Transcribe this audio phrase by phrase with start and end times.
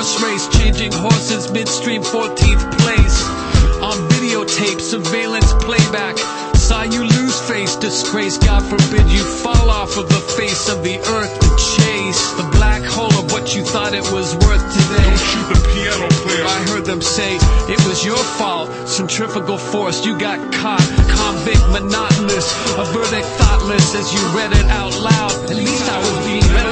[0.00, 3.18] Horse race, changing horses midstream, 14th place.
[3.84, 6.16] On videotape, surveillance playback.
[6.56, 8.38] Saw you lose face, disgrace.
[8.38, 12.82] God forbid you fall off of the face of the earth to chase the black
[12.82, 15.04] hole of what you thought it was worth today.
[15.04, 16.44] Don't shoot the piano player.
[16.46, 17.36] I heard them say
[17.68, 18.70] it was your fault.
[18.88, 20.86] Centrifugal force, you got caught.
[21.12, 22.48] Convict, monotonous,
[22.78, 25.32] a verdict thoughtless as you read it out loud.
[25.50, 26.69] At least I was being.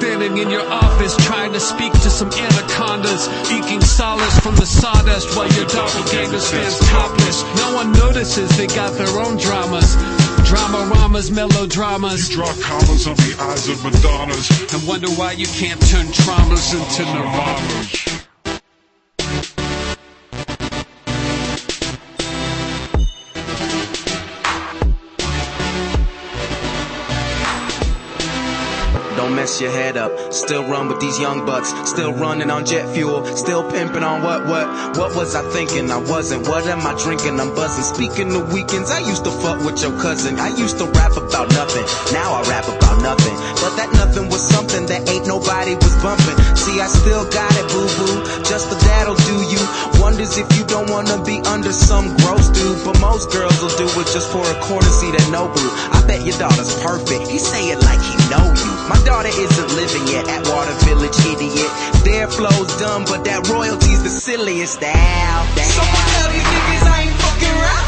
[0.00, 5.36] Standing in your office trying to speak to some anacondas, eking solace from the sawdust
[5.36, 7.42] while your doppelganger stands topless.
[7.56, 9.96] No one notices they got their own dramas.
[10.48, 12.30] Drama-ramas, melodramas.
[12.30, 14.72] Draw commas on the eyes of Madonnas.
[14.72, 18.09] And wonder why you can't turn traumas into nirvanas.
[29.50, 30.12] Mess your head up.
[30.32, 31.74] Still run with these young bucks.
[31.88, 33.24] Still running on jet fuel.
[33.36, 34.96] Still pimping on what, what?
[34.96, 35.90] What was I thinking?
[35.90, 36.46] I wasn't.
[36.46, 37.40] What am I drinking?
[37.40, 37.82] I'm buzzing.
[37.82, 40.38] Speaking of weekends, I used to fuck with your cousin.
[40.38, 41.84] I used to rap about nothing.
[42.12, 43.34] Now I rap about nothing.
[43.58, 46.38] But that nothing was something that ain't nobody was bumping.
[46.54, 48.44] See, I still got it, boo boo.
[48.46, 49.62] Just the that'll do you.
[50.00, 52.78] Wonders if you don't wanna be under some gross dude.
[52.84, 55.64] But most girls will do it just for a corner seat at Nobu.
[55.90, 57.26] I bet your daughter's perfect.
[57.26, 58.70] He say it like he know you.
[58.86, 61.70] My daughter isn't living yet at Water Village, idiot.
[62.06, 64.82] Their flow's dumb, but that royalty's the silliest.
[64.82, 67.86] Ow, I tell these niggas I ain't fucking around.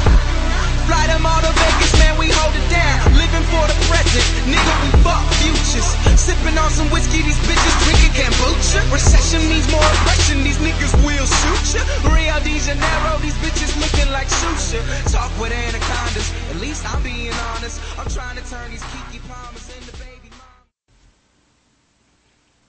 [0.91, 3.14] Fly them all to Vegas, man, we hold it down.
[3.14, 5.88] Living for the present, nigga, we fuck futures.
[6.19, 8.82] Sipping on some whiskey, these bitches drinking kombucha.
[8.91, 11.82] Recession means more oppression, these niggas will shoot ya.
[12.10, 14.82] Rio de Janeiro, these bitches looking like Susha.
[15.10, 17.78] Talk with anacondas, at least I'm being honest.
[17.98, 19.11] I'm trying to turn these Kiki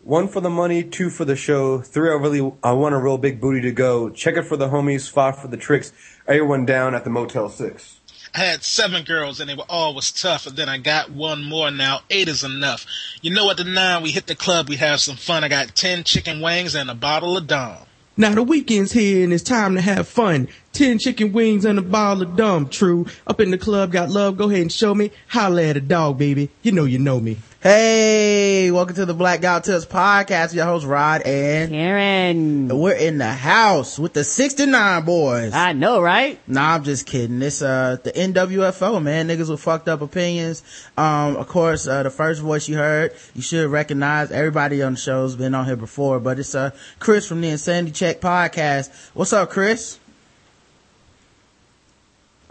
[0.03, 3.17] One for the money, two for the show, three I really I want a real
[3.17, 4.09] big booty to go.
[4.09, 5.93] Check it for the homies, five for the tricks.
[6.27, 8.01] Everyone down at the Motel Six.
[8.35, 11.41] I had seven girls and they were all was tough, and then I got one
[11.41, 12.01] more now.
[12.09, 12.85] Eight is enough.
[13.21, 15.45] You know at the nine we hit the club, we have some fun.
[15.45, 17.77] I got ten chicken wings and a bottle of Dom.
[18.17, 20.49] Now the weekend's here and it's time to have fun.
[20.73, 22.67] Ten chicken wings and a bottle of dumb.
[22.67, 23.05] True.
[23.25, 24.35] Up in the club, got love.
[24.35, 25.11] Go ahead and show me.
[25.29, 26.49] Holla at a dog, baby.
[26.61, 27.37] You know you know me.
[27.63, 30.53] Hey, welcome to the Black Guy Tips podcast.
[30.53, 32.67] Your host Rod and Karen.
[32.67, 35.53] we're in the house with the 69 boys.
[35.53, 36.37] I know, right?
[36.45, 37.41] Nah, I'm just kidding.
[37.41, 39.29] It's, uh, the NWFO, man.
[39.29, 40.61] Niggas with fucked up opinions.
[40.97, 44.99] Um, of course, uh, the first voice you heard, you should recognize everybody on the
[44.99, 48.89] show's been on here before, but it's, uh, Chris from the Insanity Check podcast.
[49.13, 49.99] What's up, Chris?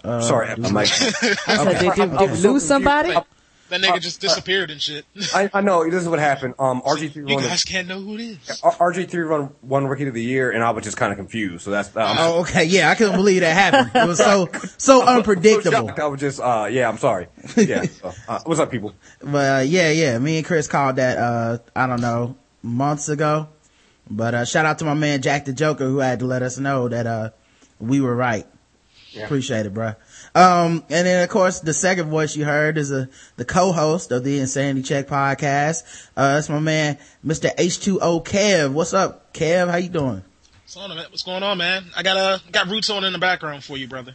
[0.02, 0.80] Sorry, I had my mic.
[0.80, 3.14] I said, did, did, did lose somebody?
[3.72, 5.06] That nigga just disappeared and shit.
[5.34, 6.54] I, I know this is what happened.
[6.58, 7.44] Um, RG three You won.
[7.44, 8.38] guys can't know who it is.
[8.62, 11.64] RG three won one rookie of the year, and I was just kind of confused.
[11.64, 12.64] So that's um, Oh, okay.
[12.64, 13.90] Yeah, I couldn't believe that happened.
[13.94, 15.88] It was so, so unpredictable.
[15.88, 15.98] shocked.
[16.00, 17.28] I was just uh, yeah, I'm sorry.
[17.56, 17.84] Yeah.
[18.28, 18.92] uh, what's up, people?
[19.20, 23.48] But uh, yeah, yeah, me and Chris called that uh I don't know months ago.
[24.10, 26.58] But uh shout out to my man Jack the Joker who had to let us
[26.58, 27.30] know that uh
[27.80, 28.46] we were right.
[29.22, 29.96] Appreciate it, bruh.
[30.34, 33.06] Um and then of course the second voice you heard is uh,
[33.36, 35.82] the co-host of the Insanity Check podcast.
[36.16, 37.54] Uh that's my man Mr.
[37.54, 38.72] H2O Kev.
[38.72, 39.70] What's up, Kev?
[39.70, 40.24] How you doing?
[40.66, 41.10] What's.
[41.10, 41.84] What's going on, man?
[41.94, 44.14] I got uh, got roots on in the background for you, brother.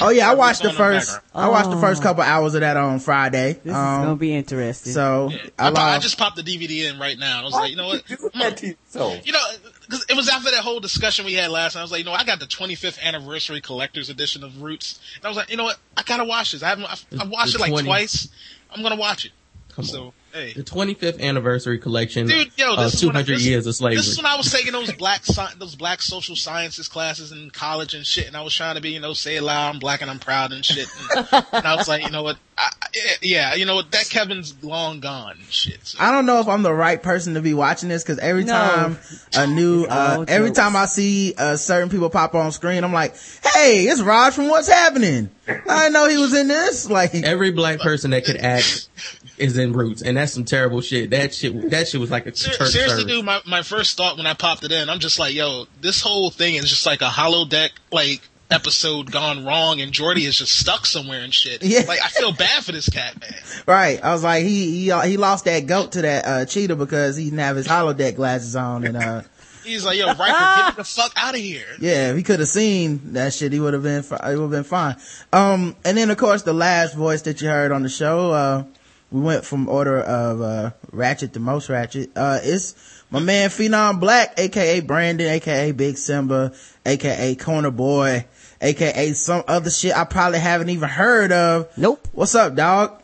[0.00, 1.20] Oh yeah, I watched the Roots on in the first.
[1.34, 3.54] I watched the first couple hours of that on Friday.
[3.54, 4.92] This is Um, gonna be interesting.
[4.92, 7.40] so I, I, po- I just popped the DVD in right now.
[7.40, 8.06] I was like, you know what?
[8.06, 9.26] Do that to yourself.
[9.26, 9.40] You know,
[9.82, 11.80] because it was after that whole discussion we had last night.
[11.80, 15.24] I was like, you know, I got the 25th anniversary collector's edition of Roots, and
[15.24, 15.78] I was like, you know what?
[15.96, 16.62] I gotta watch this.
[16.62, 16.84] I haven't.
[16.86, 18.28] I've, I've watched The it like 20 twice.
[18.70, 19.32] I'm gonna watch it.
[19.74, 23.36] Come so hey, The 25th anniversary collection dude, yo, of this is when I- 200
[23.36, 23.96] this- years of slavery.
[23.96, 25.22] This is when I was taking those black
[25.58, 28.90] those black social sciences classes in college and shit, and I was trying to be,
[28.90, 30.86] you know, say it loud, I'm black and I'm proud and shit.
[31.16, 32.36] And, and I was like, you know what?
[32.58, 32.86] I, I-
[33.20, 33.90] yeah, you know what?
[33.90, 35.86] That Kevin's long gone and shit.
[35.86, 35.98] So.
[36.00, 38.52] I don't know if I'm the right person to be watching this because every No.
[38.52, 38.98] time
[39.34, 42.92] a new, uh, all every time I see uh, certain people pop on screen, I'm
[42.94, 43.14] like,
[43.54, 45.28] hey, it's Rod from What's Happening.
[45.48, 46.88] I didn't know he was in this.
[46.90, 48.88] Like, Every black person that could act
[49.38, 51.10] is in Roots, and that's some terrible shit.
[51.10, 53.04] That shit, that shit was like a Ser- seriously, service.
[53.04, 56.00] dude, my, my first thought when I popped it in, I'm just like, yo, this
[56.00, 60.56] whole thing is just like a holodeck like, episode gone wrong, and Geordi is just
[60.58, 61.62] stuck somewhere and shit.
[61.64, 61.80] Yeah.
[61.88, 63.34] Like, I feel bad for this cat, man.
[63.66, 64.02] Right.
[64.04, 67.24] I was like, he, he, he lost that goat to that, uh, cheetah because he
[67.24, 69.22] didn't have his holodeck glasses on and, uh,
[69.64, 71.66] He's like, yo, Riker, get the fuck out of here.
[71.80, 74.42] Yeah, if he could have seen that shit, he would have been, fi- it would
[74.42, 74.94] have been fine.
[75.32, 78.64] Um, and then of course the last voice that you heard on the show, uh,
[79.10, 82.10] we went from order of, uh, ratchet to most ratchet.
[82.16, 82.74] Uh, it's
[83.10, 86.52] my man Phenom Black, aka Brandon, aka Big Simba,
[86.84, 88.26] aka Corner Boy,
[88.60, 91.68] aka some other shit I probably haven't even heard of.
[91.76, 92.08] Nope.
[92.12, 93.00] What's up, dog?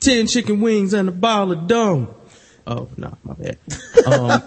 [0.00, 2.14] Ten chicken wings and a bottle of dumb.
[2.66, 3.58] Oh, no, my bad.
[4.06, 4.42] Um,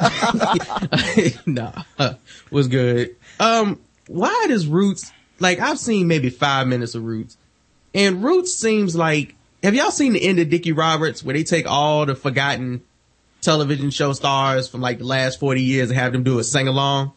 [1.53, 1.83] nah,
[2.51, 3.15] was good.
[3.39, 7.37] Um, why does Roots, like I've seen maybe five minutes of Roots
[7.93, 9.35] and Roots seems like,
[9.67, 12.81] have y'all seen the end of Dickie Roberts where they take all the forgotten
[13.41, 16.67] television show stars from like the last 40 years and have them do a sing
[16.69, 17.11] along?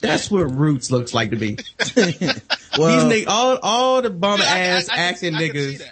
[0.00, 1.56] That's what Roots looks like to me.
[2.78, 5.82] Well, These nigg- all, all the bum Yeah, I- I- ass I acting can niggas.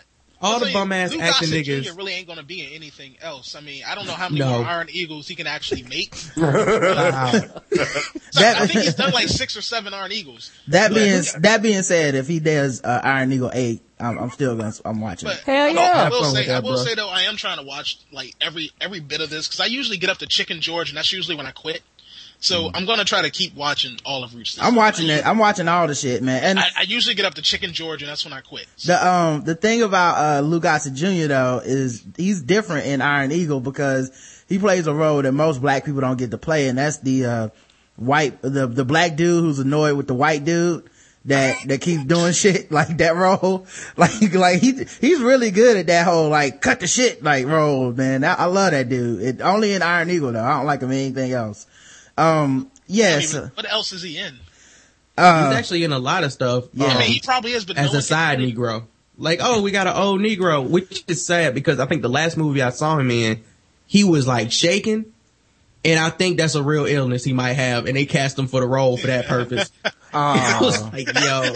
[0.43, 1.85] All the bum ass acting niggas.
[1.85, 1.95] Jr.
[1.97, 3.55] really ain't gonna be in anything else.
[3.55, 4.59] I mean, I don't know how many No.
[4.59, 6.15] more Iron Eagles he can actually make.
[6.37, 7.31] wow.
[8.37, 10.51] I think he's done like six or seven Iron Eagles.
[10.69, 14.57] that being, that being said, if he does, uh, Iron Eagle 8, I'm, I'm still
[14.57, 15.45] gonna, I'm watching But it.
[15.45, 15.81] Hell I will- yeah.
[15.93, 16.85] I Have will say, that, I will bro.
[16.85, 19.67] say though, I am trying to watch like every every bit of this because I
[19.67, 21.83] usually get up to Chicken George, and that's usually when I quit.
[22.41, 24.57] So I'm gonna try to keep watching all of Roots.
[24.57, 25.27] this I'm watching I, it.
[25.27, 26.43] I'm watching all the shit, man.
[26.45, 28.67] And I, I usually get up to Chicken George, and that's when I quit.
[28.77, 31.29] So, the um the thing about uh Lou Gossett Jr.
[31.29, 34.11] though is he's different in Iron Eagle because
[34.47, 37.25] he plays a role that most black people don't get to play, and that's the
[37.25, 37.49] uh
[37.97, 40.85] white the the black dude who's annoyed with the white dude
[41.27, 43.67] that that keeps doing shit like that role.
[43.97, 47.93] Like like he he's really good at that whole like cut the shit like role,
[47.93, 48.25] man.
[48.25, 49.23] I, I love that dude.
[49.23, 50.45] It only in Iron Eagle though.
[50.45, 51.67] I don't like him in anything else.
[52.19, 53.35] Um I yes.
[53.35, 54.35] mean, what else is he in?
[55.17, 56.65] uh, He's actually in a lot of stuff.
[56.73, 56.87] Yeah.
[56.89, 58.85] I um, mean, he probably is, but as one a side really- Negro.
[59.17, 62.37] Like, oh, we got an old Negro, which is sad because I think the last
[62.37, 63.45] movie I saw him in,
[63.87, 65.14] he was like shaking.
[65.85, 67.87] And I think that's a real illness he might have.
[67.87, 69.71] And they cast him for the role for that purpose.
[70.15, 71.55] I was like, yo,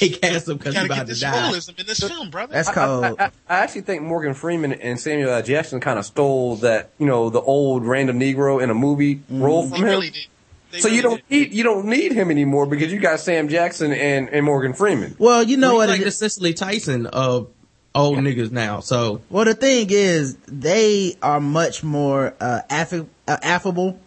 [0.00, 1.42] they cast him because he's about get to die.
[1.42, 2.54] realism in this film, brother.
[2.54, 3.16] that's cold.
[3.18, 5.42] I, I actually think Morgan Freeman and Samuel L.
[5.42, 9.42] Jackson kind of stole that, you know, the old random Negro in a movie mm.
[9.42, 9.84] role they from him.
[9.84, 10.26] really did.
[10.72, 11.30] They so you don't did.
[11.30, 15.14] need you don't need him anymore because you got Sam Jackson and, and Morgan Freeman.
[15.18, 16.10] Well, you know what like it the.
[16.10, 17.50] Cicely Tyson of
[17.96, 18.80] old niggas now.
[18.80, 23.98] So Well, the thing is, they are much more uh, affi- uh, affable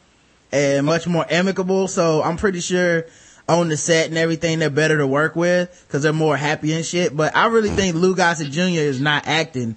[0.51, 1.87] and much more amicable.
[1.87, 3.05] So I'm pretty sure
[3.47, 6.85] on the set and everything, they're better to work with because they're more happy and
[6.85, 7.15] shit.
[7.15, 8.61] But I really think Lou Gossett Jr.
[8.79, 9.75] is not acting.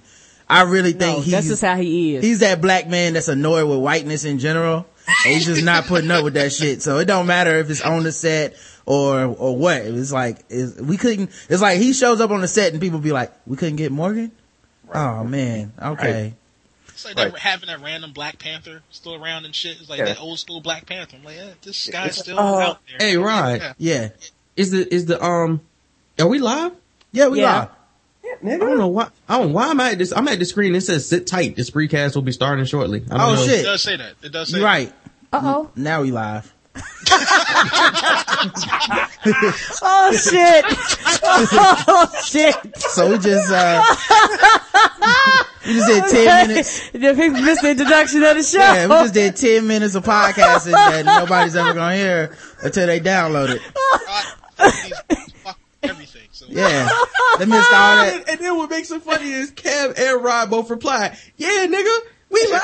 [0.49, 2.23] I really think No, he's that's just how he is.
[2.23, 4.85] he's that black man that's annoyed with whiteness in general.
[5.25, 6.81] And he's just not putting up with that shit.
[6.81, 9.77] So it don't matter if it's on the set or or what.
[9.81, 11.29] It's like it's, we couldn't.
[11.49, 13.91] It's like he shows up on the set and people be like, "We couldn't get
[13.91, 14.31] Morgan."
[14.93, 15.73] Oh man.
[15.81, 16.33] Okay.
[16.89, 17.39] It's like that, Right.
[17.41, 19.79] having that random Black Panther still around and shit.
[19.81, 20.05] It's like Yeah.
[20.05, 21.17] that old school Black Panther.
[21.17, 23.07] I'm like, yeah, this guy's It's- still uh, out there.
[23.09, 23.59] Hey, Rod.
[23.59, 23.73] Yeah.
[23.79, 24.09] Yeah.
[24.55, 25.61] is the, is the, um,
[26.19, 26.71] are we live?
[27.11, 27.53] Yeah, we Yeah.
[27.61, 27.69] are.
[28.45, 29.09] I don't know why.
[29.27, 29.51] I don't.
[29.53, 30.11] Why am I at this?
[30.15, 30.75] I'm at the screen.
[30.75, 33.03] It says "Sit tight." This recast will be starting shortly.
[33.09, 33.45] I don't Oh, know.
[33.45, 33.61] shit.
[33.61, 34.13] It does say that.
[34.21, 34.91] It does say right.
[35.31, 35.71] Uh oh.
[35.75, 36.52] Now we live.
[39.85, 40.65] Oh shit.
[41.87, 42.55] oh shit.
[42.77, 43.83] So we just uh
[45.65, 46.89] we just did ten minutes.
[46.91, 48.57] Just missed the introduction of the show.
[48.59, 52.99] Yeah, we just did ten minutes of podcasting that nobody's ever gonna hear until they
[52.99, 53.61] download it.
[55.43, 56.27] fuck everything.
[56.31, 56.89] So Yeah.
[57.39, 58.13] They missed all that.
[58.13, 61.97] And, and then what makes it funny is Kev and Rod both replied, "Yeah, nigga,
[62.33, 62.61] we live."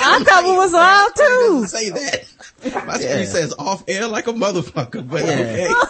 [0.00, 1.66] I thought we was live too.
[1.66, 2.24] Say that.
[2.86, 2.98] My Yeah.
[2.98, 5.08] screen says off air like a motherfucker.
[5.08, 5.32] But Yeah.
[5.32, 5.68] okay.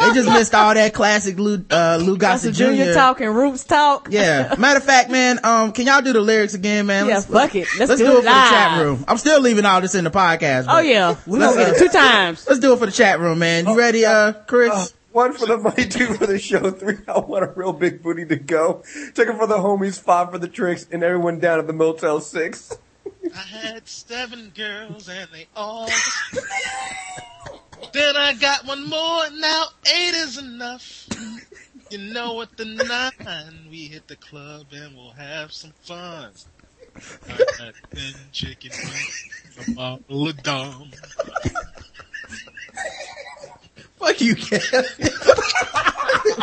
[0.00, 2.94] They just missed all that classic Lou uh Lou That's Gossett the junior Jr.
[2.94, 4.08] talk and roots talk.
[4.10, 4.54] Yeah.
[4.58, 7.06] Matter of fact, man, um, can y'all do the lyrics again, man?
[7.06, 7.68] Yeah, fuck it.
[7.78, 9.04] Let's, let's do, do, it it for the chat room.
[9.06, 10.66] I'm still leaving all this in the podcast.
[10.68, 12.46] Oh yeah, we Let's, gonna get it uh, two times.
[12.48, 13.66] Let's do it for the chat room, man.
[13.66, 14.94] You ready, uh, Chris?
[15.12, 18.24] One for the money, two for the show, three I want a real big booty
[18.26, 18.84] to go.
[19.14, 22.20] Check it for the homies, five for the tricks, and everyone down at the Motel
[22.20, 22.78] Six.
[23.34, 25.86] I had seven girls and they all.
[27.92, 29.30] then I got one more.
[29.32, 31.08] Now eight is enough.
[31.90, 33.66] You know what the nine?
[33.68, 36.30] We hit the club and we'll have some fun.
[37.28, 40.92] I got ten chicken wings, a bottle of Dom.
[44.00, 45.06] Fuck you, Kev.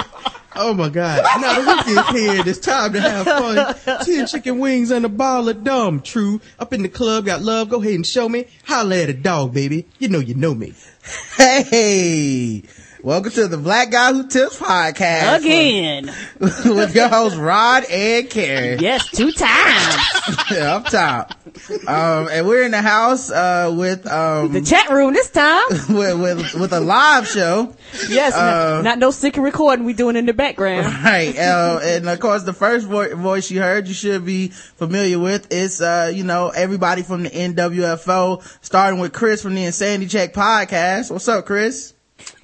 [0.59, 1.23] Oh my god.
[1.39, 2.43] Now the weekend's here.
[2.47, 4.03] It's time to have fun.
[4.05, 6.01] Ten chicken wings and a bottle of dumb.
[6.01, 6.41] True.
[6.57, 7.69] Up in the club, got love.
[7.69, 8.47] Go ahead and show me.
[8.65, 9.85] Holla at a dog, baby.
[9.99, 10.73] You know you know me.
[11.35, 12.63] Hey,
[13.07, 15.39] welcome to the Black Guy Who Tips podcast.
[15.39, 16.11] Again.
[16.41, 18.79] With your host Rod and Karen.
[18.79, 20.03] Yes, two times.
[20.51, 21.33] Yeah, up top.
[21.87, 25.63] Um, and we're in the house, uh, with, um, The chat room this time.
[25.89, 27.73] with, with, with a live show.
[28.09, 30.85] Yes, Uh, not, not no secret recording we doing in the background.
[31.03, 31.37] Right.
[31.37, 35.47] Uh, and of course, the first vo- voice you heard, you should be familiar with.
[35.49, 40.33] It's, uh, you know, everybody from the NWFO, starting with Chris from the Insanity Check
[40.33, 41.09] podcast.
[41.09, 41.93] What's up, Chris?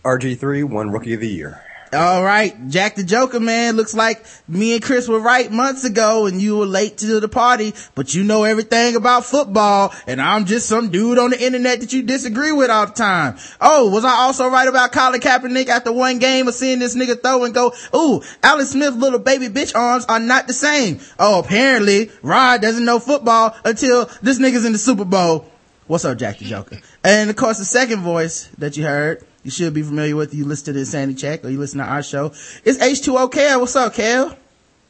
[0.04, 1.62] RG3 won Rookie of the Year.
[1.94, 2.56] All right.
[2.70, 3.78] Jack the Joker, man.
[3.78, 7.28] Looks like me and Chris were right months ago and you were late to the
[7.30, 11.82] party, but you know everything about football and I'm just some dude on the internet
[11.82, 13.38] that you disagree with all the time.
[13.62, 17.22] Oh, was I also right about Colin Kaepernick after one game of seeing this nigga
[17.22, 21.00] throw and go, ooh, Alex Smith's little baby bitch arms are not the same.
[21.20, 25.46] Oh, apparently Rod doesn't know football until this nigga's in the Super Bowl.
[25.86, 26.80] What's up, Jack the Joker?
[27.04, 30.34] And of course, the second voice that you heard, you should be familiar with.
[30.34, 32.28] You listen to the Insanity Check or you listen to our show.
[32.64, 33.60] It's H2O Kev.
[33.60, 34.36] What's up, Kev?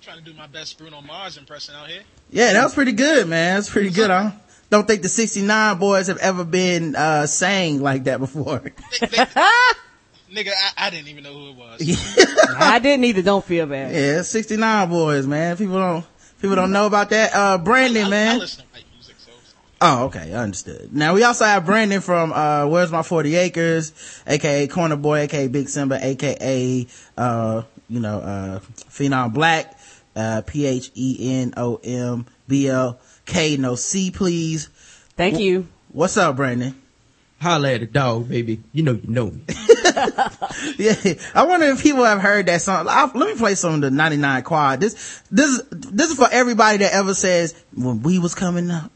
[0.02, 2.02] Trying to do my best Bruno Mars impression out here.
[2.30, 3.56] Yeah, that was pretty good, man.
[3.56, 4.12] That's pretty good.
[4.12, 4.34] I
[4.70, 8.60] don't think the 69 boys have ever been, uh, sang like that before.
[8.60, 9.18] They- they-
[10.34, 12.56] nigga, I, I didn't even know who it was.
[12.58, 13.22] I didn't either.
[13.22, 13.94] Don't feel bad.
[13.94, 15.56] yeah, 69 boys, man.
[15.58, 16.06] People don't,
[16.42, 17.32] people don't know about that.
[17.34, 18.40] Uh, Brandon, I, I man.
[18.40, 19.32] listen to white music, so.
[19.86, 20.34] Oh, okay.
[20.34, 20.96] I understood.
[20.96, 23.92] Now we also have Brandon from, uh, Where's My 40 Acres,
[24.26, 26.88] aka Corner Boy, aka Big Simba, aka,
[27.18, 28.60] uh, you know, uh,
[28.90, 29.78] Phenom Black,
[30.16, 31.58] uh, E P-H-E-N-O-M-B-L-K,
[33.58, 34.70] no C, please.
[35.18, 35.68] Thank you.
[35.92, 36.82] What's up, Brandon?
[37.42, 38.64] Holla at a dog, baby.
[38.72, 39.42] You know you know me.
[40.78, 40.96] Yeah,
[41.36, 42.88] I wonder if people have heard that song.
[42.90, 44.80] i let me play some of the 99 quad.
[44.80, 48.93] This, this, this is for everybody that ever says, when we was coming up,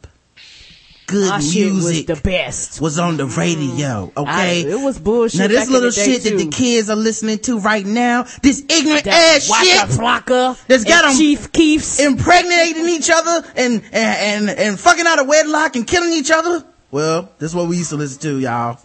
[1.07, 2.79] good Our shit was music the best.
[2.79, 4.19] was on the radio, mm-hmm.
[4.19, 4.61] I- okay?
[4.71, 5.39] it was bullshit.
[5.39, 9.37] Now this little shit that the kids are listening to right now, this ignorant That
[9.37, 11.99] ass Waka shit, Flocka that's got and 'em Chief Keefs.
[11.99, 16.63] impregnating each other and, and, and, and fucking out of wedlock and killing each other.
[16.91, 18.79] Well, this is what we used to listen to, y'all.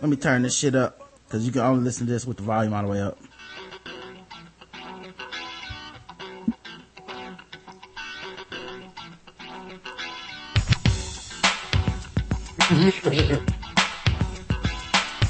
[0.00, 2.42] Let me turn this shit up, cause you can only listen to this with the
[2.42, 3.18] volume all the way up.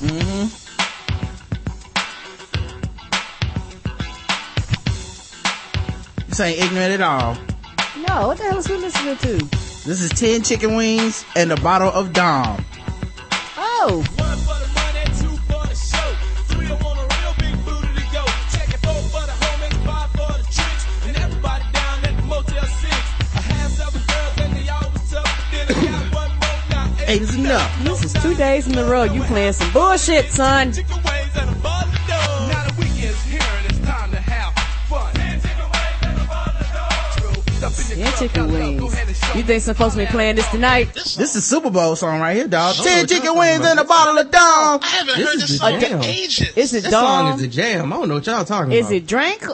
[0.02, 0.46] Mm-hmm.
[6.28, 7.36] This ain't ignorant at all.
[8.08, 9.38] No, what the hell is we listening to?
[9.84, 12.64] This is 10 chicken wings and a bottle of Dom.
[13.56, 14.04] Oh,
[27.12, 27.78] Eight is enough.
[27.84, 29.02] this is two days in a row.
[29.02, 30.72] You playing some bullshit, son.
[30.72, 32.48] Chicken wings and a bottle of dog.
[32.48, 34.16] Now the weekend's here and it's time to.
[34.16, 37.50] Ten chicken wings and a bottle of dog.
[37.52, 38.92] Step in your Yeah, club, chicken now, go wings.
[38.94, 40.94] ahead and show You think some folks be playing this tonight?
[40.94, 42.76] This, This is Super Bowl song right here, dog.
[42.78, 44.80] Oh, Ten chicken wings and a bottle of Dom.
[44.82, 46.56] I haven't This heard this song in ages.
[46.56, 47.92] Is it That song is a jam.
[47.92, 48.92] I don't know what y'all talking Is about.
[48.94, 49.44] Is it Drink?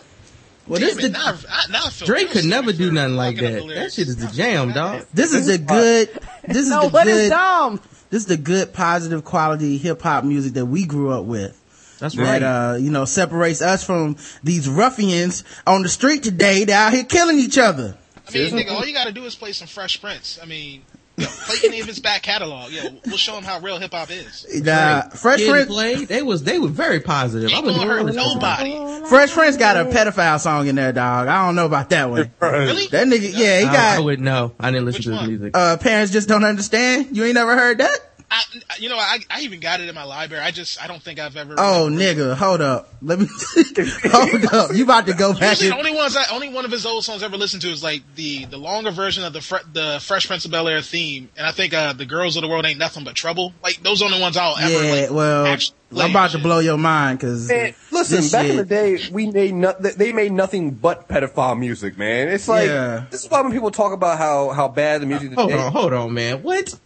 [0.69, 3.17] Well, Damn this it, the now, I, now I feel Drake could never do nothing
[3.17, 3.67] like that.
[3.75, 5.05] That shit is the jam, dog.
[5.15, 6.11] this is the good.
[6.47, 7.31] This is No, the what is good.
[7.31, 7.81] Dom?
[8.11, 11.55] This is the good, positive quality hip hop music that we grew up with.
[12.01, 12.43] That's That right.
[12.43, 17.05] uh, you know, separates us from these ruffians on the street today that out here
[17.05, 17.97] killing each other.
[18.29, 20.39] I mean, nigga, all you gotta do is play some Fresh Prince.
[20.43, 22.71] I mean, yo, play any of his back catalog.
[22.71, 24.47] Yo, we'll show him how real hip hop is.
[24.65, 27.51] Nah, Fresh Kid Prince, Play, they was they were very positive.
[27.51, 29.07] I Ain't wouldn't gonna hurt heard nobody.
[29.09, 31.29] Fresh Prince got a pedophile song in there, dog.
[31.29, 32.31] I don't know about that one.
[32.41, 32.87] Really?
[32.89, 34.53] That nigga, yeah, he I, I got, wouldn't know.
[34.59, 35.57] I didn't listen Which to his music.
[35.57, 37.17] uh, parents just don't understand.
[37.17, 37.99] You ain't never heard that?
[38.31, 38.43] I,
[38.79, 40.45] you know, I, I even got it in my library.
[40.45, 41.55] I just, I don't think I've ever.
[41.57, 42.93] Oh, nigga, hold up.
[43.01, 43.27] Let me,
[44.05, 44.75] hold up.
[44.75, 46.85] You about to go back Usually, and, the only ones, I, only one of his
[46.85, 49.65] old songs I ever listened to is like the the longer version of the Fre-
[49.73, 52.49] the Fresh Prince of Bel Air theme, and I think uh the Girls of the
[52.49, 53.55] World ain't nothing but trouble.
[53.63, 54.85] Like those are the only ones I'll ever.
[54.85, 58.17] yeah, like, well, actually play I'm about and to blow your mind cause Man, listen,
[58.19, 62.29] this back in the day, we made no, they made nothing but pedophile music, man.
[62.29, 63.07] It's like Yeah.
[63.11, 65.63] this is why when people talk about how how bad the music hold today.
[65.63, 66.43] on, hold on, man.
[66.43, 66.79] What?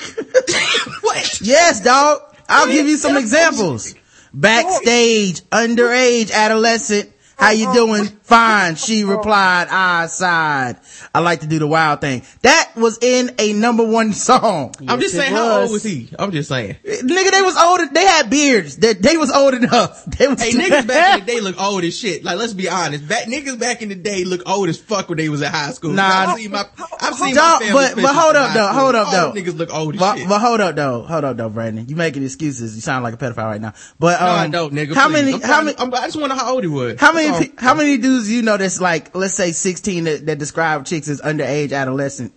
[1.00, 1.40] what?
[1.40, 2.22] Yes, dog.
[2.48, 3.94] I'll give you some examples.
[4.32, 7.10] Backstage, underage, adolescent.
[7.36, 7.74] How you uh-huh.
[7.74, 8.19] doing?
[8.30, 10.76] Fine, she replied, I sighed.
[11.12, 12.22] I like to do the wild thing.
[12.42, 14.72] That was in a number one song.
[14.86, 15.72] I'm just Yes, it saying, how old was.
[15.72, 16.08] was he?
[16.16, 16.76] I'm just saying.
[16.84, 18.76] Nigga, they was old, they had beards.
[18.76, 20.06] They, they was old enough.
[20.20, 22.22] They was Hey, niggas back in the day look old as shit.
[22.24, 23.08] Like, let's be honest.
[23.08, 25.72] Back, niggas back in the day look old as fuck when they was in high
[25.72, 25.90] school.
[25.92, 26.64] Nah, I've seen my,
[27.00, 28.80] I've seen my Dog, family but, but pictures hold up though, school.
[28.80, 29.40] hold up All though.
[29.40, 30.28] Niggas look old as But, shit.
[30.28, 31.88] but hold up though, hold up though, Brandon.
[31.88, 32.76] You making excuses.
[32.76, 33.72] You sound like a pedophile right now.
[33.98, 34.94] But, um, no, I don't, nigga.
[34.94, 35.12] how please.
[35.14, 37.00] many, I'm how trying- many, I'm- I just wonder how old he was.
[37.00, 40.84] how many, how many dudes you know that's like, let's say 16 that, that describe
[40.86, 42.32] chicks as underage adolescent?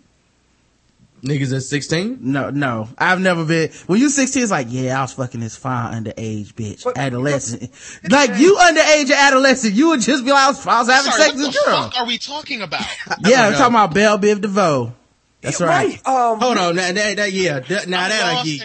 [1.23, 2.17] Niggas at 16?
[2.21, 2.89] No, no.
[2.97, 6.53] I've never been, when you 16, it's like, yeah, I was fucking this fine underage
[6.53, 7.71] bitch, But- adolescent.
[8.09, 11.23] like, you underage adolescent, you would just be like, I was, I was having Sorry,
[11.23, 11.83] sex with a girl.
[11.83, 12.85] fuck are we talking about?
[13.25, 14.93] Yeah, I'm talking about Belle Biv DeVoe.
[15.39, 15.95] That's right.
[16.07, 18.61] Um, Hold on, that, that, that yeah, that, now I'm that I lost give,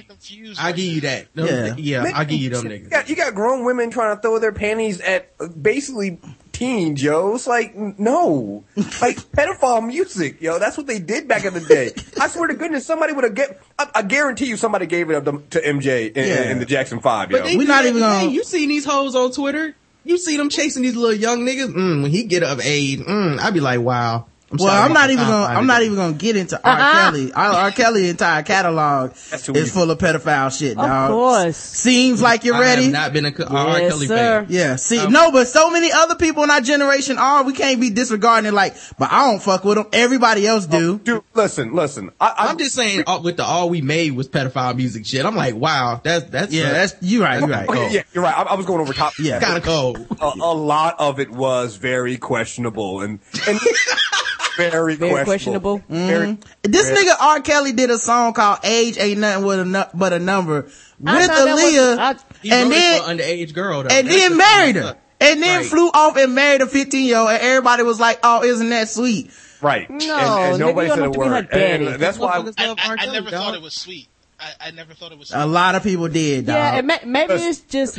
[0.48, 1.34] and I give you that.
[1.34, 1.46] Them-
[1.78, 2.02] Yeah.
[2.02, 2.90] yeah, I give you them You niggas.
[2.90, 6.18] got, you got grown women trying to throw their panties at uh, basically
[6.58, 7.34] teens, yo.
[7.34, 8.64] It's like, no.
[9.00, 10.58] Like, pedophile music, yo.
[10.58, 11.92] That's what they did back in the day.
[12.20, 15.14] I swear to goodness, somebody would have get, I, I guarantee you somebody gave it
[15.14, 16.50] up to, to MJ in, Yeah.
[16.50, 17.38] in the Jackson 5, yo.
[17.38, 19.74] But they We're not even gonna- You seen these hoes on Twitter?
[20.04, 21.72] You see them chasing these little young niggas?
[21.72, 24.26] Mm, when he get of age, mm, I'd be like, wow.
[24.50, 26.72] I'm Well, sorry I'm not even gonna, I'm not even gonna get into R.
[26.72, 27.10] Uh-uh.
[27.10, 27.32] Kelly.
[27.34, 27.46] R.
[27.52, 27.70] R.
[27.70, 31.56] Kelly entire catalog That's is full of pedophile shit, Of course.
[31.56, 32.82] Seems like you're I ready.
[32.84, 33.78] have not been a R.
[33.80, 34.16] Yes, Kelly sir.
[34.16, 34.46] fan.
[34.48, 37.44] Yeah, see, Um, no, but so many other people in our generation are.
[37.44, 39.86] We can't be disregarding it like, but I don't fuck with them.
[39.92, 40.98] Everybody else do.
[40.98, 42.10] Dude, listen, listen.
[42.20, 45.26] I, I, I'm just saying, uh, with the all we made was pedophile music shit.
[45.26, 47.40] I'm like, wow, that's that's yeah, that's you right.
[47.40, 47.68] You right.
[47.68, 48.34] Okay, yeah, you're right.
[48.36, 49.12] I, I was going over top.
[49.18, 49.40] Yeah.
[49.40, 49.98] kind of cold.
[50.20, 53.58] a, a lot of it was very questionable and, and
[54.58, 55.78] very, Very questionable.
[55.78, 55.82] questionable.
[55.88, 56.70] Very, mm-hmm.
[56.70, 57.40] This nigga R.
[57.40, 60.74] Kelly did a song called "Age Ain't Nothing But a Nu- But a Number" with
[61.06, 63.88] I thought that was- Aaliyah, I- and then underage girl, though.
[63.90, 65.66] and That's then married her, and then Right.
[65.66, 68.88] flew off and married a 15 year old, and everybody was like, "Oh, isn't that
[68.88, 69.30] sweet?"
[69.62, 69.88] right.
[69.90, 71.48] No, and, and nobody you said don't a have to be her word.
[71.50, 71.86] daddy.
[71.86, 72.38] And that's why.
[72.38, 72.92] Motherfuckers I, love I, R.
[72.94, 73.40] I Kelly, never dog.
[73.44, 74.08] thought it was sweet.
[74.40, 75.38] I, I never thought it was sweet.
[75.40, 76.54] A lot of people did, dog.
[76.54, 77.98] Yeah, and ma- maybe it's just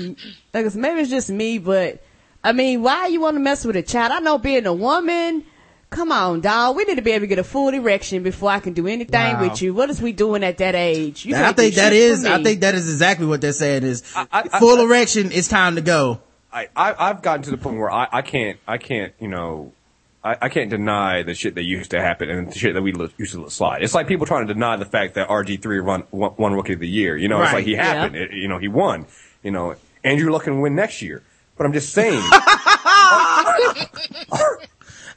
[0.53, 2.01] like maybe it's just me, but
[2.43, 4.13] I mean, why you want to mess with a child?
[4.13, 5.43] I know being a woman.
[5.89, 6.75] Come on, dog.
[6.75, 9.33] We need to be able to get a full erection before I can do anything
[9.33, 9.41] Wow.
[9.49, 9.73] with you.
[9.73, 11.25] What is we doing at that age?
[11.25, 13.41] You And I can't do think that shit for I think that is exactly what
[13.41, 15.31] they're saying is I- I- full erection.
[15.31, 16.19] It's time to go.
[16.53, 19.71] I, I I've gotten to the point where I, I can't I can't you know
[20.23, 22.91] I, I can't deny the shit that used to happen and the shit that we
[22.91, 23.81] lo- used to let slide.
[23.83, 26.73] It's like people trying to deny the fact that RG three won, won won rookie
[26.73, 27.15] of the year.
[27.17, 27.83] You know, it's like he Yeah.
[27.85, 28.15] happened.
[28.15, 29.05] It- you know, he won.
[29.43, 31.23] You know, Andrew Luck can win next year.
[31.57, 32.21] But I'm just saying.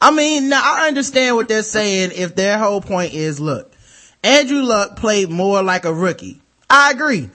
[0.02, 3.72] I mean, now I understand what they're saying if their whole point is, look,
[4.24, 6.42] Andrew Luck played more like a rookie.
[6.68, 7.30] I agree.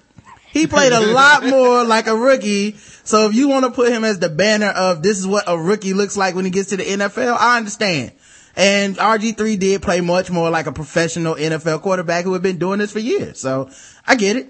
[0.51, 2.73] He played a lot more like a rookie.
[3.05, 5.57] So if you want to put him as the banner of this is what a
[5.57, 8.11] rookie looks like when he gets to the NFL, I understand.
[8.57, 12.79] And RG3 did play much more like a professional NFL quarterback who had been doing
[12.79, 13.39] this for years.
[13.39, 13.69] So
[14.05, 14.49] I get it.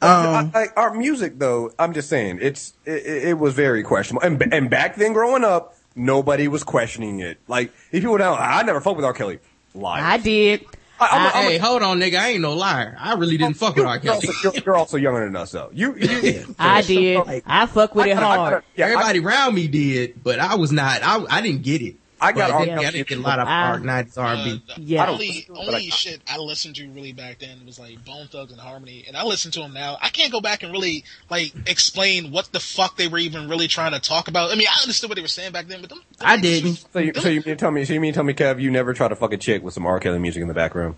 [0.00, 4.26] Um, I, I, our music, though, I'm just saying, it's it, it was very questionable.
[4.26, 7.38] And and back then, growing up, nobody was questioning it.
[7.48, 9.12] Like if people now, I never fucked with R.
[9.12, 9.38] Kelly.
[9.74, 10.02] Liar.
[10.04, 10.64] I did.
[11.00, 12.16] I, I'm a- I'm a- Hey, hold on, nigga.
[12.18, 12.96] I ain't no liar.
[13.00, 13.94] I really didn't fuck with you- R.
[13.96, 14.26] you're, Kelly.
[14.28, 15.70] also, you're, you're also younger than us, though.
[15.72, 17.42] You, you I did.
[17.46, 18.52] I fuck with I it gotta- I hard.
[18.52, 21.02] gotta- yeah, I- Everybody around me did, but I was not.
[21.02, 21.96] I I didn't get it.
[22.22, 22.60] I got But R.
[22.60, 22.92] I didn't, I Kelly.
[22.98, 24.62] didn't get a lot of I- R nineties R and B.
[24.70, 25.10] Uh, Yeah.
[25.10, 28.60] only only I- shit I listened to really back then was like Bone Thugs and
[28.60, 29.98] Harmony, and I listen to them now.
[30.00, 33.66] I can't go back and really like explain what the fuck they were even really
[33.68, 34.50] trying to talk about.
[34.52, 36.70] I mean, I understood what they were saying back then, but them, them I didn't.
[36.70, 37.84] was- So you, so you mean to tell me?
[37.84, 39.74] So you mean to tell me, Kev, you never tried to fuck a chick with
[39.74, 39.98] some R.
[39.98, 40.96] Kelly music in the back room?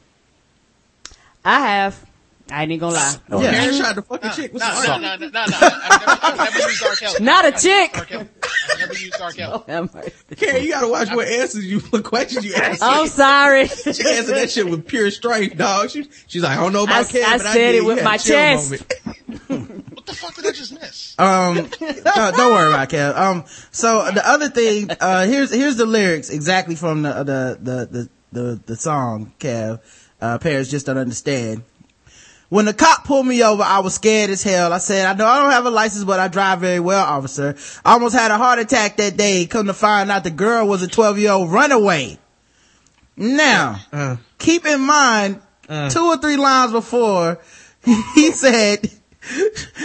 [1.44, 2.04] I have.
[2.50, 3.14] I ain't gonna lie.
[3.30, 3.52] Oh, Yeah.
[3.54, 5.30] Karen tried to fuck a No, chick with no, no, no, no, no, no.
[5.30, 6.94] I've never, I've never used R.
[6.96, 7.18] Kelly.
[7.24, 7.90] Not a I've chick.
[7.96, 8.04] used R.
[8.04, 8.28] Kelly.
[8.72, 9.32] I've never used R.
[9.32, 9.62] Kelly.
[9.68, 10.36] Have.
[10.36, 12.82] Karen, you gotta watch what answers you, what questions you ask.
[12.82, 13.66] I'm sorry.
[13.68, 15.90] She answered that shit with pure strength, dog.
[15.90, 17.74] She, she's like, I don't know I, about Karen, I but said did.
[17.76, 18.70] it with had my chest.
[18.70, 21.14] What the fuck did I just miss?
[21.18, 23.16] Um, no, don't worry about it, Kev.
[23.16, 27.86] Um, so the other thing, uh, here's, here's the lyrics exactly from the, the, the,
[27.90, 29.80] the, the, the song, Kev.
[30.20, 31.62] Uh, parents just don't understand.
[32.54, 34.72] When the cop pulled me over, I was scared as hell.
[34.72, 37.56] I said, I know I don't have a license, but I drive very well, officer.
[37.84, 39.46] I almost had a heart attack that day.
[39.46, 42.16] Come to find out the girl was a 12 year old runaway.
[43.16, 45.42] Now, Uh, keep in mind,
[45.90, 47.40] two or three lines before,
[48.14, 48.88] he said,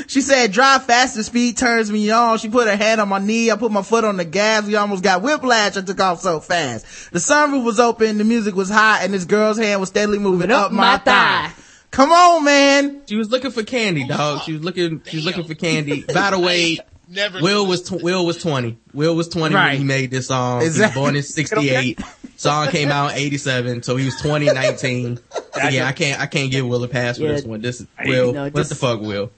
[0.05, 2.37] she said, drive faster, speed turns me on.
[2.37, 3.49] She put her hand on my knee.
[3.49, 4.67] I put my foot on the gas.
[4.67, 5.75] We almost got whiplash.
[5.75, 7.11] I took off so fast.
[7.11, 8.19] The sunroof was open.
[8.19, 11.51] The music was hot and this girl's hand was steadily moving up, my, thigh.
[11.91, 13.01] Come on, man.
[13.07, 14.43] she was looking for candy, dog.
[14.43, 16.03] She was looking, she was looking for candy.
[16.13, 17.41] By the way, never.
[17.41, 18.77] Will was tw- Will was twenty.
[18.93, 19.71] Will was twenty Right.
[19.71, 20.61] when he made this song.
[20.61, 20.93] Exactly.
[20.93, 21.99] He was born in sixty eight.
[22.37, 25.17] Song came out in eighty seven, so he was 20 nineteen.
[25.17, 27.31] So yeah, I can't I can't give Will a pass for Yeah.
[27.33, 27.59] this one.
[27.61, 28.31] This is Will.
[28.33, 29.29] No, what just- the fuck, Will?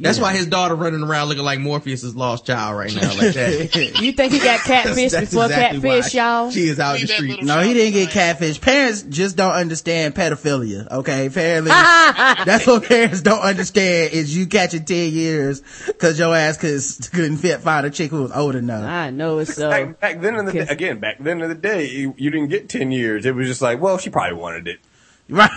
[0.00, 3.76] That's why his daughter running around looking like Morpheus' lost child right now, like that.
[4.00, 6.50] You think he got catfish That's before exactly catfish, y'all?
[6.50, 7.42] She is out in the that street.
[7.42, 8.38] No, he didn't get behind.
[8.38, 8.60] catfish.
[8.60, 10.90] Parents just don't understand pedophilia.
[10.90, 11.70] Okay, apparently
[12.44, 16.80] that's what parents don't understand is you catching ten years because your ass could,
[17.12, 18.84] couldn't fit find a chick who was old enough.
[18.84, 19.70] I know it's so.
[19.70, 22.48] Back, back then in the day, again, back then in the day, you, you didn't
[22.48, 23.26] get 10 years.
[23.26, 24.80] It was just like, well, she probably wanted it.
[25.30, 25.50] Right?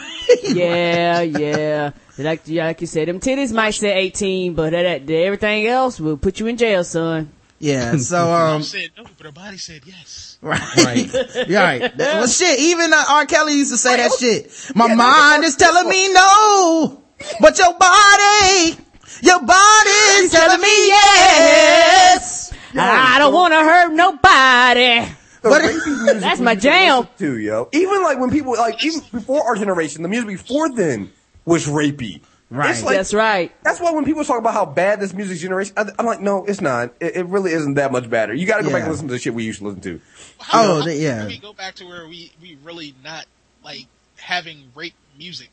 [0.44, 1.92] yeah, yeah.
[2.18, 6.00] Like, yeah, like you said, them titties might say 18, but that, that, everything else
[6.00, 7.32] will put you in jail, son.
[7.60, 7.98] Yeah.
[7.98, 10.38] So Mom um, said no, but her body said yes.
[10.42, 11.14] right, Right.
[11.50, 11.98] right.
[11.98, 12.60] That- Well, shit.
[12.60, 13.26] Even uh, R.
[13.26, 14.52] Kelly used to say that shit.
[14.76, 17.02] My mind is telling me no,
[17.40, 18.78] but your body,
[19.22, 22.54] your body is telling me yes.
[22.76, 25.12] I don't want to hurt nobody.
[25.42, 27.08] But- That's my used to jam.
[27.18, 27.70] Too, yo.
[27.72, 31.12] Even like when people, like, even before our generation, the music before then
[31.46, 32.22] was rapey.
[32.50, 32.84] Right.
[32.84, 33.52] Like, That's right.
[33.64, 36.46] That's why when people talk about how bad this music generation, I, I'm like, no,
[36.46, 36.94] it's not.
[37.00, 38.32] It, it really isn't that much better.
[38.32, 40.00] You got to go back and listen to the shit we used to listen to.
[40.40, 41.20] How, Oh, how the- yeah.
[41.20, 43.26] Can we go back to where we we really not
[43.64, 45.50] like having rape music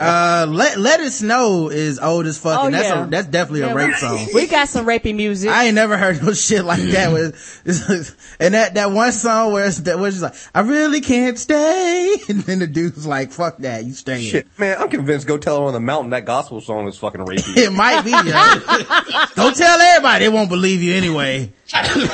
[0.00, 3.04] Uh, let let it snow is old as fuck, Oh, and that's yeah.
[3.04, 4.28] a, that's definitely Yeah, a rape we- song.
[4.34, 5.50] We got some rapey music.
[5.50, 7.34] I ain't never heard no shit like that with,
[8.38, 12.14] and that, that one song where it's, that was just like, I really can't stay.
[12.28, 14.22] And then the dude's like, fuck that, you staying.
[14.30, 17.22] Shit, man, I'm convinced Go Tell Her on the Mountain that gospel song is fucking
[17.22, 17.56] rapey.
[17.56, 19.26] It might be, yo.
[19.34, 21.52] Don't tell everybody, they won't believe you anyway.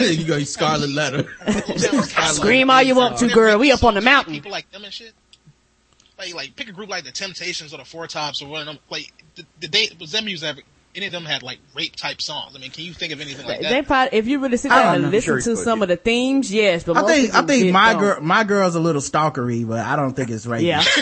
[0.00, 1.28] you go Scarlet Letter.
[2.32, 3.58] Scream all you want to, girl.
[3.58, 4.32] We up on the mountain.
[4.32, 5.12] People like them and shit.
[6.26, 8.66] Like, like pick a group like the Temptations or the Four Tops or one of
[8.66, 8.78] them.
[8.90, 10.60] Like, the, the they was them music ever?
[10.96, 12.54] Any of them had like rape type songs?
[12.54, 13.86] I mean, can you think of anything like They that?
[13.88, 15.10] probably, if you really sit down and know.
[15.10, 15.80] listen Sure to some yeah.
[15.80, 16.84] Uh, of the themes, yes.
[16.84, 18.00] But I most think, I think my don't.
[18.00, 20.62] girl, my girl's a little stalkery, but I don't think it's rape.
[20.62, 20.84] Yeah.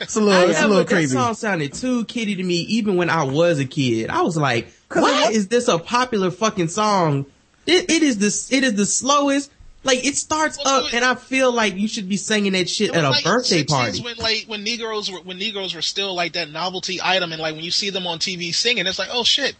[0.00, 1.08] It's a little, it's Yeah, a little but that creepy.
[1.12, 4.08] song sounded too kiddie to me even when I was a kid.
[4.10, 7.26] I was like, why is this a popular fucking song?
[7.66, 9.50] It, it is this, it is the slowest.
[9.84, 12.94] Like it starts Well, up and I feel like you should be singing that shit
[12.94, 14.00] at a like birthday 60s party.
[14.02, 17.54] When like when Negroes were when Negroes were still like that novelty item, and like
[17.56, 19.56] when you see them on TV singing, it's like, oh shit.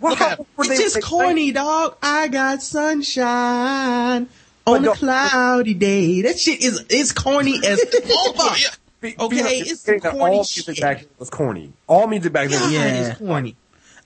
[0.00, 1.96] Well, Look at- It's they- just they- corny, dog.
[2.02, 4.28] I got sunshine
[4.66, 6.22] on a cloudy day.
[6.22, 7.80] That shit is, it's corny as
[8.36, 8.58] fuck.
[8.60, 9.10] yeah.
[9.18, 10.80] Okay, it's corny all music shit.
[10.82, 11.72] back then was corny.
[11.86, 13.10] All music back then was Yeah.
[13.10, 13.56] It's corny.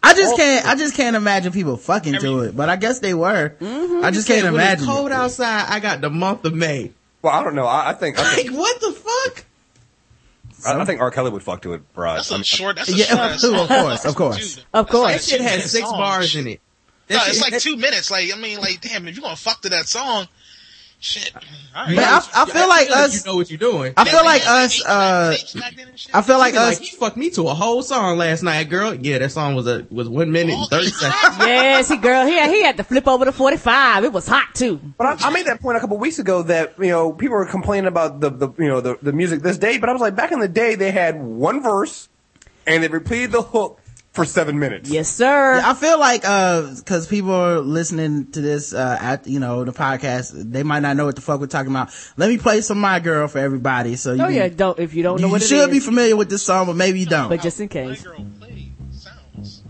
[0.05, 3.15] I just can't, I just can't imagine people fucking to it, but I guess they
[3.15, 3.51] were.
[3.61, 4.85] Mm-hmm, I just can't When imagine.
[4.85, 5.13] it's cold it.
[5.13, 6.93] outside, I got the month of May.
[7.23, 7.67] Well, I don't know.
[7.67, 9.45] I, I think I Like, think, what the fuck?
[10.67, 11.11] I, I think R.
[11.11, 12.15] Kelly would fuck to it, bro.
[12.15, 12.77] That's I'm- a short.
[12.77, 14.55] That's a Yeah, short ass of course, of course.
[14.57, 15.05] Dude, Of course.
[15.05, 15.99] like That shit has six song.
[15.99, 16.61] bars in it.
[17.09, 18.11] That No, shit- it's like that- two minutes.
[18.11, 20.27] Like I mean, like damn, if you're gonna fuck to that song,
[21.05, 21.33] shit.
[21.35, 21.97] All right.
[21.97, 23.93] Man, I, I feel like you us, know what you're doing.
[23.97, 26.15] I feel like us, uh, back- tapes back then and shit.
[26.15, 28.95] I feel like us, like, you fucked me to a whole song last night, girl.
[28.95, 31.37] Yeah, that song was a was one minute and thirty seconds.
[31.39, 34.05] Yes, he girl, he had, he had to flip over to 45.
[34.05, 34.81] It was hot too.
[34.97, 37.47] But I, I made that point a couple weeks ago that you know people were
[37.47, 40.17] complaining about the, the you know the, the music this day, but I was like
[40.17, 42.09] back in the day they had one verse
[42.67, 43.81] and they repeated the hook
[44.15, 44.89] for seven minutes.
[44.89, 45.61] Yes, sir.
[45.63, 49.73] I feel like, uh, cause people are listening to this, uh, at, you know, the
[49.73, 51.91] podcast, they might not know what the fuck we're talking about.
[52.17, 53.97] Let me play some My Girl for everybody.
[53.97, 55.81] So you, oh can- yeah, don't, if you don't know you what it should be
[55.81, 57.29] familiar with this song, but maybe you don't.
[57.29, 58.03] but just in My case.
[58.05, 59.63] girl play sounds.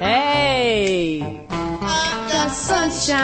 [0.00, 3.18] Hey, got the sunshine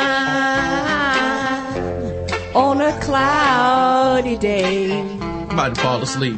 [2.54, 5.00] on a cloudy day.
[5.00, 6.36] I'm about to fall asleep.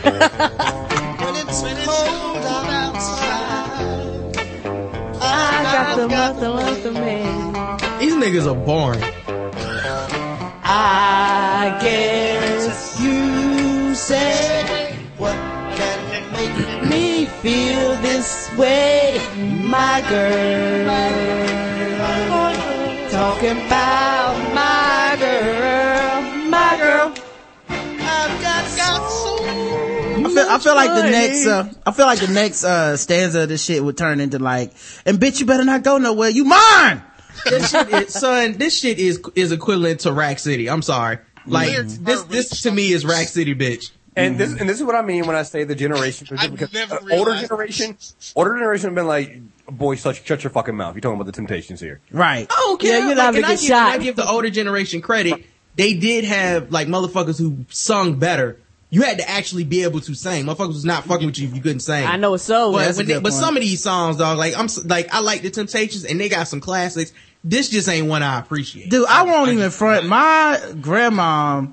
[0.00, 3.20] When it's cold outside,
[5.20, 7.24] I got the month of month of May.
[8.00, 9.02] These niggas are boring.
[10.64, 15.36] I guess you say what
[15.76, 20.88] can make me feel this way, my girl.
[23.10, 24.09] Talking about
[30.42, 33.48] feel, I feel like the next, uh, I feel like the next, uh, stanza of
[33.48, 34.72] this shit would turn into like,
[35.06, 36.30] and bitch, you better not go nowhere.
[36.30, 37.02] You mine!
[37.44, 40.68] This shit is, son, this shit is is equivalent to Rack City.
[40.68, 41.18] I'm sorry.
[41.46, 43.90] Like Lyrics this this to me is Rack City, bitch.
[44.16, 46.72] And this and this is what I mean when I say the generation I've because
[46.74, 47.96] never uh, older generation
[48.34, 50.94] older generation have been like boy shut, shut your fucking mouth.
[50.94, 52.00] You're talking about the Temptations here.
[52.10, 52.46] Right.
[52.50, 52.98] I don't care.
[52.98, 53.92] Yeah, you're like, liable and to I give, shot.
[53.92, 55.44] I give the older generation credit.
[55.76, 58.58] They did have like motherfuckers who sung better,
[58.90, 60.44] you had to actually be able to sing.
[60.44, 62.06] Motherfuckers was not fucking with you if you couldn't sing.
[62.06, 62.72] I know it's so.
[62.72, 65.42] But, That's a they- but some of these songs, dog, like I'm like I like
[65.42, 67.12] the Temptations and they got some classics.
[67.42, 68.90] This just ain't one I appreciate.
[68.90, 70.06] Dude, I won't even front.
[70.06, 71.66] My grandma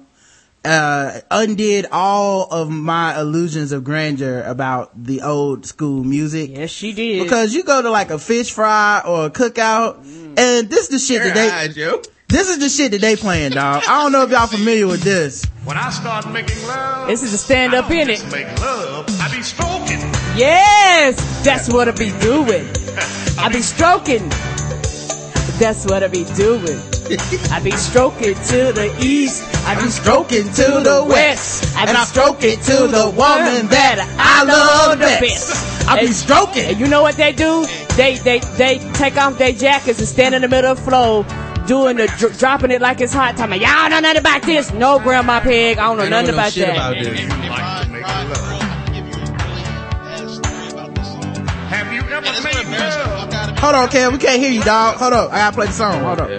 [0.63, 6.51] uh, undid all of my illusions of grandeur about the old school music.
[6.53, 7.23] Yes, she did.
[7.23, 9.97] Because you go to like a fish fry or a cookout,
[10.37, 12.01] and this is the shit that they, eyes, yo.
[12.29, 13.83] This is the shit that they playing, dog.
[13.87, 15.45] I don't know if y'all familiar with this.
[15.63, 18.23] When I start making love, This is a stand up in it.
[18.31, 19.05] make love.
[19.21, 19.99] I be stroking.
[20.35, 22.67] Yes, that's what I be doing.
[23.39, 24.27] I be stroking.
[25.59, 26.79] That's what I be doing.
[27.51, 29.43] I be stroking to the east.
[29.65, 33.67] I be Stroking to the west, I be and I stroke it to the woman
[33.67, 35.87] that I love the best.
[35.87, 36.65] I be stroking.
[36.65, 37.65] And you know what they do?
[37.95, 41.23] They they they take off their jackets and stand in the middle of the floor,
[41.67, 43.37] doing the dr- dropping it like it's hot.
[43.37, 44.71] Time y'all know nothing about this.
[44.73, 46.69] No, Grandma Pig, I don't know They nothing don't know about that.
[46.75, 47.07] about this.
[47.19, 49.63] and, and Rod, Rod, Earl, I can give you a really
[50.03, 51.47] bad story about this song.
[51.67, 53.19] Have you ever And made love?
[53.19, 53.61] fuck out of me.
[53.61, 54.95] Hold on, Kev, we can't hear you, dog.
[54.97, 56.03] Hold up, I gotta play the song.
[56.03, 56.29] Hold up.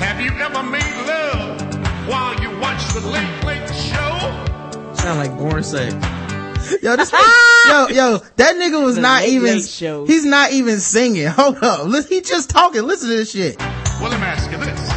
[0.00, 4.94] Have you ever made love while you watch the Late Late Show?
[4.94, 5.94] Sound like born sex.
[6.82, 7.12] Yo, this,
[7.66, 10.04] yo, yo, that nigga was The not Late even, Late Show.
[10.06, 11.26] he's not even singing.
[11.38, 11.86] Hold up.
[11.86, 12.82] Listen, he just talking.
[12.82, 13.58] Listen to this shit.
[13.58, 14.90] Well, let me ask you this.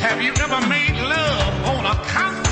[0.00, 2.49] Have you ever made love on a couch?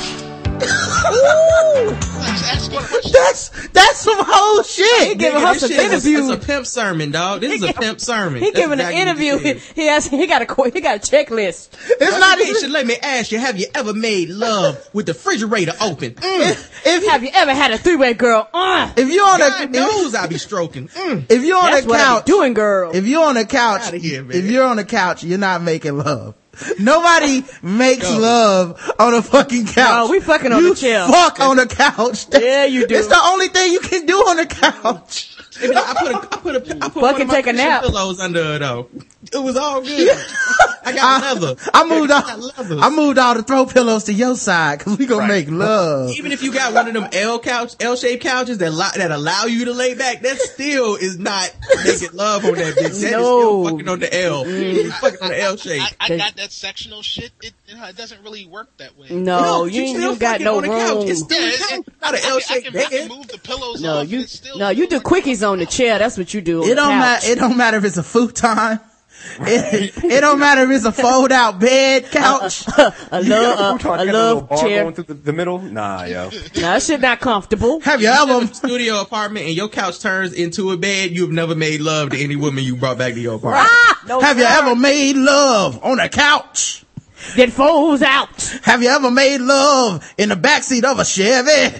[3.12, 5.08] That's, that's some whole shit.
[5.08, 6.32] He giving Nigga, some shit is a- interview.
[6.32, 7.40] It's a pimp sermon, dog.
[7.40, 8.42] This is a pimp sermon.
[8.42, 9.38] He That's giving an interview.
[9.38, 11.70] He, he has he got a he got a checklist.
[11.88, 15.12] It's not He should let me ask you, have you ever made love with the
[15.12, 16.14] refrigerator open?
[16.14, 16.50] Mm.
[16.86, 18.48] if, Have you ever had a three way girl?
[18.52, 20.88] Uh, if you on God a, knows I be stroking.
[20.88, 21.24] Mm.
[21.24, 22.94] if, if you on that's a couch, doing, girl.
[22.94, 26.34] if you're on a couch, here, if you're on a couch, you're not making love.
[26.78, 30.06] Nobody makes love on a fucking couch.
[30.06, 31.06] No, we fucking on you the chair.
[31.06, 32.26] Fuck on the couch.
[32.32, 32.96] Yeah, you do.
[32.96, 35.37] It's the only thing you can do on the couch.
[35.60, 37.56] I put a, I put a, I put Fucking one of my take a cushion
[37.56, 37.82] nap.
[37.82, 38.88] pillows under it though.
[39.32, 40.16] It was all good.
[40.84, 41.56] I got I, leather.
[41.74, 42.82] I moved all, got.
[42.82, 46.10] I moved all the throw pillows to your side because we gonna make love.
[46.12, 49.10] Even if you got one of them L couch, L shaped couches that allow, that
[49.10, 52.82] allow you to lay back, that still is not making love on that bitch.
[52.82, 53.18] That is No.
[53.20, 54.44] still fucking on the L.
[54.44, 54.72] Mm.
[54.74, 55.82] You fucking on the L shape.
[56.00, 57.32] I, I got that sectional shit.
[57.42, 59.08] It, it, it doesn't really work that way.
[59.10, 60.94] no, you you you, still got no on the couch.
[60.96, 61.08] room.
[61.08, 63.08] It's still Yeah, it, it, not an I, can, shaped can, I can bed.
[63.10, 64.08] move the pillows No, off.
[64.08, 65.98] you and it's still no, you do quickies on the chair.
[65.98, 66.58] That's what you do.
[66.62, 67.26] On It the don't matter.
[67.26, 68.80] It don't matter if it's a futon.
[69.40, 72.68] It, it don't matter if it's a fold out bed uh, uh, couch.
[72.68, 74.82] Uh, a You got love, futon, a, a got the little love chair.
[74.82, 75.58] going through the, the middle.
[75.58, 76.24] Nah, yo.
[76.30, 77.80] No, that shit not comfortable.
[77.80, 78.44] Have you You have ever?
[78.44, 82.18] a studio apartment and your couch turns into a bed, you've never made love to
[82.22, 83.66] any woman you brought back to your apartment.
[83.68, 83.84] Ah!
[84.00, 86.84] Ah, no, Have you ever made love on a couch?
[87.36, 88.28] That folds out.
[88.62, 91.76] Have you ever made love in the backseat of a Chevy?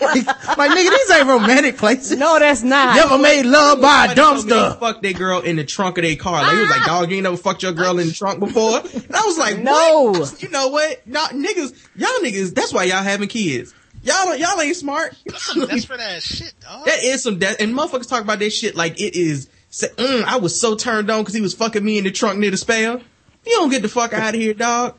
[0.00, 0.26] Like,
[0.58, 2.18] like, nigga, these ain't romantic places.
[2.18, 2.96] No, that's not.
[2.96, 4.78] Never ever made love by a Somebody told me they dumpster?
[4.80, 6.42] Fucked their girl in the trunk of their car.
[6.42, 8.78] Like, he was like, dog, you ain't never fucked your girl in the trunk before?
[8.80, 10.12] And I was like, No.
[10.18, 10.42] what?
[10.42, 11.00] You know what?
[11.06, 13.74] Y'all niggas, y'all niggas, that's why y'all having kids.
[14.02, 15.16] Y'all, y'all ain't smart.
[15.26, 16.86] That's some desperate ass shit, dog.
[16.86, 19.48] That is some de- and motherfuckers talk about this shit like it is.
[19.70, 22.38] Say, mm, I was so turned on because he was fucking me in the trunk
[22.38, 22.98] near the spell.
[23.44, 24.94] You don't get the fuck out of here, dog.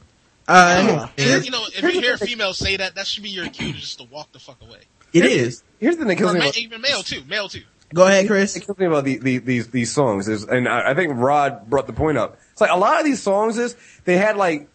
[0.49, 3.47] Uh, And, you know, if you hear a female say that, that should be your
[3.49, 4.79] cue just to walk the fuck away.
[5.13, 5.63] It is.
[5.79, 6.39] Here's the thing that kills me.
[6.39, 7.61] About, even male too, male too.
[7.93, 8.55] go ahead, Chris.
[8.55, 11.69] it kills me about the, the, these these songs is, and I, I think Rod
[11.69, 12.37] brought the point up.
[12.51, 14.67] It's like a lot of these songs is they had like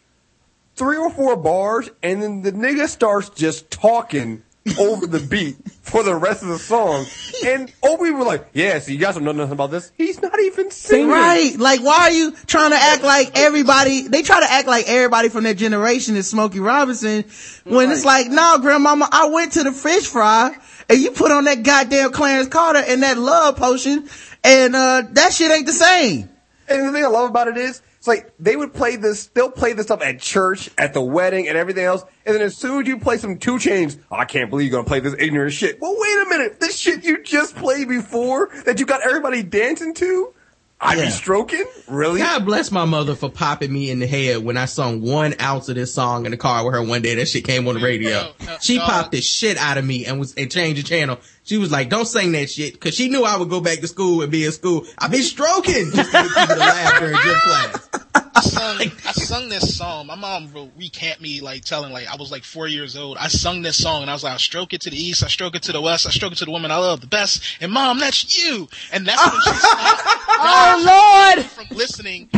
[0.77, 4.44] three or four bars, and then the nigga starts just talking
[4.79, 7.07] over the beat for the rest of the song,
[7.47, 10.39] and Obi were like, "Yeah, so you guys don't know nothing about this." He's not
[10.41, 11.09] even singing.
[11.09, 11.57] Right.
[11.59, 15.29] Like, why are you trying to act like everybody, they try to act like everybody
[15.29, 17.25] from that generation is Smokey Robinson
[17.65, 20.57] when it's like, no, grandmama, I went to the fish fry
[20.89, 24.09] and you put on that goddamn Clarence Carter and that love potion
[24.43, 26.29] and, uh, that shit ain't the same.
[26.69, 29.51] And the thing I love about it is, it's like they would play this, they'll
[29.51, 32.05] play this stuff at church, at the wedding, and everything else.
[32.27, 34.77] And then as soon as you play some 2 Chainz, oh, I can't believe you're
[34.79, 35.81] gonna play this ignorant shit.
[35.81, 39.95] Well, wait a minute, this shit you just played before that you got everybody dancing
[39.95, 40.35] to,
[40.79, 41.07] I Yeah.
[41.07, 42.19] be stroking, really?
[42.21, 45.71] God bless my mother for popping me in the head when I sung one ounce
[45.71, 47.15] of this song in the car with her one day.
[47.15, 48.33] That shit came on the radio.
[48.41, 48.85] No, no, she no.
[48.85, 51.19] popped the shit out of me and was and changed the channel.
[51.45, 53.87] She was like, "Don't sing that shit," because she knew I would go back to
[53.87, 54.87] school and be in school.
[54.99, 57.89] I be stroking just to get people to laugh during gym class.
[58.37, 60.07] I sung, I sung this song.
[60.07, 63.17] My mom recant me like telling like I was like four years old.
[63.19, 65.29] I sung this song and I was like, I stroke it to the east, I
[65.29, 67.43] stroke it to the west, I stroke it to the woman I love the best.
[67.61, 68.69] And mom, that's you.
[68.93, 70.03] And that's when she stopped
[70.37, 71.45] Oh Lord.
[71.47, 72.29] from listening.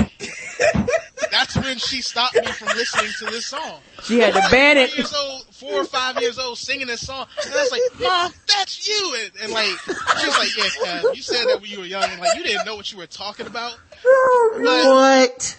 [1.30, 3.80] that's when she stopped me from listening to this song.
[4.02, 4.90] She had to ban it.
[4.90, 7.80] four Years old, four or five years old, singing this song, and I was like,
[8.00, 11.70] "Mom, that's you." And, and like, she was like, "Yeah, Kev, you said that when
[11.70, 13.74] you were young, and like you didn't know what you were talking about."
[14.58, 15.56] What?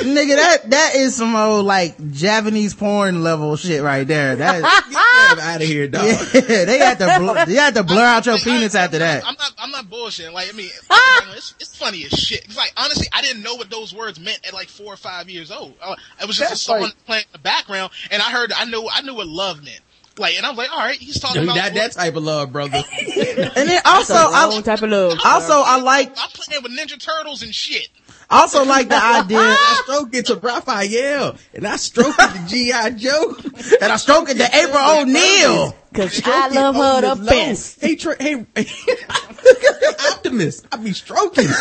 [0.00, 4.36] Nigga, that, that is some old, like, Japanese porn level shit right there.
[4.42, 6.04] That is, out of here, dog.
[6.04, 6.14] yeah,
[6.64, 9.24] they had to, bl- they had to blur out your penis after that.
[9.26, 10.32] I'm not, I'm not bullshitting.
[10.32, 10.70] Like, I mean,
[11.36, 12.44] it's, it's funny as shit.
[12.44, 15.30] It's like, honestly, I didn't know what those words meant at like four or five
[15.30, 15.74] years old.
[15.80, 18.52] Uh, it was just That's a song like- playing in the background, and I heard,
[18.52, 19.80] I knew, I knew what love meant.
[20.18, 21.54] Like, and I'm like, all right, he's talking about.
[21.54, 22.76] that, that type of love, brother.
[22.76, 25.18] And then also, I, type of love.
[25.24, 27.88] also, I like, I'm playing with Ninja Turtles and shit.
[28.32, 32.90] Also like the idea, I stroke it to Raphael, and I stroke it to G.I.
[32.90, 33.36] Joe.
[33.80, 35.76] and I stroke it to April O'Neil.
[35.94, 37.80] Cause I love her the his best.
[37.82, 38.46] Hey, Tra- hey,
[40.12, 41.46] Optimus, I be stroking.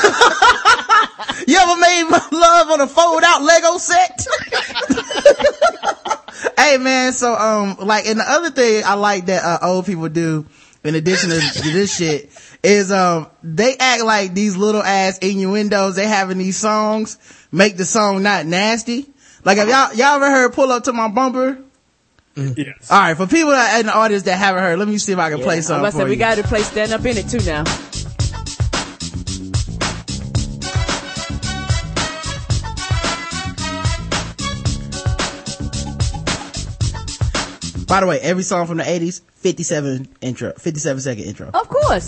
[1.47, 4.25] You ever made love on a fold out Lego set?
[6.57, 10.09] hey man, so um, like, and the other thing I like that uh, old people
[10.09, 10.45] do,
[10.83, 11.37] in addition to
[11.71, 12.31] this shit,
[12.63, 17.17] is um, they act like these little ass innuendos they have in these songs
[17.51, 19.07] make the song not nasty.
[19.43, 21.59] Like, have y'all y'all ever heard "Pull Up to My Bumper"?
[22.35, 22.89] Yes.
[22.89, 25.19] All right, for people that, in the audience that haven't heard, let me see if
[25.19, 27.17] I can play I something must for say we got to play stand up in
[27.17, 27.63] it too now.
[37.87, 41.49] By the way, every song from the '80s, 57 intro, 57 second intro.
[41.53, 42.07] Of course.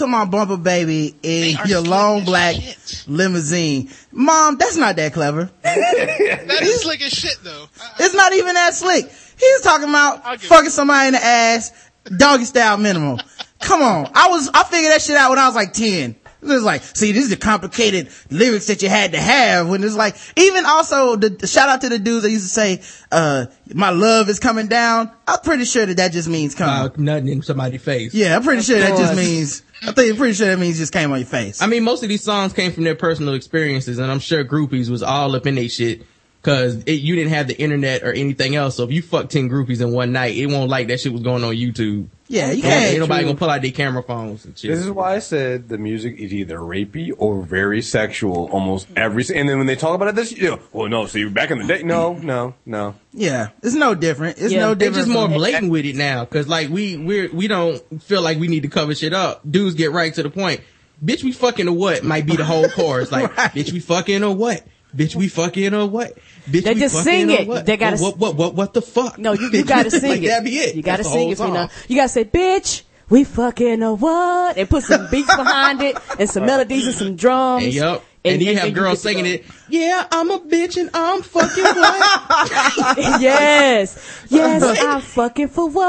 [0.00, 3.04] To my bumper baby in your long black shit.
[3.06, 3.88] limousine.
[4.12, 5.50] Mom, that's not that clever.
[5.62, 7.66] That is slick as shit, though.
[7.80, 9.06] I- It's not even that slick.
[9.38, 11.72] He's talking about fucking somebody in the ass,
[12.16, 13.18] doggy style minimum.
[13.60, 14.10] Come on.
[14.14, 16.16] I was, I figured that shit out when I was like 10.
[16.42, 19.84] It was like, see, this is the complicated lyrics that you had to have when
[19.84, 22.82] it's like, even also the, the shout out to the dudes that used to say,
[23.12, 25.10] uh, my love is coming down.
[25.28, 26.90] I'm pretty sure that that just means coming.
[26.90, 28.14] Uh, nothing in somebody's face.
[28.14, 30.92] yeah, I'm pretty sure that just means, I think, I'm pretty sure that means just
[30.92, 31.60] came on your face.
[31.60, 34.88] I mean, most of these songs came from their personal experiences, and I'm sure groupies
[34.90, 36.02] was all up in their shit.
[36.42, 38.76] Cause it, you didn't have the internet or anything else.
[38.76, 41.20] So if you fuck 10 groupies in one night, it won't like that shit was
[41.20, 42.06] going on YouTube.
[42.28, 42.92] yeah, you can't.
[42.92, 44.70] Ain't nobody gonna pull out their camera phones and shit.
[44.70, 49.22] This is why I said the music is either rapey or very sexual almost every.
[49.34, 51.04] And then when they talk about it, this, you know, well, no.
[51.04, 52.94] See, back in the day, no, no, no.
[53.12, 54.38] Yeah, it's no different.
[54.38, 54.94] It's Yeah, no different.
[54.94, 56.24] They're just more blatant with it now.
[56.24, 59.42] Cause like we, we're, we don't feel like we need to cover shit up.
[59.50, 60.62] Dudes get right to the point.
[61.04, 63.12] Bitch, we fucking or what might be the whole chorus.
[63.12, 63.50] Like, Right.
[63.52, 64.64] bitch, we fucking or what?
[64.94, 66.16] Bitch, we fucking or what?
[66.48, 67.48] Bitch, They we just sing or it.
[67.48, 67.66] What?
[67.66, 69.18] They gotta what, what, what, what the fuck?
[69.18, 70.28] No, you, you gotta sing like, it.
[70.28, 70.74] That be it.
[70.74, 71.68] You gotta sing it, you know.
[71.88, 74.56] You gotta say, bitch, we fucking a what?
[74.56, 77.64] And put some beats behind it and some melodies and some drums.
[77.64, 78.04] And yup.
[78.22, 79.44] And, you have girls singing it.
[79.70, 82.50] Yeah, I'm a bitch and I'm fucking what?
[83.20, 84.24] yes.
[84.28, 85.84] Yes, I'm fucking for what?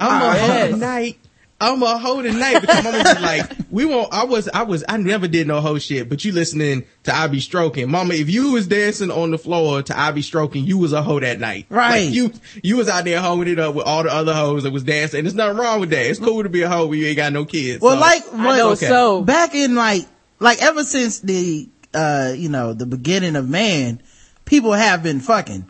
[0.00, 0.70] I'm a yes.
[0.70, 1.18] hoe tonight.
[1.62, 4.96] I'm a hoe tonight because mama was like, we won't, I was, I was, I
[4.96, 7.90] never did no hoe shit, but you listening to I be stroking.
[7.90, 11.02] Mama, if you was dancing on the floor to I be stroking, you was a
[11.02, 11.66] hoe that night.
[11.70, 12.06] Right.
[12.06, 14.72] Like you, you was out there hoeing it up with all the other hoes that
[14.72, 15.18] was dancing.
[15.20, 16.04] And there's nothing wrong with that.
[16.04, 17.80] It's cool to be a hoe when you ain't got no kids.
[17.80, 19.22] Well, So- like, I know what- so.
[19.22, 20.06] back in like,
[20.40, 24.02] like ever since the, uh, you know, the beginning of man,
[24.44, 25.66] people have been fucking.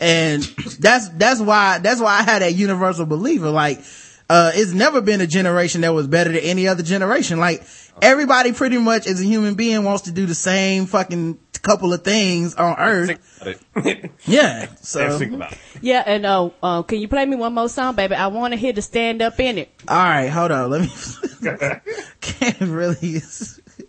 [0.00, 0.42] And
[0.80, 3.50] that's, that's why, that's why I had that universal believer.
[3.50, 3.80] Like,
[4.28, 7.38] uh, it's never been a generation that was better than any other generation.
[7.38, 7.62] Like,
[8.00, 12.04] everybody pretty much as a human being wants to do the same fucking couple of
[12.04, 13.18] things on earth.
[13.42, 14.10] Think about it.
[14.26, 14.66] Yeah.
[14.82, 15.58] So, Yeah, think about it.
[15.80, 18.14] Yeah, and uh, uh, can you play me one more song, baby?
[18.14, 19.70] I want to hear the stand up in it.
[19.88, 20.70] all right, hold on.
[20.70, 20.88] Let me,
[22.20, 23.20] can't really,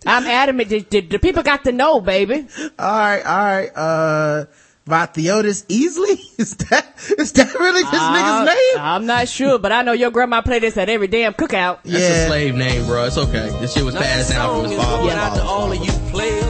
[0.05, 0.69] I'm adamant.
[0.69, 2.47] The, the, the people got to know, baby.
[2.79, 3.69] All right, all right.
[3.75, 4.45] Uh,
[4.85, 6.19] by Theodis Ealey?
[6.39, 6.85] Is that
[7.17, 8.13] is that really this Uh,
[8.45, 8.83] nigga's name?
[8.83, 11.79] I'm not sure, but I know your grandma played this at every damn cookout.
[11.83, 12.27] that's a yeah.
[12.27, 13.05] slave name, bro.
[13.05, 13.49] It's okay.
[13.61, 14.97] This shit was passed down from his father.
[15.03, 16.43] Going out to all of you players,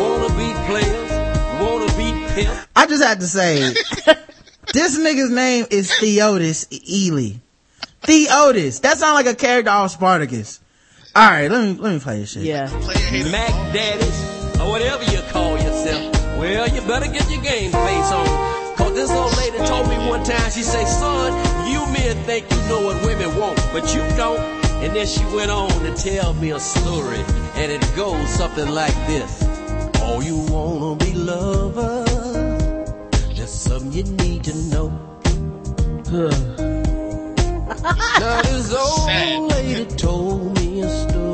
[0.00, 2.34] wanna be players.
[2.34, 2.68] pimp.
[2.76, 3.58] I just had to say,
[4.74, 7.40] this nigga's name is Theotis Ealey.
[8.02, 8.82] Theotis.
[8.82, 10.60] That sounds like a character off Spartacus.
[11.14, 12.42] All right, let me let me play this shit.
[12.42, 12.66] Yeah.
[13.32, 16.15] Mac Daddies, or whatever you call yourself.
[16.38, 18.76] Well, you better get your game face on.
[18.76, 21.32] Cause this old lady told me one time, she say, son,
[21.70, 24.38] you men think you know what women want, but you don't.
[24.84, 27.24] And then she went on to tell me a story,
[27.54, 29.42] and it goes something like this.
[30.02, 32.06] Oh, you wanna be lovers?
[33.34, 34.88] There's something you need to know.
[38.20, 41.25] now this old lady told me a story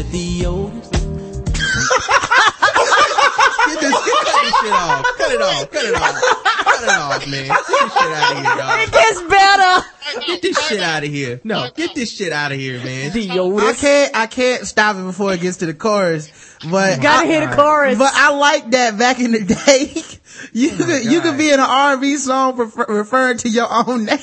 [0.00, 0.92] She said the oldest
[3.66, 5.04] Get this, get cut this shit off.
[5.18, 5.70] Cut it off.
[5.70, 6.14] Cut it off.
[6.64, 7.48] Cut it off, man.
[7.48, 8.80] Get this shit out of here, dog.
[8.80, 9.86] It gets better.
[10.26, 11.40] Get this shit out of here.
[11.44, 13.12] No, get this shit out of here, man.
[13.14, 16.30] I can't I can't stop it before it gets to the chorus.
[16.70, 17.98] But Gotta I- hear the chorus.
[17.98, 20.02] But I like that back in the day.
[20.52, 24.06] You oh could you could be in an R&B song refer- referring to your own
[24.06, 24.18] name.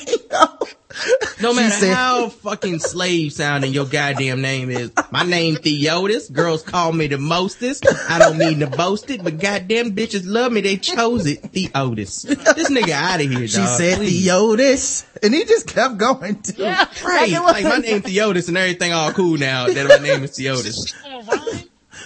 [1.40, 4.90] No She matter said- how fucking slave sounding your goddamn name is.
[5.12, 6.32] My name Theotis.
[6.32, 7.86] Girls call me the mostest.
[8.10, 10.60] I don't mean to boast it, but goddamn bitches love me.
[10.62, 11.42] They chose it.
[11.42, 12.22] Theotis.
[12.56, 13.48] This nigga out of here, dog.
[13.48, 14.26] She said Please.
[14.26, 16.42] Theotis, and he just kept going.
[16.42, 16.54] Too.
[16.62, 16.86] Yeah.
[17.04, 17.30] Right.
[17.30, 20.32] Like it Like my name Theotis and everything all cool now that my name is
[20.32, 20.92] Theotis.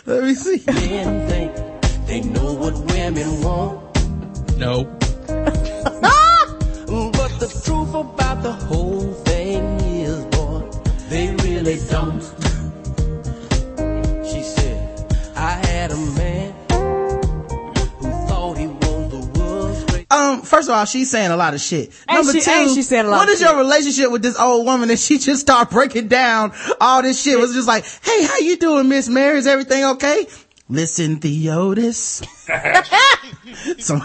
[0.04, 0.62] Let me see.
[0.66, 4.58] men think they know what women want.
[4.58, 4.98] No.
[6.92, 8.52] But the truth about the
[11.62, 12.20] really don't.
[14.26, 20.04] She said, I had a man who thought he was the world's.
[20.10, 21.92] Um, first of all, she's saying a lot of shit.
[22.08, 24.22] And Number she- two, and she's saying a lot what of is your relationship with
[24.22, 27.38] this old woman that she just start breaking down all this shit?
[27.38, 29.38] Was just like, hey, how you doing, Miss Mary?
[29.38, 30.26] Is everything okay?
[30.72, 32.24] Listen, Theotis.
[33.78, 33.96] so,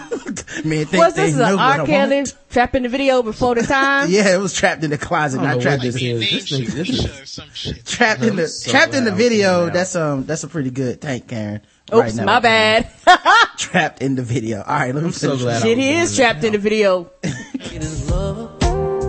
[0.64, 1.86] man think Was they this know an what I R.
[1.86, 2.36] Kelly want.
[2.50, 4.10] trap in the video before the time?
[4.10, 6.48] Yeah, it was trapped in the closet, I don't know trapped what in this is.
[6.48, 7.86] This nigga, this is some shit.
[7.86, 9.48] trapped in the I'm so trapped in the glad I was video.
[9.48, 9.72] figuring it out.
[9.72, 11.62] That's um that's a pretty good thank Karen.
[11.90, 12.24] Oops, right now.
[12.26, 12.90] my bad.
[13.56, 14.58] Trapped in the video.
[14.62, 15.54] All right, let me I'm so finish glad.
[15.54, 15.62] this.
[15.64, 17.10] I Shit, he is trapped in the video.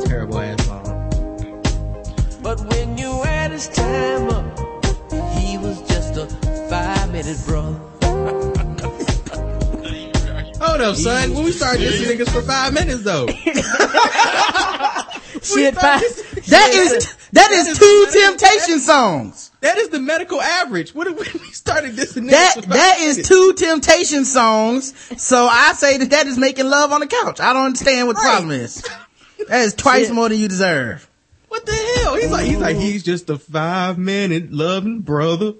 [0.05, 0.86] Terrible ass song.
[2.41, 4.60] But when you add his time up,
[7.24, 7.80] five brother.
[10.61, 11.34] Hold up, son.
[11.34, 13.28] When we started dissing niggas for five minutes though.
[15.41, 16.01] Shit, fine.
[16.47, 19.51] That is that is two temptation songs.
[19.61, 20.93] That is the medical average.
[20.95, 23.30] What if we started dissing niggas That for five that is minutes?
[23.30, 24.93] two temptation songs.
[25.22, 27.39] So I say that that is making love on the couch.
[27.39, 28.84] I don't understand what the problem is.
[29.47, 30.15] That is twice Shit.
[30.15, 31.07] more than you deserve.
[31.47, 32.15] What the hell?
[32.15, 35.53] He's like, he's like, he's just a five minute loving brother.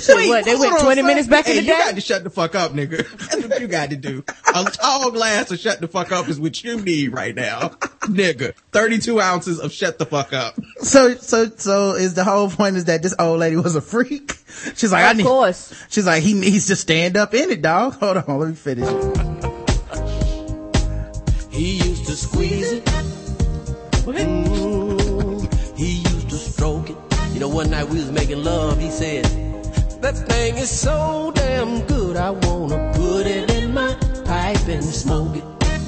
[0.00, 1.78] Shit, what, they went 20 minutes back in hey, the you day?
[1.78, 3.06] got to shut the fuck up, nigga.
[3.30, 4.24] That's what you got to do.
[4.54, 7.68] A tall glass of shut the fuck up is what you need right now,
[8.02, 8.54] nigga.
[8.72, 10.58] Thirty-two ounces of shut the fuck up.
[10.80, 14.32] So so so is the whole point is that this old lady was a freak?
[14.76, 15.26] She's like, I Of need.
[15.26, 15.72] course.
[15.90, 17.94] She's like, he needs to stand up in it, dog.
[17.94, 18.88] Hold on, let me finish.
[21.50, 22.84] He used to squeeze it.
[24.04, 26.96] Mm, he used to stroke it.
[27.32, 28.78] You know, one night we was making love.
[28.78, 29.26] He said,
[30.00, 32.16] "That thing is so damn good.
[32.16, 33.94] I wanna put it in my
[34.24, 35.44] pipe and smoke it."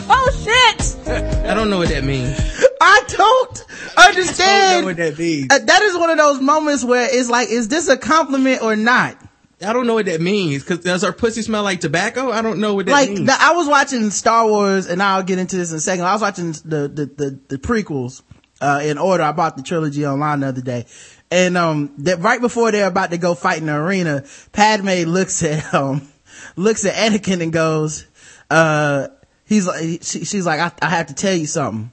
[0.08, 0.96] Oh shit!
[1.46, 2.38] I don't know what that means.
[2.80, 3.64] I don't
[3.96, 4.72] I understand.
[4.72, 5.46] don't know what that means.
[5.50, 8.76] Uh, that is one of those moments where it's like, is this a compliment or
[8.76, 9.16] not?
[9.64, 10.64] I don't know what that means.
[10.64, 12.32] Cause does our pussy smell like tobacco?
[12.32, 13.26] I don't know what that like means.
[13.26, 16.04] the, I was watching Star Wars, and I'll get into this in a second.
[16.04, 18.22] I was watching the the the, the prequels
[18.60, 19.22] uh, in order.
[19.22, 20.86] I bought the trilogy online the other day,
[21.32, 25.42] and um, that right before they're about to go fight in the arena, Padme looks
[25.42, 26.08] at um
[26.56, 28.06] looks at Anakin and goes,
[28.50, 29.08] uh,
[29.46, 31.90] he's like, she, she's like, I, I have to tell you something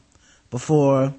[0.52, 1.14] before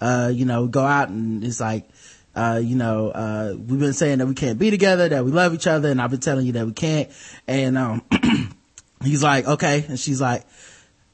[0.00, 1.88] uh, you know, go out and it's like,
[2.34, 5.54] uh, you know, uh, we've been saying that we can't be together, that we love
[5.54, 7.10] each other, and I've been telling you that we can't.
[7.46, 8.02] And, um,
[9.02, 9.86] he's like, okay.
[9.88, 10.44] And she's like,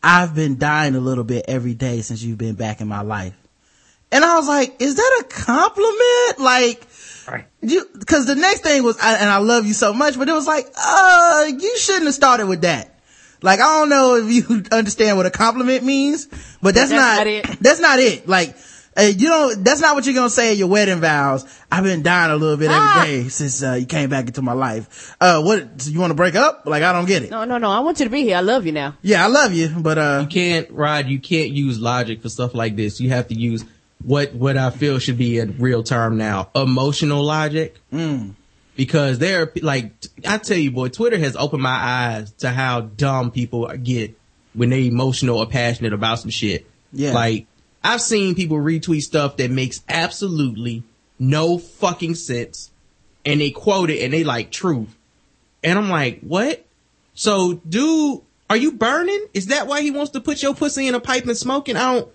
[0.03, 3.37] I've been dying a little bit every day since you've been back in my life.
[4.13, 6.39] And I was like, is that a compliment?
[6.39, 6.87] Like,
[7.63, 10.33] you, cause the next thing was, I, and I love you so much, but it
[10.33, 13.01] was like, uh, you shouldn't have started with that.
[13.41, 16.27] Like, I don't know if you understand what a compliment means,
[16.61, 17.47] but that's, That's not, not it.
[17.61, 18.29] that's not it.
[18.29, 18.55] Like,
[18.97, 21.45] uh, you don't, that's not what you're gonna say at your wedding vows.
[21.71, 23.01] I've been dying a little bit Ah.
[23.03, 25.17] every day since, uh, you came back into my life.
[25.21, 26.65] Uh, what, so you wanna break up?
[26.67, 27.31] Like, I don't get it.
[27.31, 27.71] No, no, no.
[27.71, 28.37] I want you to be here.
[28.37, 28.97] I love you now.
[29.01, 32.55] Yeah, I love you, but, uh, you can't, Rod, you can't use logic for stuff
[32.55, 33.01] like this.
[33.01, 33.65] You have to use
[34.05, 36.51] what, what I feel should be a real term now.
[36.55, 37.77] Emotional logic.
[37.93, 38.35] Mm.
[38.77, 39.93] because there are like
[40.27, 44.19] I tell you, boy, Twitter has opened my eyes to how dumb people get
[44.55, 46.67] when they emotional or passionate about some shit.
[46.93, 47.13] Yeah.
[47.13, 47.47] Like
[47.85, 50.85] I've seen people retweet stuff that makes absolutely
[51.19, 52.71] no fucking sense,
[53.25, 54.95] and they quote it and they like truth,
[55.63, 56.65] and I'm like, what?
[57.15, 59.27] So, dude, are you burning?
[59.35, 61.77] Is that why he wants to put your pussy in a pipe and smoking?
[61.77, 62.09] I don't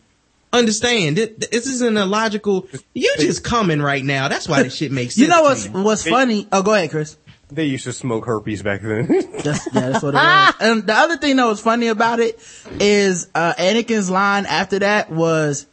[0.53, 1.17] understand.
[1.17, 2.67] This, this isn't a logical.
[2.93, 4.27] You just coming right now.
[4.27, 5.21] That's why this shit makes sense.
[5.23, 5.81] You know to what's me.
[5.81, 6.47] what's funny?
[6.51, 7.17] Oh, go ahead, Chris.
[7.49, 9.07] They used to smoke herpes back then.
[9.43, 10.53] That's, yeah, that's what it was.
[10.59, 12.37] And the other thing that was funny about it
[12.77, 15.65] is, uh, Anakin's line after that was,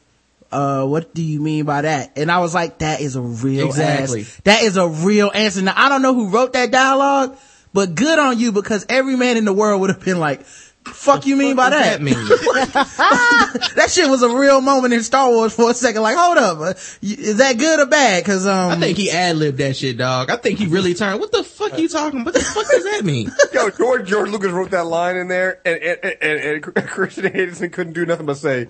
[0.53, 2.13] uh, what do you mean by that?
[2.17, 4.21] And I was like, that is a real Exactly.
[4.21, 5.63] ass- that is a real answer.
[5.63, 7.37] Now, I don't know who wrote that dialogue,
[7.73, 10.43] but good on you because every man in the world would have been like,
[10.87, 12.01] fuck you mean by that?
[12.01, 12.15] that mean?
[13.77, 16.03] that shit was a real moment in Star Wars for a second.
[16.03, 16.59] Like, hold up.
[16.61, 18.25] uh, Is that good or bad?
[18.25, 20.31] Cause, um, I think he ad libbed that shit, dog.
[20.31, 21.21] I think he really turned.
[21.21, 22.25] What the fuck you talking?
[22.25, 23.31] What the fuck does that mean?
[23.53, 27.71] Yo, George George Lucas wrote that line in there, and and, and, and Christian Anderson
[27.71, 28.69] couldn't do nothing but say,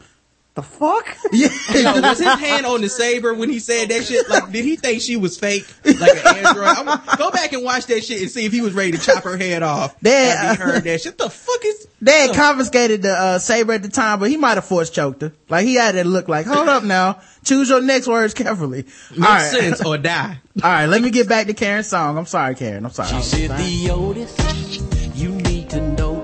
[0.55, 1.49] "The fuck." yeah.
[1.95, 4.29] Yo, was his hand on the saber when he said that shit?
[4.29, 5.67] Like, did he think she was fake?
[5.85, 6.67] Like an android?
[6.67, 9.25] I'm, go back and watch that shit and see if he was ready to chop
[9.25, 9.97] her head off.
[10.03, 10.35] Yeah.
[10.39, 11.19] after he heard that shit.
[11.19, 11.89] The fuck is?
[12.01, 15.23] They had confiscated the uh, saber at the time, but he might have force choked
[15.23, 15.33] her.
[15.49, 18.85] Like he had to look like, hold up now, choose your next words carefully.
[19.13, 20.39] Make right, sense or die.
[20.63, 20.87] all right.
[20.87, 22.19] Let me get back to Karen's song.
[22.19, 22.85] I'm sorry, Karen.
[22.85, 23.09] I'm sorry.
[23.09, 26.21] She said, Theotis, you need to know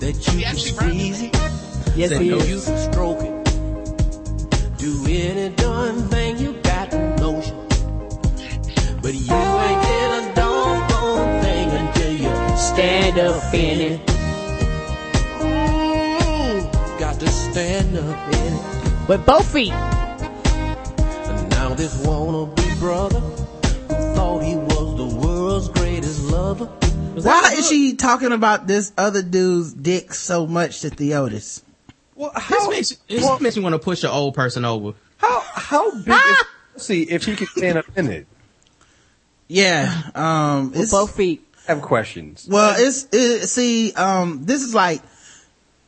[0.00, 1.34] that you can actually squeeze it,
[1.96, 2.48] Yes, he is.
[2.48, 3.13] you can stroke it,
[4.84, 7.56] do any darn thing you got the notion.
[9.00, 9.34] But you
[9.66, 12.28] ain't get a doggone thing until you
[12.58, 14.00] Stand up in it.
[15.40, 19.08] Ooh, got to stand up in it.
[19.08, 19.72] With both feet.
[19.72, 23.20] And now this wannabe brother
[24.14, 26.66] thought he was the world's greatest lover.
[26.66, 31.63] Why is she talking about this other dude's dick so much to Theotis?
[32.32, 32.68] Well, This
[33.08, 34.94] makes, this makes me want to push an old person over.
[35.18, 36.44] how how big is
[36.74, 38.26] pussy if he can stand up in it?
[39.48, 41.46] Yeah, um, With it's, both feet.
[41.68, 42.46] I have questions.
[42.50, 45.02] well, it's, it, see, um, this is like,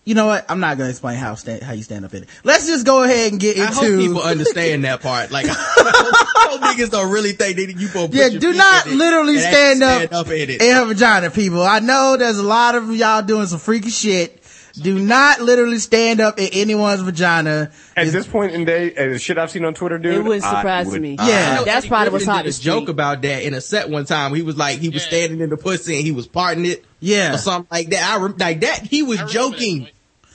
[0.05, 0.47] you know what?
[0.49, 2.29] I'm not gonna explain how stand, how you stand up in it.
[2.45, 3.69] Let's just go ahead and get into.
[3.69, 5.31] I hope people understand that part.
[5.33, 8.53] Like, I hope niggas don't really think that you supposed to Yeah, put your do
[8.55, 10.63] not in it literally and stand actually up, in it.
[10.63, 11.63] in her vagina, people.
[11.63, 14.43] I know there's a lot of y'all doing some freaky shit.
[14.83, 17.71] Do not literally stand up in anyone's vagina.
[17.97, 20.23] At It's- this point in day, and the shit I've seen on Twitter, dude, It
[20.25, 21.17] wouldn't I surprise would- me.
[21.19, 21.57] Yeah.
[21.57, 23.89] Know That's probably what's Griffin hot did a this joke about that in a set
[23.89, 24.35] one time.
[24.35, 25.09] He was like, he was Yeah.
[25.09, 26.85] standing in the pussy and he was parting it.
[27.01, 27.35] Yeah.
[27.35, 28.03] Or something like that.
[28.03, 28.83] I rem- like that.
[28.87, 29.85] He was I joking.
[29.85, 29.91] that.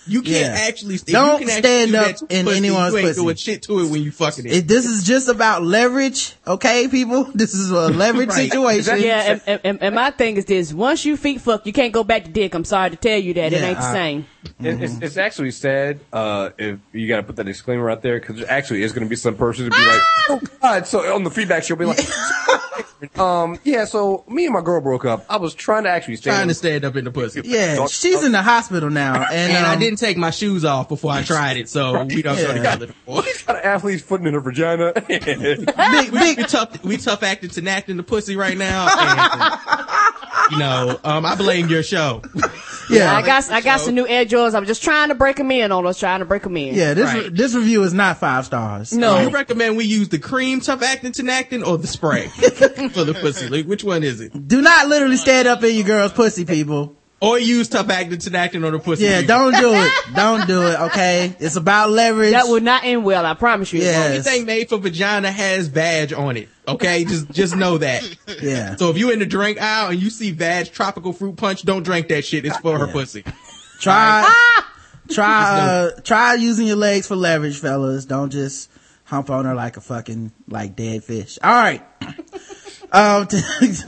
[0.08, 0.66] You can't Yeah.
[0.68, 2.98] actually if Don't you can actually stand do up that to in pussy, anyone's you
[3.00, 3.22] ain't pussy.
[3.22, 4.52] doing shit to it when you fucking it.
[4.54, 7.24] It, this is just about leverage, okay, people?
[7.36, 8.50] This is a leverage Right.
[8.52, 9.00] situation.
[9.02, 12.04] Yeah, and, and, and my thing is this: once you feet fuck, you can't go
[12.04, 12.54] back to dick.
[12.56, 14.26] I'm sorry to tell you that it Yeah, ain't the I- same.
[14.60, 18.20] It, it's, it's actually sad uh, if you got to put that disclaimer out there
[18.20, 21.24] because actually it's going to be some person to be like, "Oh God!" So on
[21.24, 22.00] the feedback, she'll be like,
[23.18, 25.26] "Um, yeah." So me and my girl broke up.
[25.30, 26.36] I was trying to actually stand.
[26.36, 27.42] trying to stand up in the pussy.
[27.44, 30.90] Yeah, she's in the hospital now, and, And I um, didn't take my shoes off
[30.90, 32.48] before I tried it, so we don't Yeah.
[32.48, 33.24] know together before.
[33.24, 34.94] She's got an athlete's foot in her vagina.
[35.08, 38.88] big, we, big, we tough we tough acting to acting the pussy right now.
[38.90, 39.60] And,
[40.52, 42.22] you know, um, I blame your show.
[42.90, 44.54] yeah, I got I got some new Air Jordans.
[44.54, 46.76] I'm just trying to break them in on us, trying to break them in.
[46.76, 46.94] yeah.
[46.94, 47.34] This Right.
[47.36, 48.94] this review is not five stars.
[48.94, 49.20] No.
[49.22, 53.18] You recommend we use the cream tough acting to acting or the spray for the
[53.20, 53.48] pussy?
[53.50, 54.48] Like, which one is it?
[54.48, 56.96] Do not literally stand up in your girl's pussy, people.
[57.22, 59.04] Or use tough acting to acting on the pussy?
[59.04, 59.92] Yeah, don't do it.
[60.16, 60.80] Don't do it.
[60.80, 62.32] Okay, it's about leverage.
[62.32, 63.24] That would not end well.
[63.28, 63.82] I promise you.
[63.84, 64.00] Yeah.
[64.00, 64.14] won't.
[64.14, 66.50] Anything made for vagina has vag on it.
[66.68, 68.04] Okay, just just know that.
[68.42, 68.76] yeah.
[68.76, 71.84] So if you in the drink aisle and you see vag tropical fruit punch, don't
[71.84, 72.44] drink that shit.
[72.44, 73.24] It's for her pussy.
[73.80, 74.28] Try,
[75.12, 78.06] try, uh, try using your legs for leverage, fellas.
[78.06, 78.72] Don't just
[79.04, 81.38] hump on her like a fucking, like dead fish.
[81.44, 81.86] All right.
[82.94, 83.40] Um, t-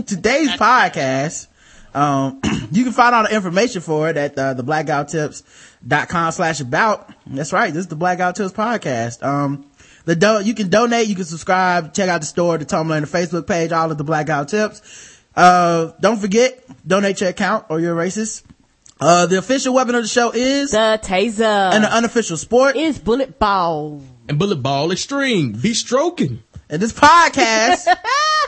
[0.07, 1.47] today's podcast,
[1.93, 2.41] um,
[2.71, 7.11] you can find all the information for it at, uh, the blackguywhotips.com slash about.
[7.27, 7.73] That's right.
[7.73, 9.23] This is the Black Guy Who Tips podcast.
[9.23, 9.65] Um,
[10.05, 13.05] the do- you can donate, you can subscribe, check out the store, the Tumblr and
[13.05, 15.19] the Facebook page, all of the Black Guy Who Tips.
[15.35, 18.43] Uh, don't forget, donate your account or you're a racist.
[18.99, 22.75] Uh, the official weapon of the show is, The taser and the unofficial sport.
[22.75, 24.01] is bullet ball.
[24.29, 25.53] And bullet ball extreme.
[25.53, 26.43] Be stroking.
[26.69, 27.87] And this podcast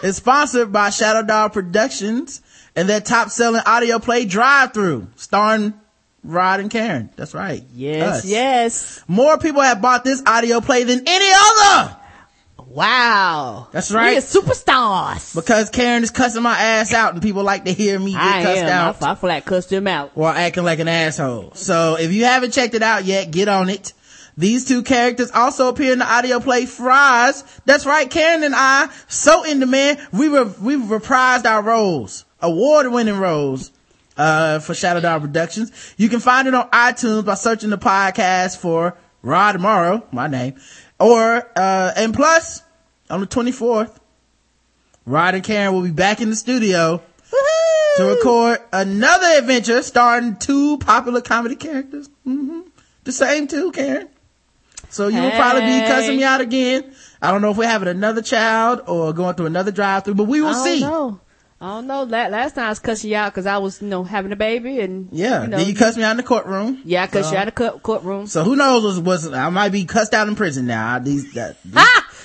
[0.03, 2.41] is sponsored by Shadow Dog Productions
[2.75, 5.73] and their top selling audio play drive through starring
[6.23, 7.09] Rod and Karen.
[7.15, 7.63] That's right.
[7.75, 8.25] Yes, Us.
[8.25, 9.03] yes.
[9.07, 11.97] More people have bought this audio play than any other.
[12.67, 13.67] Wow.
[13.71, 14.11] That's right.
[14.11, 15.35] We are superstars.
[15.35, 18.43] Because Karen is cussing my ass out and people like to hear me get I
[18.43, 18.69] cussed am.
[18.69, 19.03] out.
[19.03, 20.11] I, I flat cussed him out.
[20.15, 21.53] while acting like an asshole.
[21.53, 23.93] So if you haven't checked it out yet, get on it.
[24.37, 27.43] These two characters also appear in the audio play Fries.
[27.65, 32.91] That's right, Karen and I, so in demand, we were, we reprised our roles, award
[32.91, 33.71] winning roles,
[34.17, 35.71] uh, for Shadow Dog Productions.
[35.97, 40.55] You can find it on iTunes by searching the podcast for Rod Morrow, my name,
[40.99, 42.61] or, uh, and plus,
[43.09, 43.97] on the 24th,
[45.05, 47.01] Rod and Karen will be back in the studio
[47.97, 52.09] to record another adventure starring two popular comedy characters.
[52.23, 52.61] hmm
[53.03, 54.09] The same two, Karen.
[54.89, 56.93] So you will probably be cussing me out again.
[57.21, 60.23] I don't know if we're having another child or going through another drive through, but
[60.25, 60.81] we will see.
[60.81, 61.19] know.
[61.61, 62.03] I don't know.
[62.03, 64.35] La- Last time I was cussing you out because I was, you know, having a
[64.35, 65.43] baby and Yeah.
[65.43, 66.81] you know, then you cussed me out in the courtroom.
[66.83, 68.27] yeah, I cussed So- you out of court, courtroom.
[68.27, 70.99] So who knows what's, what's, I might be cussed out in prison now.
[70.99, 71.75] These, that, these-!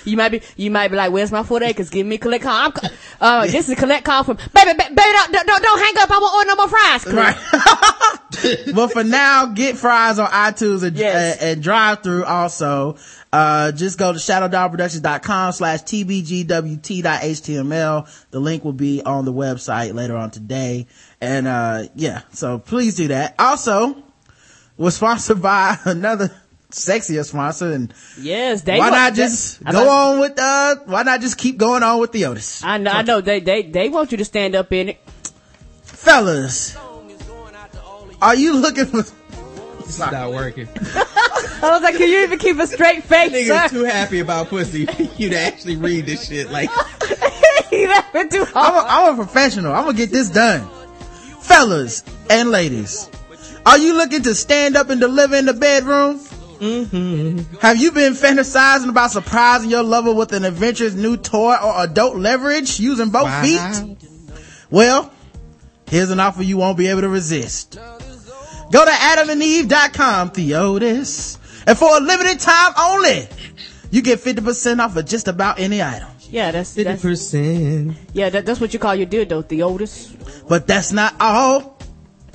[0.05, 1.89] You might be, you might be like, "Where's my four acres?
[1.89, 2.71] Give me a collect call." I'm,
[3.19, 6.09] uh, this is a collect call from baby, baby, don't, don't, don't hang up.
[6.11, 7.05] I won't order no more fries.
[7.05, 7.37] Right.
[8.73, 11.37] but for now, get fries on iTunes and, Yes.
[11.39, 12.97] and, and drive through also.
[13.33, 15.81] Uh, just go to shadowdogproductions.com slash
[16.91, 18.25] tbgwt.html.
[18.31, 20.87] The link will be on the website later on today.
[21.19, 23.35] And, uh, yeah, so please do that.
[23.39, 24.01] Also,
[24.77, 26.29] we're sponsored by another
[26.71, 30.75] sexier sponsor and Yes, they why want- not just I go know- on with, uh,
[30.85, 32.63] why not just keep going on with Theotis?
[32.65, 33.21] I know, I know.
[33.21, 34.97] They, they, they want you to stand up in it.
[35.83, 36.75] Fellas,
[38.21, 38.99] are you looking for,
[39.79, 40.67] It's not working.
[41.63, 43.69] I was like, can you even keep a straight face, Niggas sir?
[43.69, 46.49] too happy about pussy for you to actually read this shit.
[46.49, 46.69] Like,
[47.69, 48.87] He laughing too I'm a, hard.
[48.87, 49.71] I'm a professional.
[49.73, 50.67] I'm gonna get this done.
[51.39, 53.09] Fellas and ladies,
[53.65, 56.19] are you looking to stand up and deliver in the bedroom?
[56.61, 57.55] Mm-hmm.
[57.57, 62.15] Have you been fantasizing about surprising your lover with an adventurous new toy or adult
[62.17, 63.41] leverage using both Wow.
[63.41, 63.97] feet?
[64.69, 65.11] Well,
[65.89, 67.79] here's an offer you won't be able to resist.
[68.71, 71.37] Go to adamandeve.com, Theotis,
[71.67, 73.27] and for a limited time only,
[73.89, 76.07] you get 50% off of just about any item.
[76.29, 77.97] Yeah, that's, fifty that's percent.
[78.13, 80.07] yeah, that, that's what you call your dildo, the Otis.
[80.47, 81.77] But that's not all.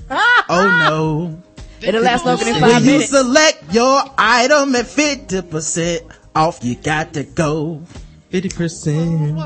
[0.10, 1.42] Oh no.
[1.86, 6.00] It'll last longer than When five you select your item at 50%
[6.34, 7.82] off, you got to go.
[8.30, 9.38] Fifty percent.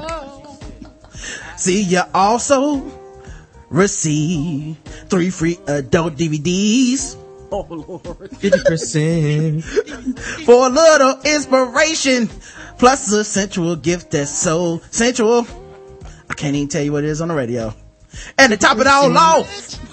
[1.56, 2.82] See, you also
[3.68, 4.78] receive
[5.08, 7.16] three free adult DVDs
[7.52, 8.30] Oh Lord.
[8.36, 9.64] Fifty percent.
[9.64, 12.28] for a little inspiration,
[12.78, 15.46] plus a sensual gift that's so sensual.
[16.28, 17.74] I can't even tell you what it is on the radio.
[18.38, 19.89] And to top it all off,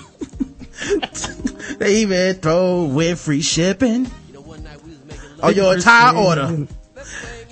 [1.79, 4.55] they even throw in free shipping oh,
[5.43, 6.67] on your entire order.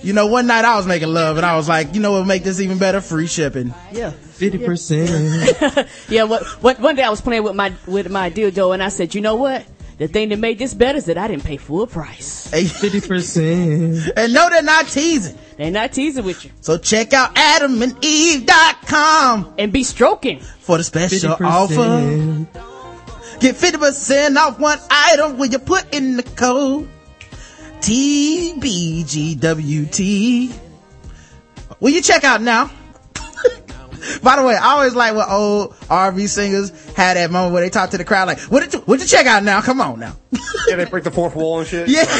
[0.03, 2.19] You know, one night I was making love and I was like, you know what
[2.19, 3.01] would make this even better?
[3.01, 3.73] Free shipping.
[3.91, 4.11] Yeah.
[4.11, 5.87] Fifty percent.
[6.09, 8.89] Yeah, what, what, one day I was playing with my, with my dildo and I
[8.89, 9.65] said, you know what?
[9.97, 12.51] The thing that made this better is that I didn't pay full price.
[12.51, 14.11] Hey, Fifty percent.
[14.17, 15.37] and no, they're not teasing.
[15.57, 16.51] They're not teasing with you.
[16.59, 20.41] So check out adamandeve.com And be stroking.
[20.59, 22.45] for the Fifty special offer.
[23.45, 26.89] Get 50% off one item when you put in the code
[27.79, 28.59] TBGWT.
[31.79, 32.71] Will you check out now?
[34.23, 37.69] By the way, I always like when old R&B singers had that moment where they
[37.69, 39.61] talk to the crowd like, what did you, what did you check out now?
[39.61, 40.15] Come on now.
[40.67, 41.87] Yeah, they break the fourth wall and shit.
[41.89, 42.05] Yeah.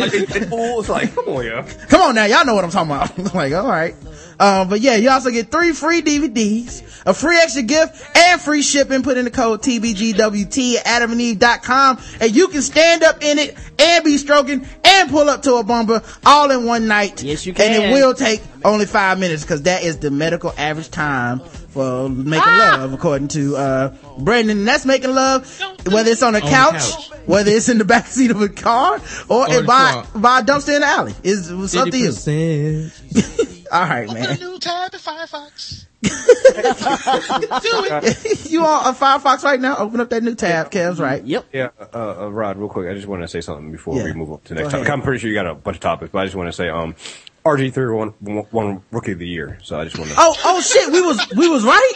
[0.00, 1.62] Like in Pitbull, it's like, come on, yeah.
[1.88, 3.34] Come on now, y'all know what I'm talking about.
[3.34, 3.94] like, all right.
[4.40, 8.62] Um, but yeah, you also get three free DVDs, a free extra gift, and free
[8.62, 9.02] shipping.
[9.02, 14.02] Put in the code TBGWT at adamandeve.com and you can stand up in it and
[14.02, 17.22] be stroking and pull up to a bumper all in one night.
[17.22, 17.70] Yes, you can.
[17.70, 22.08] And it will take only five minutes because that is the medical average time for
[22.08, 22.76] making Ah!
[22.80, 24.58] love according to, uh, Brandon.
[24.58, 25.46] And that's making love,
[25.90, 27.10] whether it's on a On couch, couch.
[27.26, 30.06] whether it's in the back seat of a car or, Or the by, car.
[30.20, 31.14] by a dumpster in the alley.
[31.22, 32.06] It's, it's up to Fifty you.
[32.06, 33.66] percent.
[33.72, 34.30] All right, Open man.
[34.36, 35.86] a new tab in Firefox.
[38.50, 39.76] you on a Firefox right now?
[39.76, 40.70] Open up that new tab.
[40.70, 41.22] Kev's right.
[41.24, 41.46] Yep.
[41.52, 44.04] Yeah, uh, uh, Rod, real quick, I just want to say something before Yeah.
[44.04, 44.86] we move up to the Go next ahead.
[44.86, 44.92] topic.
[44.98, 46.68] I'm pretty sure you got a bunch of topics, but I just want to say,
[46.68, 46.94] um,
[47.44, 50.60] RG3 won, won, won Rookie of the Year, so I just want to, Oh, oh
[50.60, 50.92] shit.
[50.92, 51.92] We was, we was right.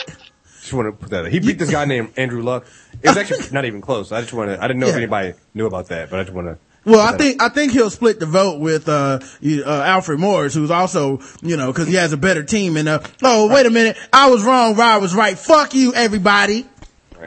[0.61, 1.27] just want to put that.
[1.27, 1.31] Out.
[1.33, 2.67] He beat this guy named Andrew Luck.
[3.03, 4.13] It was actually not even close.
[4.13, 4.63] I just want to.
[4.63, 6.59] I didn't know if anybody knew about that, but I just want to.
[6.87, 10.71] Well, I think, I think he'll split the vote with, uh, uh, Alfred Morris, who's
[10.71, 13.97] also, you know, cause he has a better team and, uh, oh, wait a minute.
[14.13, 14.77] I was wrong.
[14.77, 15.39] Rod was right.
[15.39, 16.67] Fuck you, everybody.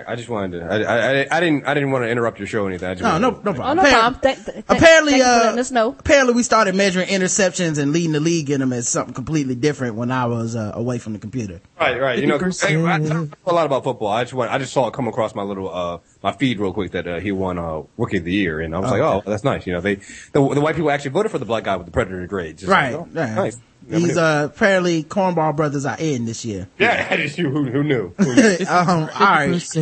[0.07, 0.65] I just wanted to.
[0.65, 1.65] I, I, I, I didn't.
[1.67, 2.89] I didn't want to interrupt your show or anything.
[2.89, 3.77] I just No, wanted no, to- no Oh, problem.
[3.77, 4.21] no Appar- problem.
[4.21, 5.95] Th- th- th- apparently, thank uh, letting us know.
[5.97, 9.95] apparently we started measuring interceptions and leading the league in them as something completely different
[9.95, 11.61] when I was uh, away from the computer.
[11.79, 12.19] Right, right.
[12.19, 14.07] You know, I, I talk a lot about football.
[14.09, 14.51] I just want.
[14.51, 17.19] I just saw it come across my little uh my feed real quick that uh,
[17.19, 19.65] he won uh rookie of the year, and I was like, oh, that's nice.
[19.67, 21.91] You know, they the, the white people actually voted for the black guy with the
[21.91, 22.61] predator grades.
[22.61, 23.35] Just right, Like, oh, right.
[23.35, 23.57] Nice.
[23.87, 26.67] These uh, apparently cornball brothers are in this year.
[26.77, 27.49] yeah, that is you.
[27.49, 28.13] who, who knew?
[28.17, 28.57] Who knew?
[28.67, 29.77] um, all right.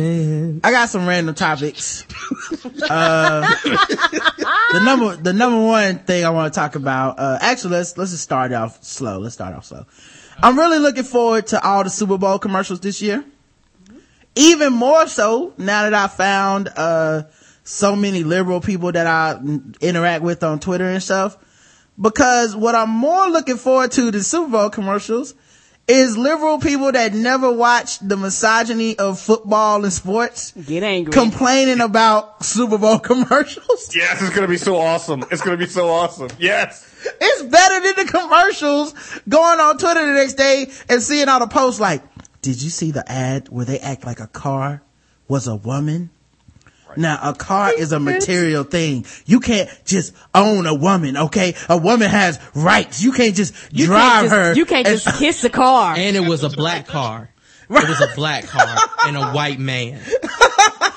[0.64, 2.04] I got some random topics.
[2.88, 3.40] uh,
[4.72, 8.12] the number, the number one thing I want to talk about, uh, actually let's, let's
[8.12, 9.18] just start off slow.
[9.18, 9.86] Let's start off slow.
[10.40, 13.24] I'm really looking forward to all the Super Bowl commercials this year.
[14.36, 17.24] Even more so now that I found, uh,
[17.66, 19.40] so many liberal people that I
[19.80, 21.36] interact with on Twitter and stuff.
[22.00, 25.34] Because what I'm more looking forward to the Super Bowl commercials
[25.88, 31.12] is liberal people that never watched the misogyny of football and sports Get angry.
[31.12, 33.94] complaining about Super Bowl commercials.
[33.94, 35.24] yes, it's gonna be so awesome.
[35.30, 36.28] It's gonna be so awesome.
[36.38, 36.92] Yes.
[37.20, 38.94] It's better than the commercials
[39.28, 42.02] going on Twitter the next day and seeing all the posts like,
[42.42, 44.82] did you see the ad where they act like a car
[45.28, 46.10] was a woman?
[46.96, 49.06] Now, a car is a material thing.
[49.26, 51.54] You can't just own a woman, okay?
[51.68, 53.02] A woman has rights.
[53.02, 54.54] You can't just you drive can't just, her.
[54.54, 55.94] You can't and- just kiss the car.
[55.96, 57.30] And it was a black car.
[57.68, 58.76] It was a black car
[59.06, 60.00] and a white man.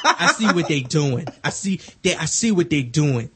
[0.03, 1.25] I see what they doing.
[1.43, 3.31] I see they, I see what they doing.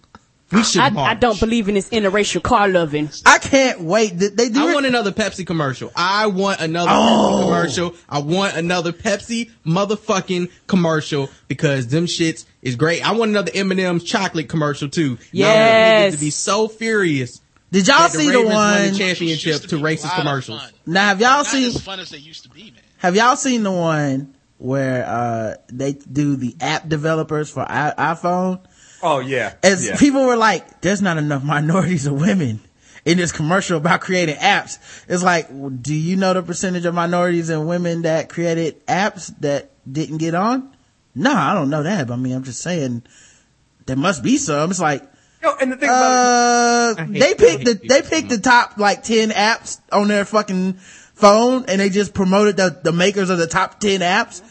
[0.53, 1.09] We should I, march.
[1.09, 3.09] I don't believe in this interracial car loving.
[3.25, 4.17] I can't wait.
[4.17, 5.91] They they do I it- want another Pepsi commercial.
[5.95, 6.95] I want another Oh.
[7.39, 7.95] Pepsi commercial.
[8.09, 13.05] I want another Pepsi motherfucking commercial because them shits is great.
[13.07, 15.03] I want another M&M's chocolate commercial too.
[15.03, 16.13] I want Yes.
[16.13, 17.41] niggas to be so furious.
[17.71, 18.91] Did y'all that the see the Ravens one?
[18.93, 20.61] the championship to to racist commercials?
[20.85, 21.67] Now, have y'all Not seen?
[21.67, 22.73] as fun as they used to be, man.
[22.97, 28.59] Have y'all seen the one where uh they do the app developers for I- iPhone?
[29.03, 29.53] Oh yeah.
[29.61, 29.97] As yeah.
[29.97, 32.61] people were like, "There's not enough minorities of women."
[33.05, 34.79] In this commercial about creating apps,
[35.09, 35.49] it's like,
[35.81, 40.33] do you know the percentage of minorities and women that created apps that didn't get
[40.33, 40.73] on?
[41.13, 42.07] No, I don't know that.
[42.07, 43.03] But I mean, I'm just saying
[43.87, 44.71] there must be some.
[44.71, 45.03] It's like,
[45.41, 48.29] Yo, and the thing about uh, I hate- they I picked the they so picked
[48.29, 52.93] the top like ten apps on their fucking phone, and they just promoted the the
[52.93, 54.41] makers of the top ten apps.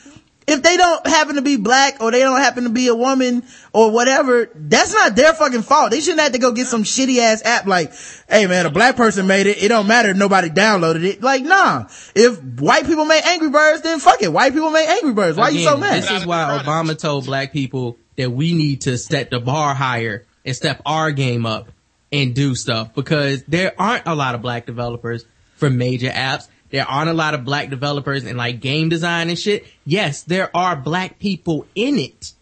[0.46, 3.44] If they don't happen to be black or they don't happen to be a woman
[3.72, 5.92] or whatever, that's not their fucking fault.
[5.92, 7.92] They shouldn't have to go get some shitty ass app like,
[8.28, 9.62] hey man, a black person made it.
[9.62, 11.22] It don't matter if nobody downloaded it.
[11.22, 11.86] Like, nah.
[12.14, 14.32] If white people make Angry Birds, then fuck it.
[14.32, 15.38] White people make Angry Birds.
[15.38, 16.02] Why are you so mad?
[16.02, 20.26] This is why Obama told black people that we need to set the bar higher
[20.44, 21.68] and step our game up
[22.10, 25.24] and do stuff because there aren't a lot of black developers
[25.56, 26.48] for major apps.
[26.72, 29.66] There aren't a lot of black developers in like game design and shit.
[29.84, 32.32] Yes, there are black people in it.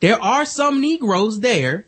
[0.00, 1.86] There are some Negroes there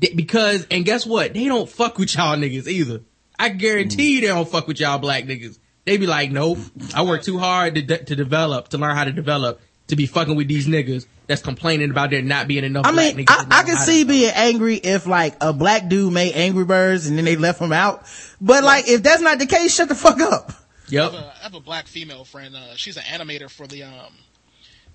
[0.00, 1.34] Th- because, and guess what?
[1.34, 3.00] They don't fuck with y'all niggas either.
[3.38, 5.58] I guarantee you they don't fuck with y'all black niggas.
[5.84, 6.58] They be like, nope,
[6.94, 10.06] I work too hard to, de- to develop, to learn how to develop, to be
[10.06, 13.46] fucking with these niggas that's complaining about there not being enough I black mean, niggas.
[13.50, 17.18] I, I can see being angry if like a black dude made Angry Birds and
[17.18, 18.04] then they left him out.
[18.40, 20.52] But like, if that's not the case, shut the fuck up.
[20.92, 22.54] I have, a, I have a black female friend.
[22.56, 24.12] Uh, she's an animator for the um,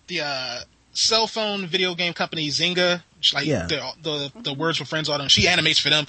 [0.07, 0.59] the uh,
[0.93, 3.01] cell phone video game company Zynga.
[3.19, 3.67] She, like Yeah.
[3.67, 5.27] the, the the words for friends all them.
[5.29, 6.05] She animates for them.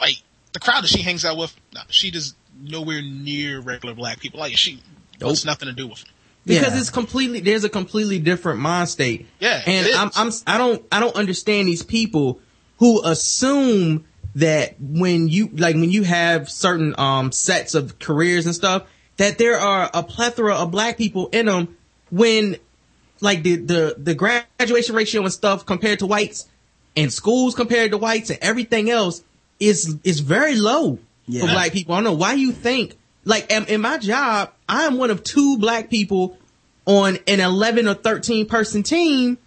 [0.00, 0.16] Like
[0.52, 4.40] the crowd that she hangs out with, nah, she does nowhere near regular black people.
[4.40, 4.82] Like she
[5.20, 6.10] wants nothing to do with them.
[6.44, 6.80] because Yeah.
[6.80, 9.26] it's completely there's a completely different mind state.
[9.40, 10.10] Yeah, and it I'm.
[10.14, 12.40] I'm I don't I don't understand these people
[12.78, 14.04] who assume
[14.34, 18.82] that when you like when you have certain um sets of careers and stuff
[19.22, 21.76] that there are a plethora of black people in them
[22.10, 22.56] when
[23.20, 26.48] like the the the graduation ratio and stuff compared to whites
[26.96, 29.22] and schools compared to whites and everything else
[29.60, 31.42] is is very low Yeah.
[31.42, 31.94] for black people.
[31.94, 35.22] I don't know why you think like in, in my job, I am one of
[35.22, 36.36] two black people
[36.84, 39.38] on an 11 or 13 person team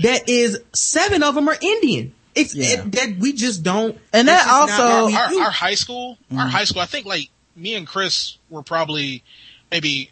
[0.00, 2.14] that is seven of them are Indian.
[2.34, 2.80] It's Yeah.
[2.84, 3.98] it, that we just don't.
[4.14, 6.38] And that also- our, our high school, Mm-hmm.
[6.38, 6.80] our high school.
[6.80, 7.28] I think like
[7.58, 9.22] me and Chris were probably
[9.70, 10.10] maybe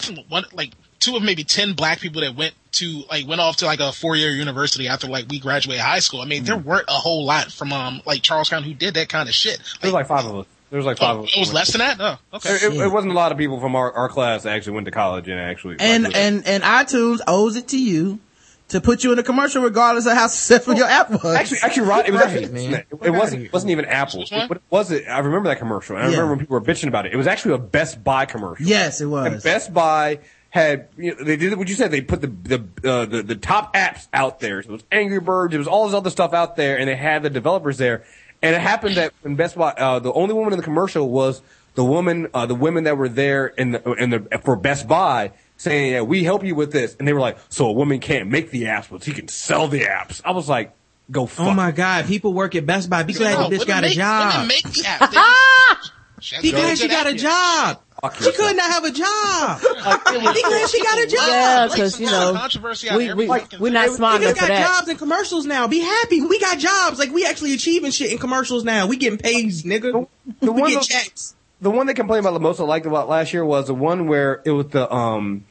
[0.00, 3.56] I one like two of maybe ten black people that went to like went off
[3.58, 6.20] to like a four year university after like we graduated high school.
[6.20, 6.68] I mean, there Mm-hmm.
[6.68, 9.58] weren't a whole lot from um like Charlestown who did that kind of shit.
[9.80, 10.46] There was like five of us.
[10.70, 11.36] There was like five oh, of us.
[11.36, 11.96] it was less than that.
[11.98, 12.50] Oh, okay.
[12.50, 14.84] It, it, it wasn't a lot of people from our, our class that actually went
[14.84, 15.76] to college and actually.
[15.78, 18.20] And, like, and, and iTunes owes it to you
[18.68, 21.24] to put you in a commercial regardless of how successful your app was.
[21.24, 22.74] Actually, actually, Rod, it was Right, actually man.
[22.74, 23.44] It, it wasn't.
[23.44, 24.20] It wasn't even Apple.
[24.20, 24.48] Which one?
[24.48, 25.04] What was it?
[25.08, 25.96] I remember that commercial.
[25.96, 26.16] And I Yeah.
[26.16, 27.12] remember when people were bitching about it.
[27.12, 28.66] It was actually a Best Buy commercial.
[28.66, 29.32] yes, it was.
[29.34, 29.42] was.
[29.44, 30.18] Best Buy
[30.50, 31.90] had you know, they did what you said.
[31.90, 34.62] They put the the, uh, the the top apps out there.
[34.62, 35.54] So it was Angry Birds.
[35.54, 38.04] It was all this other stuff out there, and they had the developers there.
[38.42, 41.42] And it happened that in Best Buy, uh, the only woman in the commercial was
[41.74, 45.32] the woman, uh, the women that were there in the in the for Best Buy
[45.58, 48.30] saying, "Yeah, we help you with this." And they were like, "So a woman can't
[48.30, 50.74] make the apps, but she can sell the apps." I was like,
[51.10, 53.02] "Go oh fuck." Oh my god, people work at Best Buy.
[53.02, 54.32] Be glad No, the bitch women got a make- job.
[54.34, 55.00] Women make the app.
[55.10, 57.80] They just- she Be glad she got a job.
[58.20, 59.60] She could not have a job.
[59.62, 61.28] Be glad she got a job.
[61.28, 63.96] Yeah, because some you know, controversy we, there we, every fucking we're not thing.
[63.96, 65.68] smart Niggas enough for got jobs in commercials now.
[65.68, 66.20] Be happy.
[66.22, 66.98] We got jobs.
[66.98, 68.86] Like we actually achieving shit in commercials now.
[68.88, 70.08] We getting paid, nigga.
[70.40, 71.34] the we one get that- checks.
[71.60, 74.06] The one they complained about the most I liked about last year was the one
[74.06, 75.44] where it was the um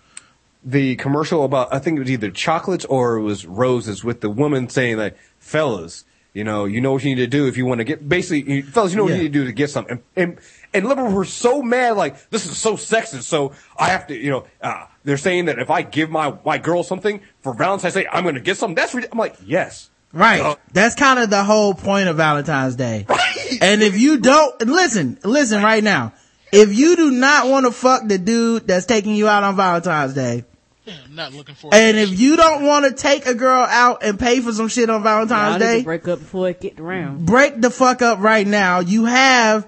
[0.64, 4.30] the commercial about I think it was either chocolates or it was roses with the
[4.30, 6.04] woman saying like fellas
[6.34, 8.52] you know you know what you need to do if you want to get basically
[8.56, 9.18] you, fellas you know what Yeah.
[9.18, 10.40] you need to do to get something and and,
[10.74, 14.30] and liberals were so mad like this is so sexist so I have to you
[14.32, 18.08] know uh, they're saying that if I give my my girl something for Valentine's Day
[18.12, 20.40] I'm going to get something that's rid- I'm like yes Right.
[20.40, 23.06] Uh, That's kind of the whole point of Valentine's Day.
[23.62, 26.14] And if you don't, listen, listen right now.
[26.52, 30.14] If you do not want to fuck the dude that's taking you out on Valentine's
[30.14, 30.46] Day,
[30.86, 34.02] Yeah, I'm not looking for and if you don't want to take a girl out
[34.04, 37.26] and pay for some shit on Valentine's need Day, break up before it get around.
[37.26, 38.80] break the fuck up right now.
[38.80, 39.66] You have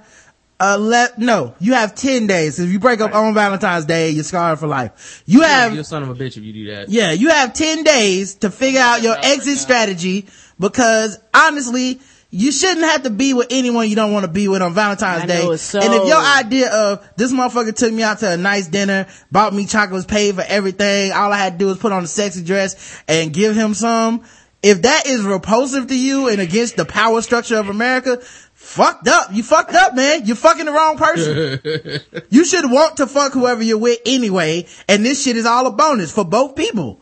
[0.62, 2.60] uh le- no, you have 10 days.
[2.60, 5.24] If you break up on Valentine's Day, you're scarred for life.
[5.26, 6.88] You have You're a son of a bitch if you do that.
[6.90, 10.28] Yeah, you have 10 days to figure out your exit strategy
[10.60, 12.00] because honestly,
[12.32, 15.24] you shouldn't have to be with anyone you don't want to be with on Valentine's
[15.24, 15.56] I Day.
[15.58, 19.08] so- And if your idea of this motherfucker took me out to a nice dinner,
[19.32, 22.08] bought me chocolates, paid for everything, all I had to do was put on a
[22.08, 24.22] sexy dress and give him some,
[24.62, 28.20] if that is repulsive to you and against the power structure of America,
[28.54, 29.30] fucked up.
[29.32, 30.26] You fucked up, man.
[30.26, 32.22] You're fucking the wrong person.
[32.30, 35.72] you should want to fuck whoever you're with anyway, and this shit is all a
[35.72, 37.02] bonus for both people.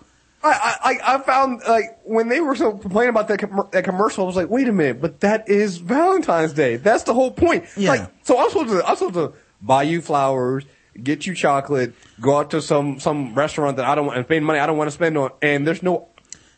[0.53, 4.23] I, I, I found like when they were so complaining about that, com- that commercial,
[4.23, 6.77] I was like, wait a minute, but that is Valentine's Day.
[6.77, 7.65] That's the whole point.
[7.75, 7.91] Yeah.
[7.91, 10.65] Like, so I'm supposed to, I'm supposed to buy you flowers,
[11.01, 14.45] get you chocolate, go out to some some restaurant that I don't want and spend
[14.45, 16.09] money I don't want to spend on, and there's no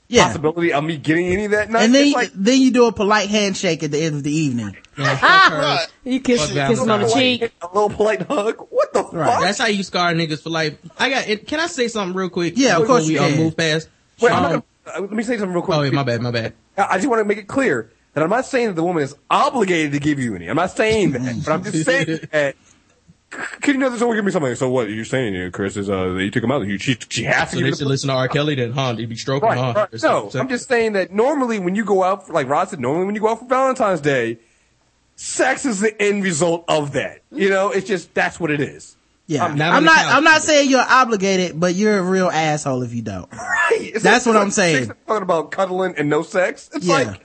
[0.10, 0.26] Yeah.
[0.26, 1.84] possibility of me getting any of that night.
[1.84, 4.32] And then, It's like, then you do a polite handshake at the end of the
[4.32, 4.76] evening.
[4.98, 5.60] Yeah, fuck her.
[5.62, 5.88] Right.
[6.04, 7.52] You kiss, Fuck kiss him on the cheek.
[7.62, 8.56] a little polite hug.
[8.72, 9.30] What the Right.
[9.34, 9.42] fuck?
[9.42, 10.74] That's how you scar niggas for life.
[10.98, 11.48] I got it.
[11.48, 12.54] Can I say something real quick?
[12.58, 13.38] Yeah, of course we you uh, can.
[13.38, 13.88] move fast.
[14.20, 14.64] Wait, I'm Um, gonna,
[14.98, 15.78] uh, let me say something real quick.
[15.78, 16.54] oh, yeah, my bad, my bad.
[16.78, 19.04] I I just want to make it clear that I'm not saying that the woman
[19.04, 20.48] is obligated to give you any.
[20.48, 22.56] I'm not saying that, but I'm just saying that.
[23.62, 24.00] Can you know this?
[24.00, 24.56] Someone give me something.
[24.56, 26.66] So what you're saying, here, Chris, is uh, that you took him out.
[26.66, 28.28] You, she, she has to So give they should listen to R.
[28.28, 28.94] Kelly then, huh?
[28.94, 29.88] They'd be stroking, right, huh?
[29.92, 30.04] right.
[30.04, 33.06] No, I'm just saying that normally when you go out, for, like Rod said, normally
[33.06, 34.40] when you go out for Valentine's Day,
[35.16, 37.20] sex is the end result of that.
[37.32, 38.96] You know, it's just that's what it is.
[39.28, 39.46] Yeah.
[39.46, 40.06] I'm not I'm not.
[40.06, 43.30] I'm not saying you're obligated, but you're a real asshole if you don't.
[43.72, 43.92] Right.
[43.94, 44.92] It's That's like- what I'm it's saying.
[45.06, 46.72] Talking about cuddling and no sex.
[46.74, 46.94] It's Yeah.
[46.96, 47.22] like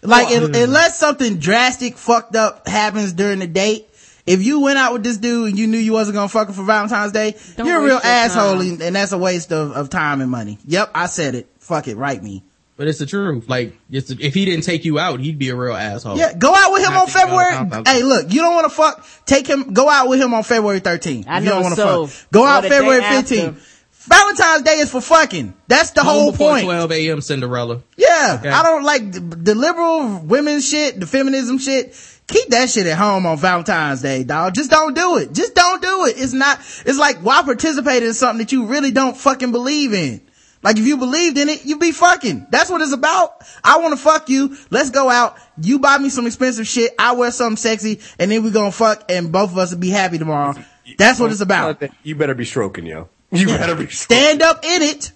[0.00, 3.88] Like, un- unless something drastic fucked up happens during the date,
[4.26, 6.54] if you went out with this dude and you knew you wasn't gonna fuck him
[6.54, 9.72] for Valentine's Day, Don't you're a real waste asshole and, and that's a waste of,
[9.72, 10.58] of time and money.
[10.66, 11.48] Yep, I said it.
[11.58, 12.42] Fuck it, write me.
[12.76, 13.48] But it's the truth.
[13.48, 16.16] Like, it's, if he didn't take you out, he'd be a real asshole.
[16.16, 17.82] Yeah, go out with him Not on February.
[17.86, 19.06] Hey, look, you don't want to fuck.
[19.26, 19.72] Take him.
[19.74, 21.26] Go out with him on February 13th.
[21.28, 22.06] I you know don't want to so.
[22.06, 22.30] fuck.
[22.32, 23.68] Go Or out February 15th.
[23.92, 25.54] Valentine's Day is for fucking.
[25.68, 26.64] That's the Home whole point.
[26.64, 27.20] 12 a.m.
[27.20, 27.82] Cinderella.
[27.96, 28.48] Yeah, Okay.
[28.48, 31.94] I don't like the, the liberal women shit, the feminism shit.
[32.28, 34.54] Keep that shit at home on Valentine's Day, dog.
[34.54, 35.32] Just don't do it.
[35.32, 36.14] Just don't do it.
[36.16, 40.22] It's not, it's like, why participate in something that you really don't fucking believe in?
[40.62, 42.46] Like if you believed in it, you'd be fucking.
[42.50, 43.44] That's what it's about.
[43.64, 44.56] I want to fuck you.
[44.70, 45.36] Let's go out.
[45.60, 46.94] You buy me some expensive shit.
[46.98, 49.90] I wear something sexy and then we gonna fuck and both of us will be
[49.90, 50.54] happy tomorrow.
[50.98, 51.82] That's what it's about.
[52.04, 53.08] You better be stroking, yo.
[53.32, 54.24] You better be stroking.
[54.24, 55.12] Stand up in it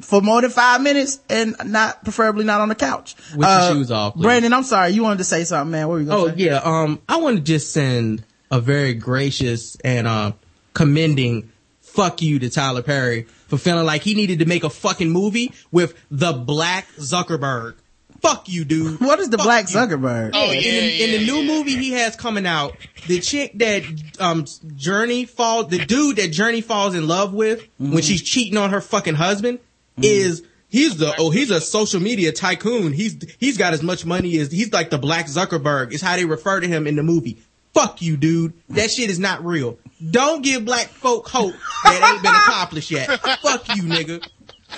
[0.00, 3.14] for more than five minutes and not, preferably not on the couch.
[3.32, 4.22] Uh, With your shoes off, please.
[4.22, 4.90] Brandon, I'm sorry.
[4.90, 5.88] You wanted to say something, man.
[5.88, 6.32] What were you gonna say?
[6.32, 6.42] Oh say?
[6.44, 10.32] yeah, um, I want to just send a very gracious and uh,
[10.74, 15.10] commending fuck you to Tyler Perry for feeling like he needed to make a fucking
[15.10, 17.74] movie with the Black Zuckerberg.
[18.22, 19.00] Fuck you, dude.
[19.00, 19.76] What is the Fuck Black you.
[19.76, 20.30] Zuckerberg?
[20.32, 21.52] Oh, in, yeah, the, in the yeah, new yeah.
[21.58, 22.76] movie he has coming out,
[23.08, 23.82] the chick that
[24.20, 24.44] um
[24.76, 27.94] Journey falls, the dude that Journey falls in love with Mm-hmm.
[27.94, 29.58] when she's cheating on her fucking husband
[29.96, 30.04] Mm-hmm.
[30.04, 32.92] is he's the oh he's a social media tycoon.
[32.92, 36.24] He's he's got as much money as he's like the Black Zuckerberg is how they
[36.24, 37.42] refer to him in the movie.
[37.74, 38.52] Fuck you, dude.
[38.70, 39.78] That shit is not real.
[40.10, 43.08] Don't give black folk hope that ain't been accomplished yet.
[43.40, 44.22] Fuck you, nigga.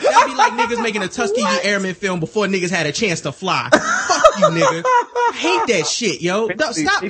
[0.03, 3.33] That'd be like niggas making a Tuskegee Airmen film before niggas had a chance to
[3.33, 3.69] fly.
[3.73, 4.83] Fuck you, nigga.
[4.85, 6.49] I hate that shit, yo.
[6.49, 7.03] Don't- Stop.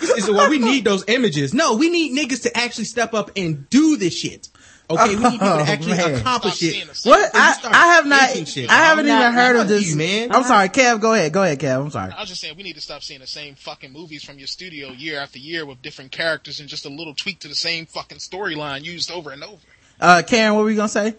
[0.00, 1.54] This is well, we need those images.
[1.54, 4.48] No, we need niggas to actually step up and do this shit.
[4.90, 6.14] Okay, we need people to Oh, actually man.
[6.16, 7.00] accomplish Stop it.
[7.04, 7.30] What?
[7.34, 9.20] I, I have not, faking shit, I haven't dog.
[9.20, 9.88] even heard of this.
[9.90, 10.30] you, man.
[10.30, 12.12] I'm sorry, Kev, go ahead, go ahead, Kev, I'm sorry.
[12.12, 14.46] I was just saying we need to stop seeing the same fucking movies from your
[14.46, 17.86] studio year after year with different characters and just a little tweak to the same
[17.86, 19.56] fucking storyline used over and over.
[20.00, 21.14] Uh, Karen, what were you gonna say?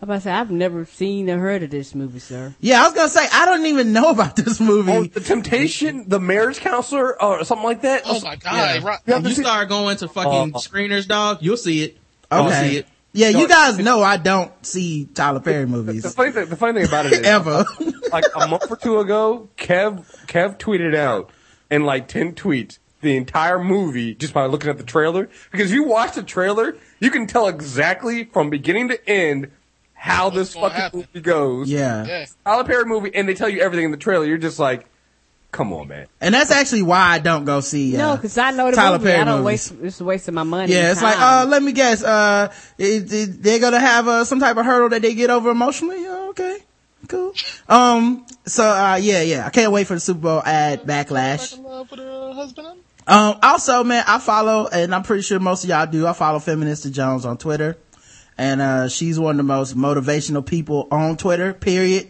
[0.00, 2.54] I'm about to say, I've never seen or heard of this movie, sir.
[2.60, 4.92] Yeah, I was gonna say, I don't even know about this movie.
[4.92, 8.02] Oh, the Temptation, the marriage counselor, or something like that.
[8.06, 8.54] Oh my god!
[8.54, 8.74] Yeah.
[8.76, 11.38] it ro- You have When to you see- start going to fucking Uh, screeners, dog,
[11.42, 11.98] you'll see it.
[12.32, 12.68] You'll Okay.
[12.70, 12.86] see it.
[13.12, 16.74] Yeah, you guys know I don't see Tyler Perry The movies funny thing, the funny
[16.80, 17.64] thing about it is, ever.
[18.12, 21.30] like a month or two ago, Kev Kev tweeted out
[21.70, 25.28] in like ten tweets the entire movie just by looking at the trailer.
[25.50, 29.50] Because if you watch the trailer, you can tell exactly from beginning to end
[29.94, 30.98] how this fucking happen.
[31.00, 31.68] movie goes.
[31.70, 32.04] yeah.
[32.06, 32.26] Yeah.
[32.44, 34.24] Tyler Perry movie, and they tell you everything in the trailer.
[34.26, 34.86] You're just like,
[35.52, 36.06] come on, man.
[36.20, 37.94] And that's actually why I don't go see.
[37.96, 39.10] Uh, No, because I know the Tyler movie.
[39.10, 39.70] Perry I don't movies.
[39.72, 39.84] waste.
[39.84, 40.72] It's a waste of my money.
[40.72, 44.24] Yeah, and it's like, uh, let me guess, uh, it, it- they're gonna have, uh,
[44.24, 46.04] some type of hurdle that they get over emotionally?
[46.06, 46.58] Oh, okay.
[47.06, 47.32] Cool.
[47.68, 49.46] Um, so, uh, yeah, yeah.
[49.46, 51.50] I can't wait for the Super Bowl ad backlash.
[51.52, 52.80] Back in love with her husband.
[53.06, 56.40] Um, also, man, I follow, and I'm pretty sure most of y'all do, I follow
[56.40, 57.76] Feminista Jones on Twitter.
[58.36, 62.08] And, uh, she's one of the most motivational people on Twitter, period.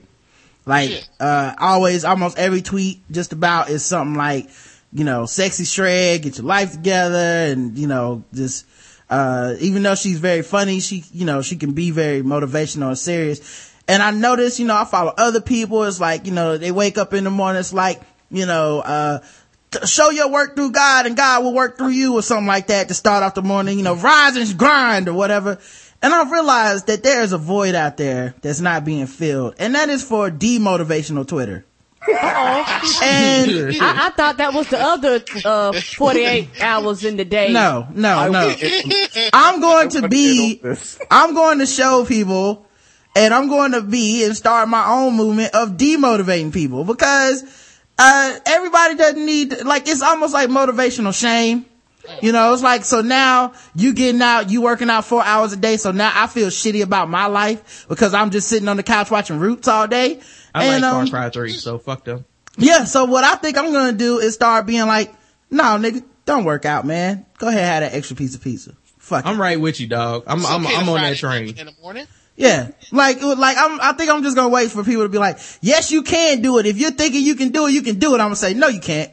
[0.69, 4.51] Like, uh, always, almost every tweet just about is something like,
[4.93, 8.67] you know, sexy shred, get your life together, and, you know, just,
[9.09, 12.99] uh, even though she's very funny, she, you know, she can be very motivational and
[12.99, 13.73] serious.
[13.89, 16.99] And I notice, you know, I follow other people, it's like, you know, they wake
[16.99, 19.21] up in the morning, it's like, you know, uh,
[19.87, 22.89] show your work through God and God will work through you or something like that
[22.89, 25.59] to start off the morning, you know, rise and grind or whatever.
[26.01, 29.57] And I've realized that there is a void out there that's not being filled.
[29.59, 31.65] And that is for demotivational Twitter.
[32.07, 32.99] Uh-oh.
[33.03, 33.51] and
[33.83, 37.53] I, I thought that was the other uh, 48 hours in the day.
[37.53, 38.47] no, no, I no.
[38.47, 40.63] will- I'm going to be.
[41.11, 42.67] I'm going to show people
[43.17, 47.43] and I'm going to be and start my own movement of demotivating people because,
[47.99, 51.67] uh, everybody doesn't need, like, it's almost like motivational shame.
[52.23, 55.57] You know, it's like, so now you getting out, you working out four hours a
[55.57, 55.77] day.
[55.77, 59.11] So now I feel shitty about my life because I'm just sitting on the couch
[59.11, 60.21] watching Roots all day.
[60.55, 62.25] I and, like um, Far Cry 3, so fuck them.
[62.57, 65.15] yeah, so what I think I'm gonna do is start being like,
[65.51, 67.27] no, nigga, don't work out, man.
[67.39, 68.75] Go ahead, have that extra piece of pizza.
[68.99, 69.29] Fuck it.
[69.29, 70.25] I'm right with you, dog.
[70.27, 71.57] I'm, It's I'm, okay to I'm on that train.
[71.57, 72.07] in the morning.
[72.37, 72.71] Yeah.
[72.93, 75.91] Like, like, I'm, I think I'm just gonna wait for people to be like, yes,
[75.91, 76.67] you can do it.
[76.67, 78.21] If you're thinking you can do it, you can do it.
[78.21, 79.11] I'm gonna say, no, you can't.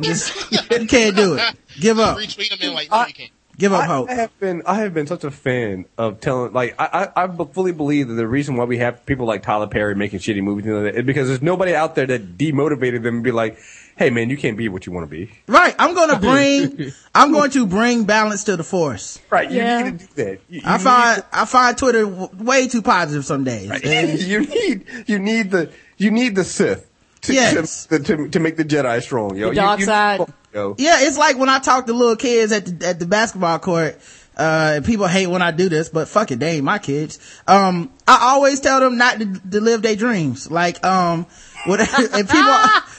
[0.00, 1.54] Just, you can't do it.
[1.80, 2.16] Give up.
[2.18, 3.30] Retweet them and like, no, you can't.
[3.56, 4.10] Give up I, hope.
[4.10, 7.44] I have been I have been such a fan of telling like I, I I
[7.46, 10.66] fully believe that the reason why we have people like Tyler Perry making shitty movies
[10.66, 13.56] and all that is because there's nobody out there that demotivated them and be like,
[13.96, 15.30] hey man, you can't be what you want to be.
[15.46, 15.72] Right.
[15.78, 19.20] I'm gonna bring, I'm going to bring balance to the force.
[19.30, 19.48] Right.
[19.48, 19.82] You Yeah.
[19.84, 20.40] need to do that.
[20.48, 23.70] You, I you find, I find Twitter w- way too positive some days.
[23.84, 26.90] need, you need you need the you need the Sith
[27.24, 27.86] to Yes.
[27.86, 29.36] to, to, to make the Jedi strong.
[29.36, 29.50] Yo.
[29.50, 30.20] The dark you- side.
[30.54, 30.76] Yo.
[30.78, 33.98] Yeah, it's like when I talk to little kids at the, at the basketball court,
[34.36, 37.18] uh, people hate when I do this, but fuck it, they ain't my kids.
[37.48, 40.48] Um, I always tell them not to, to live their dreams.
[40.50, 41.26] Like, um,
[41.66, 41.80] what,
[42.14, 42.56] and people,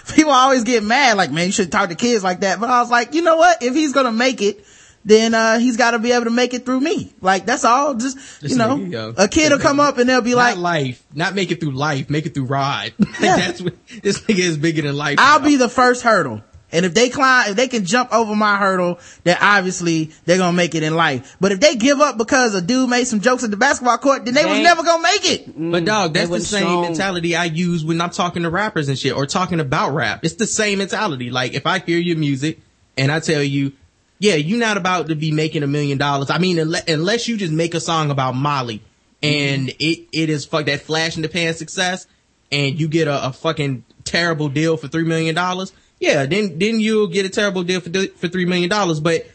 [0.15, 2.59] people always get mad, like, man, you shouldn't talk to kids like that.
[2.59, 3.63] But I was like, you know what?
[3.63, 4.65] If he's gonna make it,
[5.05, 7.13] then, uh, he's gotta be able to make it through me.
[7.21, 7.93] Like, that's all.
[7.93, 9.13] Just, This you know, nigga, yo.
[9.17, 11.03] a kid will come up and they'll be Not like, life.
[11.13, 12.09] Not make it through life.
[12.09, 12.93] Make it through ride.
[12.99, 13.35] Like, Yeah.
[13.37, 15.17] That's what, this nigga is bigger than life.
[15.19, 15.45] I'll now.
[15.45, 16.41] be the first hurdle.
[16.71, 20.57] And if they climb, if they can jump over my hurdle, then obviously they're gonna
[20.57, 21.37] make it in life.
[21.39, 24.25] But if they give up because a dude made some jokes at the basketball court,
[24.25, 24.63] then they was Dang.
[24.63, 25.53] never gonna make it.
[25.71, 26.81] But dog, that's the wasn't same strong.
[26.81, 30.25] mentality I use when I'm talking to rappers and shit or talking about rap.
[30.25, 31.29] It's the same mentality.
[31.29, 32.59] Like if I hear your music
[32.97, 33.71] and I tell you,
[34.19, 36.29] yeah, you're not about to be making a million dollars.
[36.29, 38.81] I mean, unless, unless you just make a song about Molly
[39.21, 39.77] and mm-hmm.
[39.79, 42.07] it, it is fuck that flash in the pan success
[42.51, 45.73] and you get a, a fucking terrible deal for three million dollars.
[45.99, 48.99] Yeah, then, then you'll get a terrible deal for, for three million dollars.
[48.99, 49.27] But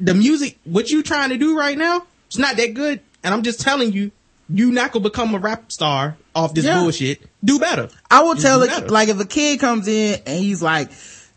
[0.00, 3.00] the music, what you trying to do right now, it's not that good.
[3.24, 4.10] And I'm just telling you,
[4.48, 6.80] you not gonna become a rap star off this Yeah.
[6.80, 7.22] bullshit.
[7.44, 7.88] Do better.
[8.10, 10.90] I will tell it, like if a kid comes in and he's like,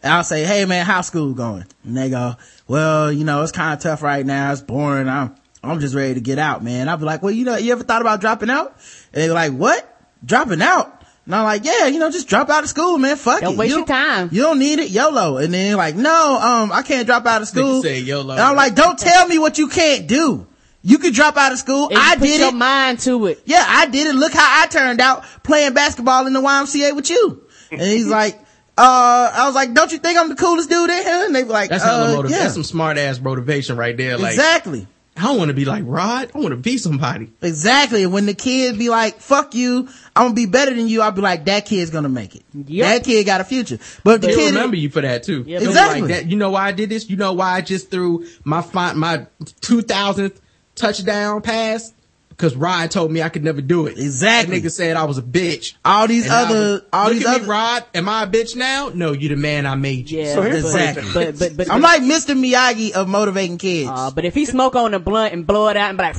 [0.03, 1.65] I'll say, hey man, how's school going?
[1.83, 2.35] And they go,
[2.67, 4.51] well, you know, it's kind of tough right now.
[4.51, 5.07] It's boring.
[5.07, 6.89] I'm, I'm just ready to get out, man.
[6.89, 8.75] I'll be like, well, you know, you ever thought about dropping out?
[9.13, 9.91] And they're like, what?
[10.23, 10.91] Dropping out?
[11.25, 13.15] And I'm like, yeah, you know, just drop out of school, man.
[13.17, 13.57] Fuck Don't it.
[13.57, 14.29] waste You your time.
[14.31, 14.91] You don't need it.
[14.91, 15.37] YOLO.
[15.37, 17.81] And then they're like, no, um, I can't drop out of school.
[17.81, 18.33] say YOLO.
[18.33, 20.45] And I'm like, don't tell me what you can't do.
[20.83, 21.85] You could drop out of school.
[21.85, 22.55] And you I put did your it.
[22.55, 23.41] mind to it.
[23.45, 24.13] Yeah, I did it.
[24.15, 27.43] Look how I turned out playing basketball in the YMCA with you.
[27.71, 28.39] And he's like,
[28.77, 31.25] uh, I was like, don't you think I'm the coolest dude in here?
[31.25, 34.17] And they were like, That's uh, motiv- yeah, That's some smart ass motivation right there.
[34.17, 34.87] Like, exactly.
[35.17, 36.31] I don't want to be like Rod.
[36.35, 37.31] I want to be somebody.
[37.41, 38.05] Exactly.
[38.05, 41.21] When the kid be like, fuck you, I'm gonna be better than you, I'll be
[41.21, 42.43] like, that kid's gonna make it.
[42.53, 42.85] Yep.
[42.85, 43.79] That kid got a future.
[44.03, 45.45] But if the They'll kid, remember you for that too.
[45.47, 45.61] Yep.
[45.61, 46.01] Exactly.
[46.01, 46.25] Like that.
[46.29, 47.09] You know why I did this?
[47.09, 49.25] You know why I just threw my fi- my
[49.61, 50.35] 2000th
[50.75, 51.93] touchdown pass?
[52.37, 53.97] Because Rod told me I could never do it.
[53.97, 54.59] Exactly.
[54.59, 55.75] That nigga said I was a bitch.
[55.85, 57.83] all these And other, was- all look these at other, me, Rod.
[57.95, 58.91] Am I a bitch now?
[58.93, 60.19] No, you the man I made you.
[60.19, 61.11] Yeah, So here's the Exactly.
[61.13, 62.35] but, but, but, I'm like Mr.
[62.37, 63.89] Miyagi of motivating kids.
[63.89, 66.17] uh, but if he smoke on the blunt and blow it out and be like,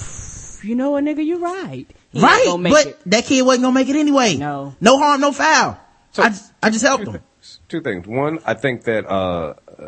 [0.62, 1.86] you know what, nigga, you're right.
[2.12, 2.56] He right.
[2.58, 2.98] make But it.
[3.10, 4.36] that kid wasn't gonna make it anyway.
[4.36, 4.74] No.
[4.80, 5.78] No harm, no foul.
[6.12, 7.20] So- I just, I just helped him.
[7.68, 8.06] Two things.
[8.06, 9.82] One, I think that uh, uh,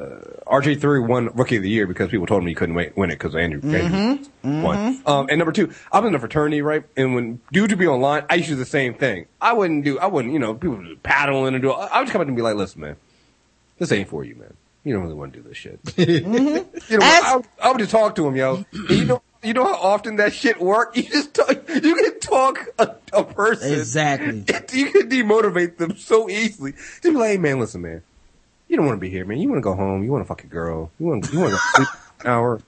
[0.48, 3.14] RG3 won Rookie of the Year because people told him he couldn't wait, win it
[3.14, 5.00] because Andrew, Andrew won.
[5.06, 6.82] Um, and number two, I'm in a fraternity, right?
[6.96, 9.26] And when dudes would be online, I used to do the same thing.
[9.40, 11.70] I wouldn't do, I wouldn't, you know, people would paddling and do.
[11.70, 12.96] I would just come up and be like, "Listen, man,
[13.78, 14.54] this ain't for you, man.
[14.82, 16.20] You don't really want to do this shit." You
[16.98, 18.64] know, As- I, would- I would just talk to him, yo.
[18.88, 20.96] You know, you know how often that shit work.
[20.96, 24.38] You just talk, you can talk a, a person Exactly.
[24.78, 26.72] you can demotivate them so easily.
[26.72, 28.02] Just be like, hey man, listen, man,
[28.68, 29.38] you don't want to be here, man.
[29.38, 30.02] You want to go home.
[30.02, 30.90] You want to fuck your girl.
[30.98, 31.88] You want you want to sleep
[32.20, 32.60] an hour.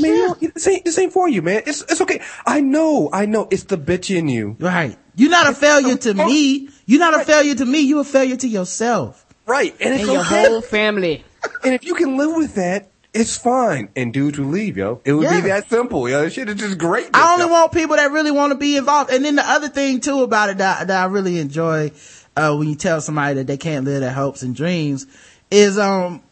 [0.00, 1.62] Man, you don't- this ain't this ain't for you, man.
[1.66, 2.20] It's it's okay.
[2.44, 3.46] I know, I know.
[3.50, 4.96] It's the bitch in you, Right.
[5.14, 6.68] You're not a failure to me.
[6.86, 7.80] You're not a failure to me.
[7.80, 9.24] You're a failure to yourself.
[9.46, 9.72] right?
[9.80, 10.48] And it's And your okay.
[10.48, 11.24] whole family.
[11.64, 13.88] and if you can live with that, it's fine.
[13.94, 15.00] And dudes will leave, yo.
[15.04, 15.40] It would Yeah.
[15.40, 16.22] be that simple, yo.
[16.22, 17.10] This shit is just great.
[17.12, 17.52] I only yo.
[17.52, 19.10] want people that really want to be involved.
[19.10, 21.92] And then the other thing too about it that, that I really enjoy,
[22.36, 25.06] uh, when you tell somebody that they can't live their hopes and dreams
[25.50, 26.22] is, um,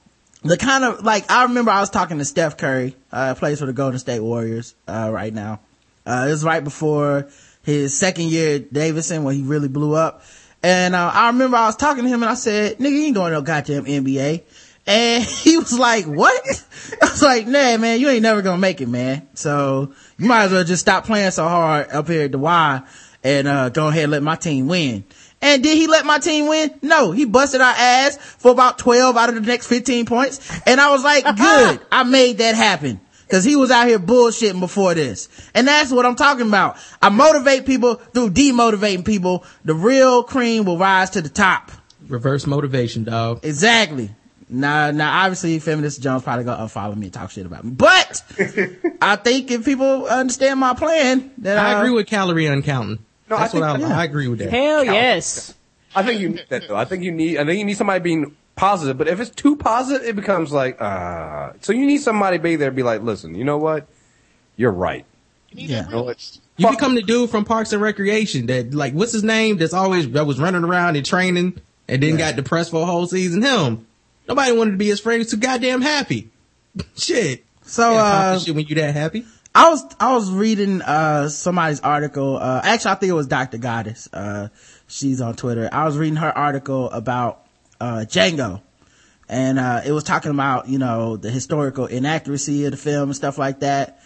[0.42, 3.66] the kind of, like, I remember I was talking to Steph Curry, uh, plays for
[3.66, 5.60] the Golden State Warriors, uh, right now.
[6.06, 7.26] Uh, it was right before
[7.62, 10.22] his second year at Davidson when he really blew up.
[10.62, 13.14] And, uh, I remember I was talking to him and I said, nigga, you ain't
[13.14, 14.42] going to no goddamn NBA.
[14.90, 16.42] And he was like, what?
[17.00, 19.28] I was like, nah, man, you ain't never gonna make it, man.
[19.34, 22.82] So you might as well just stop playing so hard up here at the Y
[23.22, 25.04] and, uh, go ahead and let my team win.
[25.40, 26.74] And did he let my team win?
[26.82, 30.40] No, he busted our ass for about 12 out of the next 15 points.
[30.66, 33.00] And I was like, good, I made that happen.
[33.30, 35.28] Cause he was out here bullshitting before this.
[35.54, 36.78] And that's what I'm talking about.
[37.00, 39.44] I motivate people through demotivating people.
[39.64, 41.70] The real cream will rise to the top.
[42.08, 43.44] Reverse motivation, dog.
[43.44, 44.10] Exactly.
[44.52, 47.70] Now, now, obviously, Feminista Jones probably gonna unfollow me and talk shit about me.
[47.70, 48.22] But
[49.02, 52.98] I think if people understand my plan, then I agree with calorie uncounting.
[53.28, 53.98] No, I That's what I, think- yeah.
[53.98, 54.50] I agree with that.
[54.50, 55.54] Hell yes.
[55.94, 56.76] I think you need that though.
[56.76, 57.38] I think you need.
[57.38, 58.98] I think you need somebody being positive.
[58.98, 60.80] But if it's too positive, it becomes like.
[60.80, 63.86] uh So you need somebody to be there, and be like, listen, you know what?
[64.56, 65.04] You're right.
[65.52, 65.86] Yeah.
[65.86, 69.24] You know, it's You become the dude from Parks and Recreation that, like, what's his
[69.24, 69.56] name?
[69.56, 73.06] That's always that was running around and training and then got depressed for a whole
[73.06, 73.42] season.
[73.42, 73.86] Him.
[74.30, 75.16] Nobody wanted to be his friend.
[75.16, 76.30] He was too goddamn happy.
[76.96, 77.44] Shit.
[77.62, 79.24] So, uh, shit when you that happy.
[79.52, 82.36] I was, I was reading, uh, somebody's article.
[82.36, 83.58] Uh, actually, I think it was Dr.
[83.58, 84.08] Goddess.
[84.12, 84.48] Uh,
[84.86, 85.68] she's on Twitter.
[85.72, 87.44] I was reading her article about,
[87.80, 88.62] uh, Django.
[89.28, 93.16] And, uh, it was talking about, you know, the historical inaccuracy of the film and
[93.16, 93.99] stuff like that.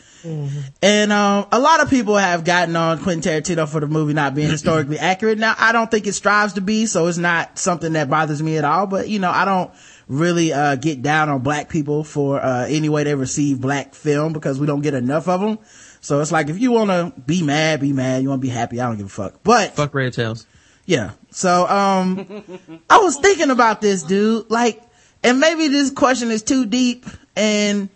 [0.83, 4.35] And, um, a lot of people have gotten on Quentin Tarantino for the movie not
[4.35, 5.39] being historically accurate.
[5.39, 8.57] Now, I don't think it strives to be, so it's not something that bothers me
[8.57, 9.71] at all, but, you know, I don't
[10.09, 14.33] really, uh, get down on black people for, uh, any way they receive black film
[14.33, 15.59] because we don't get enough of them.
[16.01, 18.23] So it's like, if you want to be mad, be mad.
[18.23, 18.81] You want to be happy.
[18.81, 19.41] I don't give a fuck.
[19.43, 20.47] But, Fuck Red Tails.
[20.85, 21.13] yeah.
[21.31, 22.43] So, um,
[22.91, 24.51] I was thinking about this, dude.
[24.51, 24.83] Like,
[25.23, 27.89] and maybe this question is too deep and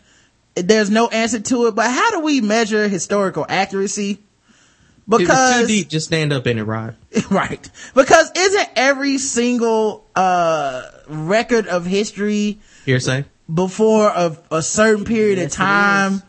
[0.63, 4.11] there's no answer to it, but how do we measure historical accuracy?
[5.11, 6.95] If it's Because, too deep, just stand up in it, Rod.
[7.31, 7.71] right.
[7.95, 13.25] Because isn't every single, uh, record of history Hearsay.
[13.53, 16.23] before a, a certain period Yes, of time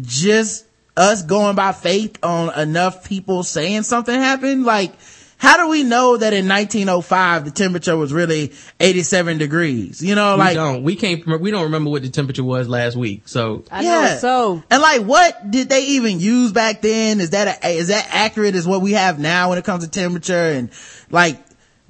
[0.00, 0.64] just
[0.96, 4.94] us going by faith on enough people saying something happened like
[5.38, 10.34] how do we know that in 1905 the temperature was really 87 degrees you know
[10.34, 10.82] we like don't.
[10.82, 11.26] We can't.
[11.40, 13.28] We don't remember what the temperature was last week.
[13.28, 14.62] So I know so.
[14.70, 18.54] and like what did they even use back then is that a, is that accurate
[18.54, 20.70] as what we have now when it comes to temperature and
[21.10, 21.38] like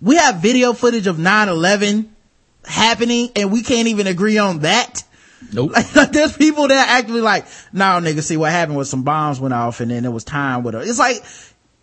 [0.01, 2.09] we have video footage of 9-11
[2.65, 5.05] happening and we can't even agree on that
[5.53, 5.73] nope.
[5.95, 9.55] like, there's people that actually like, no, nigga, see what happened was some bombs went
[9.55, 10.83] off and then it was time with her.
[10.83, 11.25] It's like,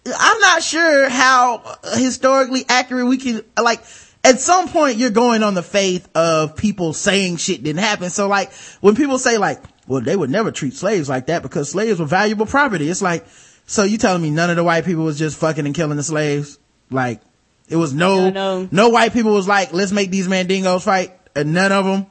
[0.06, 3.82] I'm not sure how historically accurate we can, like,
[4.24, 8.10] at some point you're going on the faith of people saying shit didn't happen.
[8.10, 8.52] So like,
[8.82, 12.06] when people say like, well, they would never treat slaves like that because slaves were
[12.06, 12.90] valuable property.
[12.90, 13.26] It's like,
[13.66, 16.04] so you telling me none of the white people was just fucking and killing the
[16.04, 16.58] slaves?
[16.90, 17.22] Like,
[17.70, 18.70] it was no, No, no.
[18.72, 22.06] no white people was like, let's make these mandingos fight and none of them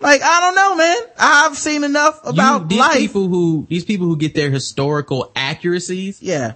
[0.00, 0.96] Like, I don't know, man.
[1.18, 2.96] I've seen enough about you, these life.
[2.98, 6.22] people who these people who get their historical accuracies.
[6.22, 6.54] Yeah.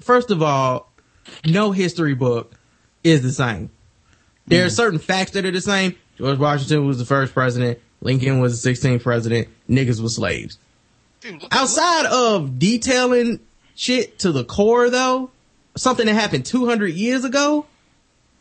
[0.00, 0.90] First of all,
[1.46, 2.52] no history book
[3.04, 3.70] is the same.
[4.46, 4.76] There are mm.
[4.76, 5.96] certain facts that are the same.
[6.18, 7.78] George Washington was the first president.
[8.00, 9.48] Lincoln was the 16th president.
[9.68, 10.58] Niggas were slaves.
[11.20, 13.40] Dude, Outside of detailing
[13.74, 15.30] shit to the core though,
[15.76, 17.66] something that happened 200 years ago,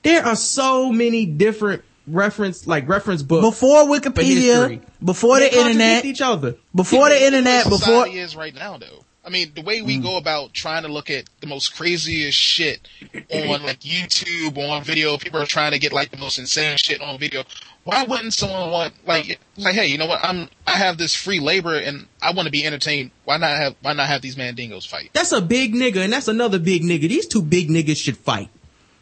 [0.03, 3.45] there are so many different reference, like reference books.
[3.45, 6.55] Before Wikipedia, before They the internet, each other.
[6.73, 9.05] before the internet, before, is right now though.
[9.29, 12.87] I mean, the way we go about trying to look at the most craziest shit
[13.31, 16.99] on like YouTube, on video, people are trying to get like the most insane shit
[16.99, 17.43] on video.
[17.83, 20.19] Why wouldn't someone want like like hey, you know what?
[20.23, 23.11] I'm I have this free labor and I want to be entertained.
[23.25, 25.11] Why not have why not have these mandingos fight?
[25.13, 27.01] That's a big nigga and that's another big nigga.
[27.01, 28.49] These two big niggas should fight.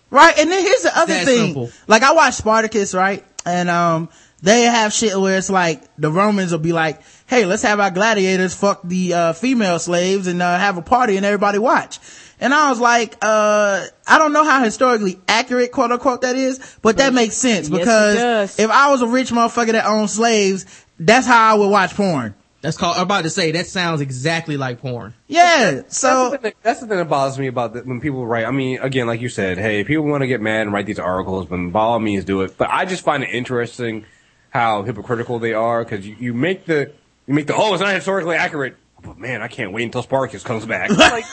[0.09, 1.45] Right, and then here's the other That thing.
[1.53, 1.71] simple.
[1.87, 3.23] Like I watch Spartacus, right?
[3.45, 4.09] And um
[4.41, 7.91] they have shit where it's like the Romans will be like, "Hey, let's have our
[7.91, 11.99] gladiators fuck the uh, female slaves and uh, have a party and everybody watch."
[12.39, 16.77] And I was like, uh, I don't know how historically accurate, quote unquote, that is,
[16.81, 20.85] but that makes sense Yes, because if I was a rich motherfucker that owned slaves,
[20.99, 22.35] that's how I would watch porn.
[22.61, 25.13] That's called, I'm about to say, that sounds exactly like porn.
[25.27, 28.25] Yeah, That's, so the thing, that's the thing that bothers me about the, when people
[28.25, 28.45] write.
[28.45, 30.99] I mean, again, like you said, hey, people want to get mad and write these
[30.99, 32.57] articles, but by all means do it.
[32.57, 34.05] But I just find it interesting
[34.49, 36.91] how hypocritical they are because you, you make the
[37.27, 38.77] you make the oh, it's not historically accurate.
[39.03, 40.89] But man, I can't wait until Spartacus comes back.
[40.89, 41.25] like,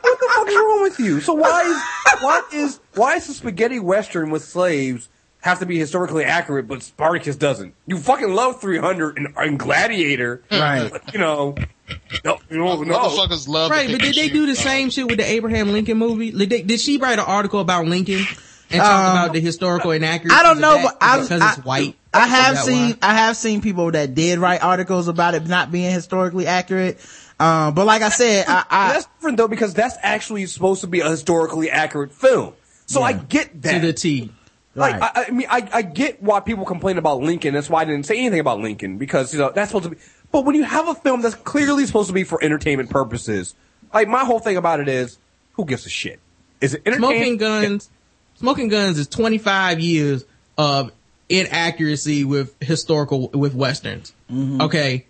[0.00, 1.20] what the fuck is wrong with you?
[1.20, 5.08] So why is why is why is the spaghetti western with slaves
[5.40, 7.74] have to be historically accurate, but Spartacus doesn't?
[7.86, 10.92] You fucking love 300 and, and Gladiator, right.
[11.12, 11.56] You know,
[12.24, 12.98] no, no, no.
[12.98, 16.30] Motherfuckers love Right, but did they do the same shit with the Abraham Lincoln movie?
[16.30, 18.24] Did, they, did she write an article about Lincoln
[18.72, 20.38] and talk Um, about the historical inaccuracies?
[20.38, 21.96] I don't know, that but I, because I, it's white.
[22.14, 22.98] I have seen, why?
[23.02, 26.98] I have seen people that did write articles about it not being historically accurate.
[27.40, 30.86] Um, but like I said, I, I that's different though because that's actually supposed to
[30.86, 32.54] be a historically accurate film.
[32.86, 33.80] So I get that.
[33.80, 34.30] to the T.
[34.74, 35.12] Like Right.
[35.14, 37.52] I, I mean, I, I get why people complain about Lincoln.
[37.54, 39.96] That's why I didn't say anything about Lincoln because you know that's supposed to be.
[40.30, 43.54] But when you have a film that's clearly supposed to be for entertainment purposes,
[43.92, 45.18] like my whole thing about it is,
[45.54, 46.20] who gives a shit?
[46.60, 47.36] Is it Smoking?
[47.36, 47.90] Guns,
[48.42, 50.24] Smoking Guns is 25 years
[50.58, 50.90] of
[51.28, 54.12] inaccuracy with historical, with Westerns.
[54.28, 54.62] Mm-hmm.
[54.62, 55.06] Okay.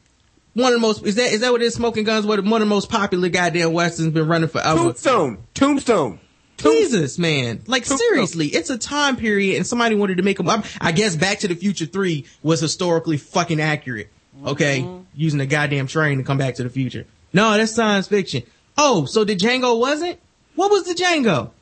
[0.52, 1.74] One of the most, is that, is that what it is?
[1.74, 4.78] Smoking Guns, what, one of the most popular goddamn Westerns been running forever.
[4.78, 6.20] Tombstone, Tombstone.
[6.58, 7.62] Jesus, man.
[7.66, 10.66] Like seriously, it's a time period and somebody wanted to make them up.
[10.78, 14.10] I guess Back to the Future 3 was historically fucking accurate.
[14.44, 14.86] Okay.
[15.14, 17.06] Using a goddamn train to come back to the future.
[17.32, 18.42] No, that's science fiction.
[18.76, 20.20] Oh, so the Django wasn't?
[20.54, 21.52] What was the Django?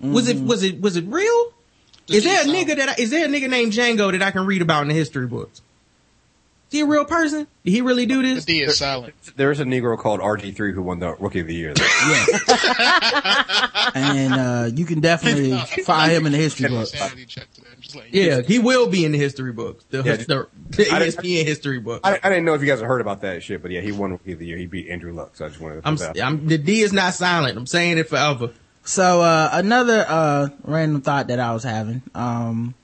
[0.00, 1.52] Was it, was it, was it real?
[2.08, 4.46] Is there a nigga that, I, is there a nigga named Django that I can
[4.46, 5.60] read about in the history books?
[6.68, 7.46] Is he a real person?
[7.64, 8.44] Did he really do The this?
[8.44, 9.14] D is silent.
[9.36, 11.72] There's a Negro called RG3 who won the Rookie of the Year.
[11.78, 12.26] yeah.
[13.94, 16.90] and uh, you can definitely find him in the history books.
[16.90, 17.68] Sanity check today.
[17.80, 19.82] Just Yeah, he will be in the history books.
[19.88, 22.02] The, Yeah, the, the ESPN history book.
[22.04, 23.92] I, I didn't know if you guys had heard about that shit, but yeah, he
[23.92, 24.58] won Rookie of the Year.
[24.58, 25.88] He beat Andrew Luck, so I just wanted to.
[25.88, 26.22] I'm, that.
[26.22, 27.56] I'm, the D is not silent.
[27.56, 28.50] I'm saying it forever.
[28.88, 32.00] So uh another uh random thought that I was having.
[32.14, 32.74] Um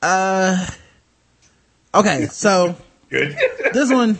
[0.00, 0.66] uh
[1.92, 2.74] Okay, so
[3.10, 3.36] good.
[3.74, 4.16] this one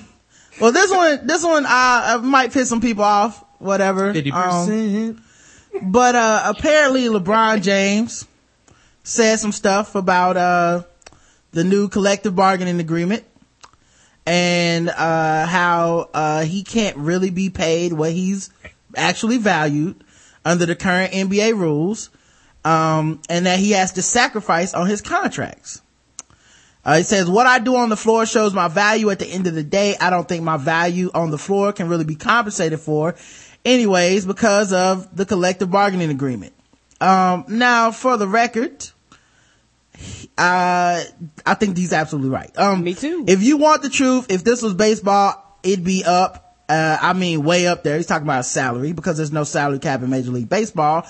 [0.61, 4.13] well this one this one uh, uh might piss some people off, whatever.
[4.13, 4.33] 50%.
[4.35, 5.23] Um,
[5.81, 8.29] but uh apparently LeBron James
[9.03, 10.83] said some stuff about uh
[11.53, 13.25] the new collective bargaining agreement
[14.27, 18.51] and uh how uh he can't really be paid what he's
[18.95, 20.05] actually valued
[20.45, 22.11] under the current NBA rules
[22.65, 25.81] um and that he has to sacrifice on his contracts.
[26.85, 29.47] Uh, he says, what I do on the floor shows my value at the end
[29.47, 29.97] of the day.
[30.01, 33.17] I don't think my value on the floor can really be compensated for
[33.65, 36.55] anyways because of the collective bargaining agreement.
[37.01, 38.89] Um, now for the record,
[40.39, 41.03] uh,
[41.47, 42.51] I think he's absolutely right.
[42.59, 43.25] Um, Me too.
[43.29, 46.50] If you want the truth, if this was baseball, it'd be up.
[46.71, 47.97] Uh, I mean, way up there.
[47.97, 51.05] He's talking about salary because there's no salary cap in Major League Baseball.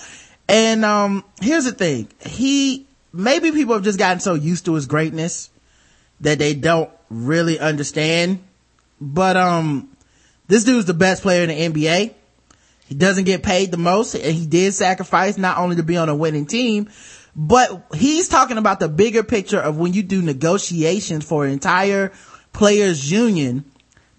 [0.49, 2.07] And, um, here's the thing.
[2.25, 5.51] He, maybe people have just gotten so used to his greatness
[6.21, 8.39] that they don't really understand.
[8.99, 9.95] But, um,
[10.47, 12.15] this dude's the best player in the NBA.
[12.87, 16.09] He doesn't get paid the most and he did sacrifice not only to be on
[16.09, 16.89] a winning team,
[17.35, 22.11] but he's talking about the bigger picture of when you do negotiations for an entire
[22.51, 23.70] players union,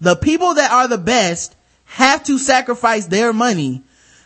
[0.03, 1.55] the people that are the best
[1.85, 3.81] have to sacrifice their money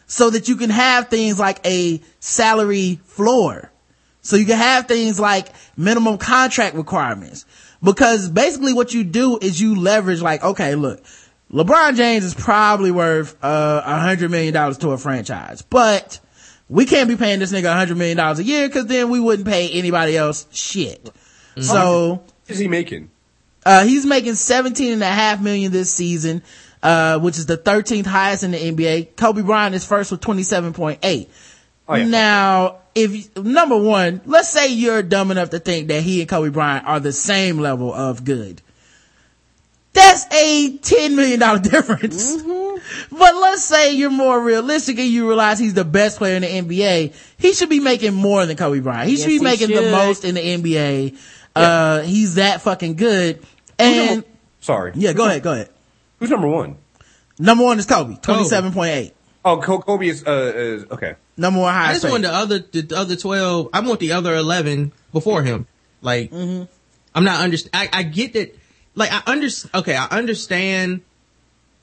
[0.07, 3.71] so that you can have things like a salary floor.
[4.21, 7.45] So you can have things like minimum contract requirements.
[7.83, 11.03] Because basically what you do is you leverage like, okay, look,
[11.51, 16.19] LeBron James is probably worth uh, a hundred million dollars to a franchise, but
[16.67, 19.19] we can't be paying this nigga a hundred million dollars a year because then we
[19.19, 21.09] wouldn't pay anybody else shit.
[21.59, 23.11] So What is he making?
[23.67, 26.41] Uh, he's making 17 and a half million this season,
[26.81, 29.17] uh, which is the 13th highest in the NBA.
[29.17, 31.27] Kobe Bryant is first with 27.8.
[31.89, 32.05] Oh, yeah.
[32.05, 36.49] Now, if, number one, let's say you're dumb enough to think that he and Kobe
[36.49, 38.61] Bryant are the same level of good.
[39.91, 42.41] That's a $10 million difference.
[43.11, 46.47] But let's say you're more realistic and you realize he's the best player in the
[46.47, 47.13] NBA.
[47.37, 49.09] He should be making more than Kobe Bryant.
[49.09, 51.17] He Yes, should be making the most in the NBA.
[51.53, 53.43] Uh, he's that fucking good.
[53.79, 54.23] And,
[54.59, 54.91] Sorry.
[54.95, 55.69] yeah, go ahead, go ahead.
[56.19, 56.77] Who's number one?
[57.39, 59.11] Number one is Kobe, 27.8.
[59.45, 61.15] Oh, Kobe is, uh, is okay.
[61.37, 63.69] Number one I highest just want the other the other twelve.
[63.71, 65.67] I want the other eleven before him.
[66.01, 66.67] Like I'm
[67.23, 68.57] not underst I, I get that.
[68.95, 69.75] Like I understand.
[69.75, 69.95] okay.
[69.95, 71.01] I understand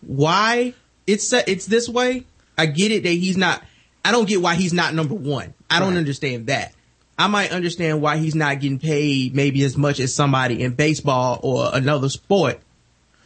[0.00, 0.74] why
[1.06, 2.24] it's set, it's this way.
[2.58, 3.62] I get it that he's not.
[4.04, 5.54] I don't get why he's not number one.
[5.70, 6.74] I don't understand that.
[7.18, 11.38] I might understand why he's not getting paid maybe as much as somebody in baseball
[11.42, 12.60] or another sport.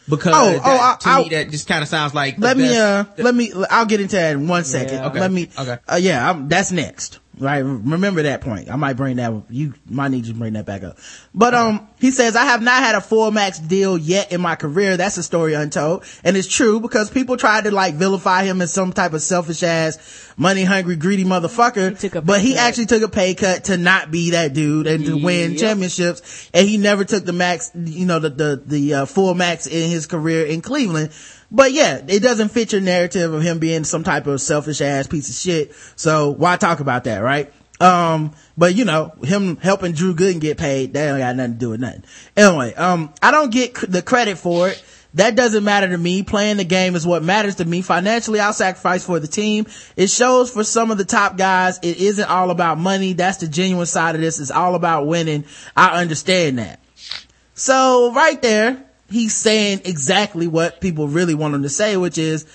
[0.08, 2.56] Because Oh, that- oh, I- to I- me that just kind of sounds like let
[2.56, 5.06] me uh let me i'll get into that in one second Yeah.
[5.08, 5.20] Okay.
[5.20, 5.76] let me Okay.
[5.86, 8.70] uh, yeah I'm, that's next right remember that point.
[8.70, 10.98] I might bring that you might need to bring that back up.
[11.34, 14.56] But um he says i have not had a full max deal yet in my
[14.56, 14.96] career.
[14.96, 16.04] That's a story untold.
[16.24, 19.62] And it's true because people tried to like vilify him as some type of selfish
[19.62, 22.00] ass money hungry greedy motherfucker.
[22.00, 22.60] He but he cut.
[22.60, 26.50] actually took a pay cut to not be that dude and to win championships.
[26.54, 29.90] And he never took the max you know the the, the uh, full max in
[29.90, 31.10] his career in cleveland
[31.50, 35.06] but yeah, it doesn't fit your narrative of him being some type of selfish ass
[35.06, 35.74] piece of shit.
[35.96, 37.52] So why talk about that, right?
[37.80, 41.58] Um, but you know, him helping Drew Gooden get paid, that don't got nothing to
[41.58, 42.04] do with nothing.
[42.36, 44.82] Anyway, um, I don't get the credit for it.
[45.14, 46.22] That doesn't matter to me.
[46.22, 47.80] Playing the game is what matters to me.
[47.80, 49.66] Financially, I'll sacrifice for the team.
[49.96, 53.14] It shows for some of the top guys, it isn't all about money.
[53.14, 54.38] That's the genuine side of this.
[54.38, 55.44] It's all about winning.
[55.76, 56.80] I understand that.
[57.54, 62.46] So right there, he's saying exactly what people really want him to say, which is,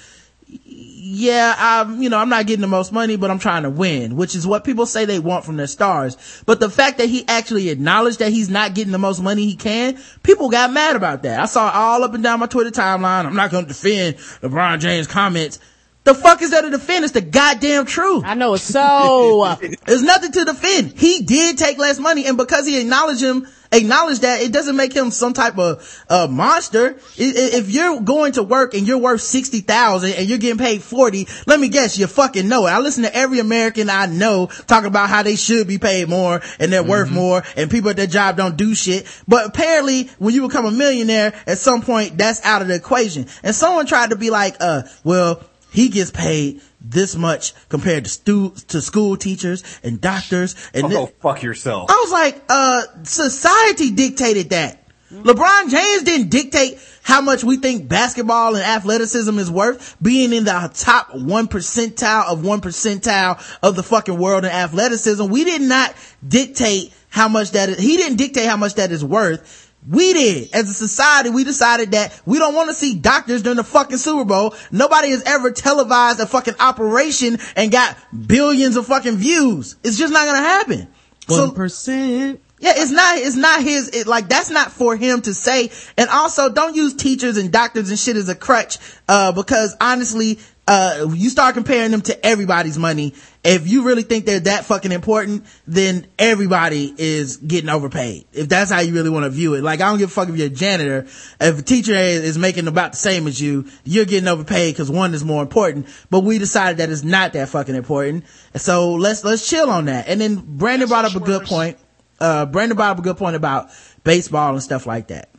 [0.45, 4.15] yeah, I'm, you know, I'm not getting the most money, but I'm trying to win,
[4.15, 6.43] which is what people say they want from their stars.
[6.45, 9.55] But the fact that he actually acknowledged that he's not getting the most money he
[9.55, 11.39] can, people got mad about that.
[11.39, 13.25] I saw it all up and down my Twitter timeline.
[13.25, 15.59] I'm not going to defend LeBron James comments.
[16.03, 17.05] The fuck is there to defend?
[17.05, 18.23] It's the goddamn truth.
[18.25, 19.55] I know it's so.
[19.85, 20.99] There's nothing to defend.
[20.99, 24.93] He did take less money, and because he acknowledged him, acknowledged that, it doesn't make
[24.93, 26.97] him some type of uh, monster.
[27.17, 31.27] If you're going to work and you're worth sixty thousand and you're getting paid forty,
[31.47, 32.71] let me guess, you fucking know it.
[32.71, 36.41] I listen to every American I know talk about how they should be paid more
[36.59, 39.07] and they're worth more, and people at their job don't do shit.
[39.27, 43.27] But apparently, when you become a millionaire, at some point, that's out of the equation.
[43.43, 48.09] And someone tried to be like, uh, well he gets paid this much compared to
[48.09, 51.89] stu- to school teachers and doctors and Oh, fuck yourself.
[51.89, 54.79] I was like, uh, society dictated that.
[55.11, 60.43] LeBron James didn't dictate how much we think basketball and athleticism is worth, being in
[60.43, 65.23] the top one percentile of one percentile of the fucking world in athleticism.
[65.29, 65.93] We did not
[66.27, 69.71] dictate how much that is, he didn't dictate how much that is worth.
[69.89, 70.49] We did.
[70.53, 73.97] As a society, we decided that we don't want to see doctors during the fucking
[73.97, 74.55] Super Bowl.
[74.71, 77.97] Nobody has ever televised a fucking operation and got
[78.27, 79.75] billions of fucking views.
[79.83, 80.87] It's just not gonna happen.
[81.27, 82.39] So- One percent.
[82.59, 85.69] yeah, it's not, it's not his, it, like, that's not for him to say.
[85.97, 88.77] And also, don't use teachers and doctors and shit as a crutch,
[89.09, 93.13] uh, because honestly, uh, you start comparing them to everybody's money.
[93.43, 98.25] If you really think they're that fucking important, then everybody is getting overpaid.
[98.31, 99.63] If that's how you really want to view it.
[99.63, 101.05] Like, I don't give a fuck if you're a janitor.
[101.41, 105.13] If a teacher is, making about the same as you, you're getting overpaid because one
[105.13, 105.87] is more important.
[106.09, 108.25] But we decided that it's not that fucking important.
[108.55, 110.07] So let's, let's chill on that.
[110.07, 111.77] And then Brandon brought up a good point
[112.23, 113.69] uh, Brandon brought up a good point about
[114.03, 115.29] baseball and stuff like that.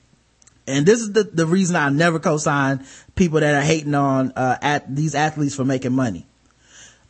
[0.66, 4.59] And this is the, the reason I never co-sign people that are hating on, uh,
[4.60, 6.26] at these athletes for making money.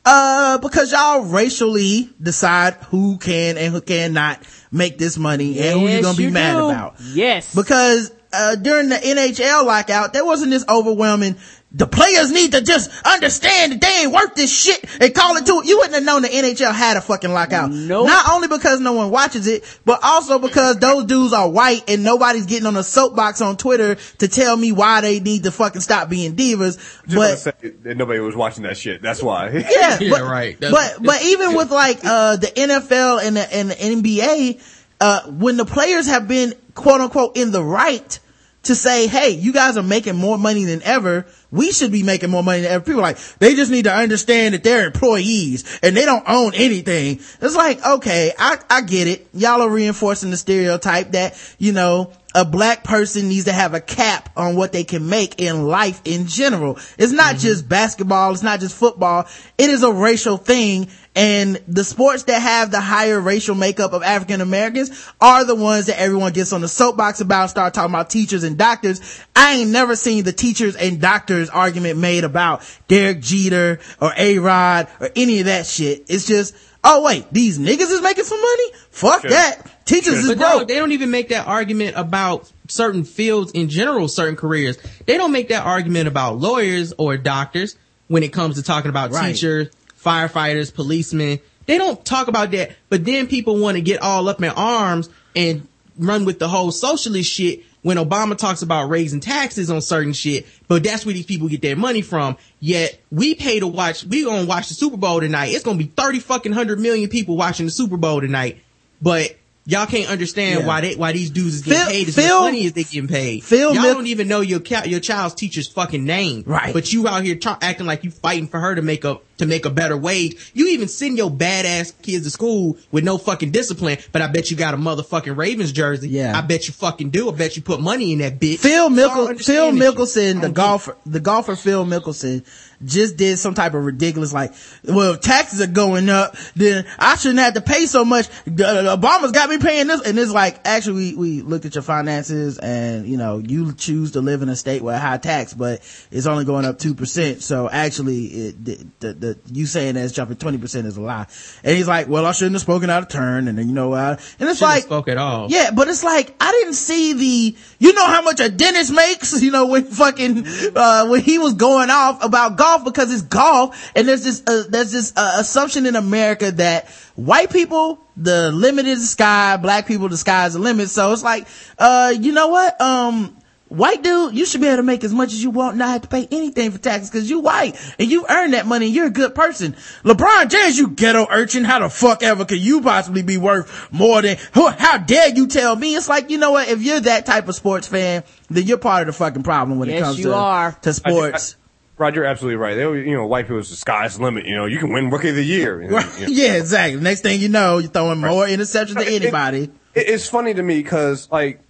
[0.04, 4.38] Uh, because y'all racially decide who can and who cannot
[4.70, 6.68] make this money and who you're gonna be you mad do.
[6.68, 6.96] about.
[7.00, 7.54] Yes.
[7.54, 11.36] Because, uh, during the NHL lockout, there wasn't this overwhelming
[11.74, 15.44] the players need to just understand that they ain't worth this shit and call it
[15.46, 15.66] to it.
[15.66, 17.70] You wouldn't have known the NHL had a fucking lockout.
[17.72, 18.06] Nope.
[18.06, 22.04] Not only because no one watches it, but also because those dudes are white and
[22.04, 25.80] nobody's getting on a soapbox on Twitter to tell me why they need to fucking
[25.80, 26.76] stop being divas.
[27.08, 29.02] Just but to say that nobody was watching that shit.
[29.02, 29.50] That's why.
[29.50, 30.56] yeah, Yeah, but, right.
[30.60, 34.62] But but even with like uh the NFL and the, and the NBA,
[35.00, 38.20] uh when the players have been quote unquote in the right
[38.64, 41.26] to say, hey, you guys are making more money than ever.
[41.50, 42.84] We should be making more money than ever.
[42.84, 46.52] People are like, they just need to understand that they're employees and they don't own
[46.54, 47.20] anything.
[47.40, 49.28] It's like, okay, I, I get it.
[49.32, 53.80] Y'all are reinforcing the stereotype that, you know, a black person needs to have a
[53.80, 56.78] cap on what they can make in life in general.
[56.98, 57.38] It's not mm-hmm.
[57.38, 58.32] just basketball.
[58.32, 59.26] It's not just football.
[59.56, 60.88] It is a racial thing.
[61.16, 65.86] And the sports that have the higher racial makeup of African Americans are the ones
[65.86, 69.00] that everyone gets on the soapbox about, start talking about teachers and doctors.
[69.36, 74.88] I ain't never seen the teachers and doctors argument made about Derek Jeter or A-Rod
[75.00, 76.06] or any of that shit.
[76.08, 78.72] It's just, oh wait, these niggas is making some money?
[78.90, 79.30] Fuck Sure.
[79.30, 79.84] that.
[79.86, 80.68] Teachers is But no, broke.
[80.68, 84.78] they don't even make that argument about certain fields in general, certain careers.
[85.06, 87.76] They don't make that argument about lawyers or doctors
[88.08, 89.34] when it comes to talking about Right.
[89.34, 89.68] teachers,
[90.04, 91.40] firefighters, policemen.
[91.66, 95.08] They don't talk about that, but then people want to get all up in arms
[95.34, 95.66] and
[95.98, 100.46] run with the whole socialist shit when Obama talks about raising taxes on certain shit,
[100.68, 102.36] but that's where these people get their money from.
[102.58, 105.52] Yet we pay to watch, we gonna watch the Super Bowl tonight.
[105.52, 108.58] It's gonna be 30 fucking hundred million people watching the Super Bowl tonight,
[109.02, 109.36] but
[109.66, 110.66] y'all can't understand Yeah.
[110.66, 112.82] why they, why these dudes is getting Phil- paid as Phil- much money as they
[112.84, 113.44] getting paid.
[113.44, 116.44] Phil y'all Mil- don't even know your your child's teacher's fucking name.
[116.46, 116.72] Right.
[116.72, 119.64] But you out here acting like you fighting for her to make a, to make
[119.64, 120.52] a better wage.
[120.54, 124.50] You even send your badass kids to school with no fucking discipline, but I bet
[124.50, 126.08] you got a motherfucking Ravens jersey.
[126.10, 126.36] Yeah.
[126.36, 127.28] I bet you fucking do.
[127.30, 128.58] I bet you put money in that bitch.
[128.58, 129.72] Phil Mickel, Phil.
[129.72, 132.44] Mickelson, the golfer, the golfer Phil Mickelson
[132.84, 134.52] just did some type of ridiculous like,
[134.84, 138.28] well, if taxes are going up, then I shouldn't have to pay so much.
[138.46, 140.00] Uh, Obama's got me paying this.
[140.02, 144.12] And it's like, actually, we, we looked at your finances and, you know, you choose
[144.12, 145.80] to live in a state with high tax, but
[146.10, 147.40] it's only going up 2%.
[147.42, 151.26] So actually, it, the, the, the you saying that it's jumping 20% is a lie.
[151.62, 153.48] And he's like, well, I shouldn't have spoken out of turn.
[153.48, 155.48] And then, you know, uh, and it's Shouldn't like, spoke at all.
[155.50, 157.56] yeah, but it's like I didn't see the.
[157.78, 159.34] You know how much a dentist makes.
[159.44, 160.44] You know when fucking
[160.74, 164.64] uh when he was going off about golf because it's golf, and there's this uh,
[164.68, 169.86] there's this uh, assumption in America that white people the limit is the sky, black
[169.86, 170.88] people the sky is the limit.
[170.88, 171.46] So it's like,
[171.78, 173.36] uh, you know what, um.
[173.68, 176.02] White dude, you should be able to make as much as you want, not have
[176.02, 179.06] to pay anything for taxes because you white and you earn that money and you're
[179.06, 179.74] a good person.
[180.04, 184.22] LeBron James, you ghetto urchin, how the fuck ever could you possibly be worth more
[184.22, 185.96] than, who- how dare you tell me?
[185.96, 189.08] It's like, you know what, if you're that type of sports fan, then you're part
[189.08, 190.72] of the fucking problem when it comes you to, are.
[190.82, 191.56] to sports.
[191.96, 192.74] Roger, you're absolutely right.
[192.74, 194.46] They, you know, white people's the sky's the limit.
[194.46, 195.80] You know, you can win rookie of the year.
[195.82, 196.20] And, Right.
[196.20, 196.32] you know.
[196.32, 197.00] yeah, exactly.
[197.00, 199.70] Next thing you know, you're throwing more interceptions than anybody.
[199.94, 201.60] It, it's funny to me because, like,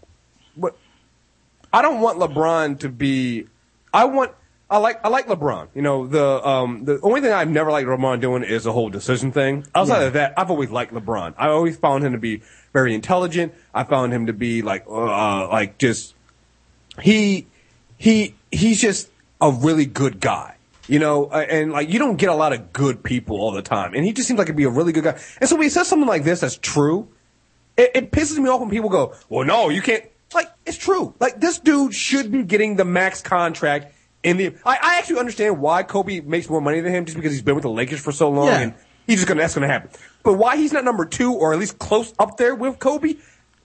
[0.54, 0.76] what
[1.72, 3.46] I don't want LeBron to be.
[3.92, 4.32] I want.
[4.70, 5.04] I like.
[5.04, 5.68] I like LeBron.
[5.74, 8.88] You know, the um the only thing I've never liked LeBron doing is the whole
[8.88, 9.66] decision thing.
[9.74, 10.06] Outside Yeah.
[10.06, 11.34] of that, I've always liked LeBron.
[11.36, 12.42] I always found him to be
[12.72, 13.52] very intelligent.
[13.74, 16.14] I found him to be like, uh, like just
[17.02, 17.46] he
[17.98, 20.56] he he's just a really good guy.
[20.86, 23.62] You know, uh, and like you don't get a lot of good people all the
[23.62, 25.18] time, and he just seems like he'd be a really good guy.
[25.40, 27.08] And so when he says something like this that's true,
[27.78, 30.04] it, it pisses me off when people go, "Well, no, you can't."
[30.34, 31.14] Like it's true.
[31.20, 34.48] Like this dude should be getting the max contract in the.
[34.66, 37.54] I, I actually understand why Kobe makes more money than him, just because he's been
[37.54, 38.58] with the Lakers for so long, Yeah.
[38.60, 38.74] and
[39.06, 39.88] he's just gonna that's gonna happen.
[40.22, 43.14] But why he's not number two or at least close up there with Kobe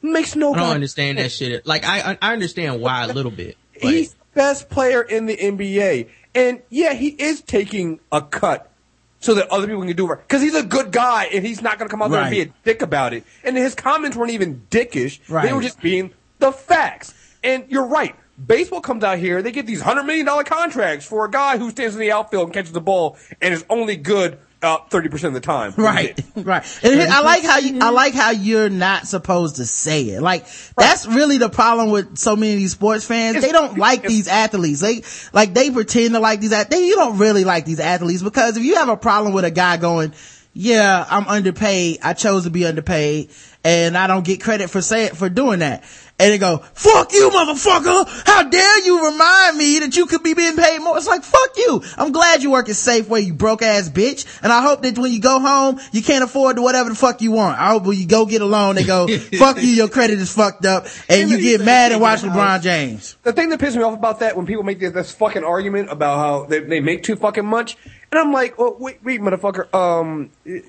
[0.02, 0.54] makes no.
[0.54, 1.66] I don't understand that shit.
[1.68, 3.58] Like I, I understand why a little bit.
[3.82, 6.08] but- He's best player in the NBA.
[6.34, 8.72] And yeah, he is taking a cut
[9.20, 10.20] so that other people can do it.
[10.20, 12.42] Because he's a good guy and he's not going to come out there and be
[12.42, 13.26] a dick about it.
[13.44, 15.20] And his comments weren't even dickish.
[15.44, 17.14] They were just being the facts.
[17.44, 18.16] And you're right.
[18.48, 21.96] Baseball comes out here, they get these $100 million contracts for a guy who stands
[21.96, 25.40] in the outfield and catches the ball and is only good uh, 30% of the
[25.40, 25.74] time.
[25.78, 26.80] Right, right.
[26.84, 30.22] And I like how you, I like how you're not supposed to say it.
[30.22, 30.46] Like,
[30.78, 33.42] that's really the problem with so many of these sports fans.
[33.42, 34.82] They don't like these athletes.
[34.82, 36.86] They, like, they pretend to like these athletes.
[36.86, 39.78] You don't really like these athletes because if you have a problem with a guy
[39.78, 40.14] going,
[40.54, 42.00] yeah, I'm underpaid.
[42.04, 43.30] I chose to be underpaid.
[43.64, 45.84] and I don't get credit for saying, for doing that.
[46.20, 48.24] And they go, fuck you, motherfucker!
[48.28, 50.98] How dare you remind me that you could be being paid more?
[50.98, 51.82] It's like, fuck you!
[51.98, 54.26] I'm glad you work at Safeway, you broke ass bitch.
[54.44, 57.22] And I hope that when you go home, you can't afford to whatever the fuck
[57.22, 57.58] you want.
[57.60, 60.32] I hope when you go get a loan, they go, fuck you, your credit is
[60.34, 63.16] fucked up, and you get mad and watch LeBron James.
[63.24, 65.90] The thing that pisses me off about that when people make this, this fucking argument
[65.90, 67.78] about how they, they make too fucking much,
[68.12, 70.64] and I'm like, oh, wait, wait, motherfucker, um, y-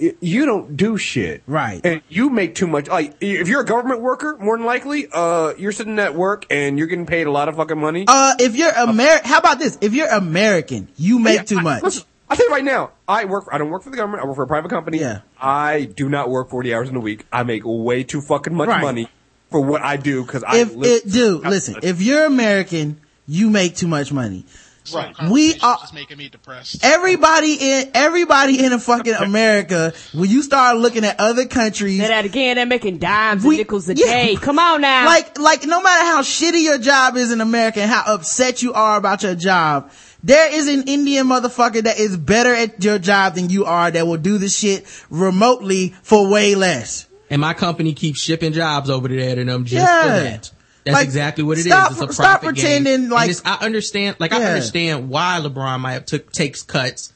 [0.00, 1.80] y- you don't do shit, right?
[1.84, 2.86] And you make too much.
[2.88, 6.78] Like, if you're a government worker, more than likely, uh, you're sitting at work and
[6.78, 8.04] you're getting paid a lot of fucking money.
[8.08, 9.76] Uh, if you're Amer, how about this?
[9.80, 11.82] If you're American, you make Yeah, too I- much.
[11.82, 13.44] listen, I tell you right now, I work.
[13.52, 14.22] I don't work for the government.
[14.22, 14.98] I work for a private company.
[14.98, 15.20] Yeah.
[15.40, 17.26] I do not work forty hours in a week.
[17.32, 18.80] I make way too fucking much Right.
[18.82, 19.08] money
[19.50, 20.90] for what I do because I if live.
[21.04, 24.46] it, dude, listen, if you're American, you make too much money.
[24.92, 25.14] Right.
[25.30, 26.84] We are just making me depressed.
[26.84, 29.92] everybody in everybody in a fucking America.
[30.12, 32.56] When you start looking at other countries, Say that again.
[32.56, 34.04] They're making dimes We- and nickels a yeah.
[34.04, 34.36] day.
[34.36, 35.06] Come on now.
[35.06, 38.74] like like no matter how shitty your job is in America and how upset you
[38.74, 39.90] are about your job,
[40.22, 44.06] there is an Indian motherfucker that is better at your job than you are that
[44.06, 47.06] will do the shit remotely for way less.
[47.30, 50.02] And my company keeps shipping jobs over there to them just Yeah.
[50.02, 50.50] for that.
[50.84, 51.66] That's Like, exactly what it is.
[51.66, 53.10] stop- It's a stop pretending game.
[53.10, 57.12] like- I understand, like I understand why LeBron might have took takes cuts.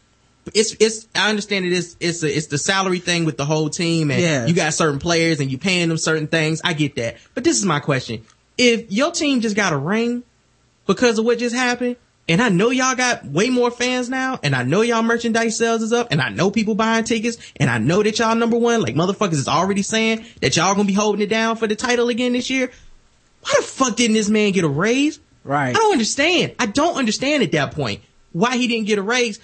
[0.55, 3.69] It's it's I understand it is it's a, it's the salary thing with the whole
[3.69, 4.47] team and Yeah.
[4.47, 6.63] you got certain players and you paying them certain things.
[6.65, 8.23] I get that, but this is my question:
[8.57, 10.23] If your team just got a ring
[10.87, 11.97] because of what just happened,
[12.31, 15.83] and I know y'all got way more fans now, and I know y'all merchandise sales
[15.83, 18.81] is up, and I know people buying tickets, and I know that y'all number one,
[18.81, 22.09] like motherfuckers is already saying that y'all gonna be holding it down for the title
[22.09, 22.71] again this year.
[23.43, 25.21] Why the fuck didn't this man get a raise?
[25.45, 25.71] Right.
[25.71, 26.55] I don't understand.
[26.59, 28.03] I don't understand at that point
[28.33, 29.41] why he didn't get a raise.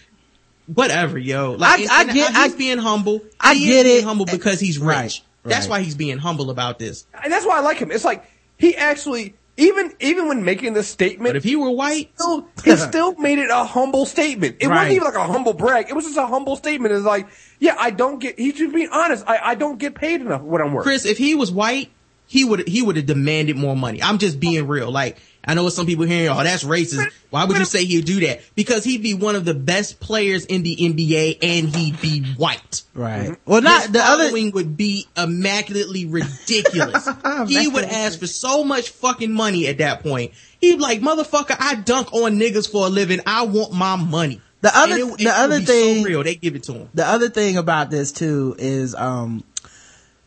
[0.66, 1.52] Whatever, yo.
[1.52, 3.22] Like, I- and- I and get- He's I- being humble.
[3.40, 4.04] I He is get being it.
[4.04, 4.86] humble because he's rich.
[4.96, 5.70] Right, That's right.
[5.70, 7.04] why he's being humble about this.
[7.22, 7.90] and that's why I like him.
[7.90, 8.24] It's like
[8.56, 12.74] he actually, even even when making this statement, But if he were white, still, he
[12.76, 14.56] still made it a humble statement.
[14.60, 14.74] It Right.
[14.76, 15.86] wasn't even like a humble brag.
[15.90, 16.94] It was just a humble statement.
[16.94, 17.26] It's like,
[17.60, 18.38] yeah, I don't get.
[18.38, 19.22] He's just being honest.
[19.26, 20.84] I, I don't get paid enough what I'm worth.
[20.84, 21.90] Chris, if he was white,
[22.26, 24.02] he would he would have demanded more money.
[24.02, 24.90] I'm just being real.
[24.90, 27.06] Like I know some people hearing, oh, that's racist.
[27.28, 28.40] Why would you say he'd do that?
[28.54, 32.82] Because he'd be one of the best players in the NBA and he'd be white.
[32.94, 33.36] Right.
[33.44, 34.32] Well, not His the other.
[34.32, 37.06] wing would be immaculately ridiculous.
[37.48, 40.32] he would ask for so much fucking money at that point.
[40.62, 43.20] He'd be like, motherfucker, I dunk on niggas for a living.
[43.26, 44.40] I want my money.
[44.62, 46.22] The other- And it- it the would other be thing- so real.
[46.24, 46.88] They give it to him.
[46.94, 49.44] the other thing about this too is um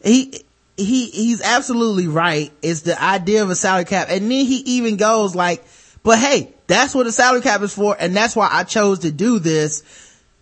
[0.03, 0.44] he
[0.78, 2.52] he he's absolutely right.
[2.62, 4.08] It's the idea of a salary cap.
[4.10, 5.66] And then he even goes like
[6.04, 7.95] but hey that's what a salary cap is for.
[7.99, 9.84] And that's why i chose to do this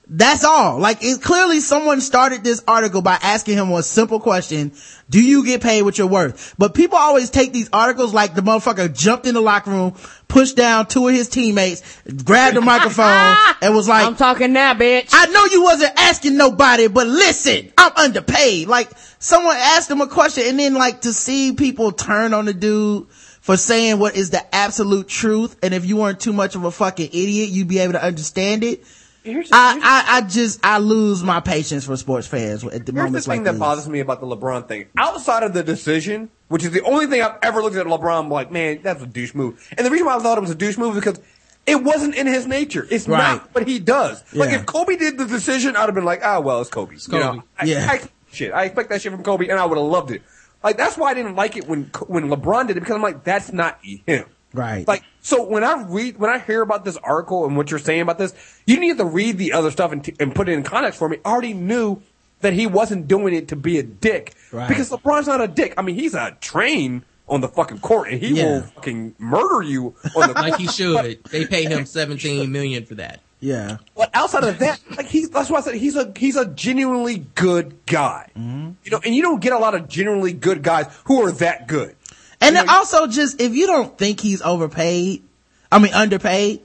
[0.08, 4.72] that's all like it clearly someone started this article by asking him a simple question
[5.10, 8.42] do you get paid what you're worth but people always take these articles like the
[8.42, 9.96] motherfucker jumped in the locker room
[10.28, 14.74] pushed down two of his teammates grabbed the microphone and was like I'm talking now,
[14.74, 15.10] bitch.
[15.12, 18.68] I know you wasn't asking nobody, but listen, I'm underpaid.
[18.68, 22.54] Like someone asked him a question and then like to see people turn on the
[22.54, 25.58] dude for saying what is the absolute truth.
[25.64, 28.64] And if you weren't too much of a fucking idiot, you'd be able to understand
[28.64, 28.84] it.
[29.26, 33.14] Here's, I, I, I just, I lose my patience for sports fans at the moment.
[33.16, 33.60] Here's the thing like that these.
[33.60, 34.86] bothers me about the LeBron thing.
[34.98, 38.52] Outside of the decision, which is the only thing I've ever looked at LeBron like,
[38.52, 39.68] man, that's a douche move.
[39.78, 41.20] And the reason why I thought it was a douche move is because
[41.66, 42.88] it wasn't in his nature.
[42.92, 43.18] It's Right.
[43.38, 44.24] not what he does.
[44.34, 46.94] Like if Kobe did the decision, I'd have been like, ah, well, it's Kobe.
[46.96, 47.44] You know, Kobe.
[47.58, 47.88] I, Yeah.
[47.90, 50.22] I, shit, I expect that shit from Kobe, and I would have loved it.
[50.64, 53.24] Like that's why I didn't like it when when LeBron did it because I'm like,
[53.24, 54.26] that's not him.
[54.56, 54.88] Right.
[54.88, 58.02] Like, so when I read, when I hear about this article and what you're saying
[58.02, 58.34] about this,
[58.66, 61.10] you need to read the other stuff and, t- and put it in context for
[61.10, 61.18] me.
[61.26, 62.02] I already knew
[62.42, 64.34] that he wasn't doing it to be a dick.
[64.52, 64.68] Right.
[64.68, 65.74] Because LeBron's not a dick.
[65.78, 68.46] I mean, he's a train on the fucking court and he Yeah.
[68.46, 71.24] will fucking murder you on the Like he should.
[71.24, 73.22] They pay him 17 million for that.
[73.40, 73.78] yeah.
[73.98, 77.26] But outside of that, like he's that's why I said he's a he's a genuinely
[77.34, 78.30] good guy.
[78.38, 78.72] Mm-hmm.
[78.84, 81.68] You know, and you don't get a lot of genuinely good guys who are that
[81.68, 81.96] good.
[82.42, 85.24] And then also just, if you don't think he's overpaid,
[85.72, 86.62] I mean underpaid,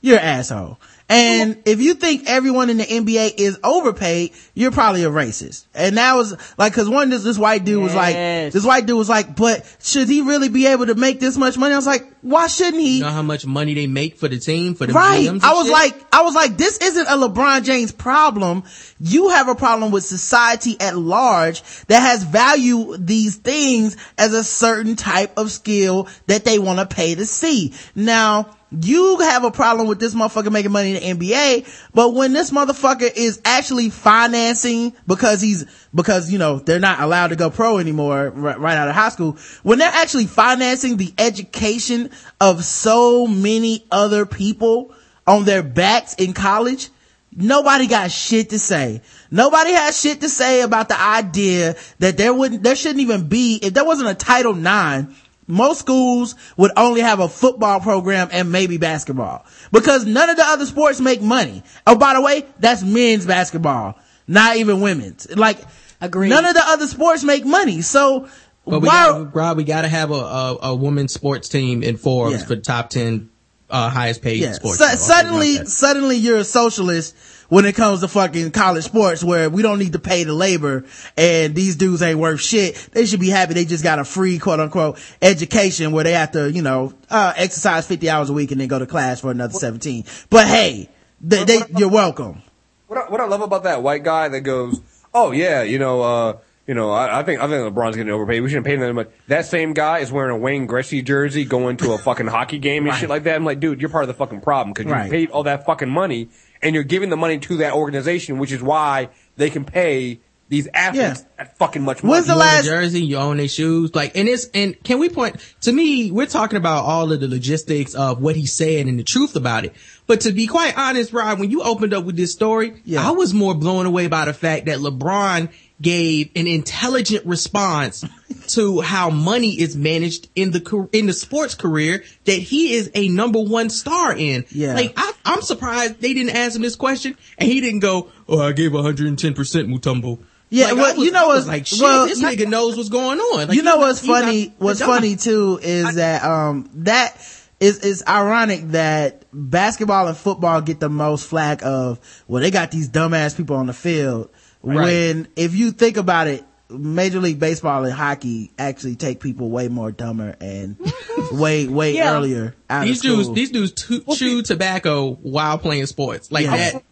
[0.00, 0.78] you're an asshole.
[1.10, 5.64] And if you think everyone in the NBA is overpaid, you're probably a racist.
[5.74, 8.98] And that was like, cause one, this, this white dude was like, this white dude
[8.98, 11.72] was like, but should he really be able to make this much money?
[11.72, 12.98] I was like, why shouldn't he?
[12.98, 15.28] You know how much money they make for the team, for the Right.
[15.28, 15.72] I was shit?
[15.72, 18.64] like, I was like, this isn't a LeBron James problem.
[19.00, 24.44] You have a problem with society at large that has value these things as a
[24.44, 27.72] certain type of skill that they want to pay to see.
[27.94, 32.32] Now, you have a problem with this motherfucker making money in the NBA, but when
[32.34, 35.64] this motherfucker is actually financing because he's,
[35.94, 39.08] because, you know, they're not allowed to go pro anymore right, right out of high
[39.08, 44.94] school, when they're actually financing the education of so many other people
[45.26, 46.90] on their backs in college,
[47.34, 49.00] nobody got shit to say.
[49.30, 53.58] Nobody has shit to say about the idea that there wouldn't, there shouldn't even be,
[53.62, 55.14] if there wasn't a Title IX,
[55.48, 60.44] most schools would only have a football program and maybe basketball because none of the
[60.44, 61.62] other sports make money.
[61.86, 63.98] Oh, by the way, that's men's basketball,
[64.28, 65.26] not even women's.
[65.34, 65.58] Like,
[66.00, 66.28] Agreed.
[66.28, 67.80] none of the other sports make money.
[67.82, 68.28] So,
[68.66, 71.82] But we why, got, Rod, we got to have a, a, a women's sports team
[71.82, 72.46] in Forbes Yeah.
[72.46, 73.30] for top 10
[73.70, 74.78] uh, highest paid yeah, sports.
[74.78, 74.92] su- team.
[74.92, 77.16] Okay, suddenly, suddenly you're a socialist
[77.48, 80.84] when it comes to fucking college sports where we don't need to pay the labor
[81.16, 82.74] and these dudes ain't worth shit.
[82.92, 86.32] They should be happy they just got a free quote unquote education where they have
[86.32, 89.30] to, you know, uh, exercise 50 hours a week and then go to class for
[89.30, 90.04] another 17.
[90.30, 90.88] But hey,
[91.20, 92.42] they, they, you're welcome.
[92.86, 94.80] What I, what I love about that white guy that goes,
[95.14, 98.42] oh yeah, you know, uh, you know, I, I think I think LeBron's getting overpaid.
[98.42, 99.08] We shouldn't pay him that much.
[99.28, 102.86] That same guy is wearing a Wayne Gretzky jersey, going to a fucking hockey game
[102.86, 103.36] and shit like that.
[103.36, 105.10] I'm like, dude, you're part of the fucking problem because you Right.
[105.10, 106.28] paid all that fucking money
[106.62, 110.20] and you're giving the money to that organization, which is why they can pay
[110.50, 112.12] these athletes that fucking much money.
[112.12, 114.82] When's the you own last- a jersey, you own their shoes, like, and it's, and
[114.82, 118.46] can we point, to me, we're talking about all of the logistics of what he
[118.46, 119.74] said and the truth about it.
[120.06, 123.06] But to be quite honest, Rod, when you opened up with this story, Yeah.
[123.06, 125.50] I was more blown away by the fact that LeBron
[125.82, 128.02] gave an intelligent response
[128.50, 133.08] to how money is managed in the, in the sports career that he is a
[133.08, 134.44] number one star in.
[134.50, 134.74] Yeah.
[134.74, 138.40] Like, I, I'm surprised they didn't ask him this question and he didn't go, oh,
[138.40, 139.34] I gave 110%
[139.68, 140.18] Mutombo.
[140.50, 143.18] Yeah, Like, well, was- you know what's- like, shit, well, this nigga knows what's going
[143.18, 143.48] on.
[143.48, 144.54] Like, you know what's not- funny?
[144.58, 147.16] What's funny too is that um that
[147.60, 151.98] is is ironic that basketball and football get the most flack of
[152.28, 154.30] well they got these dumbass people on the field
[154.62, 159.68] when if you think about it Major League Baseball and hockey actually take people way
[159.68, 161.38] more dumber and mm-hmm.
[161.38, 162.14] way way Yeah.
[162.14, 166.30] earlier out These of dudes, these dudes tu- chew tobacco while playing sports.
[166.30, 166.56] Like Yeah.
[166.56, 166.74] that.
[166.74, 166.82] I-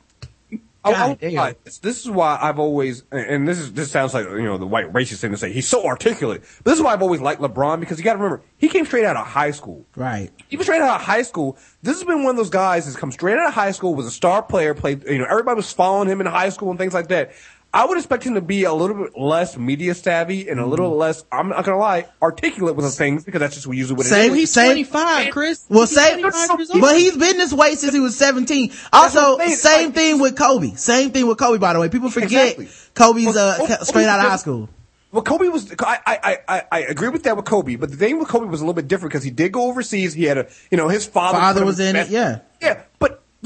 [0.93, 1.55] God I- damn.
[1.65, 4.67] This, this is why I've always, and this is this sounds like you know the
[4.67, 5.53] white racist thing to say.
[5.53, 6.43] He's so articulate.
[6.63, 8.87] But this is why I've always liked LeBron because you got to remember he came
[8.87, 9.85] straight out of high school.
[9.97, 10.31] right.
[10.49, 12.97] He Even straight out of high school, this has been one of those guys that's
[12.97, 15.73] come straight out of high school, was a star player, played, you know, everybody was
[15.73, 17.33] following him in high school and things like that.
[17.77, 20.91] I would expect him to be a little bit less media savvy and a little
[20.91, 20.99] Mm-hmm.
[20.99, 24.09] less, I'm not gonna lie, articulate with the things because that's just usually what it
[24.09, 24.37] Same- is.
[24.39, 25.65] He's Same- 25, Kriss.
[25.69, 26.81] Well, He's same, 25 years old.
[26.81, 28.73] but he's been this way since he was 17.
[28.93, 30.75] Also, what I'm same Like- thing with Kobe.
[30.77, 31.89] Same thing with Kobe, by the way.
[31.91, 32.69] People forget Exactly.
[32.95, 34.71] Kobe's, Well, uh, Kobe- straight out of high school.
[35.13, 35.73] Well, Kobe was.
[35.79, 38.61] I, I, I, I agree with that with Kobe, but the thing with Kobe was
[38.61, 40.13] a little bit different because he did go overseas.
[40.13, 41.39] He had a, you know, his father.
[41.39, 42.41] Father was in it, yeah.
[42.61, 42.83] yeah.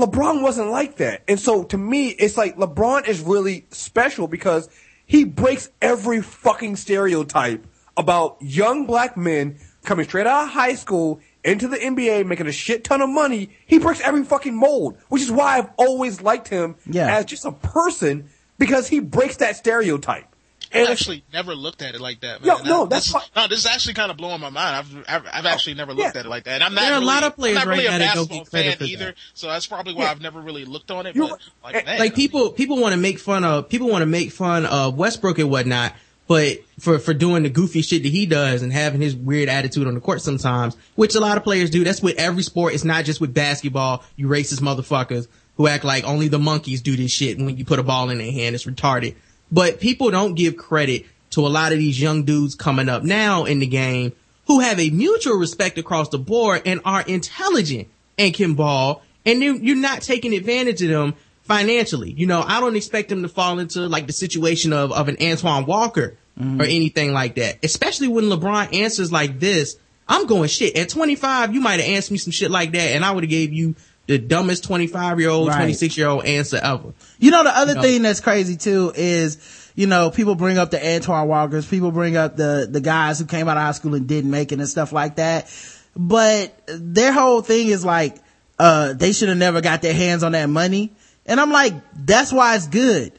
[0.01, 4.69] LeBron wasn't like that, and so to me, it's like LeBron is really special because
[5.07, 7.67] he breaks every fucking stereotype
[7.97, 12.53] about young black men coming straight out of high school into the NBA, making a
[12.53, 13.51] shit ton of money.
[13.67, 17.15] He breaks every fucking mold, which is why I've always liked him Yeah.
[17.17, 18.29] as just a person
[18.59, 20.27] because he breaks that stereotype.
[20.73, 22.45] I actually never looked at it like that.
[22.45, 23.49] Yo, no, That- that's this, why- no.
[23.49, 24.77] This is actually kind of blowing my mind.
[24.77, 26.21] I've I've, I've oh, actually never looked yeah.
[26.21, 26.55] at it like that.
[26.55, 28.15] And I'm not There are a lot of players I'm not really a now that
[28.15, 29.05] don't basketball get credit fan for either.
[29.07, 29.15] that.
[29.35, 30.11] So that's probably why Yeah.
[30.13, 31.17] I've never really looked on it.
[31.17, 34.07] But like, eh, man, like people people want to make fun of people want to
[34.07, 35.95] make fun of Westbrook and whatnot,
[36.29, 39.87] but for for doing the goofy shit that he does and having his weird attitude
[39.89, 41.83] on the court sometimes, which a lot of players do.
[41.83, 42.75] That's with every sport.
[42.75, 44.05] It's not just with basketball.
[44.17, 45.27] You racist motherfuckers
[45.57, 47.37] who act like only the monkeys do this shit.
[47.37, 49.17] And when you put a ball in their hand, it's retarded.
[49.53, 53.45] But people don't give credit to a lot of these young dudes coming up now
[53.45, 54.13] in the game
[54.47, 59.03] who have a mutual respect across the board and are intelligent and can ball.
[59.25, 62.13] And you're not taking advantage of them financially.
[62.13, 65.17] You know, I don't expect them to fall into like the situation of, of an
[65.23, 66.61] Antoine Walker or mm-hmm.
[66.63, 67.59] anything like that.
[67.65, 69.77] Especially when LeBron answers like this.
[70.09, 70.77] I'm going shit.
[70.77, 73.31] At 25, you might have asked me some shit like that and I would have
[73.31, 76.93] gave you the dumbest 25 year old, 26 year old answer ever.
[77.19, 77.83] You know, the other know.
[77.83, 82.17] thing that's crazy too is, you know, people bring up the Antoine Walkers, people bring
[82.17, 84.69] up the, the guys who came out of high school and didn't make it and
[84.69, 85.53] stuff like that.
[85.97, 88.17] But their whole thing is like,
[88.59, 90.93] uh, they should have never got their hands on that money.
[91.27, 93.13] And I'm like, that's why it's good.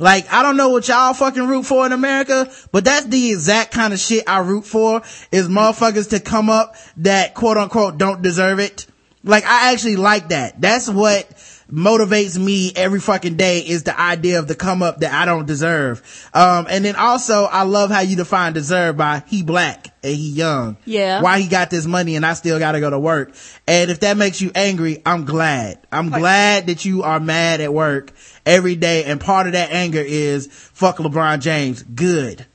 [0.00, 3.72] Like, I don't know what y'all fucking root for in America, but that's the exact
[3.72, 8.22] kind of shit I root for is motherfuckers to come up that quote unquote don't
[8.22, 8.86] deserve it.
[9.22, 10.60] Like, I actually like that.
[10.60, 11.28] That's what,
[11.70, 15.46] motivates me every fucking day is the idea of the come up that I don't
[15.46, 16.28] deserve.
[16.34, 20.30] Um, and then also I love how you define deserve by he black and he
[20.30, 20.76] young.
[20.84, 21.22] Yeah.
[21.22, 23.34] Why he got this money and I still gotta go to work.
[23.66, 25.78] And if that makes you angry, I'm glad.
[25.92, 28.12] I'm glad that you are mad at work
[28.44, 31.82] every day and part of that anger is fuck LeBron James.
[31.82, 32.46] Good.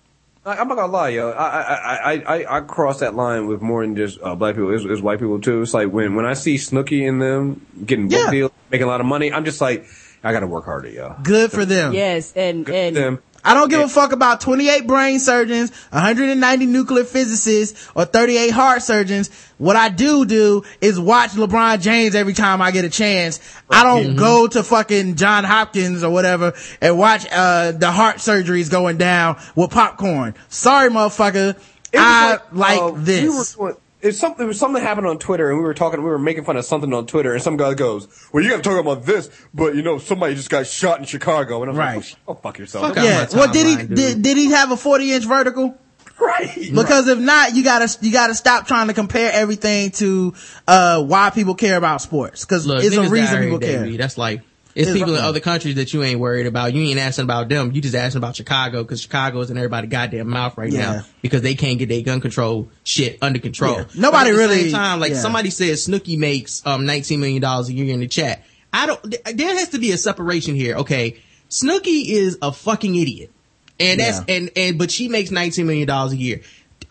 [0.45, 1.31] I, I'm not gonna lie, yo.
[1.31, 4.73] I I I I, I cross that line with more than just uh, black people.
[4.73, 5.61] It's, it's white people too.
[5.61, 8.31] It's like when when I see Snooki and them getting book Yeah.
[8.31, 9.87] deals, making a lot of money, I'm just like,
[10.23, 11.15] I gotta work harder, yo.
[11.23, 11.93] Good for them.
[11.93, 13.19] Yes, and and Them.
[13.45, 18.81] I don't give a fuck about 28 brain surgeons, 190 nuclear physicists, or 38 heart
[18.81, 19.29] surgeons.
[19.57, 23.39] What I do do is watch LeBron James every time I get a chance.
[23.69, 28.69] I don't go to fucking John Hopkins or whatever and watch, uh, the heart surgeries
[28.69, 30.33] going down with popcorn.
[30.49, 31.55] Sorry, motherfucker.
[31.93, 33.55] I like, uh, this.
[33.55, 36.01] We were it's something, it was something that happened on Twitter, and we were talking,
[36.03, 38.57] we were making fun of something on Twitter, and some guy goes, "Well, you got
[38.57, 41.77] to talk about this, but you know, somebody just got shot in Chicago," and I'm
[41.77, 41.97] Right.
[41.97, 43.25] like, "Oh, fuck yourself." Fuck yeah.
[43.33, 43.95] Well, did he, dude.
[43.95, 45.75] did, did he have a 40 inch vertical?
[46.19, 46.49] right.
[46.73, 50.33] Because if not, you gotta, you gotta stop trying to compare everything to,
[50.67, 52.45] uh, why people care about sports.
[52.45, 53.83] Cause it's a reason people care.
[53.83, 53.97] B.
[53.97, 54.41] That's like
[54.75, 56.73] it's It's people in other countries that you ain't worried about.
[56.73, 57.71] You ain't asking about them.
[57.71, 60.79] You just asking about Chicago because Chicago is in everybody's goddamn mouth right Yeah.
[60.81, 63.77] now because they can't get their gun control shit under control.
[63.77, 63.85] Yeah.
[63.95, 65.19] Nobody But at the really- Same time, like yeah.
[65.21, 68.43] somebody said, Snooki makes um 19 million dollars a year in the chat.
[68.73, 69.01] I don't.
[69.33, 70.75] There has to be a separation here.
[70.75, 71.15] Okay,
[71.49, 73.31] Snooki is a fucking idiot,
[73.79, 76.41] and that's and and but she makes 19 million dollars a year.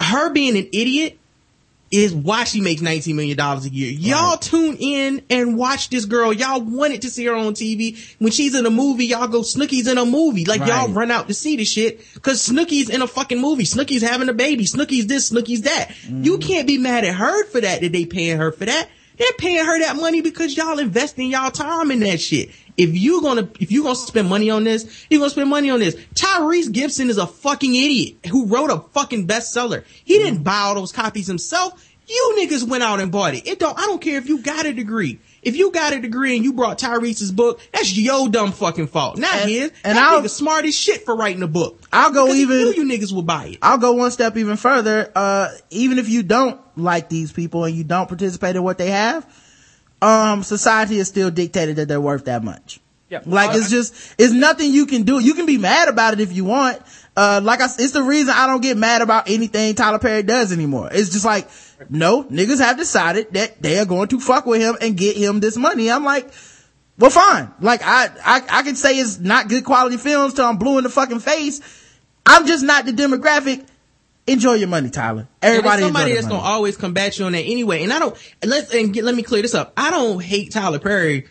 [0.01, 1.19] Her being an idiot
[1.91, 3.91] is why she makes $19 million a year.
[3.91, 6.33] Y'all tune in and watch this girl.
[6.33, 8.17] Y'all wanted to see her on TV.
[8.19, 10.45] When she's in a movie, y'all go, Snooki's in a movie.
[10.45, 13.65] Like y'all run out to see the shit cause Snooki's in a fucking movie.
[13.65, 14.65] Snooki's having a baby.
[14.65, 15.93] Snooki's this, Snooki's that.
[16.09, 16.43] You mm.
[16.43, 18.89] can't be mad at her for that, that they paying her for that.
[19.17, 22.51] They're paying her that money because y'all investing y'all time in that shit.
[22.77, 25.79] If you gonna, if you gonna spend money on this, you're gonna spend money on
[25.81, 25.95] this.
[26.15, 29.85] Tyrese Gibson is a fucking idiot who wrote a fucking bestseller.
[30.05, 31.89] He didn't buy all those copies himself.
[32.07, 33.47] You niggas went out and bought it.
[33.47, 35.21] It don't, I don't care if you got a degree.
[35.43, 39.17] If you got a degree and you brought Tyrese's book, that's your dumb fucking fault.
[39.19, 39.73] Not And- his.
[39.85, 41.81] and that I'll- nigga smart as shit for writing a book.
[41.93, 43.59] I'll go even- knew you niggas will buy it.
[43.63, 45.11] I'll go one step even further.
[45.15, 48.91] Uh, even if you don't like these people and you don't participate in what they
[48.91, 49.25] have,
[50.03, 52.81] um, society is still dictated that they're worth that much.
[53.09, 53.21] Yeah.
[53.25, 55.19] Like I- it's just, it's nothing you can do.
[55.19, 56.81] You can be mad about it if you want.
[57.17, 60.53] Uh, like I, it's the reason I don't get mad about anything Tyler Perry does
[60.53, 60.89] anymore.
[60.91, 61.49] It's just like,
[61.89, 65.39] no, niggas have decided that they are going to fuck with him and get him
[65.41, 65.91] this money.
[65.91, 66.29] I'm like,
[66.99, 67.53] well, fine.
[67.61, 70.85] Like I, I, I can say it's not good quality films till I'm blue in
[70.85, 71.61] the fucking face.
[72.27, 73.65] I'm just not the demographic.
[74.27, 75.29] Enjoy your money, Tyler.
[75.43, 76.55] Everybody somebody that's their gonna money.
[76.55, 77.83] always combat you on that anyway.
[77.83, 79.75] And I don't let's and get, let me clear this up.
[79.77, 81.27] I don't hate Tyler Perry,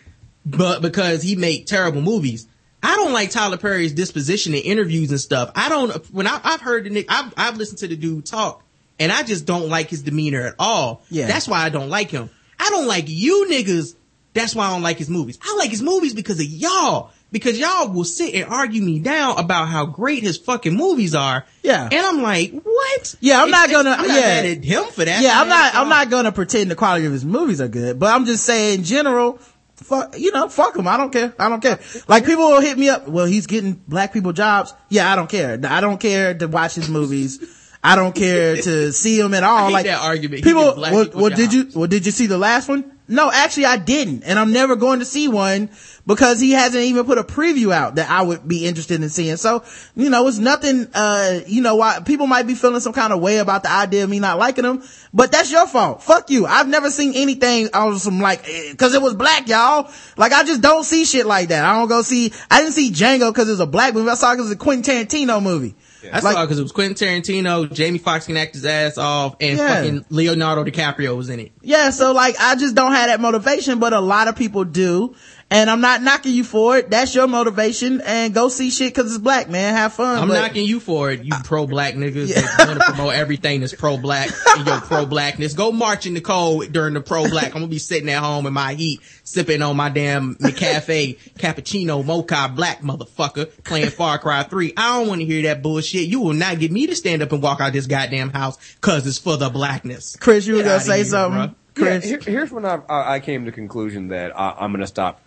[0.46, 2.48] but because he make terrible movies.
[2.84, 5.52] I don't like Tyler Perry's disposition in interviews and stuff.
[5.56, 8.62] I don't when I, I've heard the Nick, I've, I've listened to the dude talk,
[9.00, 11.02] and I just don't like his demeanor at all.
[11.10, 11.28] Yeah.
[11.28, 12.30] that's why I don't like him.
[12.60, 13.96] I don't like you niggas.
[14.34, 15.40] That's why I don't like his movies.
[15.42, 17.12] I like his movies because of y'all.
[17.34, 21.46] Because y'all will sit and argue me down about how great his fucking movies are.
[21.64, 21.90] Yeah.
[21.92, 23.16] And I'm like, what?
[23.20, 24.22] Yeah, I'm not gonna- I'm not yeah.
[24.22, 25.22] mad at him for that.
[25.22, 28.14] yeah, I'm not, I'm not gonna pretend the quality of his movies are good, but
[28.14, 29.40] I'm just saying in general,
[29.76, 30.88] fuck, you know, fuck him.
[30.88, 31.34] I don't care.
[31.40, 31.80] I don't care.
[32.08, 33.08] Like people will hit me up.
[33.08, 34.74] Well, he's getting black people jobs.
[34.90, 35.60] Yeah, I don't care.
[35.68, 37.40] I don't care to watch his movies.
[37.84, 39.72] I don't care to see him at all.
[39.72, 40.44] like that argument.
[40.44, 42.93] People, well, people well, did you, well, did you see the last one?
[43.08, 44.24] No, actually I didn't.
[44.24, 45.70] And I'm never going to see one
[46.08, 49.36] because he hasn't even put a preview out that I would be interested in seeing.
[49.36, 49.64] So,
[49.96, 53.20] you know, it's nothing, uh, you know, why people might be feeling some kind of
[53.20, 56.02] way about the idea of me not liking them, but that's your fault.
[56.02, 56.46] Fuck you.
[56.46, 59.92] I've never seen anything on some like, eh, cause it was black, y'all.
[60.16, 61.66] Like I just don't see shit like that.
[61.66, 64.10] I don't go see, I didn't see Django cause it was a black movie.
[64.10, 65.76] I saw it cause a Quentin Tarantino movie.
[66.12, 69.36] I Like- saw because it was Quentin Tarantino, Jamie Foxx can act his ass off,
[69.40, 69.76] and Yeah.
[69.76, 71.52] fucking Leonardo DiCaprio was in it.
[71.62, 75.16] Yeah, so like I just don't have that motivation, but a lot of people do.
[75.54, 76.90] And I'm not knocking you for it.
[76.90, 79.76] That's your motivation and go see shit cause it's black, man.
[79.76, 80.18] Have fun.
[80.18, 83.76] I'm but- knocking you for it, you pro-black niggas that want to promote everything that's
[83.76, 85.54] pro-black and your pro-blackness.
[85.54, 87.48] Go march in the cold during the pro-black.
[87.48, 92.04] I'm gonna be sitting at home in my heat, sipping on my damn McCafe cappuccino
[92.04, 94.74] mocha black motherfucker playing Far Cry 3.
[94.76, 96.08] I don't want to hear that bullshit.
[96.08, 99.06] You will not get me to stand up and walk out this goddamn house cause
[99.06, 100.16] it's for the blackness.
[100.18, 101.40] Kriss, you were gonna say here, something?
[101.40, 101.56] bruh.
[101.76, 102.04] Yeah, Kriss.
[102.04, 105.22] here, here's when I, I I came to the conclusion that I, I'm gonna stop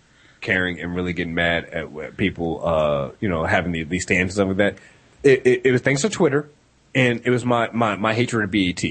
[0.47, 4.33] caring and really getting mad at people, uh, you know, having the, these stands and
[4.33, 4.79] stuff like that.
[5.23, 6.49] It, it, it was thanks to Twitter,
[6.95, 8.83] and it was my, my, my hatred of BET.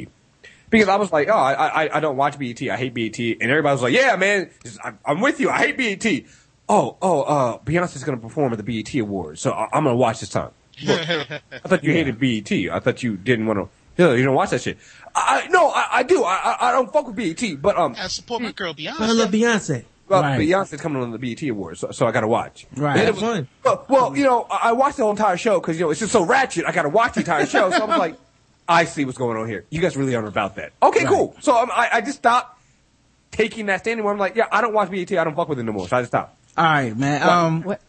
[0.70, 2.62] Because I was like, oh, I, I, I don't watch BET.
[2.64, 3.18] I hate BET.
[3.20, 4.50] And everybody was like, yeah, man,
[4.84, 5.50] I, I'm with you.
[5.50, 6.24] I hate BET.
[6.68, 10.20] oh, oh, uh, Beyonce's gonna perform at the BET Awards, so I- I'm gonna watch
[10.20, 10.52] this time.
[10.84, 12.52] Look, I thought you hated BET.
[12.52, 13.70] I thought you didn't want to.
[13.98, 14.78] You, know, you don't watch that shit.
[15.16, 16.24] I, I no, I, I do.
[16.26, 19.00] I, I I don't fuck with BET, but um, I support my girl Beyonce.
[19.00, 19.86] I love Beyonce.
[20.08, 20.40] Well, Right.
[20.40, 22.66] Beyonce's coming on the BET Awards, so, so I gotta watch.
[22.76, 23.00] Right.
[23.00, 25.78] And it was- Well, well, you know, I I watched the whole entire show because
[25.80, 26.66] you know it's just so ratchet.
[26.68, 28.16] I got to watch the entire show, so I was like,
[28.68, 29.66] I see what's going on here.
[29.70, 30.74] You guys really aren't about that.
[30.82, 31.36] Okay, cool.
[31.42, 32.60] So um, I, I just stopped
[33.32, 35.12] taking that stand where I'm like, yeah, I don't watch BET.
[35.12, 35.88] I don't fuck with it no more.
[35.88, 36.36] So I just stopped.
[36.58, 37.22] All right, man.
[37.22, 37.82] Um, What?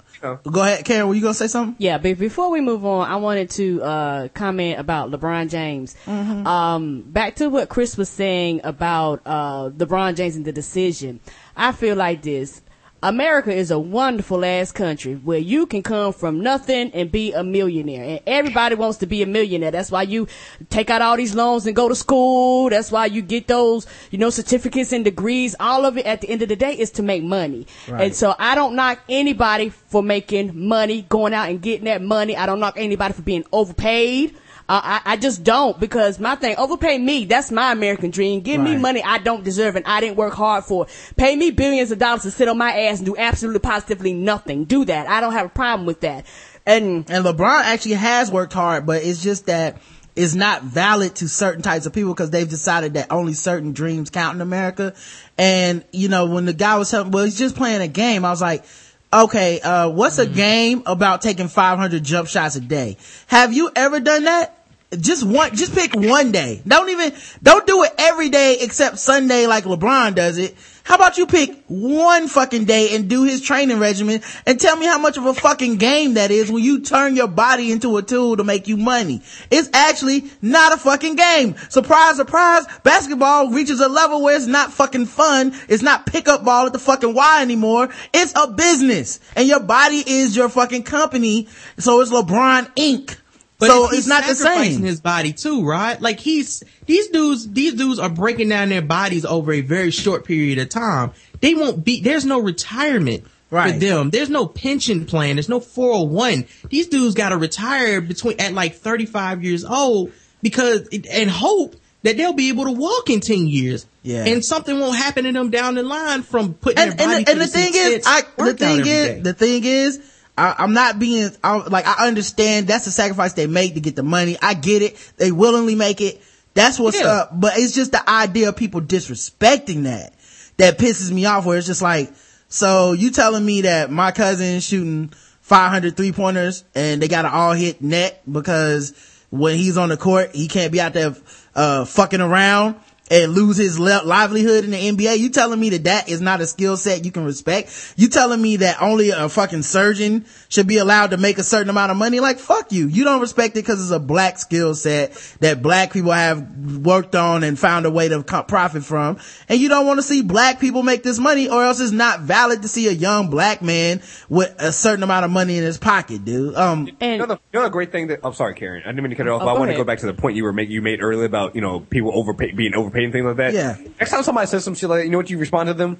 [0.45, 1.09] You go ahead, Karen.
[1.09, 1.77] Were you gonna say something?
[1.79, 5.95] Yeah, but before we move on, I wanted to uh, comment about LeBron James.
[6.07, 11.21] Um, back to what Kriss was saying about uh, LeBron James and the decision.
[11.57, 12.63] I feel like this.
[13.07, 17.45] America is a wonderful ass country where you can come from nothing and be a
[17.45, 18.03] millionaire.
[18.03, 19.71] And everybody wants to be a millionaire.
[19.71, 20.27] That's why you
[20.71, 22.69] take out all these loans and go to school.
[22.69, 25.55] That's why you get those, you know, certificates and degrees.
[25.61, 27.69] All of it at the end of the day is to make money.
[28.03, 32.37] And so I don't knock anybody for making money, going out and getting that money.
[32.37, 34.37] I don't knock anybody for being overpaid.
[34.69, 37.25] Uh, I, I just don't because my thing, overpay me.
[37.25, 38.41] That's my American dream.
[38.41, 40.87] Give me money I don't deserve and I didn't work hard for.
[41.17, 44.65] Pay me billions of dollars to sit on my ass and do absolutely positively nothing.
[44.65, 45.09] Do that.
[45.09, 46.27] I don't have a problem with that.
[46.67, 49.81] And And LeBron actually has worked hard, but it's just that
[50.17, 54.11] it's not valid to certain types of people because they've decided that only certain dreams
[54.11, 54.95] count in America.
[55.39, 58.31] And, you know, when the guy was telling, well, he's just playing a game, I
[58.31, 58.65] was like,
[59.13, 62.97] okay, uh, what's a game about taking 500 jump shots a day?
[63.27, 64.56] Have you ever done that?
[64.97, 66.63] Just one, just pick one day.
[66.67, 70.55] Don't even, don't do it every day except Sunday like LeBron does it.
[70.85, 74.87] How about you pick one fucking day and do his training regimen and tell me
[74.87, 78.03] how much of a fucking game that is when you turn your body into a
[78.03, 79.23] tool to make you money.
[79.51, 81.57] It's actually not a fucking game.
[81.69, 85.53] Surprise, surprise, basketball reaches a level where it's not fucking fun.
[85.69, 87.89] It's not pickup ball at the fucking Y anymore.
[88.15, 91.49] It's a business and your body is your fucking company.
[91.79, 93.17] So it's LeBron Inc.
[93.59, 94.83] But so he's it's not the same.
[94.83, 96.01] his body too, right?
[96.01, 100.25] Like he's these dudes, these dudes are breaking down their bodies over a very short
[100.25, 101.13] period of time.
[101.41, 102.03] They won't be.
[102.03, 104.11] There's no retirement for them.
[104.11, 105.37] There's no pension plan.
[105.37, 106.47] There's no 401.
[106.69, 110.13] These dudes got to retire between at like 35 years old
[110.43, 113.87] because and hope that they'll be able to walk in 10 years.
[114.03, 114.25] Yeah.
[114.25, 117.27] And something won't happen to them down the line from putting and, their body and,
[117.27, 119.21] the, and the thing is, I, the thing is, day.
[119.21, 120.01] the thing is,
[120.39, 123.97] I, I'm not being, I, like, I understand that's the sacrifice they make to get
[123.97, 124.37] the money.
[124.41, 124.97] I get it.
[125.17, 126.21] They willingly make it.
[126.55, 127.07] That's what's Yeah.
[127.09, 127.31] up.
[127.41, 130.15] But it's just the idea of people disrespecting that
[130.59, 132.13] that pisses me off where it's just like,
[132.49, 137.23] so you telling me that my cousin is shooting 500 three pointers and they got
[137.23, 138.95] to all hit net because
[139.31, 141.15] when he's on the court, he can't be out there,
[141.55, 142.77] uh, fucking around
[143.11, 145.19] and lose his li- livelihood in the NBA.
[145.19, 147.95] You telling me that that is not a skill set you can respect?
[147.97, 151.71] You telling me that only a fucking surgeon should be allowed to make a certain
[151.71, 152.21] amount of money?
[152.21, 152.89] Like, fuck you.
[152.89, 157.15] You don't respect it because it's a black skill set that black people have worked
[157.15, 159.19] on and found a way to co- profit from.
[159.49, 162.21] And you don't want to see black people make this money or else it's not
[162.21, 165.79] valid to see a young black man with a certain amount of money in his
[165.79, 166.55] pocket, dude.
[166.57, 168.83] Um, You know, the, you know the great thing that I'm sorry, Karen.
[168.85, 169.43] I didn't mean to cut it off.
[169.43, 171.03] Oh, but I want to go back to the point you were make, you made
[171.03, 173.53] earlier about you know people overpay being overpaid and things like that.
[173.55, 173.77] Yeah.
[173.99, 175.99] Next time somebody says some shit like that, you know what you respond to them?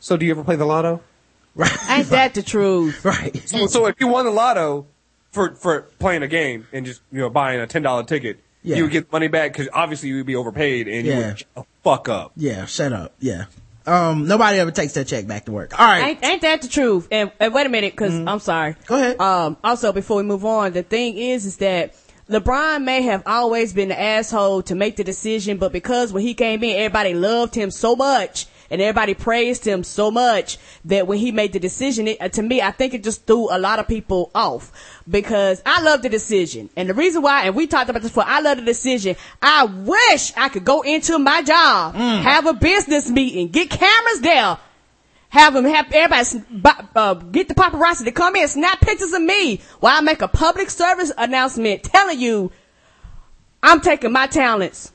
[0.00, 1.00] So do you ever play the lotto?
[1.54, 1.90] Right.
[1.90, 3.04] Ain't that the truth?
[3.04, 3.36] right.
[3.48, 4.86] So, so if you won the lotto
[5.32, 8.76] for for playing a game and just you know buying a ten dollar ticket, Yeah.
[8.76, 11.66] you would get money back because obviously you would be overpaid and you would shut
[11.82, 12.30] fuck up.
[12.36, 13.14] Yeah, shut up.
[13.18, 13.46] Yeah.
[13.86, 15.76] Um, nobody ever takes their check back to work.
[15.80, 16.08] All right.
[16.10, 17.08] Ain't, ain't that the truth?
[17.10, 18.76] And, and wait a minute, because I'm sorry.
[18.86, 19.18] Go ahead.
[19.20, 21.94] Um, also, before we move on, the thing is, is that
[22.30, 26.34] LeBron may have always been the asshole to make the decision, but because when he
[26.34, 31.18] came in, everybody loved him so much and everybody praised him so much that when
[31.18, 33.78] he made the decision, it, uh, to me, I think it just threw a lot
[33.78, 36.68] of people off because I love the decision.
[36.76, 39.16] And the reason why, and we talked about this before, I love the decision.
[39.40, 44.58] I wish I could go into my job, have a business meeting, get cameras there,
[45.28, 46.44] have them have everybody
[46.94, 50.22] uh, get the paparazzi to come in and snap pictures of me while I make
[50.22, 52.50] a public service announcement telling you
[53.62, 54.92] I'm taking my talents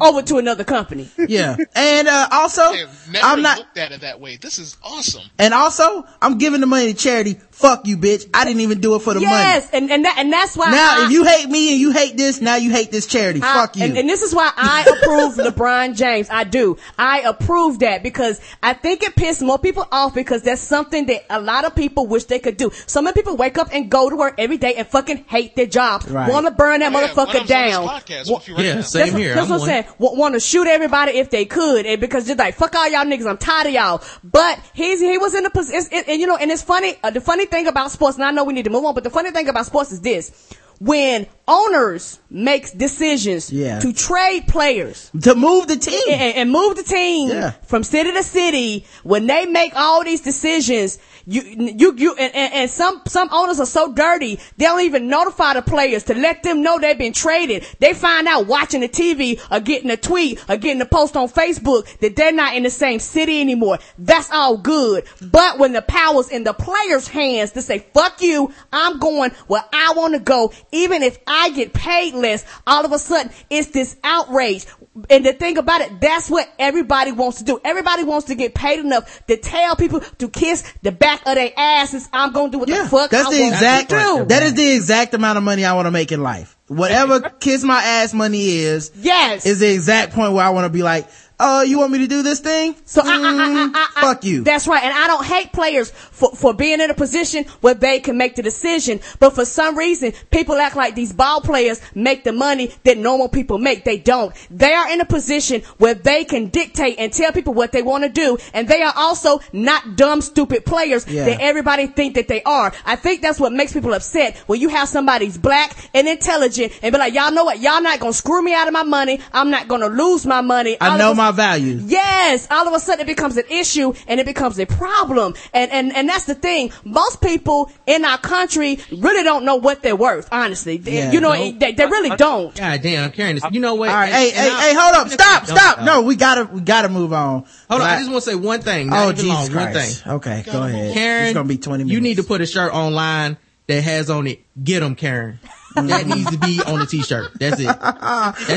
[0.00, 1.08] over to another company.
[1.28, 1.56] yeah.
[1.74, 4.36] And, uh, also, I've never I'm not, looked at it that way.
[4.36, 5.22] This is awesome.
[5.38, 7.34] and also, I'm giving the money to charity.
[7.50, 8.28] Fuck you, bitch.
[8.34, 9.30] I didn't even do it for the money.
[9.32, 10.70] yes, and and that, and that's why.
[10.72, 13.40] Now, I, if you hate me and you hate this, now you hate this charity.
[13.42, 13.84] I- Fuck you.
[13.84, 16.28] And, and this is why I approve LeBron James.
[16.30, 16.76] I do.
[16.98, 21.24] I approve that because I think it pissed more people off because that's something that
[21.30, 22.70] a lot of people wish they could do.
[22.86, 25.66] So many people wake up and go to work every day and fucking hate their
[25.66, 26.02] job.
[26.08, 26.28] Right.
[26.30, 27.88] Want to burn that Yeah, motherfucker of them's on this down.
[27.88, 29.31] podcast Wa- with you right Yeah, same here.
[29.32, 29.42] Care.
[29.42, 29.94] That's I'm what I'm saying.
[29.98, 33.04] W- want to shoot everybody if they could, and because just like fuck all y'all
[33.04, 34.02] niggas, I'm tired of y'all.
[34.22, 36.96] But he's he was in the position, and you know, and it's funny.
[37.02, 39.04] Uh, the funny thing about sports, and I know we need to move on, but
[39.04, 43.78] the funny thing about sports is this: when owners make decisions Yeah.
[43.80, 47.50] to trade players to move the team and, and move the team Yeah.
[47.66, 52.52] from city to city, when they make all these decisions, you, you, you, and, and,
[52.54, 56.42] and some, some owners are so dirty, they don't even notify the players to let
[56.42, 57.64] them know they've been traded.
[57.78, 61.28] They find out watching the TV or getting a tweet or getting a post on
[61.28, 63.78] Facebook that they're not in the same city anymore.
[63.98, 65.04] That's all good.
[65.20, 69.64] But when the power's in the players' hands to say, fuck you, I'm going where
[69.72, 73.68] I want to go, even if I get paid less, all of a sudden it's
[73.68, 74.66] this outrage.
[75.08, 77.58] And the thing about it, that's what everybody wants to do.
[77.64, 81.50] Everybody wants to get paid enough to tell people to kiss the back of their
[81.56, 82.08] asses.
[82.12, 84.24] I'm going to do what the fuck That's I the want exact, to do.
[84.26, 86.58] that is the exact amount of money I want to make in life.
[86.68, 90.70] Whatever kiss my ass money is, yes, is the exact point where I want to
[90.70, 91.08] be like,
[91.42, 92.76] oh, you want me to do this thing?
[92.84, 94.42] So I, I, I, I, I, fuck you.
[94.44, 94.82] That's right.
[94.82, 98.36] And I don't hate players for, for being in a position where they can make
[98.36, 99.00] the decision.
[99.18, 103.28] But for some reason, people act like these ball players make the money that normal
[103.28, 103.84] people make.
[103.84, 104.34] They don't.
[104.50, 108.04] They are in a position where they can dictate and tell people what they want
[108.04, 108.38] to do.
[108.54, 111.24] And they are also not dumb, stupid players Yeah.
[111.24, 112.72] that everybody think that they are.
[112.86, 116.92] I think that's what makes people upset when you have somebody's black and intelligent and
[116.92, 117.58] be like, y'all know what?
[117.60, 119.20] Y'all not gonna screw me out of my money.
[119.32, 120.76] I'm not gonna lose my money.
[120.80, 121.80] I know a- my value.
[121.84, 125.34] Yes, all of a sudden it becomes an issue and it becomes a problem.
[125.52, 126.72] And, and, and that's the thing.
[126.84, 130.76] Most people in our country really don't know what they're worth, honestly.
[130.76, 131.52] They- Yeah, you know, no.
[131.52, 132.54] they, they really don't.
[132.54, 133.44] God damn, I'm carrying this.
[133.50, 133.88] You know what?
[133.88, 135.78] All right, And- hey, and hey, I- hey, hold up, stop, stop.
[135.78, 135.84] though.
[135.84, 137.44] No, we gotta, we gotta move on.
[137.70, 137.98] Hold on, I Right.
[138.00, 138.88] just want to say one thing.
[138.88, 140.02] Oh, Not even Jesus long, one Christ.
[140.04, 140.12] thing.
[140.14, 140.94] Okay, go ahead.
[140.94, 141.92] Karen, it's gonna be 20 minutes.
[141.94, 143.36] You need to put a shirt online
[143.66, 145.38] that has on it, get them, Karen.
[145.74, 147.32] That needs to be on the t-shirt.
[147.38, 147.66] That's it.
[147.66, 147.82] That's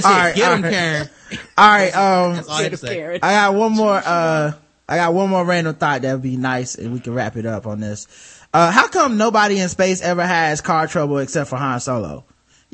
[0.05, 0.15] All it.
[0.15, 0.71] right, Get all 'em right.
[0.73, 1.09] Karen.
[1.57, 3.15] All right, um, all I have to say.
[3.15, 4.51] I got one more, uh,
[4.87, 7.45] I got one more random thought that would be nice and we can wrap it
[7.45, 8.07] up on this.
[8.53, 12.25] Uh, how come nobody in space ever has car trouble except for Han Solo?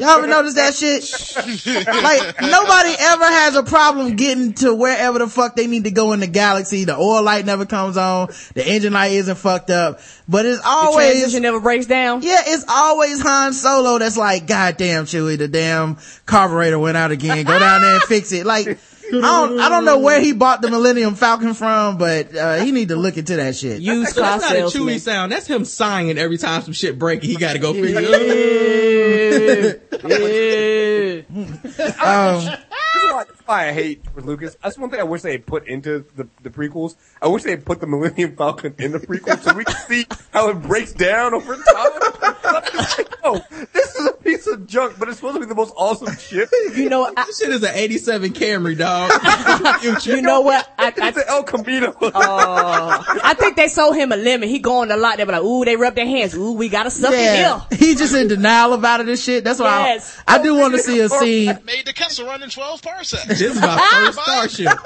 [0.01, 1.03] Y'all ever notice that shit?
[1.85, 6.13] like, nobody ever has a problem getting to wherever the fuck they need to go
[6.13, 6.85] in the galaxy.
[6.85, 8.29] The oil light never comes on.
[8.55, 9.99] The engine light isn't fucked up.
[10.27, 12.23] But it's always The always, transition never breaks down.
[12.23, 17.11] yeah, it's always Han Solo that's like, God damn, Chewie, the damn carburetor went out
[17.11, 17.45] again.
[17.45, 18.45] Go down there and fix it.
[18.45, 18.77] Like, I
[19.11, 22.87] don't, I don't know where he bought the Millennium Falcon from, but, uh, he need
[22.89, 23.81] to look into that shit.
[23.81, 24.87] Used So that's not a salesman.
[24.95, 25.31] chewy sound.
[25.31, 27.21] That's him sighing every time some shit break.
[27.23, 29.81] He got to go fix it.
[32.03, 34.55] Um, this is why, is why I hate Lucas.
[34.63, 36.95] That's one thing I wish they had put into the, the prequels.
[37.21, 40.05] I wish they had put the Millennium Falcon in the prequels so we could see
[40.31, 41.63] how it breaks down over time.
[42.43, 43.41] I'm just like, oh,
[43.73, 46.49] this is a piece of junk, but it's supposed to be the most awesome ship.
[46.75, 49.11] You know, I, This shit is an 87 Camry, dog.
[50.05, 50.67] you know what?
[50.77, 51.95] I, I, It's an El Camino.
[52.01, 53.19] Oh.
[53.23, 54.49] I think they sold him a lemon.
[54.49, 55.17] He going a lot.
[55.17, 56.35] They be like, ooh, they rub their hands.
[56.35, 57.77] Ooh, we got a suck it Yeah, here.
[57.79, 59.43] he just in denial about it and shit.
[59.43, 60.21] That's why Yes.
[60.27, 61.57] I, I do want to see a scene.
[61.65, 63.25] Made the Kessel run in 12 parsecs.
[63.25, 63.77] This is my
[64.13, 64.79] first Starship.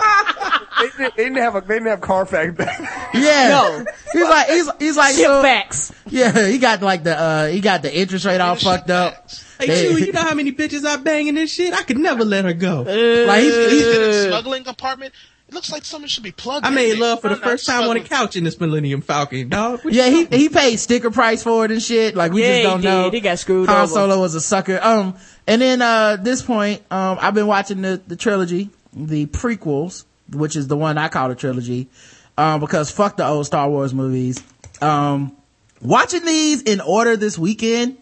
[0.80, 2.80] they, didn't- they didn't have a, they didn't have Carfax back.
[3.14, 3.86] Yeah, No.
[4.14, 5.91] he's like he's he's like Ship so- facts.
[6.07, 9.30] Yeah, he got like the uh he got the interest rate all fucked up.
[9.60, 11.73] Hey, They- Chewy, you know how many bitches I bang in this shit?
[11.73, 12.82] I could never let her go.
[12.82, 15.14] like he's, in he's a smuggling compartment.
[15.48, 16.99] It looks like someone should be plugged I in made there.
[17.02, 19.86] love for the I'm first time on a couch in this Millennium Falcon, dog.
[19.86, 22.15] What yeah, he he paid sticker price for it and shit.
[22.15, 22.88] Like we Yeah, just don't did.
[22.88, 23.11] know.
[23.11, 23.88] He got screwed Han.
[23.88, 24.80] Solo was a sucker.
[24.82, 25.15] Um,
[25.48, 30.56] and then uh, this point, um, I've been watching the the trilogy, the prequels, which
[30.56, 31.90] is the one I call the trilogy,
[32.38, 34.42] um, because fuck the old Star Wars movies.
[34.82, 35.36] Um,
[35.82, 37.98] watching these in order this weekend,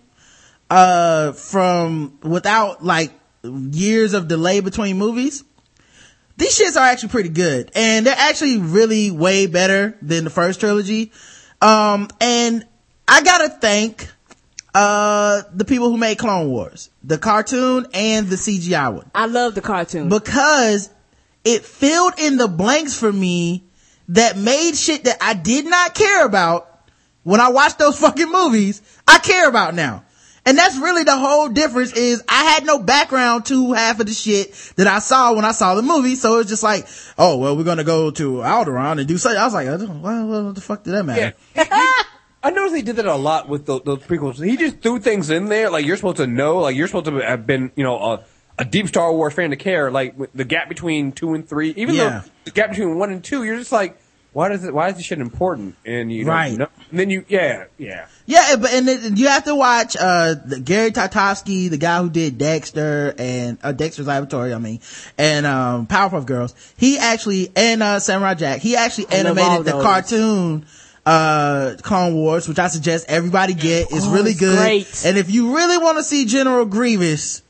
[0.70, 3.11] uh, from without like
[3.44, 5.44] years of delay between movies
[6.38, 10.60] these shits are actually pretty good and they're actually really way better than the first
[10.60, 11.11] trilogy
[11.61, 12.65] um and
[13.07, 14.10] i gotta thank
[14.73, 19.53] uh the people who made clone wars the cartoon and the cgi one I love
[19.55, 20.09] the cartoon.
[20.09, 20.89] because
[21.43, 23.63] it filled in the blanks for me
[24.09, 26.89] that made shit that i did not care about
[27.23, 30.03] when i watched those fucking movies i care about now
[30.45, 34.13] and that's really the whole difference is I had no background to half of the
[34.13, 36.15] shit that I saw when I saw the movie.
[36.15, 36.85] So it's just like,
[37.17, 39.39] oh, well, we're going to go to Alderaan and do something.
[39.39, 41.33] I was like, well, what the fuck did that matter?
[42.44, 44.44] I noticed they did that a lot with those, those prequels.
[44.44, 47.15] He just threw things in there like you're supposed to know, like you're supposed to
[47.20, 48.24] have been, you know, a,
[48.60, 49.90] a deep Star Wars fan to care.
[49.90, 52.22] Like the gap between two and three, even Yeah.
[52.24, 53.98] though the gap between one and two, you're just like,
[54.34, 54.74] why does it?
[54.74, 55.76] Why is this shit important?
[55.86, 56.57] And you Right.
[56.57, 58.07] know- and then you, yeah, yeah.
[58.26, 62.10] Yeah, but and then you have to watch uh the Gary Tartovsky, the guy who
[62.10, 64.80] did Dexter and uh, Dexter's Laboratory, I mean,
[65.20, 66.56] and um Powerpuff Girls.
[66.78, 68.61] He actually and uh Samurai Jack.
[68.61, 69.84] He actually I love all animated the those.
[69.84, 70.65] cartoon
[71.05, 73.88] uh Clone Wars, which I suggest everybody get.
[73.91, 74.57] It's Oh, really it's good.
[74.57, 75.03] great.
[75.05, 77.41] And if you really want to see General Grievous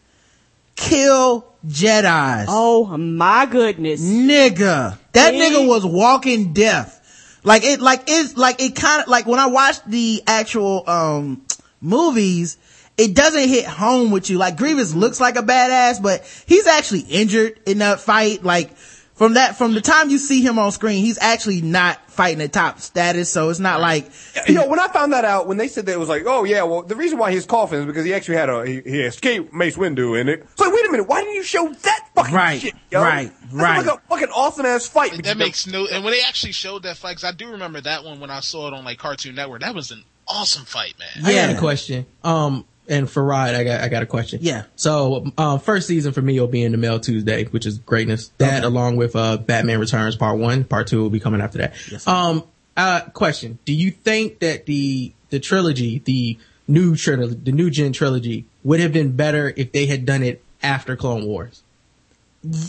[0.76, 4.02] kill Jedi's, Oh my goodness.
[4.02, 4.98] nigga.
[5.14, 5.40] That See?
[5.40, 7.00] nigga was walking death.
[7.44, 11.42] Like it, like it's like it kind of like when I watched the actual um
[11.82, 12.58] movies,
[12.98, 14.38] it doesn't hit home with you.
[14.38, 18.44] Like Grievous looks like a badass, but he's actually injured in that fight.
[18.44, 18.72] Like
[19.16, 22.52] from that, from the time you see him on screen, he's actually not fighting at
[22.54, 23.30] top status.
[23.32, 24.10] So it's not like
[24.48, 26.44] You know, when I found that out, when they said that it was like, oh
[26.44, 29.02] yeah, well, the reason why he's coughing is because he actually had a he, he
[29.02, 30.48] escaped Mace Windu in it.
[30.56, 32.74] So like, wait a minute, why didn't you show that fucking Right, shit?
[32.92, 33.02] Yo?
[33.02, 33.86] right, That's right.
[33.86, 35.24] Like a fucking awesome ass fight.
[35.24, 35.86] That makes no.
[35.88, 38.40] And when they actually showed that fight, 'cause I do remember that one when I
[38.40, 39.62] saw it on like Cartoon Network.
[39.62, 41.10] That was an awesome fight, man.
[41.26, 41.56] I got Yeah.
[41.56, 42.06] a question.
[42.24, 44.40] Um, and for Rod, I got I got a question.
[44.42, 44.64] Yeah.
[44.76, 48.32] So, um, first season for me will be in the Mail Tuesday, which is greatness.
[48.40, 48.66] That Okay.
[48.66, 51.74] along with uh Batman Returns Part One, Part Two will be coming after that.
[51.92, 52.44] Yes, um,
[52.76, 56.38] uh, question: Do you think that the the trilogy, the
[56.68, 60.44] new trilogy, the new Gen trilogy, would have been better if they had done it
[60.62, 61.62] after Clone Wars?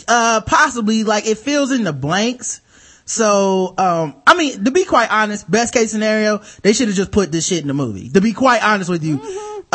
[0.07, 2.61] uh possibly like it fills in the blanks
[3.03, 7.11] so um i mean to be quite honest best case scenario they should have just
[7.11, 9.17] put this shit in the movie to be quite honest with you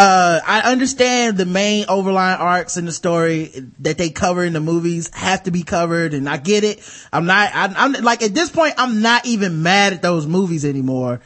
[0.00, 4.60] uh i understand the main overlying arcs in the story that they cover in the
[4.60, 6.80] movies have to be covered and i get it
[7.12, 10.64] i'm not I, i'm like at this point i'm not even mad at those movies
[10.64, 11.20] anymore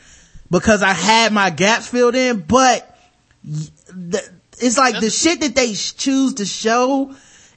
[0.50, 2.98] because i had my gaps filled in but
[3.44, 4.28] the,
[4.58, 7.14] it's like the shit that they choose to show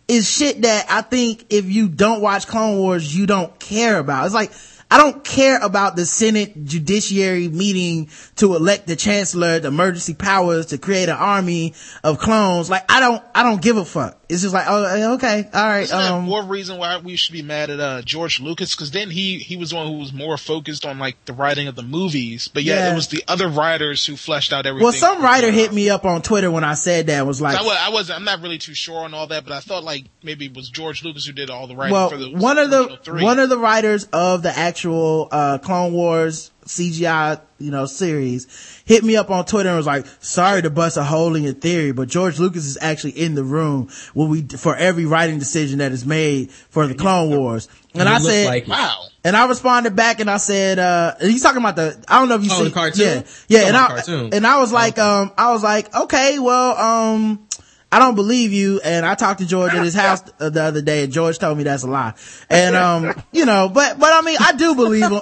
[0.07, 4.25] is shit that I think if you don't watch Clone Wars, you don't care about.
[4.25, 4.51] It's like,
[4.89, 10.67] I don't care about the Senate judiciary meeting to elect the chancellor, the emergency powers
[10.67, 11.73] to create an army
[12.03, 12.69] of clones.
[12.69, 14.16] Like, I don't, I don't give a fuck.
[14.29, 17.41] It's just like, oh, okay, all right, Isn't um, more reason why we should be
[17.41, 18.75] mad at uh, George Lucas?
[18.75, 21.69] Because then he he was the one who was more focused on like the writing
[21.69, 22.91] of the movies, but yeah, Yeah.
[22.91, 24.83] it was the other writers who fleshed out everything.
[24.83, 27.87] well, some writer hit me up on Twitter when I said that was like, I,
[27.87, 28.19] I wasn't.
[28.19, 30.69] I'm not really too sure on all that, but I thought like maybe it was
[30.69, 33.23] George Lucas who did all the writing well, for the one of the three.
[33.23, 38.47] one of the writers of the actual uh, Clone Wars CGI, you know, series
[38.85, 41.53] hit me up on Twitter and was like, "Sorry to bust a hole in your
[41.53, 45.79] theory, but George Lucas is actually in the room when we for every writing decision
[45.79, 49.05] that is made for the Clone Wars." And And I said, like wow.
[49.23, 52.35] and I responded back and I said, uh, he's talking about the, I don't know
[52.35, 53.23] if you Oh, see the cartoon?
[53.47, 53.59] Yeah.
[53.59, 53.59] Yeah.
[53.63, 54.29] Oh, And I, cartoon.
[54.33, 57.47] and I was like, um, I was like, okay, well, um,
[57.91, 58.81] I don't believe you.
[58.83, 61.63] And I talked to George at his house the other day and George told me
[61.63, 62.13] that's a lie.
[62.49, 65.21] And, um, you know, but, but I mean, I do believe him.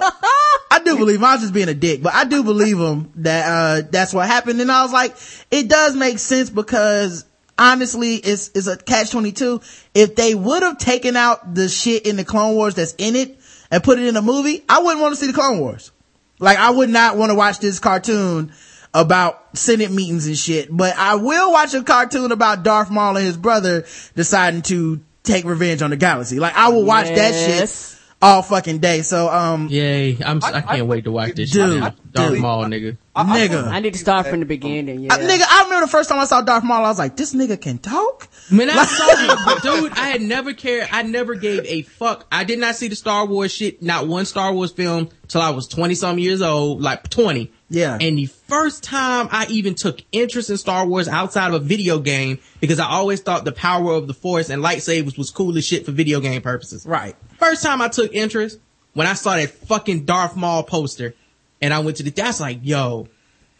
[0.70, 1.24] I do believe him.
[1.24, 4.26] I was just being a dick, but I do believe him that, uh, that's what
[4.26, 4.60] happened.
[4.60, 5.16] And I was like,
[5.50, 7.24] it does make sense because
[7.58, 9.60] honestly, it's, it's a catch 22.
[9.94, 13.38] If they would have taken out the shit in the Clone Wars that's in it
[13.70, 15.92] and put it in a movie, I wouldn't want to see the Clone Wars.
[16.38, 18.52] Like I would not want to watch this cartoon
[18.96, 23.26] about Senate meetings and shit, but I will watch a cartoon about Darth Maul and
[23.26, 26.40] his brother deciding to take revenge on the galaxy.
[26.40, 29.02] Like I will watch that shit all fucking day.
[29.02, 30.16] So, um, Yay!
[30.24, 32.12] I'm I, can't wait to watch this Dude, shit.
[32.12, 32.40] Darth dude.
[32.40, 32.96] Maul, nigga.
[33.14, 33.66] nigga.
[33.66, 35.02] I need to start from the beginning.
[35.02, 35.14] Yeah.
[35.14, 37.34] I, nigga, I remember the first time I saw Darth Maul, I was like, this
[37.34, 38.28] nigga can talk?
[38.50, 40.88] When I saw it, dude, I had never cared.
[40.90, 42.26] I never gave a fuck.
[42.32, 45.50] I did not see the Star Wars shit, not one Star Wars film till I
[45.50, 47.52] was 20 some years old, like 20.
[47.68, 47.98] Yeah.
[48.00, 51.98] And the first time I even took interest in Star Wars outside of a video
[51.98, 55.66] game, because I always thought the power of the force and lightsabers was cool as
[55.66, 56.86] shit for video game purposes.
[56.86, 57.16] Right.
[57.38, 58.60] First time I took interest,
[58.94, 61.14] when I saw that fucking Darth Maul poster,
[61.60, 63.08] and I went to the, that's like, yo,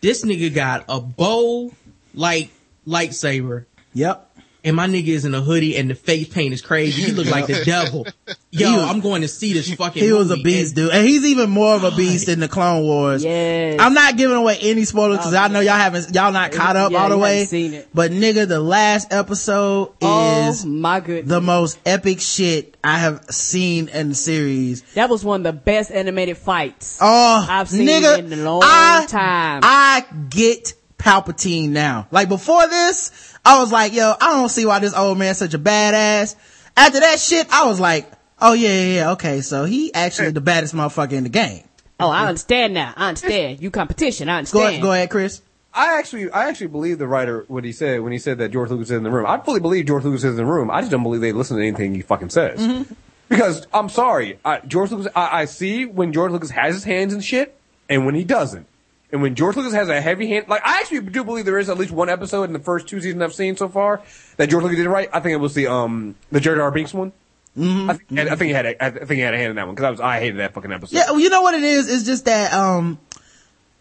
[0.00, 1.72] this nigga got a bow,
[2.14, 2.50] like,
[2.86, 3.66] lightsaber,
[3.96, 4.25] Yep.
[4.66, 7.02] And my nigga is in a hoodie and the face paint is crazy.
[7.04, 8.06] He look like the devil.
[8.50, 10.90] Yo, was- I'm going to see this fucking He was a beast, And- dude.
[10.92, 13.24] And he's even more of a beast in the Clone Wars.
[13.24, 13.78] Yes.
[13.80, 16.92] I'm not giving away any spoilers because I know y'all haven't, y'all not caught up
[16.92, 17.44] Yeah, all the way.
[17.46, 17.88] seen it.
[17.94, 21.30] But nigga, the last episode oh is my goodness.
[21.30, 24.82] the most epic shit I have seen in the series.
[24.94, 26.98] that was one of the best animated fights.
[27.00, 29.60] Oh, I've seen nigga, in a long I, time.
[29.62, 32.08] I get Palpatine now.
[32.10, 35.54] Like before this, I was like, yo, I don't see why this old man's such
[35.54, 36.34] a badass.
[36.76, 38.10] After that shit, I was like,
[38.40, 41.62] oh yeah, yeah, yeah, okay, so he actually the baddest motherfucker in the game.
[42.00, 42.92] oh, I understand now.
[42.96, 43.62] I understand.
[43.62, 44.28] You competition.
[44.28, 44.68] I Go understand.
[44.68, 45.40] ahead, go ahead, Kriss.
[45.72, 48.70] I actually, I actually believe the writer what he said when he said that George
[48.70, 49.26] Lucas is in the room.
[49.26, 50.70] I fully believe George Lucas is in the room.
[50.70, 52.58] I just don't believe they listen to anything he fucking says.
[52.60, 52.94] Mm-hmm.
[53.28, 55.12] Because I'm sorry, I, George Lucas.
[55.14, 57.58] I, I see when George Lucas has his hands in shit,
[57.88, 58.66] and when he doesn't.
[59.12, 61.68] And when George Lucas has a heavy hand, like I actually do believe there is
[61.68, 64.02] at least one episode in the first two seasons I've seen so far
[64.36, 65.08] that George Lucas did it right.
[65.12, 67.12] I think it was the um the Jar Jar Binks one.
[67.56, 67.88] Mm-hmm.
[67.90, 69.66] I, think, I think he had a, I think he had a hand in that
[69.66, 70.96] one because I was I hated that fucking episode.
[70.96, 71.88] Yeah, well, you know what it is?
[71.88, 72.98] It's just that, um,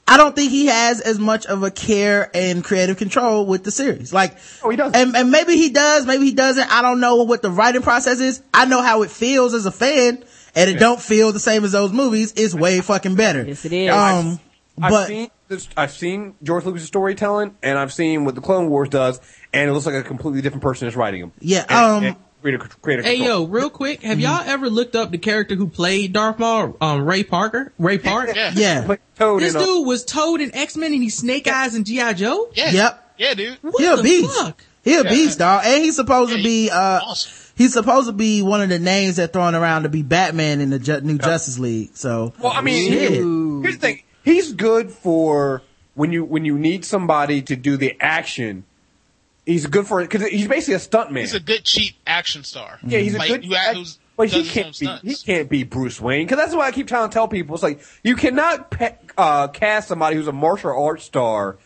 [0.08, 3.72] I don't think he has as much of a care and creative control with the
[3.72, 4.14] series.
[4.14, 4.94] Like, oh, he does.
[4.94, 6.72] And, and maybe he does, maybe he doesn't.
[6.72, 8.42] I don't know what the writing process is.
[8.54, 10.24] I know how it feels as a fan,
[10.56, 10.80] and it Yeah.
[10.80, 12.34] don't feel the same as those movies.
[12.38, 13.44] It's way fucking better.
[13.46, 13.92] Yes, it is.
[13.92, 14.40] Um,
[14.82, 18.70] I've but seen this, I've seen George Lucas' storytelling, and I've seen what the Clone
[18.70, 19.20] Wars does,
[19.54, 21.32] and it looks like a completely different person is writing them.
[21.40, 23.42] Yeah, And- um, and creator, creative Hey control.
[23.42, 27.06] yo, real quick, have y'all ever looked up the character who played Darth Maul, um,
[27.06, 27.72] Ray Parker?
[27.80, 28.32] Ray Park?
[28.36, 28.52] Yeah.
[28.54, 28.96] yeah.
[29.18, 32.14] Toad This in, uh, dude was Toad in X-Men and he's Snake Eyes in G.I.
[32.14, 32.50] Joe?
[32.54, 32.72] Yeah.
[32.72, 33.14] Yep.
[33.18, 33.58] Yeah, dude.
[33.62, 34.38] What He a the beast.
[34.38, 34.62] fuck?
[34.84, 35.64] He a beast, dog.
[35.66, 37.32] And he's supposed Yeah, to be, uh, awesome.
[37.56, 40.70] he's supposed to be one of the names they're throwing around to be Batman in
[40.70, 41.96] the Ju- new Justice League.
[41.96, 43.12] So, Well, I mean, Shit.
[43.14, 44.02] here's the thing.
[44.26, 45.62] He's good for
[45.94, 48.66] when you when you need somebody to do the action.
[49.46, 51.20] He's good for it because he's basically a stuntman.
[51.20, 52.80] He's a good cheap action star.
[52.84, 53.46] yeah, he's a like, good.
[53.46, 54.86] who act- who's but he does his own can't be.
[54.86, 55.22] stunts.
[55.22, 57.54] He can't be Bruce Wayne because that's why I keep trying to tell people.
[57.54, 61.58] It's like you cannot pe- uh, cast somebody who's a martial arts star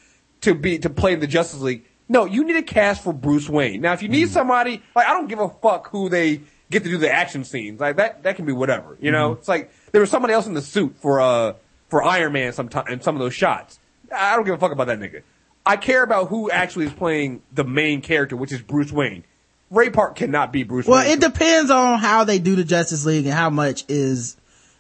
[0.42, 1.86] to be to play in the Justice League.
[2.10, 3.82] No, you need a cast for Bruce Wayne.
[3.82, 6.42] Now, if you need somebody, like I don't give a fuck who they
[6.72, 7.80] get to do the action scenes.
[7.80, 8.98] Like that, that can be whatever.
[9.00, 11.54] You know, it's like there was somebody else in the suit for uh
[11.90, 13.80] for Iron Man sometime in some of those shots.
[14.16, 15.24] I don't give a fuck about that nigga.
[15.66, 19.24] I care about who actually is playing the main character, which is Bruce Wayne.
[19.70, 20.92] Ray Park cannot be Bruce Wayne.
[20.92, 21.18] well, Wayne.
[21.18, 24.36] it depends on how they do the Justice League and how much is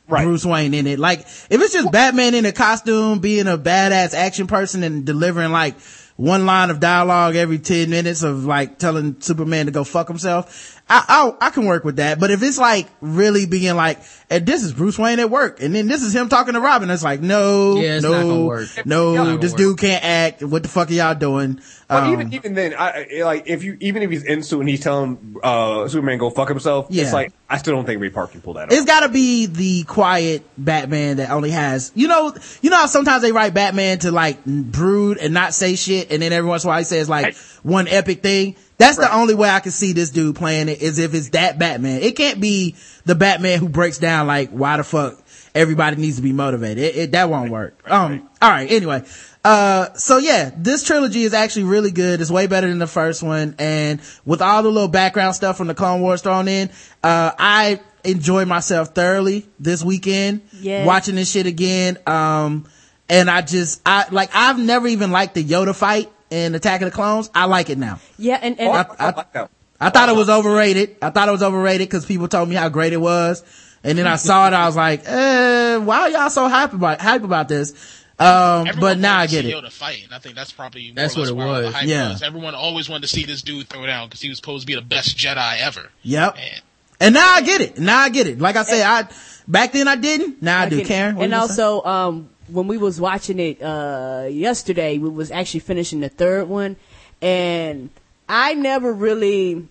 [0.07, 0.23] Right.
[0.23, 0.98] Bruce Wayne in it.
[0.98, 5.52] Like, if it's just Batman in a costume, being a badass action person and delivering
[5.52, 5.80] like
[6.15, 10.78] one line of dialogue every 10 minutes of like telling Superman to go fuck himself,
[10.91, 12.19] I, I, I can work with that.
[12.19, 13.99] But if it's like really being like,
[14.31, 16.89] and this is Bruce Wayne at work, and then this is him talking to Robin,
[16.89, 18.67] it's like, no, Yeah, it's no, not work.
[18.85, 19.57] no, not this work.
[19.57, 20.43] dude can't act.
[20.43, 21.59] What the fuck are y'all doing?
[21.87, 24.59] But Um, even even then, I I- like if you even if he's in suit
[24.61, 27.03] and he's telling uh, Superman go fuck himself, Yeah.
[27.03, 28.71] it's like I still don't think Ray Park can pull that off.
[28.71, 33.21] It's gotta be the quiet Batman that only has, you know, you know how sometimes
[33.23, 36.67] they write Batman to like brood and not say shit and then every once in
[36.67, 37.35] a while he says like Right.
[37.63, 38.55] one epic thing.
[38.80, 41.60] That's the only way I can see this dude playing it is if it's that
[41.60, 42.01] Batman.
[42.01, 42.76] It can't be
[43.06, 45.22] the Batman who breaks down like why the fuck
[45.53, 46.84] everybody needs to be motivated.
[46.85, 47.77] It, it, that won't work.
[47.85, 49.03] Um, alright, anyway.
[49.43, 52.22] Uh, so yeah, this trilogy is actually really good.
[52.22, 53.53] It's way better than the first one.
[53.60, 56.69] And with all the little background stuff from the Clone Wars thrown in,
[57.03, 60.88] uh, I enjoyed myself thoroughly this weekend Yes.
[60.88, 61.97] watching this shit again.
[62.07, 62.65] Um,
[63.10, 66.85] and I just, I, like, I've never even liked the Yoda fight in Attack of
[66.85, 67.30] the Clones.
[67.34, 67.99] I like it now.
[68.18, 69.49] Yeah, and, and Oh, I, I- I like.
[69.81, 70.97] I thought it was overrated.
[71.01, 73.43] I thought it was overrated because people told me how great it was.
[73.81, 76.99] And then I saw it, I was like, eh, why are y'all so hype about,
[76.99, 77.72] hype about this?
[78.19, 79.56] Um, but now I get see it.
[79.64, 81.61] Yoda fight, and I think that's probably more That's or less what it where all
[81.61, 81.84] the was.
[81.85, 82.10] Yeah.
[82.11, 82.22] was.
[82.22, 84.76] Everyone always wanted to see this dude throw down because he was supposed to be
[84.76, 85.89] the best Jedi ever.
[86.01, 86.35] Yep.
[86.38, 86.61] And
[86.99, 87.80] And now I get it.
[87.80, 88.39] Now I get it.
[88.39, 89.07] Like I said, I,
[89.47, 90.41] back then I didn't.
[90.41, 90.80] Now I, do.
[90.80, 90.88] get.
[90.88, 91.15] Karen?
[91.15, 91.64] what and you say?
[91.64, 96.47] also, um, when we was watching it, uh, yesterday, we was actually finishing the third
[96.49, 96.76] one,
[97.21, 97.89] and
[98.27, 99.67] I never really,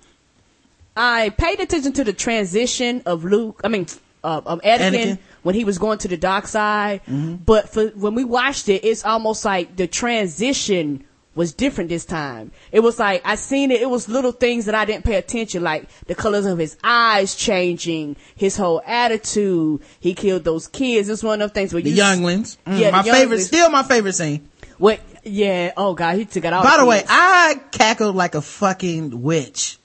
[0.96, 3.86] I paid attention to the transition of Luke, I mean,
[4.24, 5.18] uh, of Anakin, Anakin.
[5.42, 7.36] when he was going to the dark side, Mm-hmm.
[7.46, 11.04] but for, when we watched it, it's almost like the transition
[11.38, 12.50] was different this time.
[12.72, 15.62] It was like, I seen it, it was little things that I didn't pay attention,
[15.62, 21.08] like the colors of his eyes changing, his whole attitude, he killed those kids.
[21.08, 22.58] It's one of those things where the you younglings.
[22.66, 23.46] Mm, Yeah, my favorite, younglings.
[23.46, 24.48] still my favorite scene.
[24.78, 25.00] What?
[25.24, 25.72] Yeah.
[25.76, 26.64] Oh God, he took it out.
[26.64, 29.78] By the way, I cackled like a fucking witch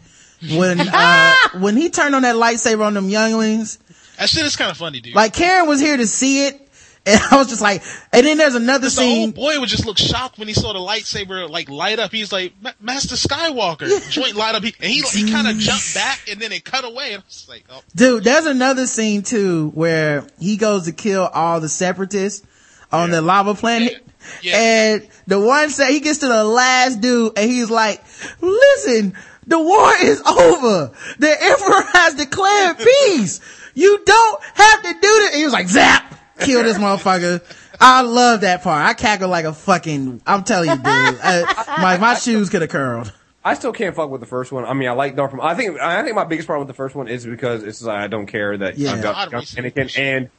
[0.56, 3.80] when uh when he turned on that lightsaber on them younglings.
[4.20, 5.16] that shit is kind of funny, dude.
[5.16, 6.63] Like Karen was here to see it,
[7.06, 9.32] and I was just like, and then there's another the old scene.
[9.32, 12.12] boy would just look shocked when he saw the lightsaber like light up.
[12.12, 14.64] He's like, Master Skywalker, joint light up.
[14.64, 17.14] He, and he he kind of jumped back and then it cut away.
[17.14, 21.26] And I was like, oh, Dude, there's another scene too where he goes to kill
[21.28, 22.46] all the separatists
[22.92, 24.06] on the lava planet.
[24.42, 24.58] Yeah.
[24.58, 28.02] And the one say he gets to the last dude and he's like,
[28.40, 29.14] listen,
[29.48, 30.92] the war is over.
[31.20, 32.78] The emperor has declared
[33.08, 33.42] peace.
[33.74, 35.30] You don't have to do this.
[35.32, 37.42] And he was like, zap, kill this motherfucker.
[37.80, 38.86] I love that part.
[38.86, 40.86] I cackle like a fucking, I'm telling you, dude.
[40.86, 43.12] Uh, I, my, my shoes could have curled.
[43.46, 44.64] I still can't fuck with the first one.
[44.64, 45.46] I mean, I like Darth Maul.
[45.46, 47.98] I think I think my biggest problem with the first one is because it's like,
[47.98, 48.94] I don't care that Yeah.
[48.94, 50.30] I'm Darth, God, Darth we- Anakin and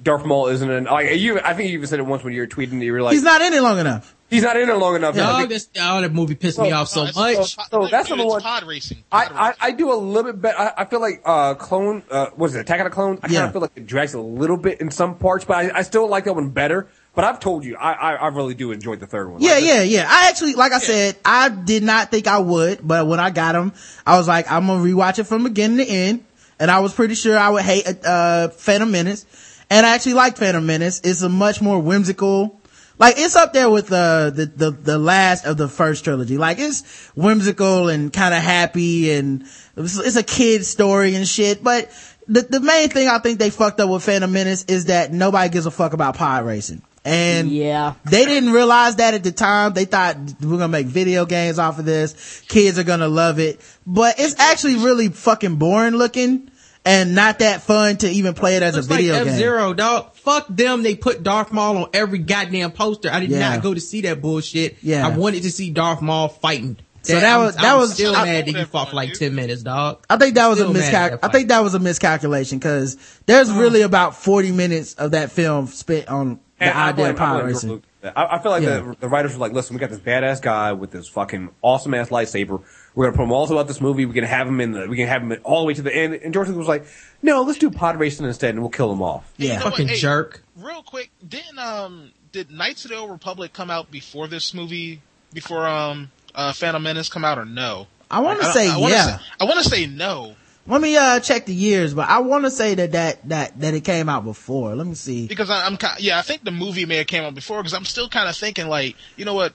[0.00, 1.40] Darth Maul isn't an like you.
[1.40, 3.14] I think you even said it once when you were tweeting that you were like,
[3.14, 4.14] He's not in it long enough.
[4.32, 5.14] He's not in it long enough.
[5.14, 7.32] Dog, that's, oh, that movie pissed me off so it's- much.
[7.32, 8.98] it's- So like, that's dude, the one- Pod racing.
[9.12, 9.58] I, Pod I, racing.
[9.60, 10.58] I do a little bit better.
[10.58, 13.20] I, I feel like uh, Clone, uh, what is it, Attack of the Clones?
[13.22, 15.78] I kind of feel like it drags a little bit in some parts, but I,
[15.78, 16.88] I still like that one better.
[17.14, 19.42] But I've told you, I, I, I really do enjoy the third one.
[19.42, 20.06] Yeah, Like, yeah, yeah.
[20.08, 23.52] I actually, like I said, I did not think I would, but when I got
[23.52, 23.74] them,
[24.06, 26.24] I was like, I'm gonna rewatch it from beginning to end.
[26.58, 29.26] And I was pretty sure I would hate, uh, Phantom Menace.
[29.68, 31.00] And I actually like Phantom Menace.
[31.04, 32.58] It's a much more whimsical,
[32.98, 36.38] like it's up there with, uh, the, the, the last of the first trilogy.
[36.38, 39.42] Like it's whimsical and kind of happy and
[39.76, 41.62] it's, it's a kid story and shit.
[41.64, 41.90] But
[42.28, 45.48] the, the main thing I think they fucked up with Phantom Menace is that nobody
[45.50, 46.82] gives a fuck about pod racing.
[47.04, 47.94] And Yeah.
[48.04, 49.72] they didn't realize that at the time.
[49.72, 52.42] They thought we're gonna make video games off of this.
[52.46, 53.60] Kids are gonna love it.
[53.84, 56.48] But it's actually really fucking boring looking
[56.84, 59.32] and not that fun to even play it as Looks a video like game.
[59.34, 60.14] F-Zero, dog.
[60.16, 60.82] Fuck them.
[60.82, 63.10] They put Darth Maul on every goddamn poster.
[63.10, 63.50] I did Yeah.
[63.50, 64.78] not go to see that bullshit.
[64.82, 65.06] Yeah.
[65.06, 66.76] I wanted to see Darth Maul fighting.
[67.04, 69.12] So that I'm- was- that I'm was- still I- mad that he fought for like
[69.14, 69.98] 10 minutes, dog.
[70.08, 72.96] I think that was Still a mad miscal- I think that was a miscalculation because
[73.26, 73.60] there's uh-huh.
[73.60, 77.20] really about 40 minutes of that film spent on the And I idea blame, of
[77.20, 77.70] I pod racing.
[77.70, 78.18] Lucas for that.
[78.18, 78.76] I, I feel like Yeah.
[78.78, 81.92] the, the writers were like, listen, we got this badass guy with this fucking awesome
[81.94, 82.60] ass lightsaber.
[82.94, 84.04] We're gonna put him all throughout this movie.
[84.06, 85.94] We can have him in the, we can have him all the way to the
[85.94, 86.14] end.
[86.14, 86.84] And George Lucas was like,
[87.22, 89.32] no, let's do pod racing instead and we'll kill him off.
[89.38, 89.52] Yeah.
[89.54, 89.64] You know?
[89.70, 90.42] Fucking Hey, jerk.
[90.56, 95.00] Real quick, didn't um did Knights of the Old Republic come out before this movie?
[95.32, 97.86] Before um uh Phantom Menace come out or no?
[98.10, 99.16] I want to I- say I wanna yeah.
[99.18, 100.36] say- I want to say no
[100.66, 103.72] Let me uh check the years, but I want to say that that that that
[103.74, 104.74] it came out before.
[104.76, 105.26] Let me see.
[105.26, 107.86] because I, I'm yeah I think the movie may have came out before because I'm
[107.86, 109.54] still kind of thinking like you know what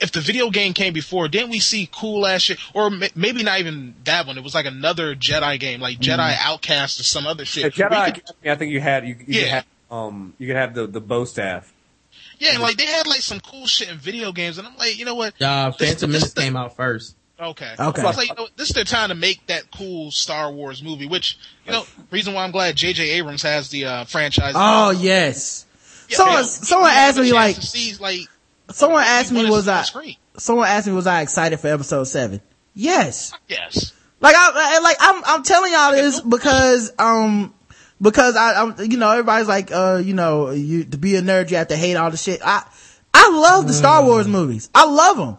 [0.00, 3.42] if the video game came before didn't we see cool ass shit or ma- maybe
[3.42, 7.26] not even that one it was like another Jedi game like Jedi Outcast or some
[7.26, 9.40] other shit Yeah, Jedi, could- I think you had, you, you Yeah.
[9.42, 11.72] could have, um, you could have the, the bow staff.
[12.38, 14.98] yeah and like they had like some cool shit in video games and I'm like
[14.98, 17.16] you know what Uh, This- Phantom this- Menace came out first.
[17.42, 17.72] Okay.
[17.78, 18.00] Okay.
[18.02, 20.52] So I was like, you know, this is their time to make that cool Star
[20.52, 23.12] Wars movie, which, you know, reason why I'm glad J.J.
[23.12, 24.52] Abrams has the, uh, franchise.
[24.54, 25.64] Oh yes.
[26.10, 28.26] Yeah, someone man, someone asked me like to see, like,
[28.72, 30.16] someone we asked me was I screen.
[30.36, 32.40] someone asked me was I excited for episode seven?
[32.74, 33.32] Yes.
[33.48, 33.92] Yes.
[34.20, 37.54] Like I, I like I'm I'm telling y'all this because um
[38.00, 41.50] because I I'm you know everybody's like uh you know you to be a nerd
[41.50, 42.40] you have to hate all the shit.
[42.44, 42.66] I
[43.12, 44.70] I love the Star Wars movies.
[44.74, 45.38] I love them.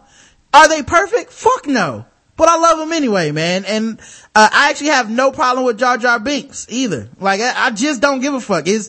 [0.52, 1.32] Are they perfect?
[1.32, 2.04] Fuck no.
[2.36, 3.64] But I love them anyway, man.
[3.66, 4.00] And
[4.34, 7.08] uh, I actually have no problem with Jar Jar Binks either.
[7.18, 8.66] Like I, I just don't give a fuck.
[8.66, 8.88] Is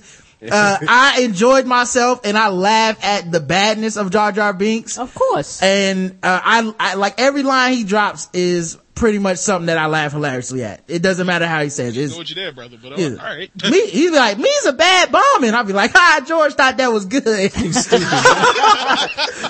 [0.52, 4.98] uh, I enjoyed myself and I laugh at the badness of Jar Jar Binks.
[4.98, 5.62] Of course.
[5.62, 9.88] And uh, I, I like every line he drops is pretty much something that I
[9.88, 10.84] laugh hilariously at.
[10.88, 12.00] It doesn't matter how he says it.
[12.00, 13.10] Know It's, what you did, brother, but uh, yeah.
[13.10, 13.50] all right.
[13.72, 16.92] me, he's like, me's a bad bomb, and I'll be like, ah, George thought that
[16.92, 17.52] was good.
[17.54, 17.72] George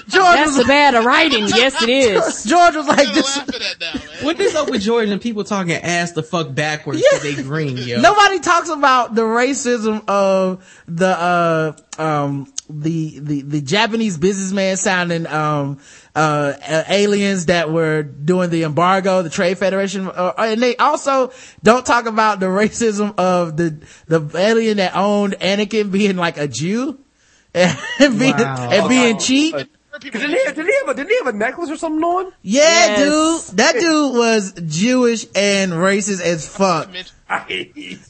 [0.09, 1.47] That's was the bad of writing.
[1.47, 2.43] Yes, it is.
[2.45, 4.25] George was like, I'm this, laughing at that, man.
[4.25, 7.19] What is up with George and people talking ass the fuck backwards Yeah.
[7.19, 7.99] because they green, yo?
[7.99, 15.27] Nobody talks about the racism of the uh um the the the Japanese businessman sounding
[15.27, 15.79] um
[16.15, 21.31] uh uh, aliens that were doing the embargo, the Trade Federation, uh, and they also
[21.63, 26.47] don't talk about the racism of the the alien that owned Anakin being like a
[26.47, 26.99] Jew
[27.55, 27.77] and
[28.19, 28.69] being Wow.
[28.71, 29.55] and being Oh, cheap.
[29.55, 29.63] uh,
[29.99, 32.31] Didn't he, didn't he have a, didn't he have a necklace or something on?
[32.41, 33.47] Yeah, Yes.
[33.49, 36.89] dude, that dude was Jewish and racist as fuck.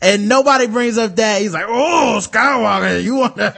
[0.01, 1.41] And nobody brings up that.
[1.41, 3.51] He's like, oh, Skywalker, you wanna,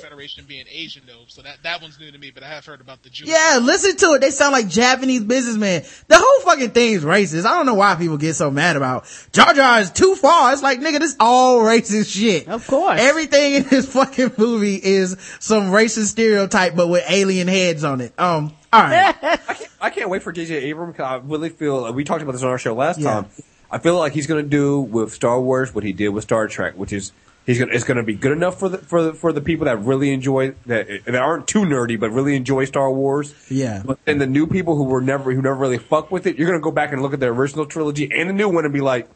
[0.00, 2.32] Federation being Asian though, so that that one's new to me.
[2.32, 3.30] But I have heard about the Jewish.
[3.30, 4.20] yeah, listen to it.
[4.20, 5.84] They sound like Japanese businessmen.
[6.08, 7.44] The whole fucking thing is racist.
[7.46, 10.52] I don't know why people get so mad about Jar Jar is too far.
[10.52, 12.48] It's like, nigga, this all racist shit.
[12.48, 13.00] Of course.
[13.00, 18.12] Everything in this fucking movie is some racist stereotype, but with alien heads on it.
[18.18, 19.14] Um, alright.
[19.22, 20.56] I can't, I can't wait for J.J.
[20.56, 20.96] Abrams.
[20.96, 23.12] 'cause I really feel we talked about this on our show last Yeah.
[23.12, 23.26] time.
[23.70, 26.48] I feel like he's going to do with Star Wars what he did with Star
[26.48, 27.12] Trek, which is
[27.48, 29.40] he's going to it's going to be good enough for the for the, for the
[29.40, 33.34] people that really enjoy that that aren't too nerdy but really enjoy Star Wars.
[33.50, 33.82] Yeah.
[33.84, 36.46] But then the new people who were never who never really fuck with it, you're
[36.46, 38.72] going to go back and look at the original trilogy and the new one and
[38.72, 39.08] be like.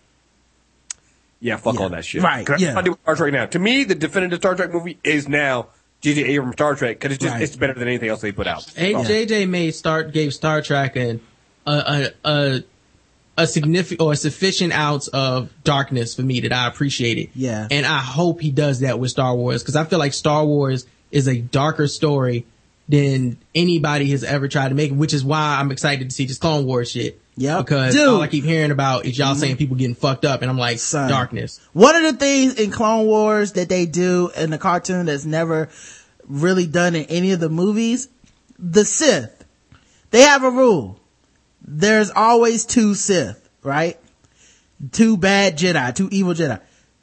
[1.40, 2.22] Yeah, fuck all that shit.
[2.22, 2.68] Right, 'Cause yeah.
[2.68, 3.46] That's what I do with Star Trek now.
[3.46, 5.66] To me, the definitive Star Trek movie is now
[6.00, 6.22] J.J.
[6.24, 7.42] Abrams Star Trek because it's just Right.
[7.42, 8.64] it's better than anything else they put out.
[8.76, 11.20] Hey, JJ made start gave Star Trek an
[11.66, 12.62] a a a,
[13.36, 17.30] a significant or a sufficient ounce of darkness for me that I appreciate it.
[17.34, 17.66] Yeah.
[17.70, 20.86] and I hope he does that with Star Wars because I feel like Star Wars
[21.10, 22.46] is a darker story
[22.88, 26.38] than anybody has ever tried to make, which is why I'm excited to see this
[26.38, 27.20] Clone Wars shit.
[27.34, 27.58] Yeah.
[27.62, 28.06] because Dude.
[28.06, 29.40] all I keep hearing about is y'all mm-hmm.
[29.40, 31.08] saying people getting fucked up, and I'm like, Son.
[31.08, 31.60] darkness.
[31.72, 35.70] One of the things in Clone Wars that they do in the cartoon that's never
[36.26, 38.08] really done in any of the movies,
[38.58, 39.44] the Sith,
[40.10, 40.98] they have a rule.
[41.64, 43.98] There's always two Sith, right?
[44.90, 46.60] Two bad Jedi, two evil Jedi.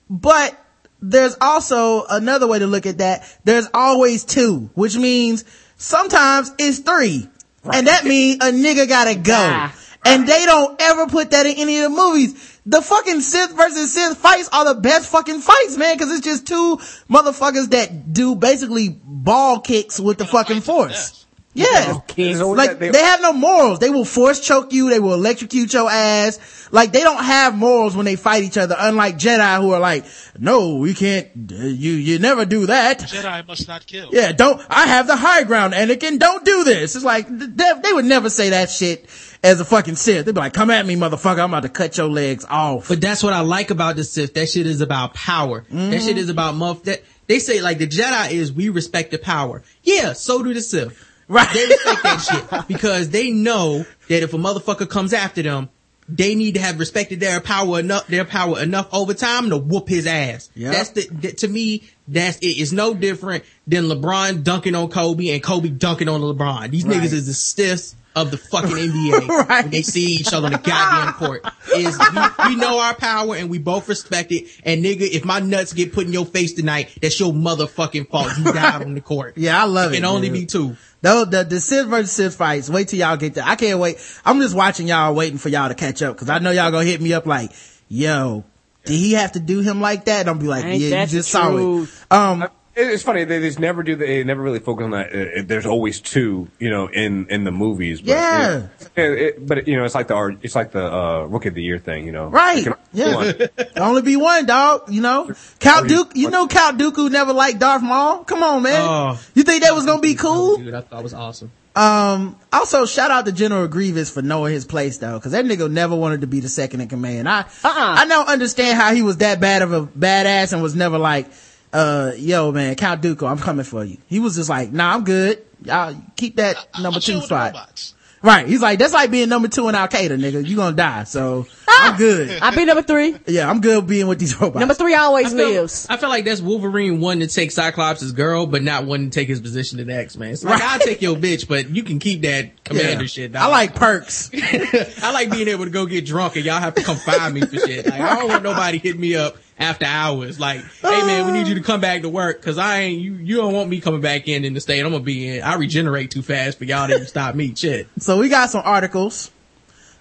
[0.09, 0.57] But
[1.01, 3.23] there's also another way to look at that.
[3.45, 5.45] There's always two, which means
[5.77, 7.29] sometimes it's three.
[7.71, 9.69] And that means a nigga gotta go.
[10.05, 12.59] And they don't ever put that in any of the movies.
[12.65, 16.47] The fucking Sith versus Sith fights are the best fucking fights, man, cause it's just
[16.47, 16.77] two
[17.09, 21.25] motherfuckers that do basically ball kicks with the fucking force.
[21.53, 21.99] Yeah.
[22.15, 23.79] There's Like, they- they have no morals.
[23.79, 24.89] They will force choke you.
[24.89, 26.39] They will electrocute your ass.
[26.71, 30.05] Like, they don't have morals when they fight each other, unlike Jedi who are like,
[30.37, 32.99] no, we can't, you, you never do that.
[32.99, 34.09] Jedi must not kill.
[34.11, 36.95] Yeah, don't, I have the high ground, Anakin, don't do this.
[36.95, 39.09] It's like, they, they would never say that shit
[39.43, 40.25] as a fucking Sith.
[40.25, 42.89] They'd be like, come at me, motherfucker, I'm about to cut your legs off.
[42.89, 44.35] But that's what I like about the Sith.
[44.35, 45.61] That shit is about power.
[45.61, 46.05] That mm-hmm.
[46.05, 46.83] shit is about muff.
[46.83, 49.63] That they say like the Jedi is we respect the power.
[49.83, 51.08] Yeah, so do the Sith.
[51.29, 51.47] Right.
[51.53, 52.17] They respect that
[52.59, 55.69] shit because they know that if a motherfucker comes after them,
[56.09, 59.87] they need to have respected their power enough, their power enough over time to whoop
[59.87, 60.49] his ass.
[60.55, 60.71] Yeah.
[60.71, 62.47] That's the, that, to me, that's it.
[62.47, 66.71] It's no different than LeBron dunking on Kobe and Kobe dunking on LeBron.
[66.71, 66.97] These Right.
[66.99, 69.27] niggas is the Siths of the fucking NBA.
[69.49, 69.63] Right.
[69.63, 71.45] When they see each other on the goddamn court.
[71.75, 72.19] Is we,
[72.49, 74.47] we know our power and we both respect it.
[74.63, 78.37] And nigga, if my nuts get put in your face tonight, that's your motherfucking fault.
[78.37, 79.33] You died on the court.
[79.37, 79.97] Yeah, I love It it.
[79.97, 80.33] can only dude.
[80.39, 80.77] be two.
[81.01, 83.43] Though the, the Sith versus Sith fights, wait till y'all get there.
[83.47, 83.97] I can't wait.
[84.25, 86.85] I'm just watching y'all waiting for y'all to catch up because I know y'all gonna
[86.85, 87.51] hit me up like,
[87.87, 88.43] yo,
[88.85, 90.21] did he have to do him like that?
[90.21, 91.89] And I'll be like, Ain't yeah, you just the saw it.
[92.11, 92.51] Um, It-
[92.81, 93.95] It's funny they just never do.
[93.95, 95.11] They never really focus on that.
[95.13, 97.99] Uh, There's always two, you know, in in the movies.
[98.01, 98.67] But, Yeah.
[98.95, 101.55] it- it- but you know, it's like the art- it's like the uh, rookie of
[101.55, 102.05] the year thing.
[102.05, 102.63] You know, Right.
[102.63, 103.15] Can- Yeah.
[103.15, 103.35] one.
[103.75, 105.31] Only be one dog, you know?
[105.59, 108.23] Count Dooku, you know Count Dooku never liked Darth Maul?
[108.23, 108.81] Come on, man.
[108.81, 109.19] Oh.
[109.35, 110.57] You think that was gonna be cool?
[110.57, 111.51] Dude, I thought it was awesome.
[111.75, 115.69] Um, also shout out to General Grievous for knowing his place though, cause that nigga
[115.71, 117.29] never wanted to be the second in command.
[117.29, 117.45] I, Uh-uh.
[117.63, 121.27] I don't understand how he was that bad of a badass and was never like,
[121.73, 123.97] uh, yo man, Count Dooku, I'm coming for you.
[124.07, 125.43] He was just like, nah, I'm good.
[125.63, 127.93] Y'all keep that number I'll two spot.
[128.21, 128.45] Right.
[128.47, 130.45] He's like, that's like being number two in Al Qaeda, nigga.
[130.45, 131.05] You gonna die.
[131.05, 132.37] So I'm good.
[132.41, 133.15] I'll be number three.
[133.27, 134.59] Yeah, I'm good being with these robots.
[134.59, 135.87] Number three always I feel, lives.
[135.89, 139.29] I feel like that's Wolverine wanting to take Cyclops' girl, but not wanting to take
[139.29, 140.31] his position in the X-Men.
[140.33, 140.69] It's like, Right.
[140.69, 143.07] I'll take your bitch, but you can keep that commander Yeah.
[143.07, 143.31] shit.
[143.31, 143.41] dog.
[143.41, 144.29] I like perks.
[145.01, 147.39] I like being able to go get drunk and y'all have to come find me
[147.41, 147.85] for shit.
[147.85, 150.39] Like, I don't want nobody hit me up after hours.
[150.39, 153.13] Like, hey man, we need you to come back to work because I ain't, you,
[153.15, 155.43] you don't want me coming back in in the state I'm gonna be in.
[155.43, 157.53] I regenerate too fast for y'all to even stop me.
[157.53, 157.87] Shit.
[157.99, 159.29] So we got some articles.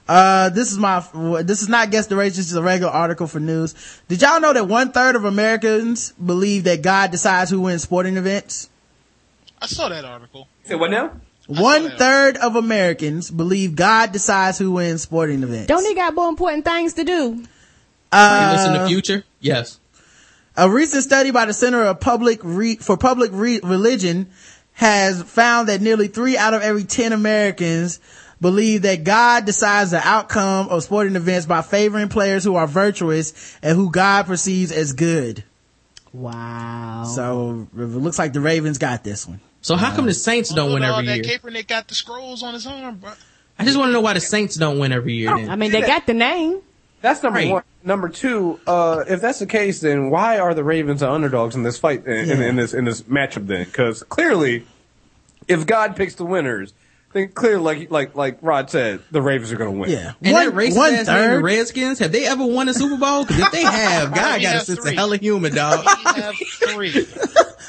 [0.07, 1.05] Uh, this is my,
[1.43, 3.75] this is not guess the race, this is a regular article for news.
[4.09, 8.17] Did y'all know that one third of Americans believe that God decides who wins sporting
[8.17, 8.71] events?
[9.61, 10.49] I saw that article.
[10.65, 11.13] Say what now?
[11.49, 15.67] One third of Americans believe God decides who wins sporting events.
[15.67, 17.45] Don't he got more important things to do?
[18.13, 19.25] You uh, listen to future?
[19.41, 19.81] Yes.
[20.57, 24.29] A recent study by the Center of Public Re- for Public Re- Religion
[24.73, 28.01] has found that nearly three out of every 10 Americans
[28.41, 33.57] believe that God decides the outcome of sporting events by favoring players who are virtuous
[33.63, 35.45] and who God perceives as good.
[36.13, 37.05] Wow.
[37.05, 39.41] So it looks like the Ravens got this one.
[39.61, 41.39] So how come the Saints don't win every that year?
[41.39, 43.13] Kaepernick got the scrolls on his arm, bro.
[43.59, 45.37] I just want to know why the Saints don't win every year.
[45.37, 45.51] Then.
[45.51, 46.63] I mean, they got the name.
[47.01, 47.51] That's number Right.
[47.51, 47.63] one.
[47.85, 51.63] Number two, uh, if that's the case, then why are the Ravens the underdogs in
[51.63, 52.47] this fight in, in, Yeah.
[52.49, 53.47] in this in this matchup?
[53.47, 54.65] Then, because clearly,
[55.47, 56.75] if God picks the winners,
[57.13, 59.91] then clearly, like like like Rod said, the Ravens are going to win.
[59.91, 60.13] Yeah.
[60.23, 61.45] And one, that racist one ass name, the third.
[61.45, 63.25] Redskins, have they ever won a Super Bowl?
[63.25, 65.85] Because if they have, God got a sense of hella human, dog.
[65.85, 66.35] We have
[66.73, 67.07] three.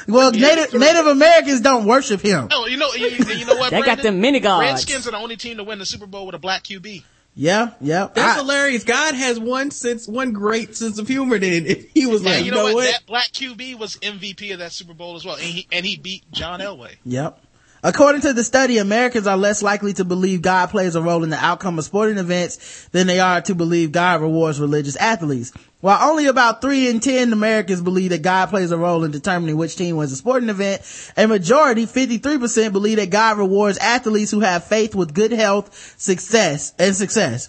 [0.08, 2.48] Well, Native, Native Americans don't worship him.
[2.50, 3.70] Oh, you know, you, you know what?
[3.70, 4.06] They got Brandon?
[4.06, 4.62] them mini gods.
[4.64, 7.04] Redskins are the only team to win the Super Bowl with a black QB.
[7.34, 8.08] Yeah, yeah.
[8.12, 8.84] That's I- hilarious.
[8.84, 11.38] God has one sense, one great sense of humor.
[11.38, 12.74] Then if he was like, you know, what?
[12.74, 12.90] what?
[12.90, 15.96] That black QB was MVP of that Super Bowl as well, and he and he
[15.96, 16.96] beat John Elway.
[17.04, 17.40] Yep.
[17.82, 21.30] According to the study, Americans are less likely to believe God plays a role in
[21.30, 25.52] the outcome of sporting events than they are to believe God rewards religious athletes.
[25.80, 29.56] While only about 3 in 10 Americans believe that God plays a role in determining
[29.56, 30.82] which team wins a sporting event,
[31.16, 36.74] a majority, 53%, believe that God rewards athletes who have faith with good health, success,
[36.78, 37.48] and success.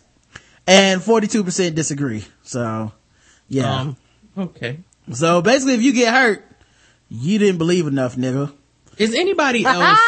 [0.65, 2.23] And 42% disagree.
[2.43, 2.93] So,
[3.49, 3.81] yeah.
[3.81, 3.97] Um,
[4.37, 4.79] okay.
[5.11, 6.45] so basically if you get hurt,
[7.09, 8.53] you didn't believe enough, nigga.
[8.97, 9.99] Is anybody else?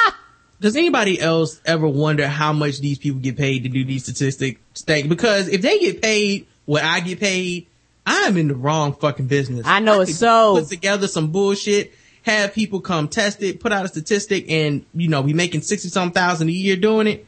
[0.60, 4.60] does anybody else ever wonder how much these people get paid to do these statistic
[4.76, 5.07] things?
[5.07, 7.68] Because if they get paid what I get paid,
[8.05, 9.65] I'm in the wrong fucking business.
[9.65, 10.57] I know I it's so.
[10.60, 11.93] Put together some bullshit
[12.23, 15.89] have people come test it, put out a statistic and, you know, be making 60
[15.89, 17.26] some thousand a year doing it.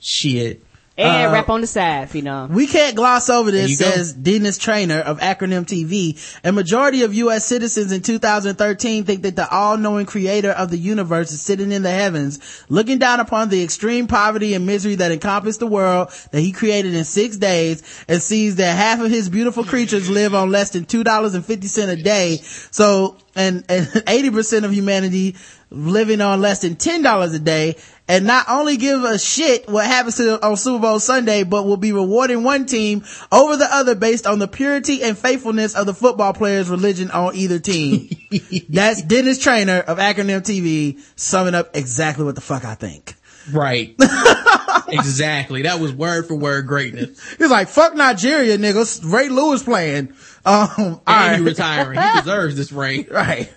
[0.00, 0.62] Shit.
[0.98, 2.50] And Uh, rap on the side, Phenom.
[2.50, 3.90] We can't gloss over this, you go.
[3.90, 6.18] says Dennis Trainor of Acronym TV.
[6.44, 7.46] A majority of U.S.
[7.46, 11.90] citizens in 2013 think that the all-knowing creator of the universe is sitting in the
[11.90, 12.38] heavens,
[12.68, 16.94] looking down upon the extreme poverty and misery that encompass the world that he created
[16.94, 20.84] in six days and sees that half of his beautiful creatures live on less than
[20.84, 22.36] $2.50 a day.
[22.70, 25.36] So, and, and 80% of humanity
[25.72, 27.76] living on less than $10 a day
[28.08, 31.76] and not only give a shit what happens to on Super Bowl Sunday, but will
[31.76, 35.94] be rewarding one team over the other based on the purity and faithfulness of the
[35.94, 38.08] football player's religion on either team.
[38.68, 43.14] That's Dennis Trainor of Acronym TV summing up exactly what the fuck I think.
[43.50, 43.96] Right.
[44.88, 45.62] exactly.
[45.62, 47.18] That was word for word greatness.
[47.36, 49.10] He's like, fuck Nigeria, niggas.
[49.10, 50.12] Ray Lewis playing.
[50.44, 51.36] Um, And right.
[51.38, 52.00] he retiring.
[52.00, 53.06] He deserves this ring.
[53.10, 53.52] Right.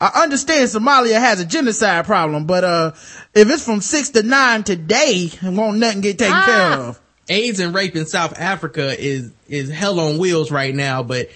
[0.00, 2.92] I understand Somalia has a genocide problem, but, uh,
[3.34, 7.00] if it's from six to nine today, won't nothing get taken care of.
[7.28, 11.28] AIDS and rape in South Africa is, is hell on wheels right now, but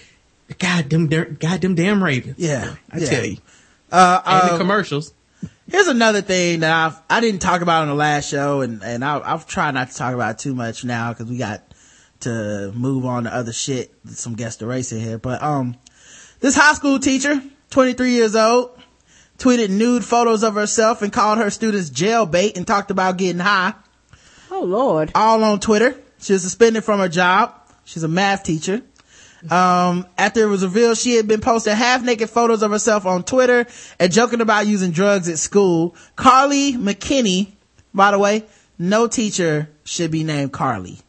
[0.57, 2.39] goddamn, goddamn damn Ravens.
[2.39, 2.75] Yeah.
[2.91, 3.09] I yeah.
[3.09, 3.37] tell you.
[3.91, 5.13] Uh, And the uh, commercials.
[5.69, 9.05] Here's another thing that I've, I didn't talk about on the last show and, and
[9.05, 11.63] I, I've tried not to talk about it too much now because we got
[12.21, 15.17] to move on to other shit, some guest erasing here.
[15.17, 15.77] But, um,
[16.39, 17.41] this high school teacher,
[17.73, 18.69] 23 years old,
[19.39, 23.73] tweeted nude photos of herself and called her students jailbait and talked about getting high.
[24.51, 25.11] Oh Lord.
[25.15, 25.97] All on Twitter.
[26.19, 27.51] She was suspended from her job.
[27.83, 28.83] She's a math teacher.
[29.49, 33.23] Um, after it was revealed she had been posting half naked photos of herself on
[33.23, 33.65] Twitter
[33.99, 35.95] and joking about using drugs at school.
[36.15, 37.53] Carly McKinney,
[37.91, 38.45] by the way,
[38.77, 40.99] no teacher should be named Carly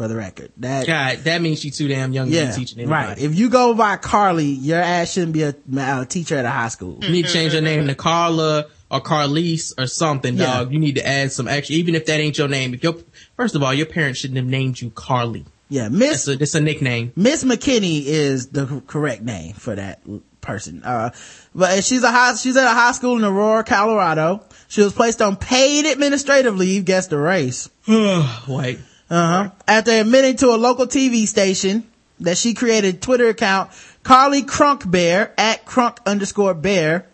[0.00, 0.50] for the record.
[0.56, 3.08] That, God, that means she's too damn young to yeah, be teaching anybody.
[3.08, 3.18] right.
[3.18, 6.68] If you go by Carly, your ass shouldn't be a, a teacher at a high
[6.68, 6.96] school.
[7.02, 10.46] You need to change your name to Carla or Carlise or something, Yeah.
[10.46, 10.72] dog.
[10.72, 12.72] You need to add some extra, even if that ain't your name.
[12.72, 12.94] If your,
[13.36, 15.44] first of all, your parents shouldn't have named you Carly.
[15.68, 17.12] Yeah, Miss That's a, that's a nickname.
[17.14, 20.00] Miss McKinney is the correct name for that
[20.40, 20.82] person.
[20.82, 21.10] Uh,
[21.54, 24.46] but she's a high, she's at a high school in Aurora, Colorado.
[24.68, 27.68] She was placed on paid administrative leave, guess the race.
[27.84, 28.78] White.
[29.10, 29.50] Uh-huh.
[29.66, 31.86] After admitting to a local TV station
[32.20, 33.70] that she created a Twitter account,
[34.02, 37.06] Carly Crunk Bear, at crunk underscore bear,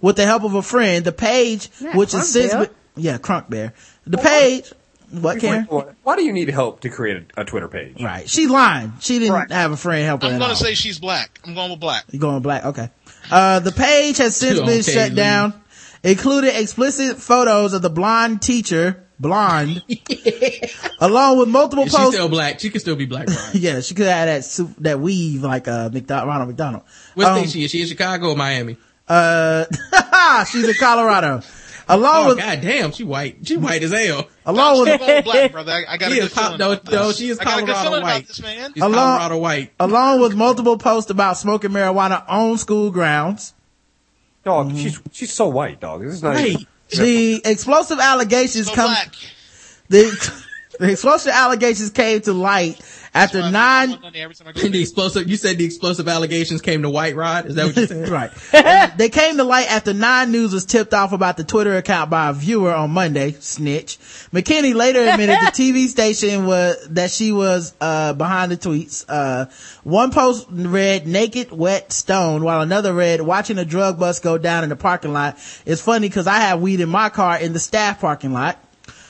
[0.00, 2.70] with the help of a friend, the page, Yeah, which Crunk is since, Bear.
[2.96, 3.72] yeah, Crunk Bear.
[4.06, 4.72] The page,
[5.10, 5.64] what, Karen?
[6.02, 8.02] Why do you need help to create a, a Twitter page?
[8.02, 8.28] Right.
[8.28, 8.92] She's lying.
[9.00, 9.50] She didn't Right.
[9.50, 11.40] have a friend help her I'm gonna say she's black.
[11.44, 12.04] I'm going with black.
[12.10, 12.64] You're going black?
[12.64, 12.90] Okay.
[13.30, 15.16] Uh, the page has since Okay, been shut Lee.
[15.16, 15.54] down,
[16.02, 19.82] including explicit photos of the blonde teacher, blonde,
[21.00, 22.14] along with multiple If she's posts.
[22.14, 22.60] still black.
[22.60, 23.26] She can still be black.
[23.26, 23.50] Brian.
[23.54, 26.82] yeah, she could have that suit, that weave like, uh, McDonald, Ronald McDonald.
[27.14, 27.70] What Um, state she is?
[27.70, 28.76] She in Chicago or Miami?
[29.08, 29.64] Uh,
[30.50, 31.42] she's in Colorado.
[31.86, 33.46] Along Oh, with, god damn, she white.
[33.46, 34.26] She white as hell.
[34.46, 35.72] along I'm with, going black, brother.
[35.72, 37.74] I, I got a She good is, no, no, she is I got a good
[37.74, 38.26] Colorado white.
[38.26, 38.72] this, man.
[38.72, 39.72] She's Along- Colorado white.
[39.78, 43.52] along with multiple posts about smoking marijuana on school grounds.
[44.46, 46.00] Dog, she's she's so white, dog.
[46.02, 46.46] This is not Right.
[46.52, 48.94] even- The explosive allegations So come,
[49.88, 50.44] the,
[50.78, 52.80] the explosive allegations came to light
[53.14, 56.60] after That's why I nine, every time I the explosive, you said the explosive allegations
[56.60, 57.46] came to White Rod?
[57.46, 58.08] Is that what you said?
[58.52, 58.92] right.
[58.98, 62.30] they came to light after Nine News was tipped off about the Twitter account by
[62.30, 63.32] a viewer on Monday.
[63.38, 63.98] Snitch.
[64.32, 69.04] McKinney later admitted the TV station was that she was uh, behind the tweets.
[69.08, 69.46] Uh,
[69.84, 74.64] one post read "naked, wet, stone," while another read "watching a drug bust go down
[74.64, 77.60] in the parking lot." It's funny because I have weed in my car in the
[77.60, 78.58] staff parking lot.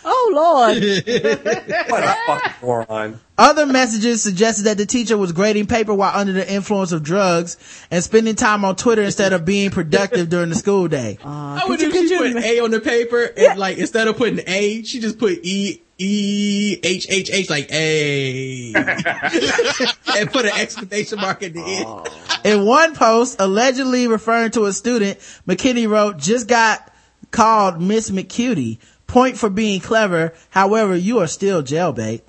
[0.04, 0.82] Oh Lord.
[1.90, 3.20] What a fucking moron.
[3.36, 7.56] Other messages suggested that the teacher was grading paper while under the influence of drugs
[7.90, 11.18] and spending time on Twitter instead of being productive during the school day.
[11.24, 14.82] I would if she put A on the paper and like instead of putting A,
[14.82, 21.42] she just put E E H H H like A and put an exclamation mark
[21.42, 22.08] at the end.
[22.44, 26.92] In one post, allegedly referring to a student, McKinney wrote, just got
[27.30, 28.78] called Miss McCutie.
[29.14, 30.34] Point for being clever.
[30.50, 32.22] However, you are still jailbait.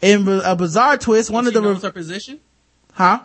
[0.00, 2.38] In a bizarre twist, one of the, knows re- her position,
[2.92, 3.18] huh?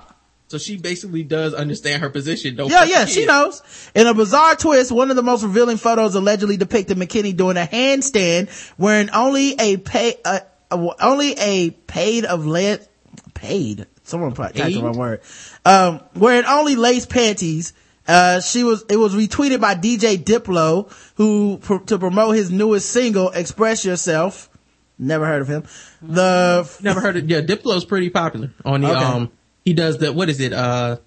[0.47, 2.55] so she basically does understand her position.
[2.55, 3.61] Don't Yeah, yeah, she knows.
[3.93, 7.67] In a bizarre twist, one of the most revealing photos allegedly depicted McKinney doing a
[7.71, 10.39] handstand wearing only a pay, uh,
[10.71, 12.87] uh, only a paid of lead,
[13.35, 13.85] paid.
[14.01, 15.21] Someone probably typed the wrong word.
[15.65, 17.73] Um, wearing only lace panties.
[18.07, 22.90] Uh, she was, it was retweeted by DJ Diplo, who, pr- to promote his newest
[22.91, 24.49] single, Express Yourself.
[24.99, 25.64] Never heard of him.
[26.02, 27.30] The, Never heard of.
[27.30, 29.03] Yeah, Diplo's pretty popular on the Okay.
[29.03, 29.32] um.
[29.65, 30.53] He does the what is it?
[30.53, 30.98] Uh,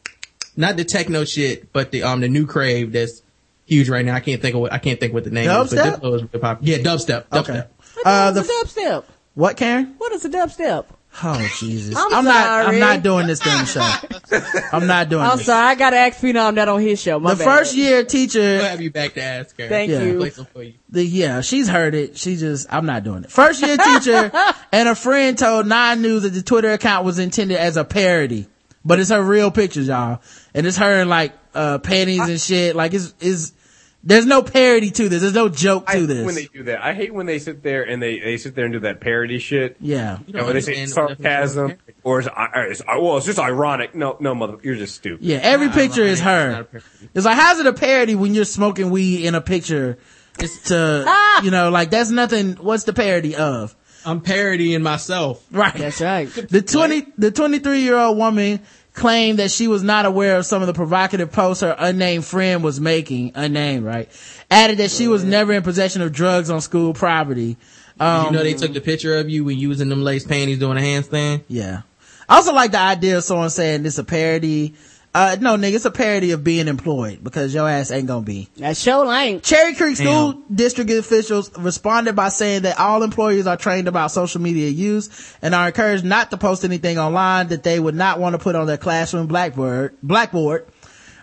[0.57, 3.23] not the techno shit, but the um the new crave that's
[3.67, 4.15] huge right now.
[4.17, 5.71] I can't think of what I can't think what the name is.
[5.73, 6.01] But Dubstep?
[6.01, 6.59] Diplo is really popular.
[6.77, 7.27] Yeah, dubstep.
[7.29, 7.39] Dubstep.
[7.41, 7.63] Okay.
[7.95, 9.05] What Uh, the the dubstep?
[9.35, 9.95] What, Karen?
[9.99, 10.87] What is a dubstep?
[11.23, 11.97] Oh Jesus!
[11.97, 12.67] I'm not.
[12.69, 13.81] I'm not doing this thing, show.
[14.73, 15.23] I'm not doing.
[15.25, 15.33] This.
[15.33, 15.47] I'm this.
[15.47, 17.19] sorry, I gotta ask Phenom that on his show.
[17.19, 17.59] My The bad.
[17.59, 18.39] first year teacher.
[18.41, 19.69] We'll teacher, have you back to ask her.
[19.69, 20.03] Thank Yeah.
[20.03, 20.19] you.
[20.19, 20.75] Play some for you.
[20.91, 22.17] the yeah, she's heard it.
[22.17, 23.31] She just, I'm not doing it.
[23.33, 24.31] First year teacher
[24.73, 28.47] and a friend told Nine News that the Twitter account was intended as a parody,
[28.85, 30.21] but it's her real pictures, y'all,
[30.55, 32.77] and it's her in like uh panties and shit.
[32.77, 33.53] Like it's is.
[34.05, 35.21] There's no parody to this.
[35.23, 36.25] There's no joke I to hate this.
[36.27, 36.83] when they do that.
[36.85, 39.39] I hate when they sit there and they, they sit there and do that parody
[39.41, 39.77] shit.
[39.81, 40.19] yeah.
[40.27, 43.17] You know, when they say understand the definition of sarcasm or it's, uh, it's, well,
[43.17, 43.95] it's just ironic.
[43.97, 45.25] No, no, mother, you're just stupid.
[45.25, 46.65] Yeah, every Nah, picture is it's not a her.
[46.65, 46.87] parody.
[47.15, 49.99] It's like, how's it a parody when you're smoking weed in a picture?
[50.39, 51.43] It's to, Ah!
[51.43, 52.53] you know, like that's nothing.
[52.55, 53.75] What's the parody of?
[54.07, 55.45] I'm parodying myself.
[55.51, 55.75] Right.
[55.75, 56.29] That's right.
[56.29, 58.61] The 20, the 23 year old woman
[58.99, 62.63] claimed that she was not aware of some of the provocative posts her unnamed friend
[62.63, 64.09] was making, unnamed, right?
[64.51, 67.57] Added that she was never in possession of drugs on school property.
[68.01, 70.27] Um, you know they took the picture of you when you was in them lace
[70.27, 71.43] panties doing a handstand?
[71.49, 71.83] yeah.
[72.29, 74.75] I also like the idea of someone saying it's a parody.
[75.19, 78.49] Uh, no, nigga, it's a parody of being employed because your ass ain't gonna be.
[78.59, 79.43] That show ain't.
[79.43, 84.41] Cherry Creek School District officials responded by saying that all employees are trained about social
[84.41, 88.35] media use and are encouraged not to post anything online that they would not want
[88.35, 89.97] to put on their classroom blackboard.
[90.05, 90.69] Blackboard.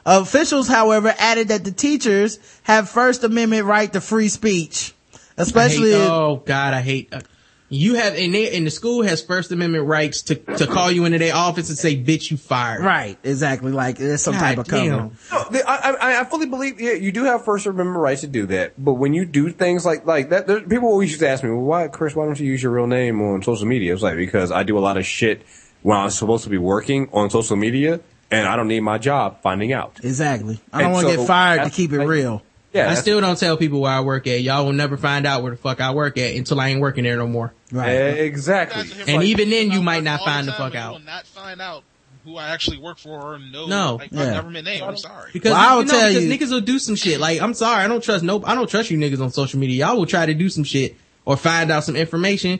[0.06, 4.94] Officials, however, added that the teachers have First Amendment right to free speech,
[5.38, 5.94] especially.
[5.94, 7.14] Hate, oh God, I hate.
[7.14, 7.22] Uh,
[7.70, 11.06] you have and they and the school has First Amendment rights to to call you
[11.06, 13.72] into their office and say, "Bitch, you fired." right, exactly.
[13.72, 14.86] Like there's some God type of cover.
[14.86, 15.12] No,
[15.50, 18.46] the- I, I, I fully believe yeah, you do have First Amendment rights to do
[18.48, 21.44] that, but when you do things like like that, there, people always used to ask
[21.44, 22.16] me, "Well, why, Chris?
[22.16, 24.78] Why don't you use your real name on social media?" It's like because I do
[24.78, 25.42] a lot of shit
[25.82, 29.42] when I'm supposed to be working on social media, and I don't need my job
[29.42, 30.00] finding out.
[30.04, 30.60] Exactly.
[30.72, 32.44] I don't want to so get fired to keep it like- real.
[32.76, 34.42] Yeah, I still don't tell people where I work at.
[34.42, 37.04] Y'all will never find out where the fuck I work at until I ain't working
[37.06, 37.54] there no more.
[37.72, 37.90] Right.
[37.92, 38.84] exactly.
[38.84, 40.84] Guys are here And for- even then, you might not find the time, fuck and
[40.84, 40.88] out.
[40.94, 41.84] You will not find out
[42.26, 43.96] who I actually work for or know No.
[43.96, 44.84] like, my government name.
[44.84, 45.30] I'm sorry.
[45.32, 47.20] Because Well, I you will know, tell because you- niggas will do some shit.
[47.20, 49.86] Like I'm sorry, I don't trust no, I don't trust you niggas on social media.
[49.88, 52.60] Y'all will try to do some shit or find out some information.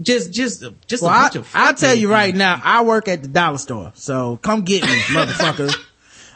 [0.00, 1.48] Just, just, just Well, a I, bunch of.
[1.54, 4.82] I'll tell you fucking- right now, I work at the dollar store, so come get
[4.82, 5.72] me, motherfucker.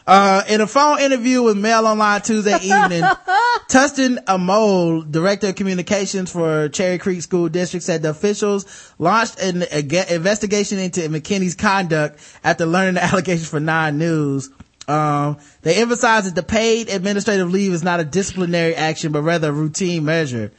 [0.07, 3.01] Uh, in a phone interview with Mail Online Tuesday evening,
[3.67, 9.63] Tustin Amole, Director of Communications for Cherry Creek School District, said the officials launched an
[9.63, 14.49] investigation into McKinney's conduct after learning the allegations for Nine News.
[14.87, 19.49] Um, they emphasized that the paid administrative leave is not a disciplinary action, but rather
[19.49, 20.53] a routine measure.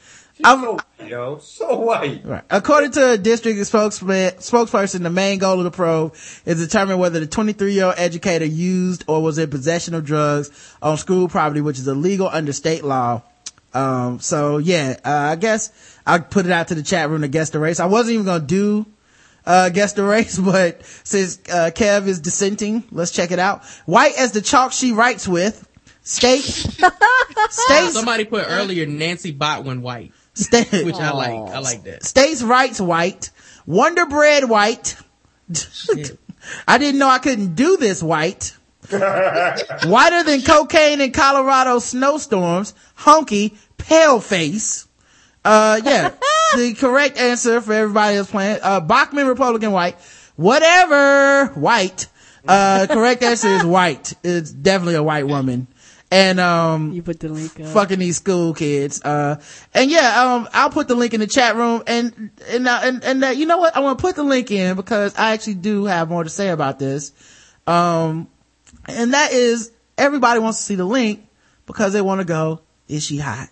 [0.45, 2.21] I'm- Yo, so white.
[2.25, 2.43] Right.
[2.51, 6.99] According to a district spokesman, spokesperson, the main goal of the probe is to determine
[6.99, 10.51] whether the 23 year old educator used or was in possession of drugs
[10.83, 13.23] on school property, which is illegal under state law.
[13.73, 15.71] Um, so yeah, uh, I guess
[16.07, 17.81] I put it out to the chat room to guess the race.
[17.81, 18.87] I wasn't even going to do,
[19.47, 23.65] uh, guess the race, but since, uh, Kev is dissenting, let's check it out.
[23.87, 25.65] White as the chalk she writes with.
[26.03, 26.41] State,
[27.51, 27.91] State.
[27.91, 31.55] Somebody put earlier Nancy Botwin white, state, which I like.
[31.55, 32.05] I like that.
[32.05, 33.31] states rights white,
[33.67, 34.97] Wonder Bread white.
[36.67, 38.57] I didn't know I couldn't do this white.
[38.91, 44.87] Whiter than cocaine in Colorado snowstorms, honky, pale face.
[45.45, 46.15] Uh, yeah,
[46.57, 48.61] the correct answer for everybody else playing.
[48.63, 49.97] Uh, Bachmann Republican white,
[50.37, 52.07] whatever white.
[52.47, 54.15] Uh, correct answer is white.
[54.23, 55.67] It's definitely a white woman.
[56.11, 57.67] And, um, You put the link up.
[57.67, 59.03] fucking these school kids.
[59.05, 59.37] Uh,
[59.75, 63.05] and yeah, um, I'll put the link in the chat room and, and, uh, and,
[63.05, 63.77] and, uh, you know what?
[63.77, 66.49] I want to put the link in because I actually do have more to say
[66.49, 67.13] about this.
[67.67, 68.29] Um,
[68.87, 71.27] and that is everybody wants to see the link
[71.67, 73.51] because they want to go, is she hot?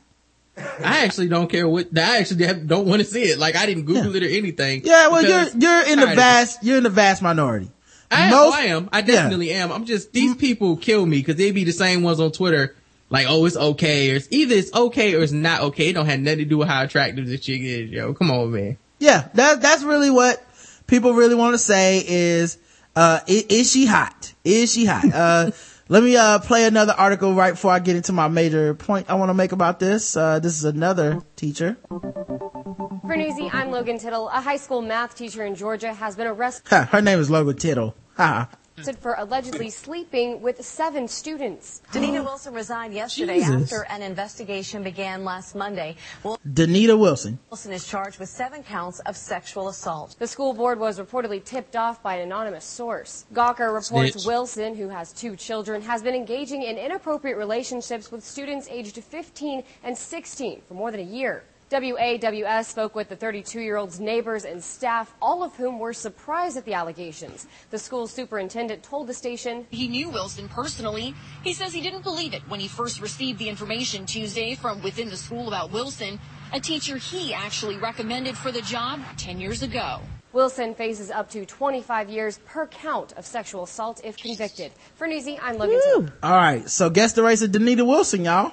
[0.56, 1.88] I actually don't care what.
[1.98, 3.38] I actually have- don't want to see it.
[3.38, 4.80] Like I didn't Google it or anything.
[4.86, 6.16] Yeah, well, you're, you're in the tired of it.
[6.16, 7.70] vast, you're in the vast minority.
[8.10, 8.30] I am.
[8.30, 8.88] Most- oh, I am.
[8.92, 9.04] I yeah.
[9.06, 9.72] definitely am.
[9.72, 12.74] I'm just these people kill me because they be the same ones on Twitter.
[13.08, 15.90] Like, oh, it's okay, or it's either it's okay or it's not okay.
[15.90, 18.14] It don't have nothing to do with how attractive the chick is, yo.
[18.14, 18.78] Come on, man.
[18.98, 20.44] Yeah, that, that's really what
[20.88, 22.58] people really want to say is,
[22.96, 24.32] uh, is, is she hot?
[24.42, 25.04] Is she hot?
[25.12, 25.50] Uh,
[25.88, 29.14] let me, uh, play another article right before I get into my major point I
[29.14, 30.16] want to make about this.
[30.16, 31.76] Uh, this is another teacher.
[31.88, 34.28] For Newsy, I'm Logan Tittle.
[34.28, 36.72] A high school math teacher in Georgia has been arrested.
[36.72, 37.94] Her name is Logan Tittle.
[38.16, 38.48] Ha.
[38.76, 41.82] Arrested for allegedly sleeping with seven students.
[41.92, 43.72] Danita Wilson resigned yesterday Jesus.
[43.72, 45.96] after an investigation began last Monday.
[46.22, 47.38] Well, Danita Wilson.
[47.50, 50.16] Wilson is charged with seven counts of sexual assault.
[50.18, 53.26] The school board was reportedly tipped off by an anonymous source.
[53.32, 54.26] Gawker reports Snitch.
[54.26, 59.62] Wilson, who has two children, has been engaging in inappropriate relationships with students aged 15
[59.84, 61.44] and 16 for more than a year.
[61.70, 66.56] WAWS spoke with the 32 year old's neighbors and staff, all of whom were surprised
[66.56, 67.48] at the allegations.
[67.70, 71.14] The school superintendent told the station He knew Wilson personally.
[71.42, 75.08] He says he didn't believe it when he first received the information Tuesday from within
[75.08, 76.20] the school about Wilson,
[76.52, 80.00] a teacher he actually recommended for the job 10 years ago.
[80.32, 84.70] Wilson faces up to 25 years per count of sexual assault if convicted.
[84.94, 85.80] For Newsy, I'm Logan.
[86.22, 86.68] All right.
[86.68, 88.52] So guess the race of Danita Wilson, y'all.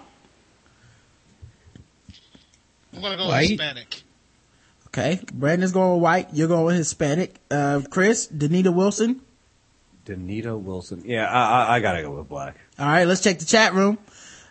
[2.96, 3.50] I'm gonna go White.
[3.50, 4.04] Hispanic.
[4.88, 5.20] Okay.
[5.34, 6.28] Brandon's going with white.
[6.34, 7.36] You're going with Hispanic.
[7.50, 9.22] Uh, Chris, Danita Wilson.
[10.06, 11.02] Danita Wilson.
[11.06, 12.58] Yeah, I, I, I gotta go with black.
[12.78, 13.06] All right.
[13.06, 13.98] Let's check the chat room.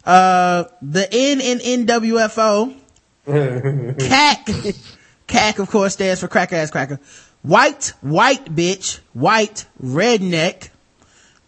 [0.05, 2.77] Uh, the N in NWFO.
[3.27, 4.93] CAC.
[5.29, 6.99] CAC, of course, stands for cracker ass cracker.
[7.43, 10.71] White, white bitch, white, redneck.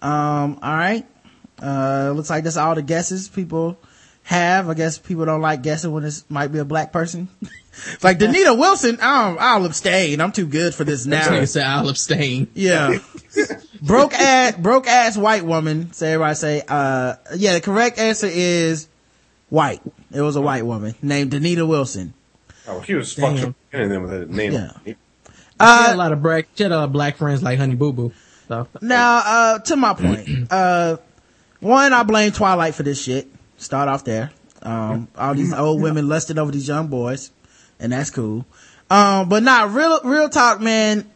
[0.01, 1.07] Um, all right.
[1.61, 3.79] Uh, looks like that's all the guesses people
[4.25, 4.69] have.
[4.69, 7.29] I guess people don't like guessing when it might be a black person.
[8.03, 10.21] Like Danita Wilson, I'll, I'll abstain.
[10.21, 11.29] I'm too good for this now.
[11.29, 12.47] This nigga said I'll abstain.
[12.55, 12.99] Yeah.
[13.83, 15.93] broke ass, broke ass white woman.
[15.93, 18.89] So everybody say, uh, yeah, the correct answer is
[19.49, 19.81] white.
[20.13, 22.15] It was a white woman named Danita Wilson.
[22.67, 23.37] Oh, she was Damn.
[23.37, 24.53] fucking and then with a name.
[24.53, 24.71] Yeah.
[25.59, 27.59] Uh, she had a lot of black, she had a lot of black friends like
[27.59, 28.13] Honey Boo Boo.
[28.49, 30.97] So Now, uh, to my point, uh,
[31.61, 33.27] one, I blame Twilight for this shit.
[33.57, 34.31] Start off there.
[34.63, 37.31] Um, all these old women lusting over these young boys,
[37.79, 38.47] and that's cool.
[38.91, 41.11] Um, but not real, real talk, man.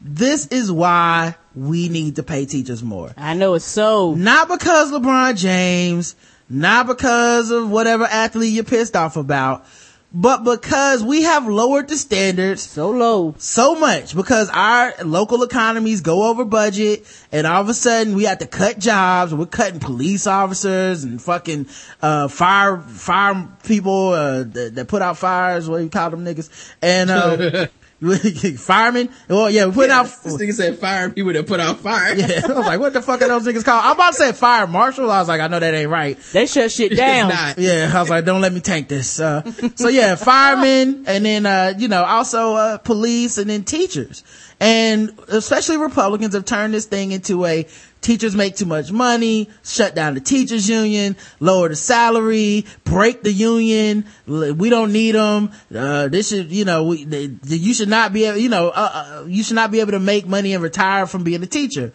[0.00, 3.12] This is why we need to pay teachers more.
[3.16, 4.14] I know it's so.
[4.14, 6.14] Not because LeBron James,
[6.48, 9.66] not because of whatever athlete you're pissed off about,
[10.12, 16.00] but because we have lowered the standards so low, so much because our local economies
[16.00, 19.34] go over budget and all of a sudden we have to cut jobs.
[19.34, 21.66] We're cutting police officers and fucking,
[22.00, 26.24] uh, fire, fire people, uh, that, that put out fires, what do you call them
[26.24, 26.74] niggas?
[26.80, 27.66] And, uh,
[28.58, 29.08] firemen.
[29.28, 30.06] Well, yeah, we put out.
[30.06, 32.14] this nigga said fire people that put out fire.
[32.14, 33.84] Yeah, I was like, what the fuck are those niggas called?
[33.84, 35.10] I'm about to say fire marshal.
[35.10, 36.16] I was like, I know that ain't right.
[36.32, 37.30] They shut shit down.
[37.58, 39.18] Yeah, I was like, don't let me tank this.
[39.18, 39.42] Uh,
[39.74, 44.22] so yeah, firemen and then, uh, you know, also, uh, police and then teachers.
[44.60, 47.66] And especially Republicans have turned this thing into a
[48.00, 53.32] teachers make too much money, shut down the teachers union, lower the salary, break the
[53.32, 54.04] union.
[54.26, 55.50] We don't need them.
[55.74, 58.90] Uh, this should, you know, we, they, you should not be able, you know, uh,
[58.92, 61.92] uh, you should not be able to make money and retire from being a teacher.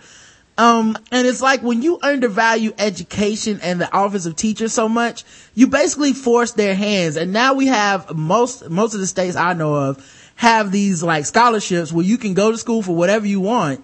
[0.57, 5.23] Um, and it's like when you undervalue education and the office of teacher so much,
[5.55, 7.15] you basically force their hands.
[7.15, 11.25] And now we have most, most of the states I know of have these like
[11.25, 13.83] scholarships where you can go to school for whatever you want.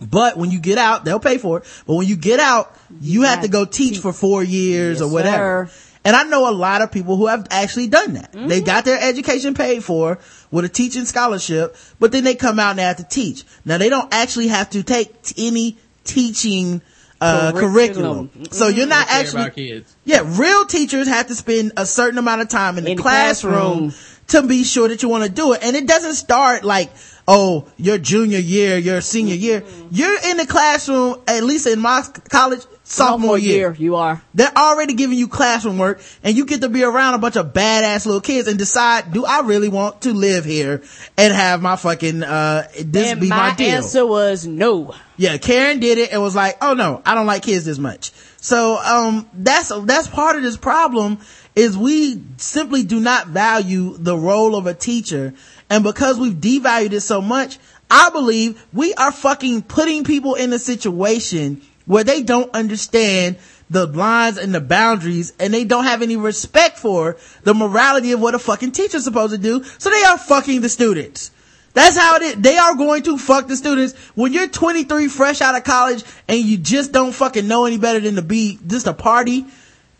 [0.00, 1.64] But when you get out, they'll pay for it.
[1.86, 5.68] But when you get out, you have to go teach for four years or whatever.
[5.68, 5.84] sir.
[6.04, 8.30] And I know a lot of people who have actually done that.
[8.32, 10.18] They got their education paid for
[10.50, 13.44] with a teaching scholarship, but then they come out and they have to teach.
[13.64, 16.80] Now they don't actually have to take t- any teaching
[17.20, 18.28] uh, curriculum.
[18.28, 18.44] Curriculum.
[18.52, 19.96] So you're not Don't care actually kids.
[20.04, 23.92] yeah, real teachers have to spend a certain amount of time in In the classroom,
[24.28, 25.60] to be sure that you want to do it.
[25.62, 26.90] And it doesn't start like,
[27.28, 29.62] oh, your junior year, your senior year.
[29.90, 33.76] You're in the classroom, at least in my college, sophomore year.
[33.78, 34.22] You are.
[34.34, 37.52] They're already giving you classroom work and you get to be around a bunch of
[37.52, 40.82] badass little kids and decide, do I really want to live here
[41.18, 43.76] and have my fucking, uh, this and be my, my deal?
[43.76, 44.94] answer was no.
[45.18, 48.12] Yeah, Karen did it and was like, "Oh no, I don't like kids this much."
[48.36, 51.18] So, um, that's that's part of this problem
[51.56, 55.34] is we simply do not value the role of a teacher,
[55.70, 57.58] and because we've devalued it so much,
[57.90, 63.36] I believe we are fucking putting people in a situation where they don't understand
[63.70, 68.20] the lines and the boundaries and they don't have any respect for the morality of
[68.20, 69.62] what a fucking teacher's supposed to do.
[69.78, 71.30] So they are fucking the students.
[71.74, 72.34] That's how it is.
[72.36, 73.94] They are going to fuck the students.
[74.14, 78.00] When you're 23 fresh out of college and you just don't fucking know any better
[78.00, 79.46] than to be just a party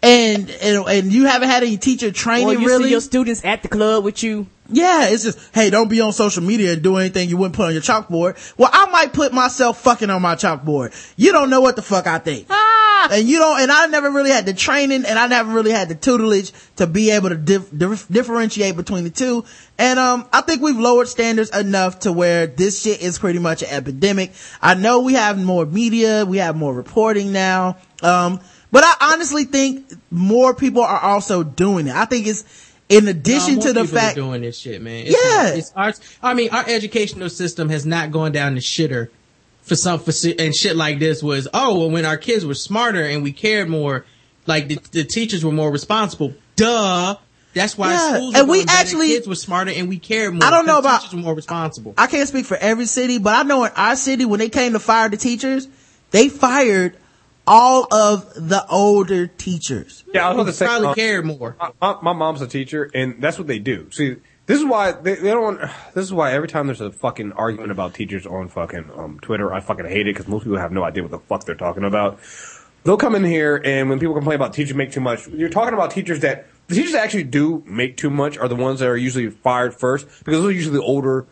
[0.03, 2.85] and, and, and you haven't had any teacher Or training you really.
[2.85, 4.47] see your students at the club with you.
[4.71, 7.67] Yeah, it's just, hey, don't be on social media and do anything you wouldn't put
[7.67, 8.37] on your chalkboard.
[8.59, 10.95] Well, I might put myself fucking on my chalkboard.
[11.17, 12.47] You don't know what the fuck I think.
[13.11, 15.89] and you don't, and I never really had the training and I never really had
[15.89, 19.45] the tutelage to be able to dif- dif- differentiate between the two.
[19.79, 23.63] And, um, I think we've lowered standards enough to where this shit is pretty much
[23.63, 24.33] an epidemic.
[24.61, 27.79] I know we have more media, we have more reporting now.
[28.03, 28.41] Um,
[28.71, 31.95] but I honestly think more people are also doing it.
[31.95, 32.45] I think it's,
[32.89, 35.07] in addition No, to the fact, doing this shit, man.
[35.07, 35.49] It's Yeah.
[35.55, 35.93] it's our,
[36.23, 39.09] I mean, our educational system has not gone down the shitter
[39.63, 43.03] for some, for, and shit like this was, oh, well, when our kids were smarter
[43.05, 44.07] and we cared more,
[44.47, 46.33] like the, the teachers were more responsible.
[46.57, 47.17] Duh.
[47.55, 50.45] That's why Yeah, schools and were we actually- kids were smarter and we cared more.
[50.45, 51.95] I don't know about- teachers were more responsible.
[51.99, 54.73] I can't speak for every city, but I know in our city, when they came
[54.75, 55.67] to fire the teachers,
[56.11, 56.97] they fired
[57.49, 60.05] all of the older teachers.
[60.13, 61.57] Yeah, I was about to say, Probably cared more.
[61.59, 63.91] My, my, my mom's a teacher, and that's what they do.
[63.91, 65.61] See, this is why they, they don't.
[65.95, 69.53] This is why every time there's a fucking argument about teachers on fucking um, Twitter,
[69.53, 71.85] I fucking hate it because most people have no idea what the fuck they're talking
[71.85, 72.19] about.
[72.85, 75.75] They'll come in here, and when people complain about teachers make too much, you're talking
[75.75, 78.89] about teachers that the teachers that actually do make too much are the ones that
[78.89, 81.27] are usually fired first because those are usually the older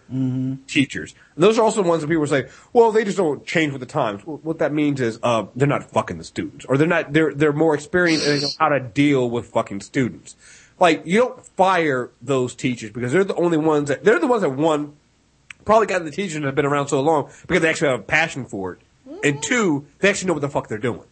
[0.67, 1.15] teachers.
[1.37, 3.87] Those are also the ones that people say, well, they just don't change with the
[3.87, 4.27] times.
[4.27, 7.35] Well, what that means is uh, they're not fucking the students, or they're not they're
[7.35, 10.37] they're more experienced and they know how to deal with fucking students.
[10.81, 14.41] Like you don't fire those teachers because they're the only ones that they're the ones
[14.41, 14.97] that one
[15.67, 18.05] probably got the teachers that have been around so long because they actually have a
[18.05, 18.81] passion for it,
[19.23, 21.05] and two, they actually know what the fuck they're doing.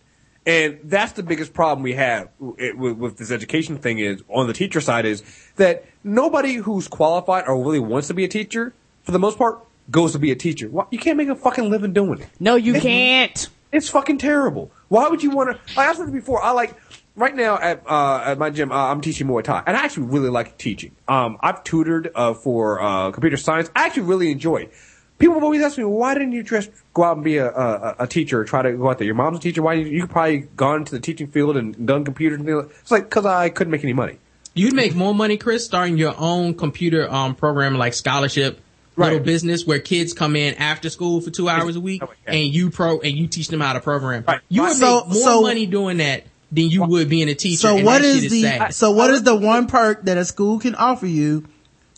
[0.46, 4.80] And that's the biggest problem we have with, this education thing is on the teacher
[4.80, 5.22] side is
[5.56, 8.74] that nobody who's qualified or really wants to be a teacher,
[9.04, 9.58] for the most part,
[9.90, 10.70] goes to be a teacher.
[10.90, 12.28] You can't make a fucking living doing it.
[12.40, 13.48] No, you can't.
[13.72, 14.70] It's fucking terrible.
[14.88, 15.74] Why would you want to?
[15.76, 16.74] Like I said before, I like
[17.16, 18.70] right now at uh, at my gym.
[18.70, 20.94] Uh, I'm teaching Muay Thai, and I actually really like teaching.
[21.08, 23.70] Um, I've tutored uh, for uh, computer science.
[23.74, 24.72] I actually really enjoy it.
[25.18, 27.96] People have always asked me, why didn't you just go out and be a, a,
[28.00, 29.06] a teacher or try to go out there?
[29.06, 29.62] Your mom's a teacher.
[29.62, 32.56] Why you, you could probably gone into the teaching field and done computers and things.
[32.64, 34.18] like- It's like because I couldn't make any money.
[34.54, 38.60] You'd make more money, Chris, starting your own computer um program like scholarship
[38.96, 42.70] little business where kids come in after school for two hours a week and you
[42.70, 44.24] pro and you teach them how to program.
[44.48, 47.56] You would So- make more so- money doing that than you would being a teacher.
[47.58, 48.74] So and what that is shit the, sad.
[48.74, 51.44] so what is the one perk that a school can offer you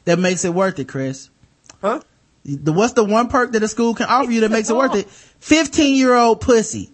[0.06, 1.28] that makes it worth it, Chris?
[1.82, 2.00] Huh?
[2.46, 4.94] The, what's the one perk that a school can offer you that makes it worth
[4.94, 5.08] it?
[5.08, 6.90] 15 year old pussy.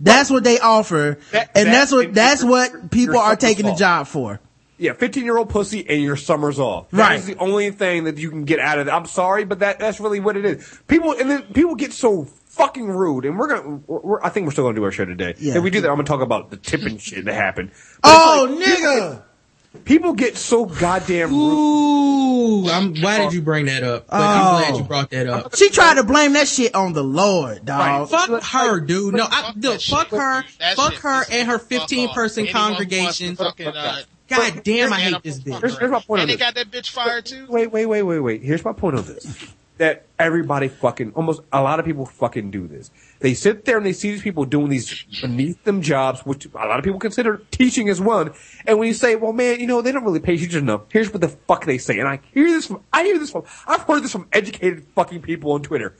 [0.00, 1.18] That's what they offer.
[1.30, 4.40] That- and that- that's what, that's what people are taking the job for.
[4.78, 6.88] Yeah, 15 year old pussy and your summer's off.
[6.92, 7.10] Right.
[7.10, 8.90] That is the only thing that you can get out of it.
[8.90, 10.80] I'm sorry, but that, that's really what it is.
[10.86, 14.44] People, and then people get so fucking rude and we're gonna, we're, we're- I think
[14.46, 15.34] we're still gonna do our show today.
[15.38, 15.56] Yeah.
[15.56, 17.70] If we do that, I'm gonna talk about the tipping shit that happened.
[18.04, 19.22] Oh, But it's oh, like, nigga!
[19.84, 21.36] People get so goddamn rude.
[21.36, 24.06] Ooh, I'm why did you bring that up?
[24.08, 24.58] But I'm Oh.
[24.58, 25.56] glad you brought that up.
[25.56, 28.08] She tried to blame that shit on the Lord, dog.
[28.08, 29.14] Fuck her, dude.
[29.14, 30.42] No, I, Fuck fuck her,
[30.74, 33.36] fuck her and her 15 person Anyone who wants to congregation.
[33.36, 35.60] fucking, uh, God damn, I hate this bitch.
[35.60, 35.68] her.
[35.68, 37.46] Here's my And they got that bitch fired too.
[37.48, 38.42] Wait, wait, wait, wait, wait.
[38.42, 39.26] Here's my point on this.
[39.78, 42.90] That everybody fucking, almost a lot of people fucking do this.
[43.20, 46.50] They sit there and they see these people doing these beneath them jobs, which a
[46.58, 48.32] lot of people consider teaching as one.
[48.66, 50.82] And when you say, well, man, you know, they don't really pay teachers enough.
[50.90, 51.98] Here's what the fuck they say.
[51.98, 55.22] And I hear this from, I hear this from, I've heard this from educated fucking
[55.22, 55.94] people on Twitter.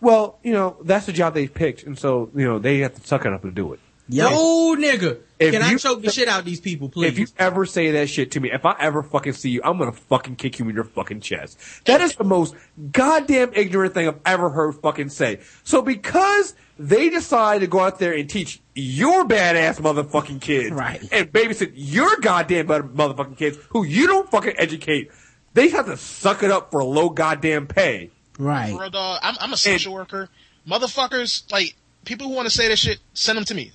[0.00, 1.84] Well, you know, that's the job they picked.
[1.84, 3.80] And so, you know, they have to suck it up and do it.
[4.08, 5.18] Yo, nigga.
[5.38, 7.08] If Can I choke the shit out these people, please?
[7.08, 9.78] If you ever say that shit to me, if I ever fucking see you, I'm
[9.78, 11.58] gonna fucking kick you in your fucking chest.
[11.86, 12.54] That is the most
[12.92, 15.40] goddamn ignorant thing I've ever heard fucking say.
[15.64, 21.00] So because they decide to go out there and teach your badass motherfucking kids, Right.
[21.10, 25.10] and babysit your goddamn better motherfucking kids who you don't fucking educate,
[25.54, 28.10] they have to suck it up for low goddamn pay.
[28.38, 28.76] Right.
[28.76, 30.28] Bro, dog, I'm, I'm a social worker.
[30.68, 31.74] Motherfuckers, like,
[32.04, 33.72] people who want to say that shit, send them to me.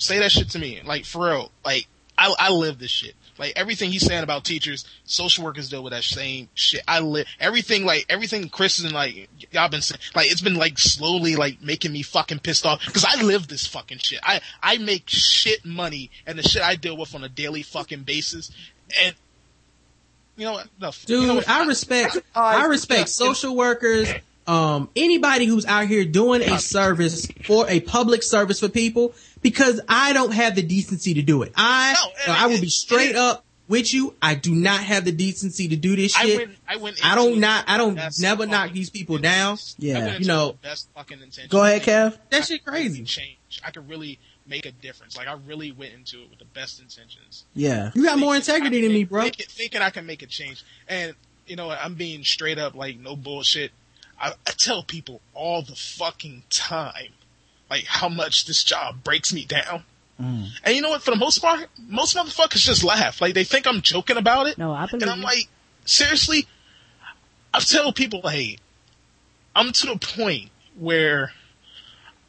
[0.00, 0.80] Say that shit to me.
[0.84, 1.52] Like, for real.
[1.64, 3.14] Like, I, I live this shit.
[3.38, 6.82] Like, everything he's saying about teachers, social workers deal with that same shit.
[6.88, 10.78] I live, everything, like, everything Chris and, like, y'all been saying, like, it's been, like,
[10.78, 12.84] slowly, like, making me fucking pissed off.
[12.92, 14.20] Cause I live this fucking shit.
[14.22, 18.02] I, I make shit money and the shit I deal with on a daily fucking
[18.02, 18.50] basis.
[19.02, 19.14] And,
[20.36, 20.68] you know what?
[20.80, 21.48] No, Dude, you know what?
[21.48, 24.10] I respect, oh, I respect social workers,
[24.50, 29.80] um, anybody who's out here doing a service for a public service for people because
[29.88, 31.52] I don't have the decency to do it.
[31.54, 31.94] I,
[32.26, 34.12] No, I will be straight up with you.
[34.20, 36.24] I do not have the decency to do this shit.
[36.24, 36.38] I shit.
[36.38, 39.56] went, I went I don't not, I don't never knock these people down.
[39.78, 39.98] Yeah.
[39.98, 41.48] I went into You know, best fucking intentions.
[41.48, 42.18] Go ahead, Kev.
[42.30, 43.04] that shit crazy.
[43.04, 43.38] Change.
[43.64, 45.16] I could really make a difference.
[45.16, 47.44] Like I really went into it with the best intentions.
[47.54, 47.92] Yeah.
[47.94, 49.22] You got more integrity than me, bro.
[49.22, 50.64] Thinking, thinking I can make a change.
[50.88, 51.14] And
[51.46, 51.70] you know?
[51.70, 53.72] I'm being straight up, like no bullshit.
[54.20, 57.12] I, I tell people all the fucking time,
[57.70, 59.84] like how much this job breaks me down.
[60.20, 60.48] Mm.
[60.64, 61.02] And you know what?
[61.02, 63.20] For the most part, most motherfuckers just laugh.
[63.20, 64.58] Like they think I'm joking about it.
[64.58, 65.48] No, I believe And I'm like,
[65.86, 66.46] seriously,
[67.54, 68.58] I've told people, hey,
[69.56, 71.32] I'm to the point where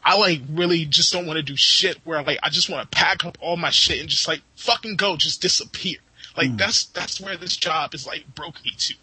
[0.03, 2.97] I like really just don't want to do shit where like I just want to
[2.97, 5.97] pack up all my shit and just like fucking go, just disappear.
[6.35, 6.57] Like mm.
[6.57, 8.95] that's that's where this job is like broke me to.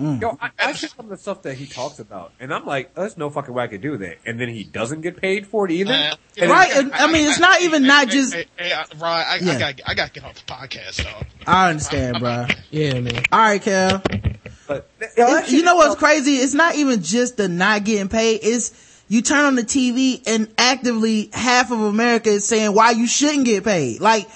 [0.00, 2.94] Yo, I, I see some of the stuff that he talks about, and I'm like,
[2.94, 4.16] there's no fucking way I could do that.
[4.24, 5.92] And then he doesn't get paid for it either.
[5.92, 8.32] Uh, And Right, then- and I mean, it's not even not just.
[8.34, 9.52] Hey, hey, I, Rod, I, Yeah.
[9.52, 11.26] I gotta I gotta get off the podcast, dog.
[11.46, 12.46] I understand, bro.
[12.70, 13.22] Yeah, man.
[13.30, 14.02] All right, Kel.
[14.66, 16.36] but, It- you know what's crazy?
[16.36, 18.40] It's not even just the not getting paid.
[18.42, 18.72] It's
[19.08, 23.44] you turn on the TV and actively half of America is saying why you shouldn't
[23.44, 24.00] get paid.
[24.00, 24.28] Like,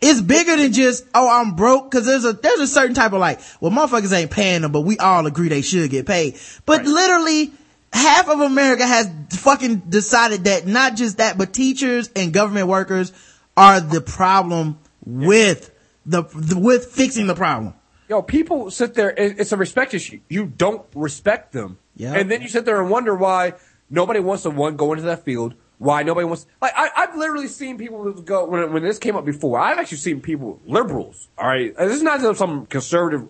[0.00, 1.90] it's bigger than just, oh, I'm broke.
[1.90, 4.82] Cause there's a, there's a certain type of like, well, motherfuckers ain't paying them, but
[4.82, 6.38] we all agree they should get paid.
[6.66, 7.52] But literally,
[7.92, 13.12] half of America has fucking decided that not just that, but teachers and government workers
[13.56, 15.74] are the problem with
[16.06, 17.74] the, the with fixing the problem.
[18.08, 19.12] Yo, people sit there.
[19.16, 20.20] It's a respect issue.
[20.28, 22.14] You don't respect them, Yeah.
[22.14, 23.54] and then you sit there and wonder why
[23.90, 25.54] nobody wants to one go into that field.
[25.78, 26.46] Why nobody wants?
[26.60, 29.58] Like I, I've literally seen people go when when this came up before.
[29.60, 31.28] I've actually seen people, liberals.
[31.38, 33.28] All right, this is not some conservative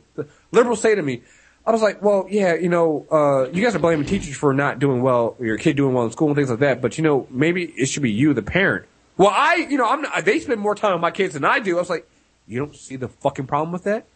[0.50, 1.22] liberals say to me.
[1.66, 4.78] I was like, well, yeah, you know, uh, you guys are blaming teachers for not
[4.78, 6.80] doing well, your kid doing well in school and things like that.
[6.80, 8.86] But you know, maybe it should be you, the parent.
[9.18, 11.58] Well, I, you know, I'm not, they spend more time with my kids than I
[11.58, 11.76] do.
[11.76, 12.08] I was like,
[12.46, 14.06] you don't see the fucking problem with that?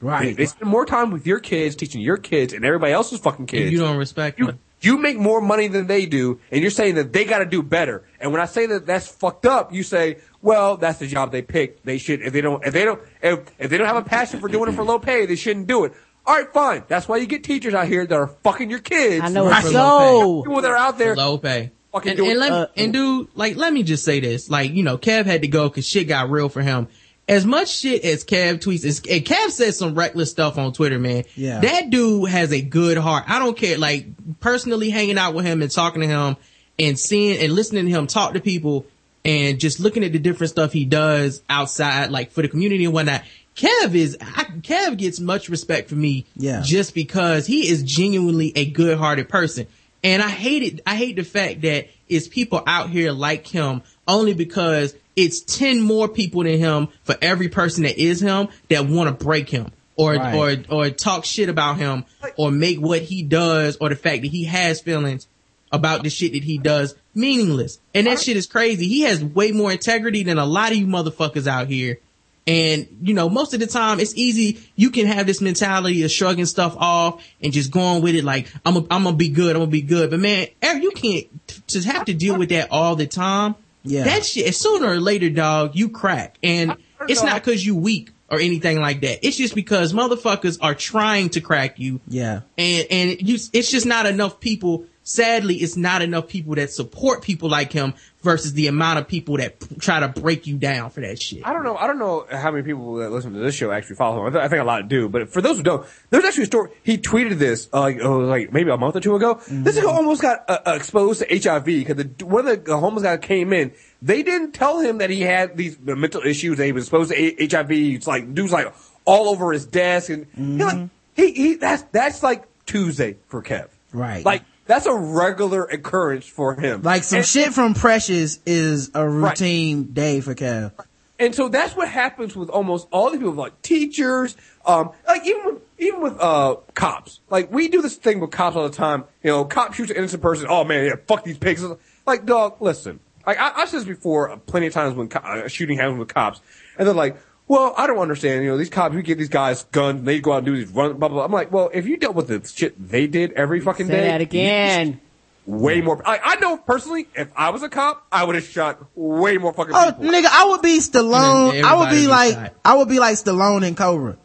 [0.00, 0.36] Right.
[0.36, 3.66] They spend more time with your kids, teaching your kids and everybody else's fucking kids.
[3.66, 4.60] If you don't respect you, them.
[4.84, 7.62] You make more money than they do, and you're saying that they got to do
[7.62, 8.04] better.
[8.20, 11.42] And when I say that that's fucked up, you say, well, that's the job they
[11.42, 11.84] picked.
[11.84, 14.40] They should, if they don't, if they don't, if, if they don't have a passion
[14.40, 15.92] for doing it for low pay, they shouldn't do it.
[16.26, 16.84] All right, fine.
[16.88, 19.24] That's why you get teachers out here that are fucking your kids.
[19.24, 19.58] I know Right.
[19.58, 20.42] it's For so.
[20.44, 21.72] People that are out there Low pay.
[21.92, 22.30] fucking And, doing.
[22.30, 24.48] and let Uh, and dude, like, let me just say this.
[24.48, 26.86] Like, you know, Kev had to go cause shit got real for him.
[27.28, 30.98] As much shit as Kev tweets, as, and Kev said some reckless stuff on Twitter,
[30.98, 31.24] man.
[31.36, 31.60] Yeah.
[31.60, 33.24] That dude has a good heart.
[33.28, 33.78] I don't care.
[33.78, 34.06] Like,
[34.40, 36.36] personally hanging out with him and talking to him
[36.78, 38.86] and seeing and listening to him talk to people
[39.24, 42.92] and just looking at the different stuff he does outside, like for the community and
[42.92, 43.22] whatnot.
[43.54, 46.26] Kev is, I, Kev gets much respect for me.
[46.36, 46.62] Yeah.
[46.64, 49.66] Just because he is genuinely a good hearted person.
[50.02, 50.80] And I hate it.
[50.86, 55.80] I hate the fact that it's people out here like him only because it's 10
[55.80, 59.70] more people than him for every person that is him that want to break him
[59.96, 60.66] or, Right.
[60.70, 62.04] or, or talk shit about him
[62.36, 65.26] or make what he does or the fact that he has feelings
[65.70, 67.78] about the shit that he does meaningless.
[67.94, 68.88] And that shit is crazy.
[68.88, 71.98] He has way more integrity than a lot of you motherfuckers out here.
[72.46, 74.58] And, you know, most of the time it's easy.
[74.74, 78.48] You can have this mentality of shrugging stuff off and just going with it like,
[78.66, 79.54] I'm gonna, I'm gonna be good.
[79.54, 80.10] I'm gonna be good.
[80.10, 81.26] But man, Eric, you can't
[81.68, 83.54] just have to deal with that all the time.
[83.84, 84.04] Yeah.
[84.04, 86.38] That shit, sooner or later, dog, you crack.
[86.42, 86.76] And
[87.08, 89.26] it's not cause you weak or anything like that.
[89.26, 92.40] It's just because motherfuckers are trying to crack you Yeah.
[92.56, 94.86] and and you, it's just not enough people.
[95.04, 99.36] Sadly, it's not enough people that support people like him versus the amount of people
[99.36, 101.46] that p- try to break you down for that shit.
[101.46, 101.76] I don't know.
[101.76, 104.26] I don't know how many people that listen to this show actually follow him.
[104.26, 105.08] I, th- I think a lot do.
[105.08, 106.70] But for those who don't, there's actually a story.
[106.82, 109.40] He tweeted this uh, like oh, like maybe a month or two ago.
[109.48, 113.18] This guy almost got uh, uh, exposed to HIV because one of the homeless guys
[113.20, 113.72] came in.
[114.00, 116.58] They didn't tell him that he had these uh, mental issues.
[116.58, 117.70] That he was exposed to A- HIV.
[117.72, 118.72] It's like dudes like
[119.04, 123.68] all over his desk, and he like he he that's that's like Tuesday for Kev.
[123.92, 124.24] Right.
[124.24, 126.82] Like that's a regular occurrence for him.
[126.82, 130.72] Like some And- shit from Precious is a routine day for Kev.
[131.18, 135.44] And so that's what happens with almost all the people, like teachers, um, like even
[135.44, 137.20] with, even with, uh, cops.
[137.30, 139.04] Like we do this thing with cops all the time.
[139.22, 140.46] You know, cop shoots an innocent person.
[140.48, 141.64] Oh man, yeah, fuck these pigs.
[142.06, 142.98] Like, dog, listen.
[143.24, 145.98] Like I, I've said this before uh, plenty of times when co- uh, shooting happens
[146.00, 146.40] with cops,
[146.76, 147.16] and they're like,
[147.52, 148.42] "Well, I don't understand.
[148.42, 150.56] You know, these cops, we get these guys guns, and they go out and do
[150.56, 151.24] these run, blah blah." blah.
[151.24, 153.92] I'm like, "Well, if you dealt with the shit they did every fucking day.
[153.92, 155.00] Say day, that again.
[155.44, 156.00] way more.
[156.08, 159.52] I, I know personally, if I was a cop, I would have shot way more
[159.52, 160.12] fucking Oh, people.
[160.12, 161.62] nigga, I would be Stallone.
[161.62, 162.54] I would be everybody like, shot.
[162.64, 164.16] I would be like Stallone and Cobra.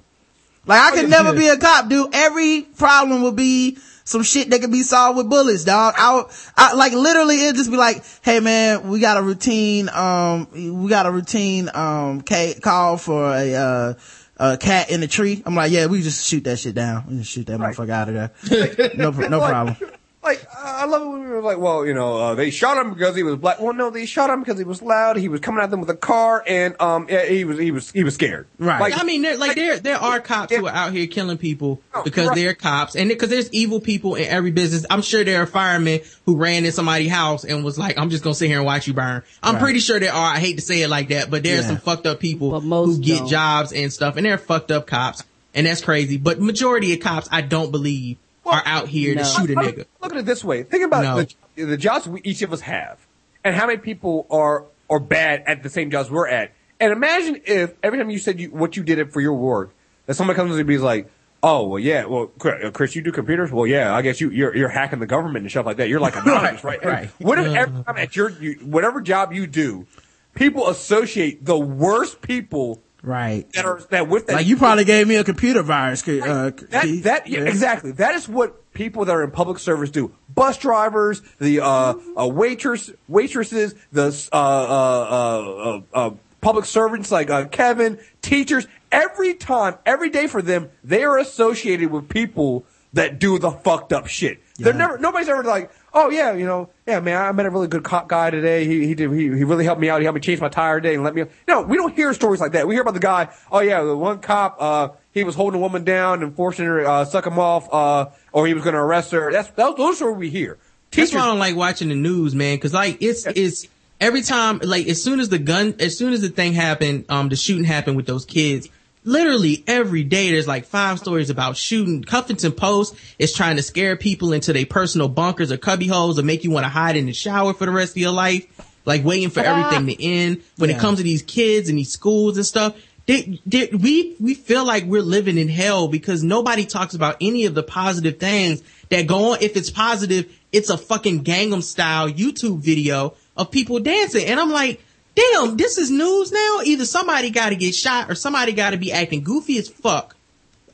[0.66, 2.14] Like I oh, could never be a cop, dude.
[2.14, 3.78] Every problem would be
[4.08, 5.94] some shit that could be solved with bullets, dog.
[5.98, 6.24] I,
[6.56, 10.88] I like literally it'd just be like, hey man, we got a routine, um, we
[10.90, 13.94] got a routine, um, ca- call for a, uh,
[14.38, 15.44] a cat in a tree.
[15.46, 17.04] I'm like, yeah, we just shoot that shit down.
[17.10, 18.92] We just shoot that motherfucker out of there.
[18.96, 19.76] no, no problem.
[20.24, 22.92] Like, I love it when we were like, well, you know, uh, they shot him
[22.94, 23.62] because he was black.
[23.62, 25.16] Well, no, they shot him because he was loud.
[25.16, 27.92] He was coming at them with a car, and um, yeah, he was he was
[27.92, 28.48] he was scared.
[28.60, 31.82] Like, I mean, there, like there, there are cops who are out here killing people
[32.04, 32.36] because right.
[32.36, 34.86] they're cops, and because there's evil people in every business.
[34.90, 38.24] I'm sure there are firemen who ran in somebody's house and was like, "I'm just
[38.24, 39.64] gonna sit here and watch you burn." I'm Right.
[39.64, 40.34] pretty sure there are.
[40.34, 41.68] I hate to say it like that, but there are Yeah.
[41.68, 43.28] some fucked up people who get don't.
[43.30, 45.24] jobs and stuff, and they're fucked up cops,
[45.54, 46.18] and that's crazy.
[46.18, 49.86] But majority of cops, I don't believe, are out here to shoot a nigga.
[50.02, 50.64] Look at it this way.
[50.64, 51.26] Think about No.
[51.56, 53.06] the, the jobs we, each of us have,
[53.44, 56.52] and how many people are are bad at the same jobs we're at.
[56.80, 59.74] And imagine if every time you said you, what you did it for your work,
[60.06, 61.10] that somebody comes and be like,
[61.44, 63.52] "Oh, well, yeah, well, Chris, uh, Chris, you do computers?
[63.52, 65.90] Well, yeah, I guess you you're, you're hacking the government and stuff like that.
[65.90, 66.84] You're like anonymous, right?
[66.86, 67.10] right.
[67.20, 69.88] What if every time at your you, whatever job you do,
[70.36, 73.52] people associate the worst people Right.
[73.54, 76.08] that are that with that Like you probably gave me a computer virus.
[76.08, 77.92] Uh, that, that yeah, exactly.
[77.92, 80.14] That is what people that are in public service do.
[80.34, 86.12] Bus drivers, the uh, uh, waitress, waitresses, the uh, uh, uh, uh,
[86.42, 88.68] public servants like uh, Kevin, teachers.
[88.92, 93.94] Every time, every day for them, they are associated with people that do the fucked
[93.94, 94.40] up shit.
[94.58, 94.98] They're never.
[94.98, 98.08] Nobody's ever like, oh yeah, you know, yeah, man, I met a really good cop
[98.08, 98.66] guy today.
[98.66, 99.12] He he did.
[99.12, 100.00] He, he really helped me out.
[100.00, 101.26] He helped me change my tire today and let me.
[101.48, 102.68] No, we don't hear stories like that.
[102.68, 103.30] We hear about the guy.
[103.52, 104.58] Oh yeah, the one cop.
[104.60, 107.68] Uh, he was holding a woman down and forcing her uh, suck him off.
[107.74, 109.32] Uh, or he was going to arrest her.
[109.32, 110.58] That's those, those are what we hear.
[110.92, 112.58] That's why I don't like watching the news, man.
[112.60, 113.68] Cause like it's it's
[114.00, 117.30] every time like as soon as the gun as soon as the thing happened, um
[117.30, 118.70] the shooting happened with those kids.
[119.08, 122.04] Literally every day there's like five stories about shooting.
[122.04, 126.24] Huffington Post is trying to scare people into their personal bunkers or cubby holes or
[126.24, 128.46] make you want to hide in the shower for the rest of your life.
[128.84, 130.44] Like waiting for uh, everything to end.
[130.58, 134.34] When it comes to these kids and these schools and stuff, they, they, we we
[134.34, 138.62] feel like we're living in hell because nobody talks about any of the positive things
[138.90, 139.38] that go on.
[139.40, 144.52] If it's positive, it's a fucking Gangnam style YouTube video of people dancing, and I'm
[144.52, 144.82] like,
[145.18, 146.60] damn, this is news now.
[146.64, 150.16] Either somebody got to get shot or somebody got to be acting goofy as fuck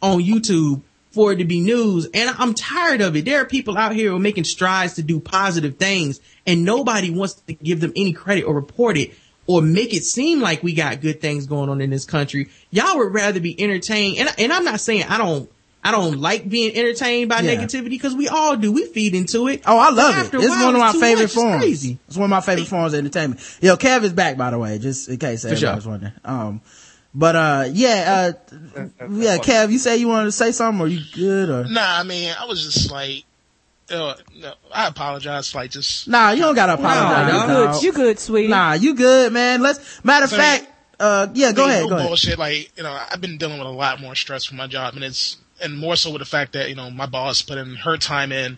[0.01, 0.81] on YouTube
[1.11, 2.07] for it to be news.
[2.13, 3.25] And I'm tired of it.
[3.25, 7.09] There are people out here who are making strides to do positive things and nobody
[7.09, 9.13] wants to give them any credit or report it
[9.47, 12.49] or make it seem like we got good things going on in this country.
[12.69, 14.17] Y'all would rather be entertained.
[14.17, 15.49] And, and I'm not saying I don't,
[15.83, 17.55] I don't like being entertained by Yeah.
[17.55, 18.71] negativity because we all do.
[18.71, 19.63] We feed into it.
[19.65, 20.19] Oh, I love it.
[20.19, 21.21] after a It's while, one of my favorite much.
[21.23, 21.61] It's forms.
[21.63, 21.97] crazy.
[22.07, 23.41] It's one of my favorite forms of entertainment.
[23.61, 25.75] Yo, Kev is back, by the way, just in case For everybody sure.
[25.75, 26.13] was wondering.
[26.23, 26.61] Um,
[27.13, 28.33] but uh, yeah,
[28.77, 31.99] uh, yeah, Kev, you say you wanted to say something, or you good, or Nah,
[31.99, 33.23] I mean, I was just like,
[33.91, 35.53] uh, no, I apologize.
[35.53, 36.31] Like, just nah?
[36.31, 37.33] You don't gotta apologize.
[37.33, 37.73] you dog.
[37.73, 37.83] good.
[37.83, 38.47] You good, sweetie.
[38.47, 39.61] Nah, you good, man.
[39.61, 40.03] Let's.
[40.03, 40.65] Matter of So, fact,
[40.99, 42.07] uh, yeah, go ahead, no go ahead.
[42.07, 42.39] bullshit.
[42.39, 45.03] Like, you know, I've been dealing with a lot more stress from my job, and
[45.03, 47.97] it's and more so with the fact that you know my boss put in her
[47.97, 48.57] time in,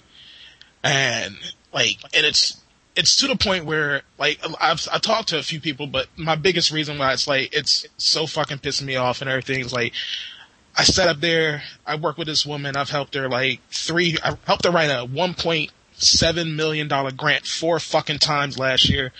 [0.83, 1.38] and
[1.74, 2.61] like, and it's
[2.95, 6.35] it's to the point where like I've I talked to a few people, but my
[6.35, 9.93] biggest reason why it's like it's so fucking pissing me off and everything is like.
[10.77, 11.64] I sat up there.
[11.85, 12.75] I work with this woman.
[12.75, 14.17] I've helped her like three.
[14.22, 18.90] I helped her write a one point seven million dollar grant four fucking times last
[18.90, 19.14] year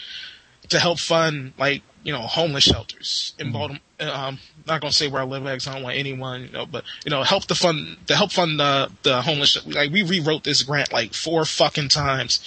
[0.70, 3.80] to help fund like you know homeless shelters in Baltimore.
[4.00, 6.66] Um, not gonna say where I live at 'cause I don't want anyone, you know,
[6.66, 9.58] but you know, help the fund to help fund the the homeless.
[9.66, 12.40] Like we rewrote this grant like four fucking times.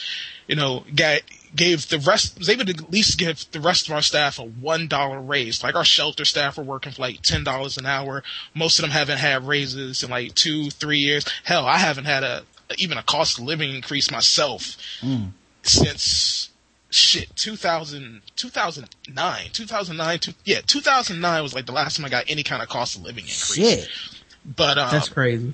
[0.47, 1.21] You know, got,
[1.55, 4.43] gave the rest was able to at least give the rest of our staff a
[4.43, 5.63] one dollar raise.
[5.63, 8.23] Like our shelter staff were working for like ten dollars an hour.
[8.55, 11.27] Most of them haven't had raises in like two, three years.
[11.45, 12.45] Hell, I haven't had a
[12.77, 15.31] even a cost of living increase myself mm.
[15.63, 16.48] since
[16.91, 22.43] shit 2000 2009 2009 two, yeah 2009 was like the last time i got any
[22.43, 23.89] kind of cost of living increase Shit.
[24.57, 25.53] but um That's crazy.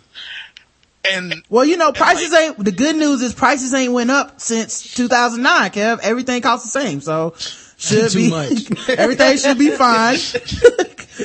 [1.11, 2.59] and Well, you know, prices ain't.
[2.65, 5.71] The good news is prices ain't went up since 2009.
[5.73, 7.35] Kev, everything costs the same, so
[7.77, 8.89] should Too be much.
[8.91, 10.17] everything should be fine.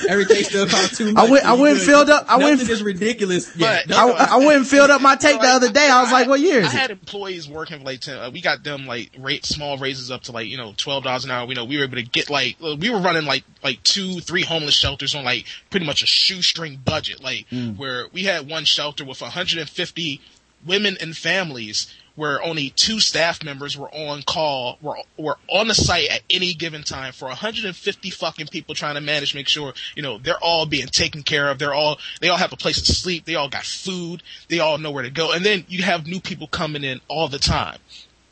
[0.07, 1.27] Everything still costs too much.
[1.27, 1.45] I went.
[1.45, 1.85] I went good.
[1.87, 2.25] filled up.
[2.29, 2.69] I Nothing went.
[2.69, 3.55] is ridiculous.
[3.55, 5.89] Yeah, But- I, no, I went and filled up my take the other day.
[5.89, 8.29] I was like, "What year I is it?" had employees working for like 10, uh,
[8.31, 11.31] we got them like rate small raises up to like you know twelve dollars an
[11.31, 11.47] hour.
[11.47, 14.19] We know we were able to get like uh, we were running like like two
[14.19, 17.23] three homeless shelters on like pretty much a shoestring budget.
[17.23, 20.21] Like where we had one shelter with 150
[20.65, 25.73] women and families where only two staff members were on call, were were on the
[25.73, 30.03] site at any given time for 150 fucking people trying to manage, make sure you
[30.03, 31.59] know they're all being taken care of.
[31.59, 33.23] They're all they all have a place to sleep.
[33.23, 34.21] They all got food.
[34.49, 35.31] They all know where to go.
[35.31, 37.79] And then you have new people coming in all the time.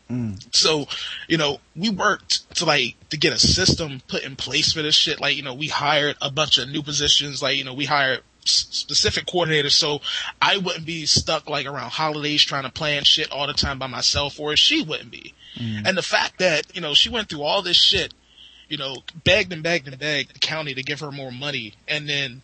[0.09, 0.55] Mm.
[0.55, 0.87] So,
[1.27, 4.95] you know, we worked to like to get a system put in place for this
[4.95, 5.21] shit.
[5.21, 7.41] Like, you know, we hired a bunch of new positions.
[7.41, 10.01] Like, you know, we hired specific coordinator, so
[10.41, 13.87] I wouldn't be stuck like around holidays trying to plan shit all the time by
[13.87, 15.33] myself, or she wouldn't be.
[15.55, 15.87] Mm.
[15.87, 18.13] And the fact that you know she went through all this shit,
[18.69, 22.07] you know, begged and begged and begged the county to give her more money, and
[22.07, 22.41] then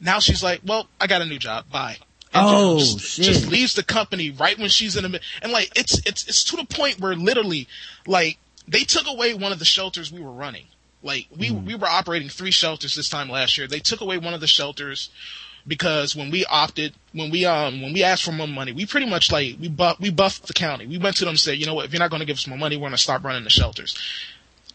[0.00, 1.70] now she's like, "Well, I got a new job.
[1.70, 1.96] Bye."
[2.34, 3.24] And Oh, just, shit.
[3.26, 6.56] just leaves the company right when she's in the and like it's it's it's to
[6.56, 7.68] the point where literally
[8.06, 10.64] like they took away one of the shelters we were running.
[11.02, 13.66] Like we we were operating three shelters this time last year.
[13.66, 15.10] They took away one of the shelters
[15.66, 19.06] because when we opted, when we um when we asked for more money, we pretty
[19.06, 20.86] much like we buff we buffed the county.
[20.86, 22.36] We went to them and said, you know what, if you're not going to give
[22.36, 23.96] us more money, we're going to stop running the shelters.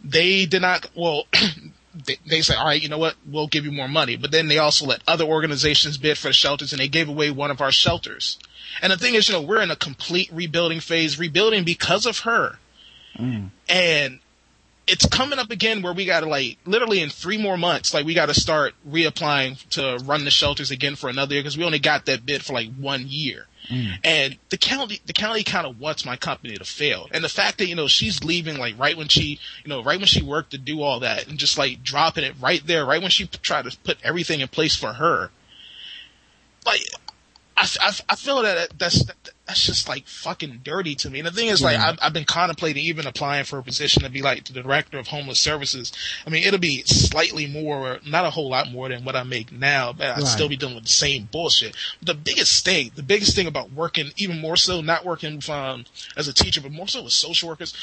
[0.03, 0.89] They did not.
[0.95, 1.23] Well,
[2.05, 4.15] they, they said, all right, you know what, we'll give you more money.
[4.15, 7.31] But then they also let other organizations bid for the shelters, and they gave away
[7.31, 8.37] one of our shelters.
[8.81, 12.19] And the thing is, you know, we're in a complete rebuilding phase, rebuilding because of
[12.19, 12.59] her.
[13.67, 14.19] And
[14.87, 18.05] it's coming up again where we got to like literally in three more months, like
[18.05, 21.65] we got to start reapplying to run the shelters again for another year because we
[21.65, 23.47] only got that bid for like one year.
[23.69, 23.97] Mm.
[24.03, 27.07] And the county, the county kind of wants my company to fail.
[27.11, 29.97] And the fact that, you know, she's leaving like right when she, you know, right
[29.97, 33.01] when she worked to do all that and just like dropping it right there, right
[33.01, 35.31] when she tried to put everything in place for her.
[36.65, 36.81] Like,
[37.57, 39.03] I, I, I feel that that's,
[39.47, 41.19] that's just like fucking dirty to me.
[41.19, 44.09] And the thing is, like, I've, I've been contemplating even applying for a position to
[44.09, 45.93] be like the director of homeless services.
[46.25, 49.51] I mean, it'll be slightly more, not a whole lot more than what I make
[49.51, 50.27] now, but I'd Right.
[50.27, 51.75] still be dealing with the same bullshit.
[52.01, 55.85] The biggest thing, the biggest thing about working, even more so, not working um,
[56.17, 57.73] as a teacher, but more so with social workers,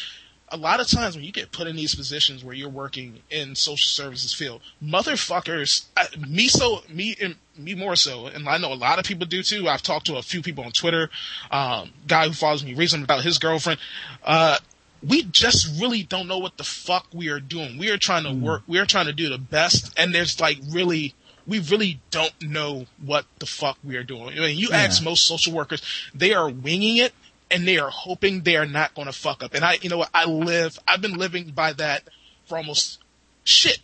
[0.55, 3.57] a lot of times when you get put in these positions where you're working in
[3.57, 8.73] social services field, motherfuckers, I, me so, me and me more so, and I know
[8.73, 9.68] a lot of people do too.
[9.68, 11.10] I've talked to a few people on Twitter,
[11.50, 13.81] um, guy who follows me recently about his girlfriend.
[14.23, 14.58] Uh,
[15.05, 17.76] we just really don't know what the fuck we are doing.
[17.76, 20.58] We are trying to work, we are trying to do the best, and there's like
[20.70, 21.15] really,
[21.49, 24.39] we really don't know what the fuck we are doing.
[24.39, 25.83] I mean, you ask most social workers,
[26.15, 27.12] they are winging it
[27.50, 29.55] and they are hoping they are not going to fuck up.
[29.55, 32.05] And I, you know what, I live, I've been living by that
[32.47, 32.98] for almost
[33.44, 33.81] shit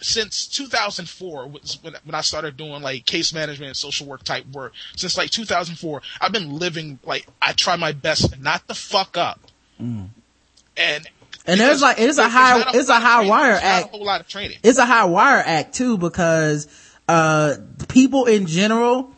[0.00, 4.46] since 2004 was when, when I started doing like case management and social work type
[4.52, 4.72] work.
[4.96, 9.40] Since like 2004, I've been living like I try my best not to fuck up.
[9.78, 10.08] And
[10.76, 13.86] And there's like it's a high not it's a high wire act.
[13.86, 14.58] A whole lot of training.
[14.62, 16.68] It's a high wire act too because
[17.08, 17.56] uh
[17.88, 19.12] people in general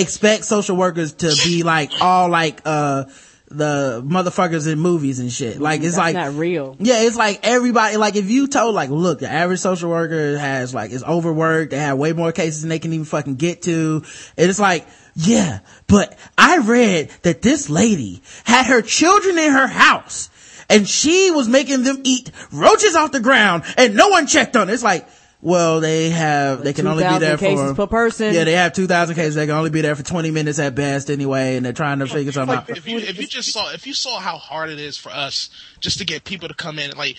[0.00, 3.04] expect social workers to be like all like uh
[3.48, 5.60] the motherfuckers in movies and shit.
[5.60, 6.76] Like it's That's like not real.
[6.80, 10.74] Yeah, it's like everybody like if you told like look, the average social worker has
[10.74, 14.02] like is overworked, they have way more cases than they can even fucking get to.
[14.36, 19.66] And it's like yeah, but I read that this lady had her children in her
[19.66, 20.28] house
[20.68, 24.68] and she was making them eat roaches off the ground and no one checked on
[24.68, 24.72] it.
[24.72, 25.08] It's like,
[25.46, 28.34] well, they have, they can only be there cases for, per person.
[28.34, 29.36] Yeah, they have 2,000 cases.
[29.36, 31.54] They can only be there for 20 minutes at best anyway.
[31.56, 32.68] And they're trying to figure something out.
[32.70, 35.48] if you if you just saw if you saw how hard it is for us
[35.78, 37.16] just to get people to come in like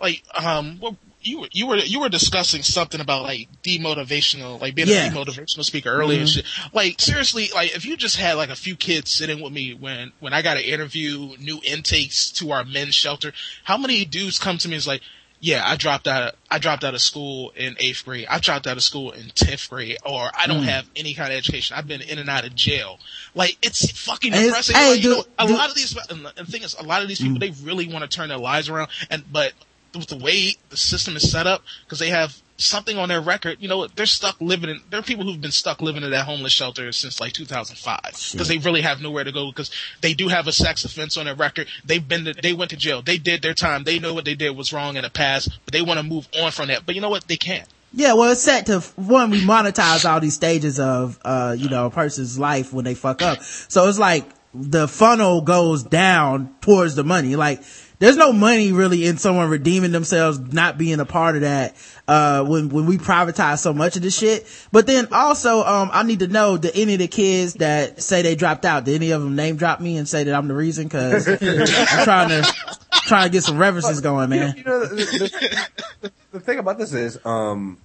[0.00, 4.74] like um well, you were you were you were discussing something about like demotivational like
[4.74, 5.06] being Yeah.
[5.06, 6.34] a demotivational speaker earlier and Mhm.
[6.34, 6.44] shit.
[6.72, 10.10] Like seriously, like if you just had like a few kids sitting with me when
[10.18, 13.32] when I got to interview new intakes to our men's shelter,
[13.64, 15.02] how many dudes come to me is like
[15.44, 16.36] yeah, I dropped out.
[16.48, 18.26] I dropped out of school in eighth grade.
[18.30, 20.66] I dropped out of school in tenth grade, or I don't Mm.
[20.68, 21.76] have any kind of education.
[21.76, 23.00] I've been in and out of jail.
[23.34, 24.76] Like it's fucking it's- depressing.
[24.76, 27.02] hey, Like, you know, a dude- lot of these, and the thing is, a lot
[27.02, 29.52] of these people, they really want to turn their lives around, and but
[29.94, 33.58] with the way the system is set up, because they have something on their record,
[33.60, 34.80] you know, they're stuck living in.
[34.90, 38.00] There are people who've been stuck living in that homeless shelter since like 2005,
[38.32, 41.26] because they really have nowhere to go, because they do have a sex offense on
[41.26, 41.68] their record.
[41.84, 43.02] They've been, to, they went to jail.
[43.02, 43.84] They did their time.
[43.84, 46.28] They know what they did was wrong in the past, but they want to move
[46.40, 46.86] on from that.
[46.86, 47.28] But you know what?
[47.28, 47.68] They can't.
[47.94, 49.30] Yeah, well, it's set to one.
[49.30, 53.20] We monetize all these stages of, uh, you know, a person's life when they fuck
[53.20, 53.42] up.
[53.42, 54.24] So it's like
[54.54, 57.36] the funnel goes down towards the money.
[57.36, 57.62] Like
[58.02, 61.76] there's no money really in someone redeeming themselves, not being a part of that.
[62.08, 64.44] Uh, when when we privatize so much of this shit.
[64.72, 68.22] But then also, um, I need to know did any of the kids that say
[68.22, 70.54] they dropped out, did any of them name drop me and say that I'm the
[70.54, 70.88] reason?
[70.88, 72.52] Because I'm trying to
[72.90, 74.56] trying to get some references going, man.
[74.56, 77.78] You know, the, the, the, the thing about this is, um,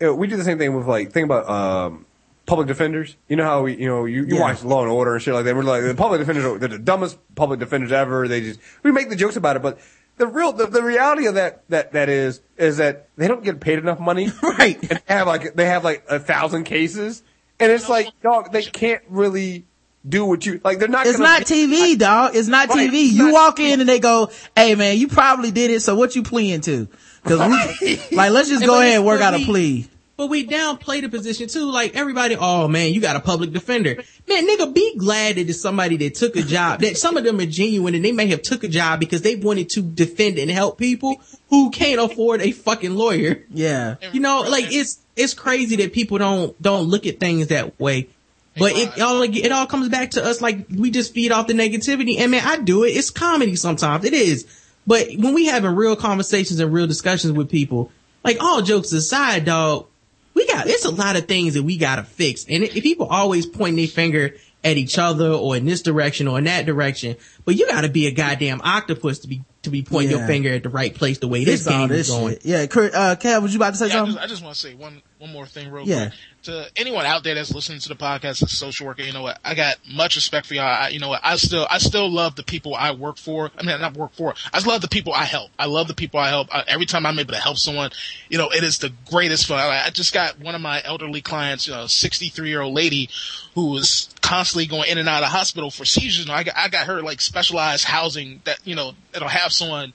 [0.00, 2.04] you know, we do the same thing with like, think about, um,
[2.46, 3.16] public defenders.
[3.28, 4.40] You know how we, you know, you, you Yeah.
[4.40, 5.54] watch Law and Order and shit like that.
[5.54, 8.26] We're like, the public defenders are they're the dumbest public defenders ever.
[8.28, 9.78] They just, we make the jokes about it, but
[10.18, 13.60] the real, the, the reality of that, that, that is, is that they don't get
[13.60, 14.30] paid enough money.
[14.42, 14.78] right.
[14.90, 17.22] And have like, they have like a thousand cases.
[17.60, 19.64] And it's like, dog, they can't really
[20.08, 22.34] do what you, like, they're not It's gonna not TV, dog.
[22.34, 22.90] It's not Right.
[22.90, 23.04] TV.
[23.12, 25.80] You walk in and they go, "Hey, man, you probably did it.
[25.80, 26.88] So what you pleading to?
[27.22, 27.38] Because
[27.80, 29.86] we, like, let's just go ahead and work out a plea."
[30.22, 31.68] But we downplay the position too.
[31.68, 33.96] Like everybody, oh man, you got a public defender.
[34.28, 37.40] Man, nigga, be glad that it's somebody that took a job, that some of them
[37.40, 40.48] are genuine and they may have took a job because they wanted to defend and
[40.48, 43.42] help people who can't afford a fucking lawyer.
[43.50, 43.96] Yeah.
[44.12, 48.08] You know, like it's, it's crazy that people don't, don't look at things that way.
[48.56, 51.54] But it all, it all comes back to us like we just feed off the
[51.54, 52.20] negativity.
[52.20, 52.90] And man, I do it.
[52.90, 54.04] It's comedy sometimes.
[54.04, 54.46] It is.
[54.86, 57.90] But when we having real conversations and real discussions with people,
[58.22, 59.88] like all jokes aside, dog,
[60.34, 62.44] we got, it's a lot of things that we gotta fix.
[62.48, 66.44] And people always point their finger at each other or in this direction or in
[66.44, 70.18] that direction, but you gotta be a goddamn octopus to be, to be pointing Yeah.
[70.18, 72.32] your finger at the right place the way this Fix all game this is going.
[72.34, 72.44] shit.
[72.44, 74.14] Yeah, Kurt, uh, Kev, was you about to say Yeah, I something?
[74.14, 76.06] just, I just want to say one one more thing real Yeah.
[76.08, 79.02] quick to anyone out there that's listening to the podcast as a social worker.
[79.02, 79.38] You know what?
[79.44, 80.64] I got much respect for y'all.
[80.64, 81.20] I, you know what?
[81.22, 83.52] I still I still love the people I work for.
[83.56, 84.34] I mean, not work for.
[84.52, 85.52] I just love the people I help.
[85.60, 86.52] I love the people I help.
[86.52, 87.92] I, every time I'm able to help someone,
[88.28, 89.60] you know, it is the greatest fun.
[89.60, 93.08] I, I just got one of my elderly clients, you know, 63 year old lady
[93.54, 96.24] who was constantly going in and out of hospital for seizures.
[96.24, 99.92] And I got I got her like specialized housing that you know it'll have someone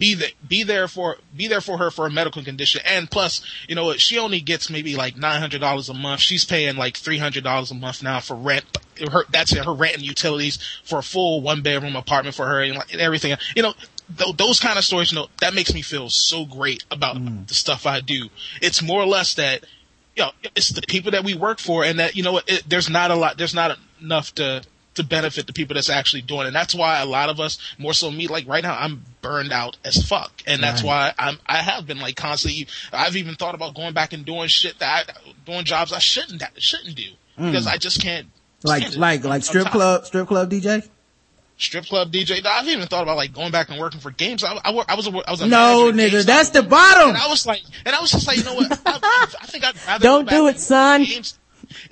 [0.00, 2.80] be there, be there for, be there for her for a medical condition.
[2.86, 6.20] And plus, you know, she only gets maybe like $900 a month.
[6.20, 8.64] She's paying like $300 a month now for rent.
[9.12, 12.76] Her, that's her rent and utilities for a full one bedroom apartment for her and,
[12.76, 13.36] like, and everything.
[13.54, 13.74] You know,
[14.16, 17.46] th- those kind of stories, you know, that makes me feel so great about mm.
[17.46, 18.28] the stuff I do.
[18.62, 19.64] It's more or less that,
[20.20, 22.90] you know, it's the people that we work for and that, you know, it, there's
[22.90, 24.62] not a lot, there's not enough to,
[24.94, 26.46] to benefit the people that's actually doing it.
[26.48, 29.52] And that's why a lot of us, more so me, like right now, I'm burned
[29.52, 30.42] out as fuck.
[30.46, 34.12] And that's why I'm, I have been like constantly, I've even thought about going back
[34.12, 37.10] and doing shit that I, doing jobs I shouldn't, shouldn't do.
[37.36, 37.72] Because Mm.
[37.72, 38.26] I just can't.
[38.62, 40.86] Like, like, like strip club, strip club DJ?
[41.60, 42.44] Strip club DJ.
[42.44, 44.42] I've even thought about like going back and working for games.
[44.42, 47.10] I, I, I was a, I was a No, nigga, that's the bottom.
[47.10, 48.80] And I was like, and I was just like, you know what?
[48.86, 51.04] I, I think I'd rather Don't do it, son.
[51.04, 51.38] Games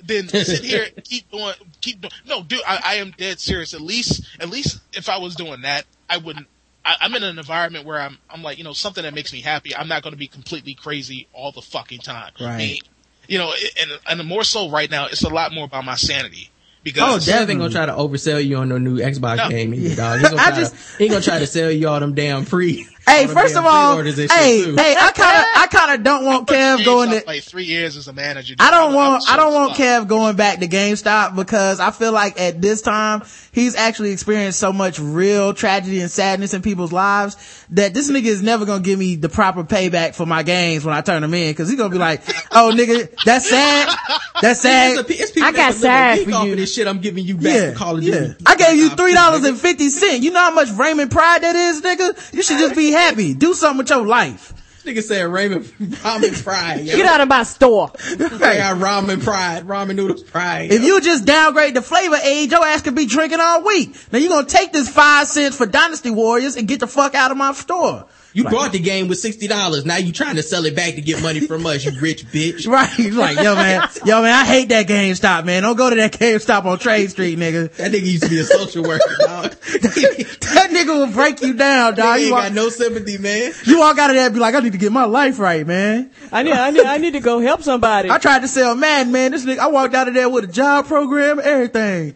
[0.03, 2.11] than sit here and keep doing, keep doing.
[2.25, 3.75] No, dude, I, I am dead serious.
[3.75, 6.47] At least, at least if I was doing that, I wouldn't.
[6.83, 9.41] I, I'm in an environment where I'm, I'm like, you know, something that makes me
[9.41, 9.75] happy.
[9.75, 12.31] I'm not going to be completely crazy all the fucking time.
[12.41, 12.81] Right.
[13.27, 16.49] You know, and and more so right now, it's a lot more about my sanity.
[16.79, 19.49] Oh, Because Dev ain't gonna try to oversell you on no new Xbox No.
[19.49, 20.19] game either, dog.
[20.19, 22.87] He gonna, I just- to, he gonna try to sell you all them damn free.
[23.09, 24.75] Hey, first of all, pre-orders and shit, hey, too.
[24.75, 27.97] hey, I kind of, I kind of don't want Kev going to, like three years
[27.97, 28.55] as a manager.
[28.59, 29.73] I don't want, I'm don't want.
[29.73, 34.59] Kev going back to GameStop because I feel like at this time he's actually experienced
[34.59, 38.83] so much real tragedy and sadness in people's lives that this nigga is never gonna
[38.83, 41.77] give me the proper payback for my games when I turn them in because he's
[41.77, 42.21] gonna be like,
[42.51, 43.95] oh nigga, that's sad,
[44.41, 44.97] that's sad.
[44.99, 46.55] It's, a, it's I got that can live a sad for you.
[46.55, 48.19] this shit I'm giving you back Yeah, for Call of yeah.
[48.19, 48.35] Duty.
[48.45, 50.23] I gave you three dollars and fifty cent.
[50.23, 52.33] You know how much Raymond pride that is, nigga.
[52.33, 53.33] You should just be happy.
[53.33, 54.53] Do something with your life.
[54.83, 55.63] Nigga said ramen,
[56.03, 56.85] ramen pride.
[56.85, 56.95] Yo.
[56.95, 57.91] Get out of my store.
[57.95, 60.71] I got ramen pride, ramen noodles pride.
[60.71, 63.95] If you just downgrade the flavor age, your ass could be drinking all week.
[64.11, 67.31] Now you gonna take this five cents for Dynasty Warriors and get the fuck out
[67.31, 68.05] of my store.
[68.43, 71.01] You bought the game with sixty dollars, now you trying to sell it back to
[71.01, 72.67] get money from us, you rich bitch.
[72.69, 75.63] Right, He's like, yo man, yo man, I hate that GameStop, man.
[75.63, 77.71] Don't go to that GameStop on Trade Street, nigga.
[77.75, 79.51] That nigga used to be a social worker, dog.
[79.51, 82.05] That nigga will break you down, dog.
[82.05, 83.51] Nigga You ain't walk, got no sympathy, man.
[83.65, 85.65] you walk out of there and be like, I need to get my life right,
[85.65, 86.11] man.
[86.31, 88.09] I need, I need, I need to go help somebody.
[88.09, 89.31] I tried to sell Madden, man.
[89.31, 92.15] This nigga, I walked out of there with a job program, everything.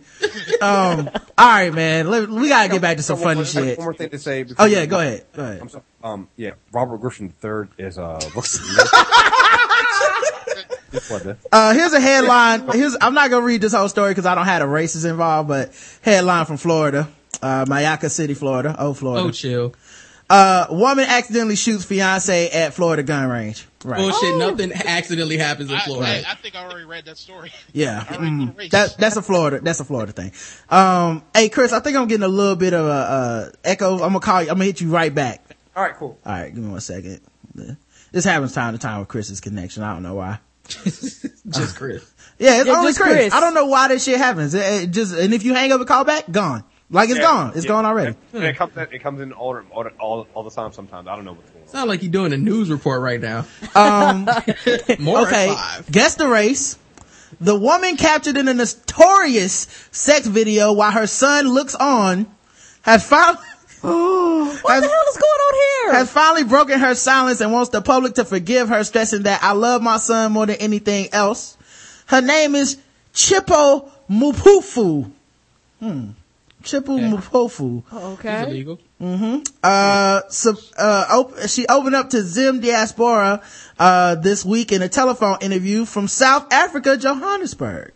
[0.62, 2.10] Um, all right, man.
[2.10, 3.78] Let, we gotta get back to some funny more- shit.
[3.78, 4.46] One more thing to say.
[4.58, 5.26] Oh yeah, go ahead.
[5.34, 5.84] Go ahead.
[6.04, 6.14] I'm sorry.
[6.14, 8.20] Um, yeah, Robert Griffin III is uh.
[10.92, 11.12] Just
[11.52, 12.68] Uh, here's a headline.
[12.70, 15.50] Here's, I'm not gonna read this whole story because I don't have the races involved,
[15.50, 17.08] but headline from Florida,
[17.42, 18.76] uh, Mayaca City, Florida.
[18.78, 19.28] Oh, Florida.
[19.28, 19.74] Oh, chill.
[20.30, 23.68] Uh, woman accidentally shoots fiance at Florida gun range.
[23.84, 23.98] Right.
[23.98, 26.24] Bullshit, nothing accidentally happens in Florida.
[26.28, 27.52] I, I think I already read that story.
[27.74, 28.06] Yeah.
[28.08, 28.70] I already know the Mm.
[28.72, 30.32] that, that's a Florida, that's a Florida thing.
[30.70, 33.94] Um, hey, Chris, I think I'm getting a little bit of a, uh, echo.
[33.96, 35.42] I'm gonna call you, I'm gonna hit you right back.
[35.76, 36.18] All right, cool.
[36.26, 37.22] All right, give me one second.
[38.12, 39.84] This happens time to time with Chris's connection.
[39.84, 40.40] I don't know why.
[40.70, 42.10] Just Chris.
[42.40, 43.14] Yeah, it's Yeah, only just Chris.
[43.16, 43.34] Chris.
[43.34, 44.54] I don't know why this shit happens.
[44.54, 46.64] It, it just and if you hang up and call back, gone.
[46.90, 47.52] Like it's Yeah, gone.
[47.56, 47.70] It's yeah.
[47.70, 48.16] gone already.
[48.34, 51.08] And it comes in, it comes in all, all, all, all the time sometimes.
[51.08, 51.70] I don't know what's going on.
[51.70, 53.46] Sound like you're doing a news report right now.
[53.76, 54.24] Um,
[55.00, 55.48] More okay.
[55.54, 55.92] five.
[55.92, 56.78] Guess the race.
[57.42, 62.28] The woman captured in a notorious sex video while her son looks on
[62.84, 63.40] has finally
[63.84, 65.94] what the hell is going on here?
[65.94, 69.52] has finally broken her silence and wants the public to forgive her, stressing that I
[69.52, 71.58] love my son more than anything else.
[72.08, 72.78] Her name is
[73.14, 75.12] Chipo Mupufu.
[75.80, 76.10] Hmm.
[76.64, 77.84] Chipu Mpofu.
[77.94, 78.44] Okay.
[78.44, 78.80] illegal.
[79.00, 83.42] hmm Uh, so, uh, op- she opened up to Zim Diaspora,
[83.78, 87.92] uh, this week in a telephone interview from South Africa, Johannesburg.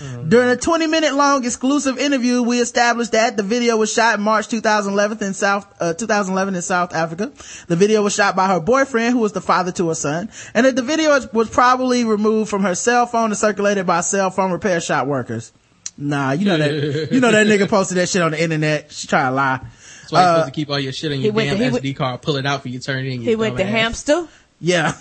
[0.00, 4.24] During a 20 minute long exclusive interview, we established that the video was shot in
[4.24, 7.30] March 2011 in South, uh, 2011 in South Africa.
[7.68, 10.64] The video was shot by her boyfriend, who was the father to her son, and
[10.64, 14.30] that the video was- was probably removed from her cell phone and circulated by cell
[14.30, 15.52] phone repair shop workers.
[15.98, 16.72] Nah, you know that,
[17.12, 18.90] you know that nigga posted that shit on the internet.
[18.90, 19.60] She try to lie.
[19.60, 21.90] That's why you're Uh, supposed to keep all your shit on your damn to- he
[21.92, 23.20] SD card, pull it out for you, turn it in.
[23.20, 23.68] He went to dumbass.
[23.68, 24.26] hamster.
[24.60, 24.94] Yeah.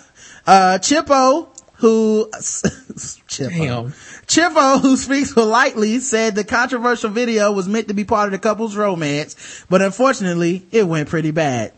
[0.46, 1.48] Uh, Chippo,
[1.80, 3.50] who, Chippo.
[3.50, 3.94] Damn.
[4.28, 8.40] Chippo, who speaks politely, said the controversial video was meant to be part of the
[8.40, 11.74] couple's romance, but unfortunately, it went pretty bad.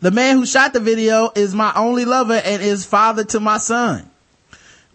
[0.00, 3.56] The man who shot the video is my only lover and is father to my
[3.56, 4.10] son.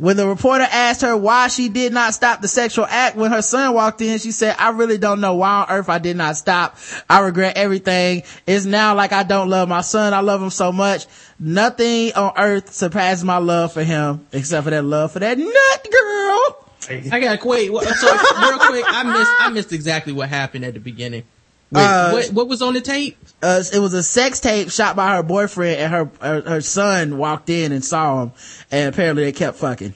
[0.01, 3.43] When the reporter asked her why she did not stop the sexual act when her
[3.43, 6.37] son walked in, she said, I really don't know why on earth I did not
[6.37, 6.75] stop.
[7.07, 8.23] I regret everything.
[8.47, 10.15] It's now like I don't love my son.
[10.15, 11.05] I love him so much.
[11.37, 15.87] Nothing on earth surpasses my love for him except for that love for that nut
[15.91, 16.67] girl.
[17.11, 17.67] I gotta wait.
[17.67, 19.31] So real quick, I missed.
[19.37, 21.25] I missed exactly what happened at the beginning.
[21.71, 23.17] Wait, Uh, what, what was on the tape?
[23.41, 27.17] uh, it was a sex tape shot by her boyfriend and her, her, her son
[27.17, 28.31] walked in and saw him
[28.71, 29.93] and apparently they kept fucking.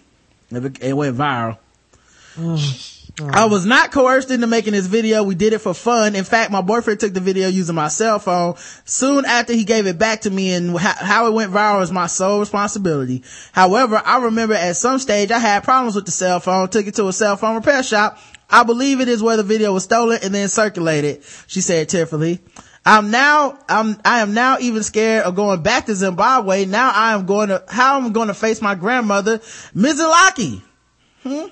[0.52, 1.58] It, it went viral.
[3.32, 5.24] I was not coerced into making this video.
[5.24, 6.16] We did it for fun.
[6.16, 8.56] In fact, my boyfriend took the video using my cell phone.
[8.84, 11.94] Soon after he gave it back to me and how, how it went viral is
[11.94, 13.24] my sole responsibility.
[13.54, 16.96] However, I remember at some stage I had problems with the cell phone, took it
[16.96, 18.20] to a cell phone repair shop.
[18.50, 22.42] I believe it is where the video was stolen and then circulated, she said tearfully.
[22.86, 26.66] I'm now, I'm, I am now even scared of going back to Zimbabwe.
[26.66, 29.40] Now I am going to, how I'm going to face my grandmother,
[29.74, 30.62] Mizulaki.
[31.24, 31.48] Hmm?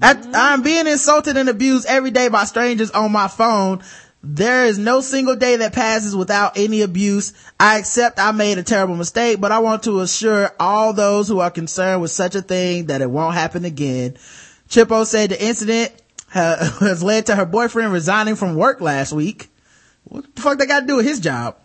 [0.00, 3.82] I, I'm being insulted and abused every day by strangers on my phone.
[4.22, 7.32] There is no single day that passes without any abuse.
[7.58, 11.40] I accept I made a terrible mistake, but I want to assure all those who
[11.40, 14.14] are concerned with such a thing that it won't happen again.
[14.68, 15.92] Chippo said the incident
[16.34, 19.50] has led to her boyfriend resigning from work last week.
[20.04, 21.56] What the fuck they got to do with his job?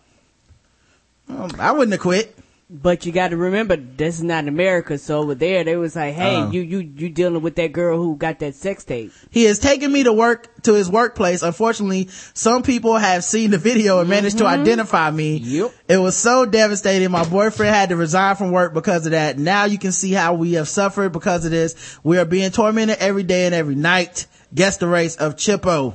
[1.29, 2.36] Um, I wouldn't have quit.
[2.69, 4.97] But you got to remember, this is not America.
[4.97, 6.51] So over there, they was like, "Hey, Oh.
[6.51, 9.89] you you you dealing with that girl who got that sex tape." He has taken
[9.89, 11.43] me to work to his workplace.
[11.43, 14.61] Unfortunately, some people have seen the video and managed to mm-hmm.
[14.61, 15.37] identify me.
[15.37, 15.71] Yep.
[15.87, 17.09] It was so devastating.
[17.09, 19.39] My boyfriend had to resign from work because of that.
[19.39, 21.97] Now you can see how we have suffered because of this.
[22.03, 24.27] We are being tormented every day and every night.
[24.53, 25.93] Guess the race of Chippo.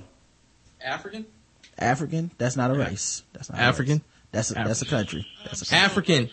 [0.83, 1.26] African.
[1.78, 2.31] African?
[2.39, 3.25] That's not a race.
[3.34, 3.97] That's not a African?
[3.97, 4.02] race.
[4.31, 5.26] That's a, that's a country.
[5.44, 5.84] That's a country.
[5.84, 6.31] African.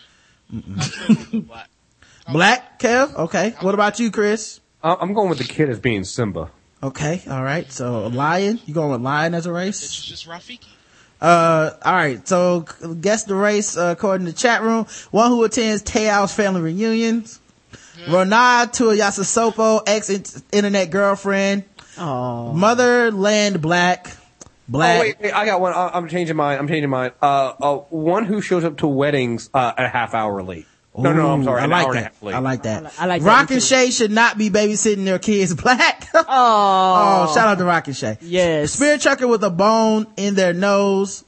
[2.31, 3.15] Black, Kev?
[3.15, 3.55] Okay.
[3.61, 4.59] What about you, Chris?
[4.83, 6.51] I- I'm going with the kid as being Simba.
[6.81, 7.21] Okay.
[7.29, 7.69] All right.
[7.71, 8.59] So lion.
[8.65, 9.83] You going with lion as a race?
[9.83, 10.67] It's just Rafiki.
[11.21, 12.25] Uh, all right.
[12.27, 12.61] So
[13.01, 14.85] guess the race uh, according to chat room.
[15.11, 17.41] One who attends Te'o's family reunions.
[18.05, 20.09] Ronaiah Tuiasosopo, ex
[20.53, 21.65] internet girlfriend.
[21.97, 24.15] Oh, Motherland Black.
[24.69, 24.98] Black.
[24.98, 25.73] Oh wait, wait, I got one.
[25.73, 26.57] I- I'm changing mine.
[26.59, 27.11] I'm changing mine.
[27.22, 30.67] Uh, uh, one who shows up to weddings uh, a half hour late.
[30.98, 32.14] no, no, I'm sorry, I an like hour and a that.
[32.14, 32.35] half late.
[32.35, 32.93] I like that.
[32.99, 33.64] I like that Rock and.
[33.64, 36.07] Shay should not be babysitting their kids black.
[36.14, 38.17] oh, oh, shout out to Rock and Shay.
[38.22, 38.72] yes.
[38.73, 41.23] Spirit trucker with a bone in their nose.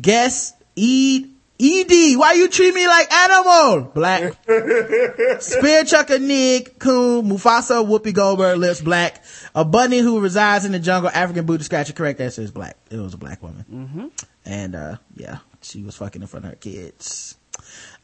[0.00, 1.26] Guess E
[1.58, 2.18] ED.
[2.18, 3.90] Why you treat me like animal?
[3.94, 4.34] Black.
[5.40, 9.24] Spear chucker Nick Coon Mufasa Whoopi Goldberg lips black.
[9.54, 11.10] A bunny who resides in the jungle.
[11.10, 11.94] African booty scratcher.
[11.94, 12.76] Correct answer is black.
[12.90, 13.64] It was a black woman.
[13.72, 14.06] Mm-hmm.
[14.44, 17.36] And uh, yeah, she was fucking in front of her kids.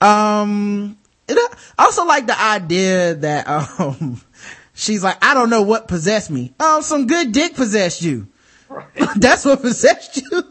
[0.00, 0.98] Um,
[1.28, 1.36] it,
[1.78, 4.20] I also like the idea that um,
[4.74, 6.54] she's like, I don't know what possessed me.
[6.58, 8.28] Oh, some good dick possessed you.
[9.16, 10.44] That's what possessed you.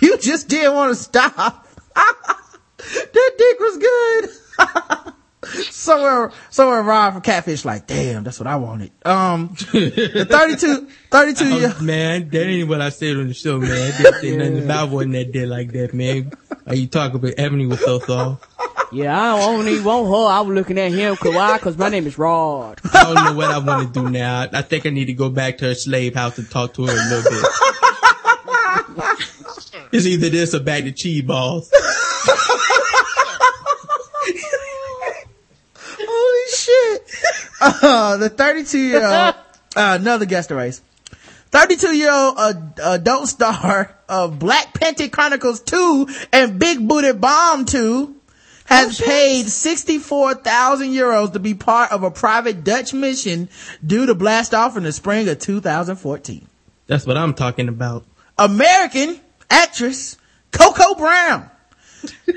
[0.00, 1.66] You just didn't want to stop.
[3.12, 5.14] that dick was good.
[5.72, 8.92] somewhere, somewhere Rob from Catfish like, damn, that's what I wanted.
[9.04, 13.58] Um, the 32, 32 year, Oh, man, that ain't what I said on the show,
[13.58, 13.70] man.
[13.70, 16.32] I didn't say nothing about wasn't that dick like that, man.
[16.66, 18.46] Are you talking about Ebony with so soft?
[18.92, 19.34] yeah.
[19.34, 20.32] I don't even want her.
[20.34, 21.16] I was looking at him.
[21.16, 21.58] Cause why?
[21.58, 22.80] Cause my name is Rod.
[22.92, 24.46] I don't know what I want to do now.
[24.52, 26.92] I think I need to go back to her slave house and talk to her
[26.92, 27.44] a little bit.
[29.92, 31.70] It's either this or back to cheese balls.
[36.02, 37.02] Holy shit.
[37.60, 39.34] Uh, the 32 year old, uh,
[39.74, 40.82] another guest of race.
[41.50, 42.52] 32 year old uh,
[42.82, 48.16] adult star of Black Panther Chronicles 2 and Big Booty Bomb 2
[48.66, 53.48] has paid 64,000 euros to be part of a private Dutch mission
[53.84, 56.46] due to blast off in the spring of 2014.
[56.86, 58.04] That's what I'm talking about.
[58.38, 59.20] American
[59.50, 60.16] actress
[60.52, 61.50] Coco Brown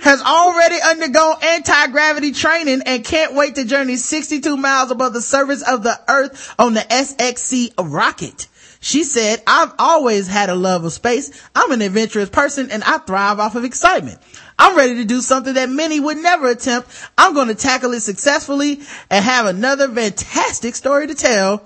[0.01, 5.61] has already undergone anti-gravity training and can't wait to journey 62 miles above the surface
[5.67, 8.47] of the earth on the SXC rocket.
[8.81, 11.31] She said, I've always had a love of space.
[11.55, 14.19] I'm an adventurous person and I thrive off of excitement.
[14.59, 16.89] I'm ready to do something that many would never attempt.
[17.17, 21.63] I'm going to tackle it successfully and have another fantastic story to tell.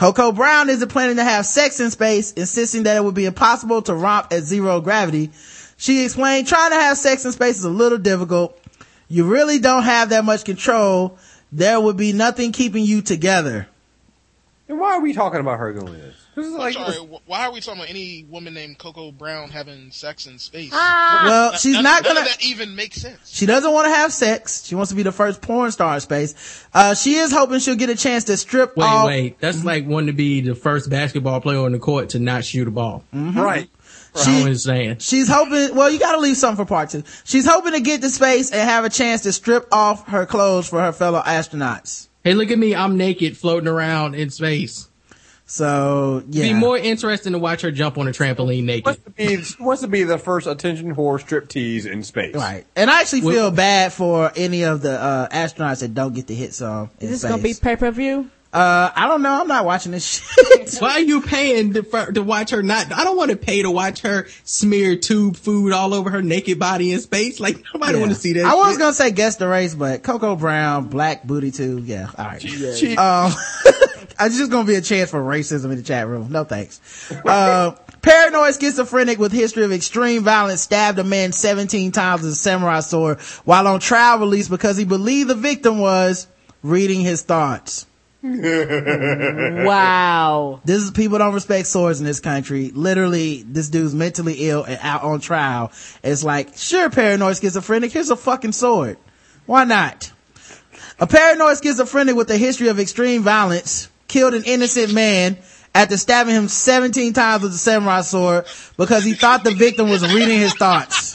[0.00, 3.82] Coco Brown isn't planning to have sex in space, insisting that it would be impossible
[3.82, 5.30] to romp at zero gravity.
[5.76, 8.58] She explained trying to have sex in space is a little difficult.
[9.08, 11.18] You really don't have that much control.
[11.52, 13.68] There would be nothing keeping you together.
[14.70, 16.16] And why are we talking about her doing this?
[16.40, 16.96] This is I'm like sorry,
[17.26, 20.70] why are we talking about any woman named Coco Brown having sex in space?
[20.72, 21.22] Ah.
[21.26, 23.18] Well, she's None- not gonna- of that even makes sense.
[23.24, 24.64] She doesn't want to have sex.
[24.66, 26.34] She wants to be the first porn star in space.
[26.72, 29.06] Uh, she is hoping she'll get a chance to strip Wait, off.
[29.06, 29.38] wait.
[29.40, 29.66] That's mm-hmm.
[29.66, 32.70] like wanting to be the first basketball player on the court to not shoot a
[32.70, 33.04] ball.
[33.14, 33.38] Mm-hmm.
[33.38, 33.70] Right.
[34.24, 34.98] She, saying.
[34.98, 37.04] She's hoping, well, you gotta leave something for part two.
[37.24, 40.68] She's hoping to get to space and have a chance to strip off her clothes
[40.68, 42.08] for her fellow astronauts.
[42.24, 42.74] Hey, look at me.
[42.74, 44.89] I'm naked floating around in space.
[45.52, 46.44] So, yeah.
[46.44, 48.86] It'd be more interesting to watch her jump on a trampoline naked.
[48.86, 52.36] Wants to be, she wants to be the first attention whore strip tease in space.
[52.36, 52.64] Right.
[52.76, 56.28] And I actually Well- feel bad for any of the, uh, astronauts that don't get
[56.28, 57.30] to hit some in Is this space.
[57.32, 58.30] gonna be pay per view?
[58.52, 59.40] uh, I don't know.
[59.40, 60.74] I'm not watching this shit.
[60.80, 62.92] Why are you paying to, for, to watch her not?
[62.92, 66.60] I don't want to pay to watch her smear tube food all over her naked
[66.60, 67.40] body in space.
[67.40, 68.00] Like nobody Yeah.
[68.00, 68.44] want to see that.
[68.44, 68.78] I was shit.
[68.78, 71.82] gonna say guess the race, but Coco Brown, black booty too.
[71.84, 72.08] Yeah.
[72.16, 72.40] All right.
[72.40, 73.32] She- Um,
[74.20, 76.30] it's just gonna be a chance for racism in the chat room.
[76.30, 76.80] No thanks.
[77.24, 82.36] Uh, paranoid schizophrenic with history of extreme violence stabbed a man 17 times with a
[82.36, 86.26] samurai sword while on trial release because he believed the victim was
[86.62, 87.86] reading his thoughts.
[88.22, 90.60] Wow.
[90.64, 92.70] This is people don't respect swords in this country.
[92.70, 95.72] Literally, this dude's mentally ill and out on trial.
[96.02, 98.98] It's like, sure, paranoid schizophrenic, here's a fucking sword.
[99.46, 100.12] Why not?
[100.98, 105.38] A paranoid schizophrenic with a history of extreme violence killed an innocent man
[105.74, 108.44] after stabbing him 17 times with a samurai sword
[108.76, 111.14] because he thought the victim was reading his thoughts.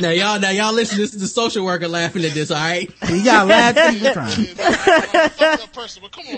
[0.00, 0.98] Now y'all, now y'all listen.
[0.98, 2.50] This is the social worker laughing at this.
[2.50, 2.90] All right.
[3.08, 4.28] You got laughed at the crime.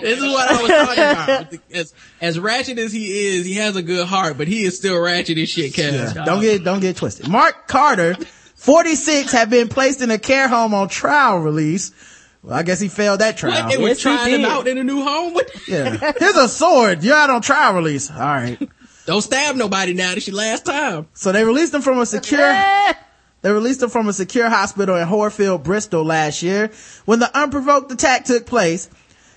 [0.01, 1.55] This is what I was talking about.
[1.73, 5.01] As, as ratchet as he is, he has a good heart, but he is still
[5.01, 6.15] ratchet as shit, Kev.
[6.15, 7.29] Yeah, don't get don't get twisted.
[7.29, 8.15] Mark Carter,
[8.57, 11.93] 46, had been placed in a care home on trial release.
[12.49, 13.65] Well, I guess he failed that trial.
[13.65, 13.71] What?
[13.71, 15.35] They were trying him out in a new home.
[15.35, 15.51] What?
[15.69, 16.15] Yeah.
[16.19, 17.05] Here's a sword.
[17.05, 18.11] You're out on trial release.
[18.11, 18.59] All right.
[19.05, 20.15] Don't stab nobody now.
[20.15, 21.09] This your last time.
[21.13, 22.41] So they released him from a secure,
[23.43, 26.71] they released him from a secure hospital in Horfield, Bristol last year.
[27.05, 28.89] When the unprovoked attack took place,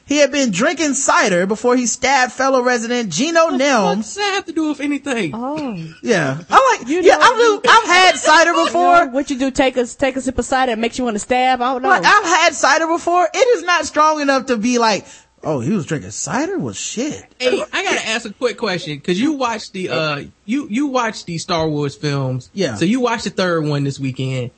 [0.06, 3.98] he had been drinking cider before he stabbed fellow resident Gino Nelms.
[3.98, 5.32] What's that have to do with anything?
[5.34, 5.94] Oh.
[6.04, 6.42] Yeah.
[6.50, 9.08] I like, yeah, I've, I've had cider before.
[9.10, 9.52] What you do?
[9.52, 10.74] Take a take a sip of cider.
[10.74, 11.62] It makes you want to stab.
[11.62, 11.90] I don't know.
[11.90, 13.28] Like, I've had cider before.
[13.34, 15.06] It is not strong enough to be like,
[15.44, 16.58] oh, he was drinking cider?
[16.60, 17.24] Well, shit.
[17.40, 21.26] Hey, I gotta ask a quick question because you watched the uh you you watched
[21.26, 22.50] the Star Wars films.
[22.54, 22.76] Yeah.
[22.76, 24.52] So you watched the third one this weekend.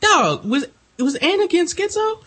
[0.00, 0.64] Dog, was
[0.98, 2.22] it was Anakin schizo?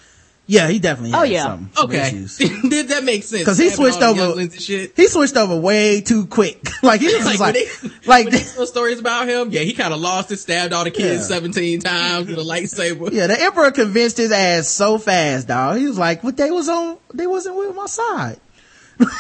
[0.50, 1.44] Yeah, he definitely Oh, had yeah.
[1.44, 2.38] some, some Okay, issues.
[2.38, 3.44] did that make sense?
[3.44, 4.94] Cause he Stabbing switched over, shit.
[4.96, 6.66] he switched over way too quick.
[6.84, 7.66] like he was just like, they,
[8.06, 10.86] like, when they tell stories about him, yeah, he kind of lost it, stabbed all
[10.86, 11.36] the kids Yeah.
[11.38, 13.12] 17 times with a lightsaber.
[13.12, 15.78] yeah, the emperor convinced his ass so fast, dog.
[15.80, 18.40] He was like, but they was on, they wasn't with my side.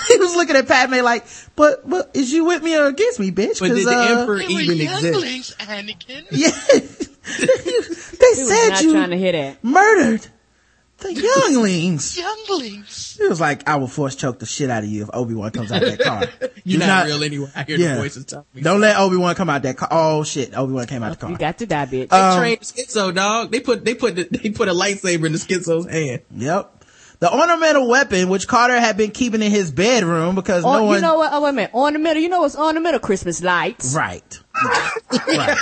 [0.07, 1.25] he was looking at Padme like,
[1.57, 3.59] but, but is you with me or against me, bitch?
[3.59, 5.57] But did 'Cause, the uh, emperor even exist?
[5.59, 6.25] Anakin.
[6.31, 6.49] Yeah.
[7.37, 7.77] they He
[8.41, 9.63] was said you trying to hear that.
[9.63, 10.25] murdered
[10.99, 12.17] the younglings.
[12.47, 13.17] Younglings.
[13.21, 15.71] It was like, I will force choke the shit out of you if Obi-Wan comes
[15.71, 16.25] out that car.
[16.63, 17.49] You're Do not, real anyway.
[17.55, 17.95] I hear Yeah.
[17.95, 18.61] the voices telling me.
[18.61, 19.89] Don't let Obi-Wan come out that car.
[19.91, 21.29] Oh shit, Obi-Wan came out the car.
[21.31, 22.09] You got to die, bitch.
[22.09, 23.51] They Um, trained schizo, dog.
[23.51, 26.21] They put they put the, they put a lightsaber in the schizo's hand.
[26.35, 26.73] Yep.
[27.19, 30.95] The ornamental weapon, which Carter had been keeping in his bedroom because Oh, no one,
[30.97, 31.29] you know what?
[31.33, 31.73] Oh, wait a minute.
[31.73, 32.21] Ornamental.
[32.21, 32.99] You know what's ornamental?
[32.99, 33.95] Christmas lights.
[33.95, 34.39] right,
[35.27, 35.57] right.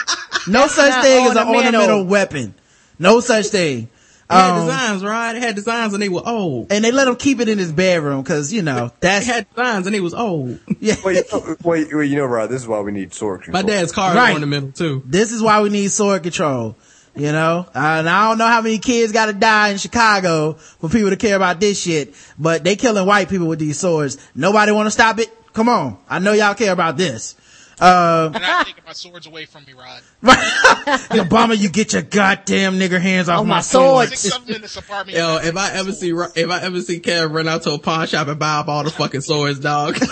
[0.47, 1.81] No such Not thing as an ornamental.
[1.81, 2.55] ornamental weapon.
[2.99, 3.89] No such thing.
[4.29, 5.33] They had Um, designs, right?
[5.33, 6.71] They had designs and they were old.
[6.71, 9.47] and they let him keep it in his bedroom because you know They that's had
[9.53, 10.59] designs and they was old.
[10.79, 10.95] yeah.
[11.05, 11.23] Wait,
[11.63, 13.61] wait, wait, you know, Rod, this is why we need sword control.
[13.63, 14.29] My dad's car Right.
[14.29, 15.03] is ornamental too.
[15.05, 16.75] This is why we need sword control.
[17.17, 20.53] You know, uh, and I don't know how many kids got to die in Chicago
[20.53, 24.17] for people to care about this shit, but they killing white people with these swords.
[24.35, 25.29] Nobody want to stop it.
[25.53, 27.35] Come on, I know y'all care about this.
[27.79, 30.01] Uh, You're not taking my swords away from me, Rod.
[30.23, 34.09] Obama, you get your goddamn nigger hands off Oh, my my sword.
[34.09, 35.17] Six something in this apartment.
[35.17, 38.07] Yo, if I ever see, if I ever see Kev run out to a pawn
[38.07, 39.97] shop and buy up all the fucking swords, dog.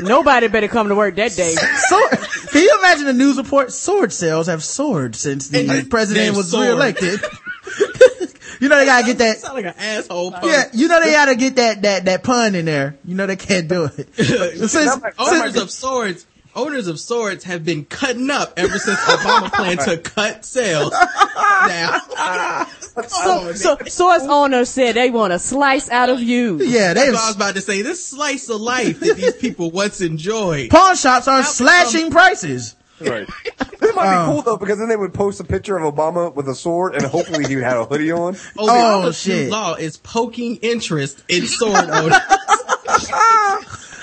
[0.00, 1.50] Nobody better come to work that day.
[1.54, 2.18] Sword.
[2.50, 3.72] Can you imagine the news report?
[3.72, 6.68] Sword sales have soared since the And president was soared.
[6.68, 7.20] reelected.
[8.60, 9.38] you know they gotta get that.
[9.40, 10.32] Sound like an asshole.
[10.32, 10.44] Punk.
[10.44, 12.96] Yeah, you know they gotta get that that that pun in there.
[13.04, 14.14] You know they can't do it.
[14.68, 19.80] Since- owners of swords, owners of swords have been cutting up ever since Obama planned
[19.80, 20.92] to cut sales.
[21.68, 21.98] Now,
[23.08, 26.58] So, so source owners said they want a slice out of you.
[26.62, 27.82] yeah, that's they what I was about to say.
[27.82, 30.70] This slice of life that these people once enjoyed.
[30.70, 32.74] pawn shops are slashing prices.
[33.00, 33.28] Right.
[33.80, 36.34] This might Um, be cool though because then they would post a picture of Obama
[36.34, 38.34] with a sword and hopefully he would have a hoodie on.
[38.58, 39.50] Oh, Obama's new shit.
[39.50, 42.12] Law is poking interest in sword owners.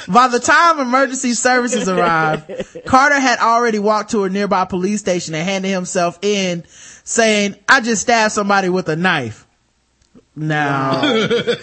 [0.07, 2.49] By the time emergency services arrived,
[2.85, 6.63] Carter had already walked to a nearby police station and handed himself in,
[7.03, 9.47] saying, "I just stabbed somebody with a knife."
[10.37, 11.01] Now,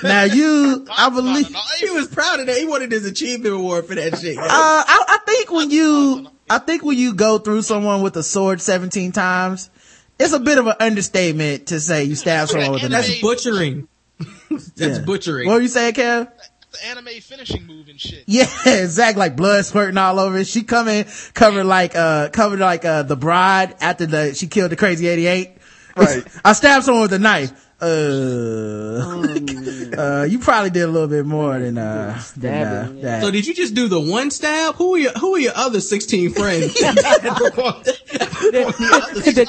[0.02, 2.56] now you, I believe, he was proud of that.
[2.56, 4.36] He wanted his achievement award for that shit.
[4.38, 8.22] Uh, I, I think when you, I think when you go through someone with a
[8.22, 9.70] sword 17 times,
[10.18, 13.06] it's a bit of an understatement to say you stab someone with a knife.
[13.06, 13.88] That's butchering.
[14.50, 14.98] That's Yeah.
[15.00, 15.46] butchering.
[15.48, 16.28] What were you saying, Kev?
[16.72, 18.24] The anime finishing move and shit.
[18.26, 18.44] Yeah,
[18.86, 20.38] Zach like blood squirting all over.
[20.38, 20.46] it.
[20.46, 24.70] She come in covered like, uh, covered like, uh, the bride after the, she killed
[24.72, 25.50] the crazy 88.
[25.96, 26.24] Right.
[26.44, 27.52] I stabbed someone with a knife.
[27.82, 27.84] Uh,
[29.98, 33.22] uh, you probably did a little bit more than, uh, than, uh, Stabbing, that.
[33.22, 34.76] So did you just do the one stab?
[34.76, 36.74] Who are your Who are your other sixteen friends?
[36.80, 36.94] that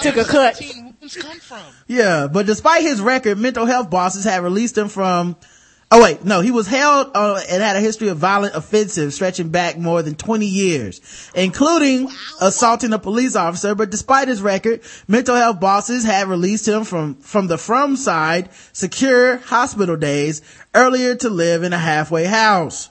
[0.01, 0.59] took a cut.
[0.59, 1.61] Wounds come from.
[1.87, 5.35] Yeah, but despite his record, mental health bosses had released him from.
[5.95, 9.49] Oh wait, no, he was held uh, and had a history of violent offensives stretching
[9.49, 12.09] back more than 20 years, including
[12.41, 13.75] assaulting a police officer.
[13.75, 19.37] But despite his record, mental health bosses had released him from, from the Fromeside secure
[19.37, 20.41] hospital days
[20.73, 22.89] earlier to live in a halfway house,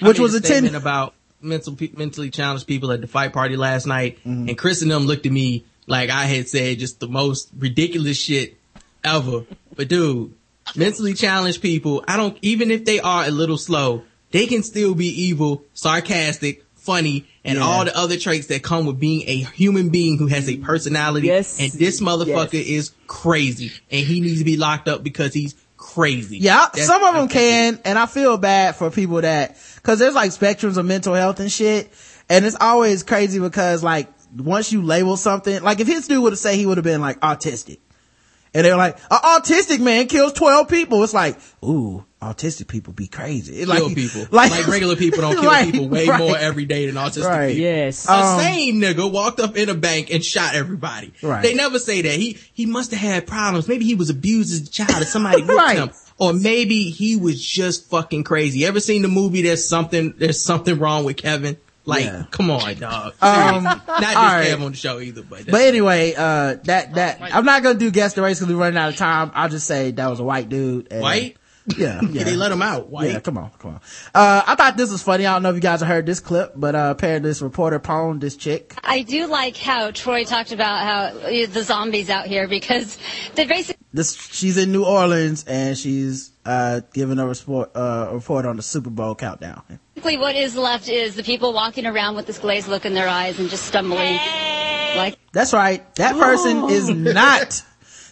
[0.00, 0.70] which made was a attended.
[0.70, 4.50] statement about mental pe- mentally challenged people at the fight party last night, Mm-hmm.
[4.50, 8.16] and Chris and them looked at me like I had said just the most ridiculous
[8.16, 8.56] shit
[9.02, 9.44] ever.
[9.74, 10.34] But dude,
[10.76, 14.94] mentally challenged people, I don't even if they are a little slow, they can still
[14.94, 17.64] be evil, sarcastic, funny, and Yeah.
[17.64, 21.28] all the other traits that come with being a human being who has a personality.
[21.28, 21.58] Yes.
[21.60, 26.38] And this motherfucker is crazy, and he needs to be locked up because he's crazy.
[26.38, 30.14] Yeah, That's- some of them can, and I feel bad for people that, cause there's
[30.14, 31.92] like spectrums of mental health and shit,
[32.28, 36.32] and it's always crazy because like, once you label something, like if his dude would
[36.32, 37.78] have said he would have been like autistic,
[38.54, 43.06] and they're like, an autistic man kills 12 people, it's like, ooh, autistic people be
[43.06, 43.60] crazy.
[43.60, 44.26] It kill like, people.
[44.30, 46.18] Like, regular people don't kill Right, people way right.
[46.18, 47.48] more every day than autistic Right.
[47.48, 47.62] people.
[47.64, 48.08] Yes.
[48.08, 51.12] A Um, sane nigga walked up in a bank and shot everybody.
[51.22, 51.42] Right.
[51.42, 52.12] They never say that.
[52.14, 53.68] He he must have had problems.
[53.68, 55.76] Maybe he was abused as a child or somebody whipped Right.
[55.76, 55.90] him.
[56.16, 58.60] Or maybe he was just fucking crazy.
[58.60, 61.56] You ever seen the movie There's something there's something wrong with Kevin?
[61.86, 62.24] Like, Yeah.
[62.30, 63.12] come on, dog.
[63.20, 64.46] Um, Not just all right.
[64.46, 67.90] Kevin on the show either, but, But anyway, uh, that, that, I'm not gonna do
[67.90, 69.30] guess the race cause we're running out of time.
[69.34, 70.88] I'll just say that was a white dude.
[70.90, 71.36] and- white?
[71.78, 72.24] Yeah, yeah.
[72.24, 72.90] they let him out.
[72.90, 73.08] White.
[73.10, 73.80] Yeah, come on, come on.
[74.14, 75.24] Uh, I thought this was funny.
[75.24, 77.80] I don't know if you guys have heard this clip, but, uh, apparently this reporter
[77.80, 78.74] pwned this chick.
[78.84, 82.98] I do like how Troy talked about how uh, the zombies out here because
[83.34, 88.14] they basically This, she's in New Orleans and she's, uh, giving a report, uh, a
[88.14, 89.62] report on the Super Bowl countdown.
[90.04, 93.38] What is left is the people walking around with this glazed look in their eyes
[93.40, 94.18] and just stumbling
[94.96, 95.82] like That's right.
[95.96, 97.62] That person is not,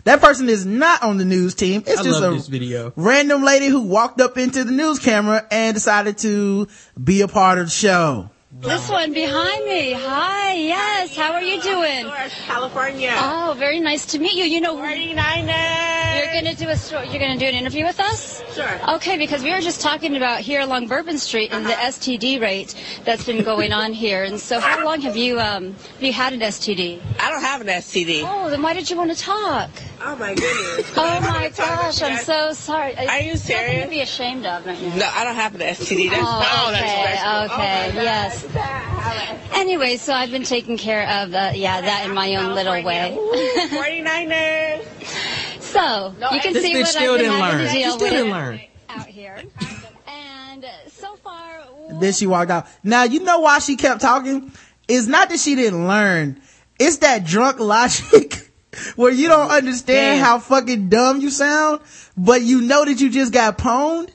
[0.05, 1.83] that person is not on the news team.
[1.87, 2.93] It's I just love a this video.
[2.97, 6.67] random lady who walked up into the news camera and decided to
[7.03, 8.31] be a part of the show.
[8.61, 9.93] This one behind me.
[9.93, 11.17] Hi, yes.
[11.17, 12.07] How are you doing?
[12.47, 13.13] California.
[13.17, 14.45] Oh, very nice to meet you.
[14.45, 16.17] You know, 49ers.
[16.17, 17.09] you're gonna do a story.
[17.09, 18.43] You're gonna do an interview with us.
[18.55, 18.95] Sure.
[18.97, 22.75] Okay, because we were just talking about here along Bourbon Street and the STD rate
[23.05, 24.25] that's been going on here.
[24.25, 27.01] And so, how long have you um have you had an STD?
[27.19, 28.23] I don't have an STD.
[28.27, 29.71] Oh, then why did you want to talk?
[30.05, 30.93] Oh my goodness.
[31.03, 32.95] Oh my gosh, I'm so sorry.
[32.97, 33.85] Are you Nothing serious?
[33.85, 34.97] to be ashamed of right now.
[34.97, 36.11] No, I don't have an STD.
[36.11, 38.42] That's Oh, that's okay, okay, Oh yes.
[38.53, 39.39] God.
[39.55, 43.15] Anyway, so I've been taking care of uh, yeah that in my own little way.
[43.15, 44.83] Ooh, 49ers.
[45.61, 47.67] so you can This see bitch what still I've been didn't having learn.
[47.67, 48.61] to She deal still with didn't learn.
[48.89, 49.43] out here.
[50.09, 51.61] And uh, so far,
[52.01, 52.67] Then she walked out.
[52.83, 54.51] Now, you know why she kept talking?
[54.89, 56.41] It's not that she didn't learn.
[56.79, 58.51] It's that drunk logic
[58.97, 60.25] where you don't understand Damn.
[60.25, 61.81] how fucking dumb you sound,
[62.17, 64.11] but you know that you just got pwned.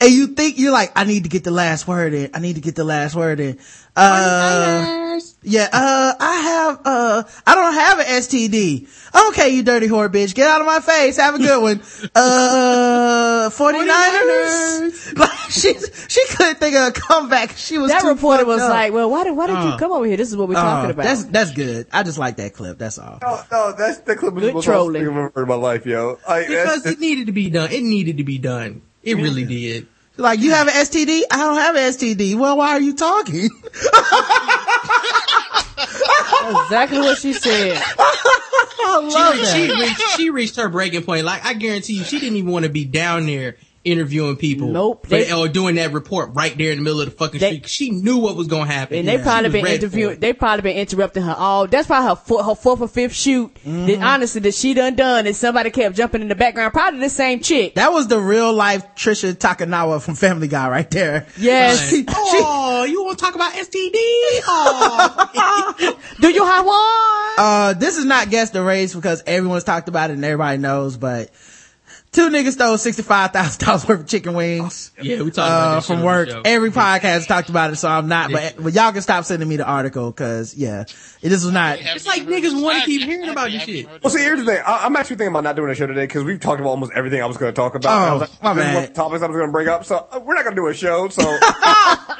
[0.00, 2.30] And you think you're like, I need to get the last word in.
[2.34, 3.58] I need to get the last word in.
[3.96, 8.86] Uh, yeah, uh, I have, uh, I don't have an STD.
[9.30, 10.34] Okay, you dirty whore bitch.
[10.36, 11.16] Get out of my face.
[11.16, 11.82] Have a good one.
[12.14, 15.16] Uh, 49ers.
[15.18, 15.74] Like, she,
[16.08, 17.52] she couldn't think of a comeback.
[17.56, 18.70] She was that too reporter was up.
[18.70, 19.78] like, well, why did, why did you Uh.
[19.78, 20.16] come over here?
[20.16, 21.04] This is what we're talking Oh, about.
[21.04, 21.86] That's, that's good.
[21.92, 22.78] I just like that clip.
[22.78, 23.18] That's all.
[23.22, 24.96] No, no, that's the clip was Good the most trolling.
[25.02, 26.18] awesome I've ever heard in my life, yo.
[26.28, 27.70] Like, Because it needed to be done.
[27.72, 28.82] It needed to be done.
[29.02, 29.86] It really did.
[30.16, 31.22] Like, you have an STD?
[31.30, 32.36] I don't have an STD.
[32.36, 33.50] Well, why are you talking?
[36.50, 37.80] Exactly what she said.
[37.98, 39.52] I love she, that.
[39.54, 41.24] she reached she reached her breaking point.
[41.24, 43.56] Like I guarantee you, she didn't even want to be down there
[43.90, 44.68] interviewing people.
[44.68, 45.04] Nope.
[45.06, 47.46] For- They- or doing that report right there in the middle of the fucking They-
[47.48, 47.62] street.
[47.62, 48.98] 'cause She knew what was going to happen.
[48.98, 50.20] And they She probably been ready interviewing.
[50.20, 51.66] They probably been interrupting her all.
[51.66, 53.52] That's probably her four, her fourth or fifth shoot.
[53.66, 53.86] Mm-hmm.
[53.86, 56.72] That honestly that she done done, and somebody kept jumping in the background.
[56.72, 57.74] Probably the same chick.
[57.76, 61.26] That was the real life Tricia Takanawa from Family Guy right there.
[61.38, 61.88] Yes.
[61.90, 63.94] She- Oh, you want to talk about STD?
[64.46, 65.96] Oh.
[66.20, 66.76] Do you have one?
[67.46, 70.96] Uh, this is not guess the race because everyone's talked about it and everybody knows,
[70.96, 71.30] but
[72.18, 74.90] two niggas stole $65,000 worth of chicken wings.
[75.00, 76.28] Yeah, we talked about Uh, that shit from work.
[76.44, 79.56] Every podcast talked about it, so I'm not, but, but y'all can stop sending me
[79.56, 83.28] the article cause yeah, it, this was not, It's like niggas want to keep hearing
[83.28, 83.86] about this shit.
[84.02, 84.62] well, see, here's the thing.
[84.66, 86.92] I, I'm actually thinking about not doing a show today because we've talked about almost
[86.94, 87.90] everything I was going to talk about.
[87.92, 88.82] Oh, I was like, my this is bad.
[88.82, 89.84] what topics I was going to bring up.
[89.84, 91.08] So uh, we're not going to do a show.
[91.08, 91.22] So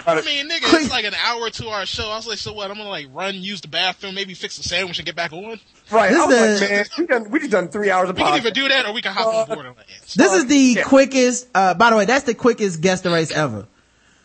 [0.09, 2.09] I mean, nigga, it's like an hour to our show.
[2.09, 2.70] I was like, so what?
[2.70, 5.60] I'm gonna like run, use the bathroom, maybe fix a sandwich and get back on.
[5.91, 8.17] Right, This I was the- like, man, we, done, we just done three hours of
[8.17, 8.36] We can podcast.
[8.39, 10.15] either do that or we can hop on Borderlands.
[10.15, 10.83] this is the Yeah.
[10.84, 13.67] quickest, uh, by the way, that's the quickest guess the race ever.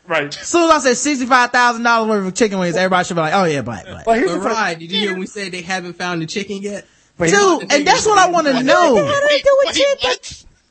[0.06, 0.27] Right.
[0.38, 3.45] As soon as I said $65,000 worth of chicken wings, everybody should be like, oh
[3.45, 4.03] yeah, black, black.
[4.06, 6.22] But here's But the funny- Rod, did you hear when we said they haven't found
[6.22, 6.85] the chicken yet?
[7.17, 8.95] but Dude, and that's what I want to know.
[8.95, 9.69] Wait, wait, what?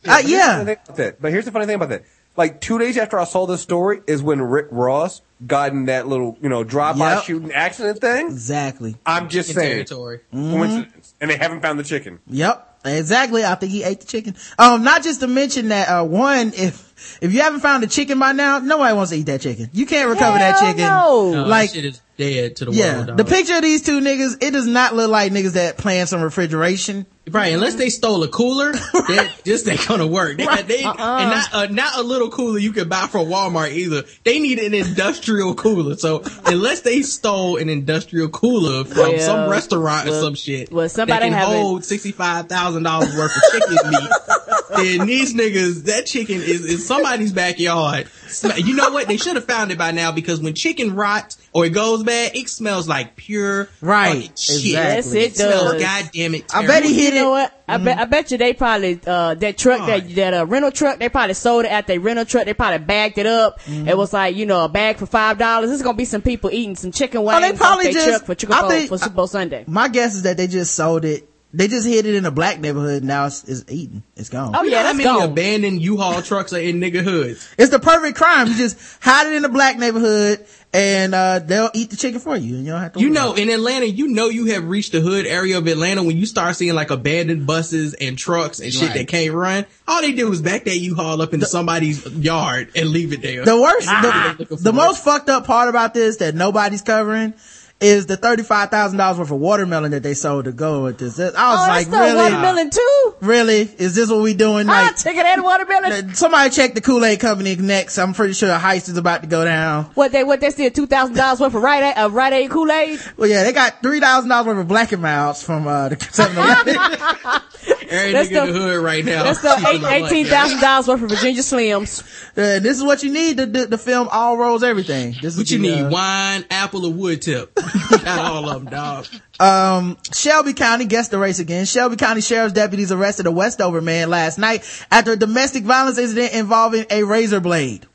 [0.05, 0.59] Uh, Here's the yeah.
[0.59, 1.13] funny thing.
[1.21, 2.03] But here's the funny thing about that.
[2.37, 6.07] Like two days after I saw this story is when Rick Ross got in that
[6.09, 7.25] little, you know, drive-by Yep.
[7.25, 8.27] shooting accident thing.
[8.29, 8.97] Exactly.
[9.05, 9.71] I'm just In saying.
[9.87, 10.21] territory.
[10.33, 11.15] Coincidence.
[11.21, 12.21] And they haven't found the chicken.
[12.29, 13.45] Yep, exactly.
[13.45, 14.35] I think he ate the chicken.
[14.59, 18.19] Um, not just to mention that, uh, one, if, if you haven't found the chicken
[18.19, 19.69] by now, nobody wants to eat that chicken.
[19.73, 20.87] You can't recover that Hell chicken.
[20.87, 21.33] no.
[21.33, 23.07] No, Like- that shit is dead to the Yeah, world.
[23.19, 23.29] the dog.
[23.29, 27.05] picture of these two niggas, it does not look like niggas that plan some refrigeration.
[27.31, 30.37] Right, unless they stole a cooler, that just ain't gonna work.
[30.39, 31.19] They, they, Uh-uh.
[31.21, 34.03] And not, uh, not a little cooler you can buy from Walmart either.
[34.25, 35.97] They need an industrial cooler.
[35.97, 40.89] So unless they stole an industrial cooler from Well, some restaurant or some shit, well,
[40.89, 44.11] somebody that can hold sixty five thousand dollars worth of chicken meat,
[44.77, 48.09] then these niggas, that chicken is in somebody's backyard.
[48.57, 49.09] You know what?
[49.09, 52.35] They should have found it by now because when chicken rots or it goes bad,
[52.35, 54.57] it smells like pure Right, shit.
[54.65, 54.71] exactly.
[54.71, 55.83] Yes, it smells does.
[55.83, 56.45] God damn it.
[56.55, 57.03] I bet he terrible.
[57.03, 57.31] hit You know it.
[57.43, 57.59] what?
[57.69, 60.99] I bet I bet you they probably uh that truck that that uh, rental truck
[60.99, 63.61] they probably sold it at their rental truck they probably bagged it up.
[63.67, 65.69] It was like you know a bag for five dollars.
[65.71, 68.09] There's gonna be some people eating some chicken wings Oh, they off probably their just-
[68.09, 69.65] truck for chicken I bowl, think- for Super Bowl Sunday.
[69.67, 71.29] My guess is that they just sold it.
[71.55, 73.05] They just hid it in a black neighborhood.
[73.05, 74.03] Now it's, it's eaten.
[74.17, 74.55] It's gone.
[74.57, 75.29] Oh You yeah, know how that's many gone.
[75.31, 77.47] abandoned U-Haul trucks are in nigga hoods?
[77.59, 78.49] It's the perfect crime.
[78.49, 82.35] You just hide it in a black neighborhood and, uh, they'll eat the chicken for
[82.35, 84.65] you and you don't have to You know, about in Atlanta, you know you have
[84.67, 88.61] reached the hood area of Atlanta when you start seeing like abandoned buses and trucks
[88.61, 88.95] and shit Right.
[88.99, 89.67] that can't run.
[89.87, 93.45] All they do is back that U-Haul up into somebody's yard and leave it there.
[93.45, 94.37] The worst, Ah.
[94.39, 97.35] the, the most fucked up part about this that nobody's covering
[97.83, 101.19] is the $35,000 worth of watermelon that they sold to go with this.
[101.19, 102.15] I was oh, like, really?
[102.15, 103.15] watermelon too.
[103.21, 103.61] Really?
[103.79, 104.69] Is this what we doing?
[104.69, 106.15] Ah, Like, chicken and watermelon.
[106.15, 107.99] somebody check the Kool-Aid company next.
[107.99, 109.85] I'm pretty sure a heist is about to go down.
[109.95, 113.01] What they what they thousand dollars worth of Rite Aid, of Rite Aid Kool Aid.
[113.17, 117.82] Well, yeah, they got $3,000 worth of Black and Milds from, uh, the 7-Eleven.
[117.93, 119.23] Every That's nigga in the- the hood right now.
[119.25, 122.03] That's the eight, eighteen thousand dollars worth of Virginia Slims.
[122.31, 125.13] Uh, this is what you need to, to, to film all rolls everything.
[125.21, 125.83] This is What you the, need?
[125.83, 127.55] uh, Wine, apple, or wood tip?
[127.91, 129.07] got all of them, dog.
[129.39, 131.67] Um, Shelby County guessed the race again.
[131.67, 136.33] Shelby County Sheriff's deputies arrested a Westover man last night after a domestic violence incident
[136.33, 137.87] involving a razor blade.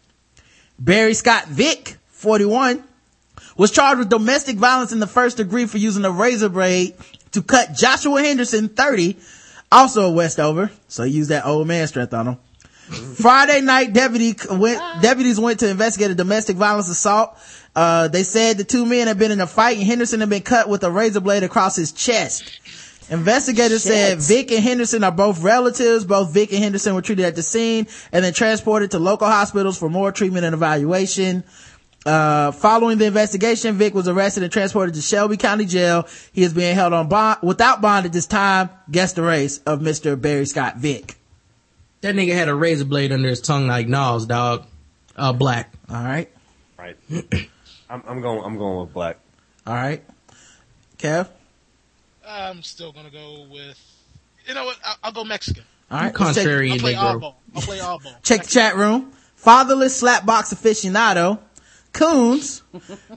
[0.79, 2.83] Barry Scott Vick, 41,
[3.57, 6.93] was charged with domestic violence in the first degree for using a razor blade
[7.31, 9.17] to cut Joshua Henderson, 30,
[9.71, 10.71] also a Westover.
[10.87, 12.37] So he used that old man strength on him.
[13.15, 17.37] Friday night, deputy went, deputies went to investigate a domestic violence assault.
[17.75, 20.41] Uh, they said the two men had been in a fight and Henderson had been
[20.41, 22.59] cut with a razor blade across his chest.
[23.09, 26.05] Investigators said Vick and Henderson are both relatives.
[26.05, 29.77] Both Vick and Henderson were treated at the scene and then transported to local hospitals
[29.77, 31.43] for more treatment and evaluation.
[32.07, 36.07] Uh, following the investigation, Vick was arrested and transported to Shelby County Jail.
[36.31, 38.69] He is being held on bond, without bond at this time.
[38.89, 40.19] Guess the race of Mr.
[40.19, 41.15] Barry Scott Vick.
[41.99, 44.63] That nigga had a razor blade under his tongue like Nas, dog.
[45.17, 45.73] Uh, black.
[45.89, 46.31] All right.
[46.79, 46.95] Right.
[47.89, 48.41] I'm, I'm going.
[48.45, 49.17] I'm going with black.
[49.65, 50.01] All right.
[50.99, 51.27] Kev.
[52.25, 53.77] I'm still gonna go with.
[54.47, 54.77] You know what?
[54.85, 55.63] I'll, I'll go Mexican.
[55.91, 56.13] All right.
[56.17, 57.19] I'll let's check- Contrarian play Negro.
[57.19, 57.33] oddball.
[57.55, 58.21] I'll play oddball.
[58.23, 59.11] Check the chat room.
[59.35, 61.39] Fatherless slapbox aficionado.
[61.93, 62.63] Coons.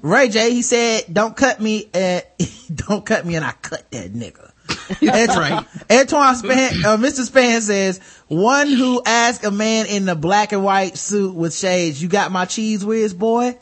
[0.03, 2.21] Ray J, he said, don't cut me, uh,
[2.75, 4.51] don't cut me and I cut that nigga.
[5.01, 5.67] That's right.
[5.91, 7.25] Antoine Span, uh, Mr.
[7.25, 12.01] Span says, one who asked a man in the black and white suit with shades,
[12.03, 13.59] you got my Cheez Whiz, boy?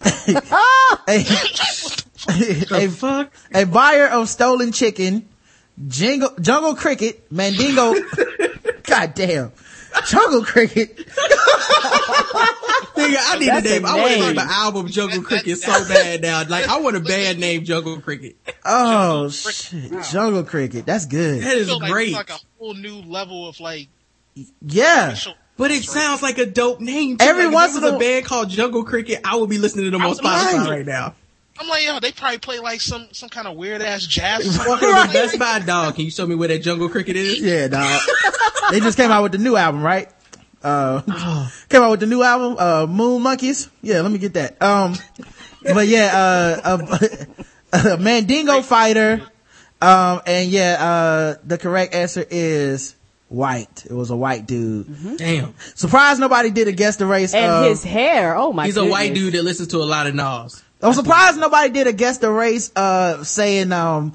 [0.02, 0.42] a,
[2.70, 3.32] a, fuck?
[3.52, 5.28] a buyer of stolen chicken,
[5.86, 7.94] jingle, jungle cricket, mandingo,
[8.84, 9.52] god damn,
[10.06, 10.96] jungle cricket,
[12.96, 13.84] Nigga, I need That's a name.
[13.84, 14.28] a I want to name.
[14.28, 16.42] name an album Jungle Cricket so bad now.
[16.48, 18.36] Like, I want a band named Jungle Cricket.
[18.64, 20.84] Oh shit, jungle cricket.
[20.86, 21.42] That's good.
[21.42, 22.12] That is feel like great.
[22.12, 23.88] like a whole new level of like.
[24.62, 25.14] Yeah.
[25.56, 27.18] But it sounds like a dope name.
[27.18, 27.24] Too.
[27.26, 29.90] Every like, once in a- a band called Jungle Cricket, I would be listening to
[29.90, 31.14] them on I Spotify right now.
[31.60, 34.46] I'm like, yo, they probably play like some some kind of weird ass jazz.
[34.46, 34.88] or something.
[34.88, 35.94] To Best Buy dog.
[35.96, 37.40] Can you show me where that Jungle Cricket is?
[37.40, 38.00] Yeah, dog.
[38.70, 40.08] they just came out with the new album, right?
[40.62, 41.00] Uh,
[41.68, 43.68] came out with the new album, uh, Moon Monkeys.
[43.82, 44.60] Yeah, let me get that.
[44.62, 44.94] Um,
[45.62, 46.10] but yeah,
[46.64, 46.78] uh,
[47.72, 49.22] a, a Mandingo fighter.
[49.80, 52.96] Um, and yeah, uh, the correct answer is
[53.28, 53.84] white.
[53.86, 55.16] It was a white dude.
[55.18, 55.54] Damn.
[55.74, 57.34] Surprised nobody did a guess the race.
[57.34, 58.36] And of- his hair.
[58.36, 60.62] Oh my He's a white dude that listens to a lot of Nas.
[60.80, 64.14] I'm surprised nobody did a guess the race, uh, saying, um,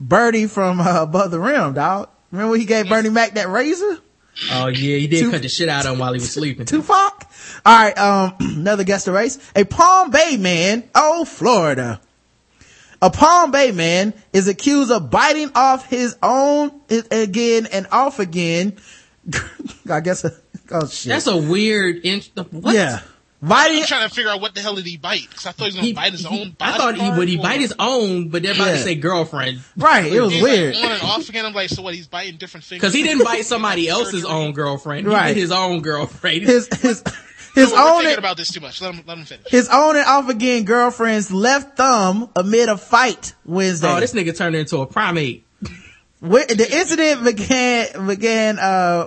[0.00, 2.08] Birdie from, uh, Above the Rim, dog.
[2.32, 3.98] Remember when he gave Bernie Mac that razor?
[4.52, 6.64] Oh yeah, he did Two- cut the shit out of him while he was sleeping.
[6.64, 7.26] Tupac?
[7.66, 9.38] Alright, um, another guest the race.
[9.54, 12.00] A Palm Bay man, oh, Florida.
[13.02, 16.80] A Palm Bay man is accused of biting off his own
[17.10, 18.76] again and off again.
[19.90, 21.08] I guess, oh shit.
[21.10, 21.96] That's a weird.
[22.04, 22.74] In- what?
[22.74, 23.00] Yeah.
[23.42, 25.26] I'm Biting, trying to figure out what the hell did he bite?
[25.30, 26.72] Because I thought he was gonna He, bite his he- own body.
[26.72, 28.72] I thought he would he or- bite his own, but they're about Yeah.
[28.74, 29.60] to say girlfriend.
[29.78, 30.74] right, it was He's weird.
[30.76, 31.46] Like on and off again.
[31.46, 31.94] I'm like, so what?
[31.94, 32.80] He's biting different fingers.
[32.82, 35.06] Because he didn't bite somebody else's own girlfriend.
[35.06, 35.28] He Right.
[35.28, 36.42] bit his own girlfriend.
[36.42, 37.02] His, his,
[37.54, 38.80] his We're own, thinking and, about this too much.
[38.82, 39.46] Let him let him finish.
[39.48, 43.88] his own and off again girlfriend's left thumb amid a fight Wednesday.
[43.90, 45.46] oh, this nigga turned into a primate.
[46.20, 49.06] The incident began began uh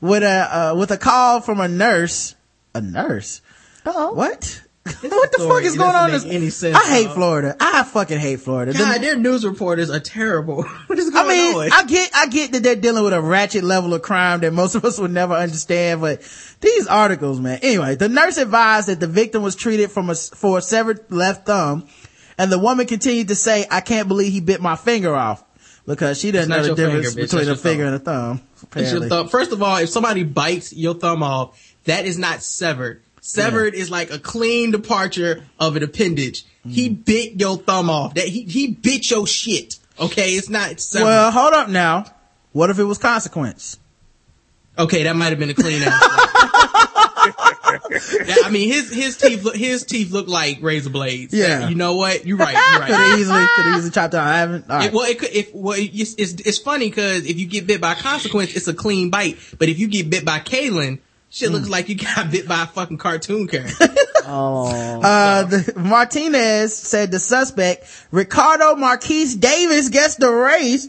[0.00, 2.36] with a uh, with a call from a nurse.
[2.74, 3.40] A nurse.
[3.86, 4.14] Oh.
[4.14, 4.62] What?
[4.84, 6.28] what the fuck is going doesn't on?
[6.28, 7.10] make any sense, I hate.
[7.12, 7.56] Florida.
[7.60, 8.72] I fucking hate Florida.
[8.72, 10.62] The- God, their news reporters are terrible.
[10.86, 11.72] what is I going mean, on?
[11.72, 14.74] I get, I get that they're dealing with a ratchet level of crime that most
[14.74, 16.22] of us would never understand, but
[16.60, 17.60] these articles, man.
[17.62, 21.46] Anyway, the nurse advised that the victim was treated from a, for a severed left
[21.46, 21.86] thumb,
[22.36, 25.44] and the woman continued to say, I can't believe he bit my finger off.
[25.86, 27.92] Because she doesn't know the difference finger, between a finger thumb.
[27.92, 28.40] and a thumb.
[28.54, 29.08] It's your apparently.
[29.08, 29.28] thumb.
[29.28, 33.02] First of all, if somebody bites your thumb off, that is not severed.
[33.24, 36.44] Severed is like a clean departure of an appendage.
[36.68, 37.04] He Mm.
[37.04, 38.14] bit your thumb off.
[38.14, 39.76] That he he bit your shit.
[39.98, 41.04] Okay, it's not severed.
[41.06, 42.04] Well, hold up now.
[42.52, 43.78] What if it was consequence?
[44.78, 45.92] okay, that might have been a clean ass.
[48.26, 51.32] yeah, I mean his his teeth look his teeth look like razor blades.
[51.32, 51.68] Yeah.
[51.68, 52.26] you know what?
[52.26, 52.54] You're right.
[52.54, 53.10] You're Could right.
[53.10, 54.26] have easily, could easily chopped out.
[54.26, 54.70] I haven't.
[54.70, 54.86] All right.
[54.88, 57.80] It, well, it could, if, well, it's, it's, it's funny because if you get bit
[57.80, 59.38] by consequence, it's a clean bite.
[59.58, 60.98] But if you get bit by Kalen,
[61.32, 61.54] shit Hmm.
[61.56, 63.88] looks like you got bit by a fucking cartoon character.
[64.24, 70.88] Uh, the, Martinez said the suspect, Ricardo Marquise Davis, gets the race,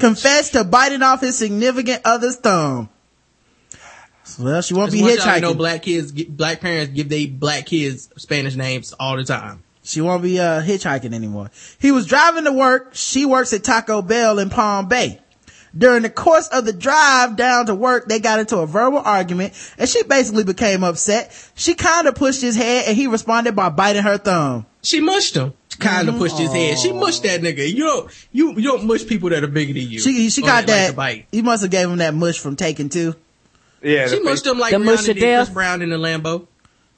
[0.00, 2.88] confessed to biting off his significant other's thumb.
[4.38, 5.42] Well, she won't be hitchhiking.
[5.42, 9.62] know black kids, black parents give they black kids Spanish names all the time.
[9.84, 11.50] She won't be, uh, hitchhiking anymore.
[11.78, 12.90] He was driving to work.
[12.94, 15.21] She works at Taco Bell in Palm Bay.
[15.76, 19.54] During the course of the drive down to work, they got into a verbal argument
[19.78, 21.32] and she basically became upset.
[21.54, 24.66] She kind of pushed his head and he responded by biting her thumb.
[24.82, 25.54] She mushed him.
[25.78, 26.16] Kind Mm-hmm.
[26.16, 26.78] of pushed his head.
[26.78, 27.66] She mushed that nigga.
[27.66, 29.98] You don't, you, you don't mush people that are bigger than you.
[29.98, 30.90] She, she got that.
[30.90, 31.26] to bite.
[31.32, 33.14] you must have gave him that mush from Taken Two.
[33.82, 35.46] Yeah, She mushed him like The Rihanna mush did of death.
[35.46, 36.46] Chris Brown in the Lambo.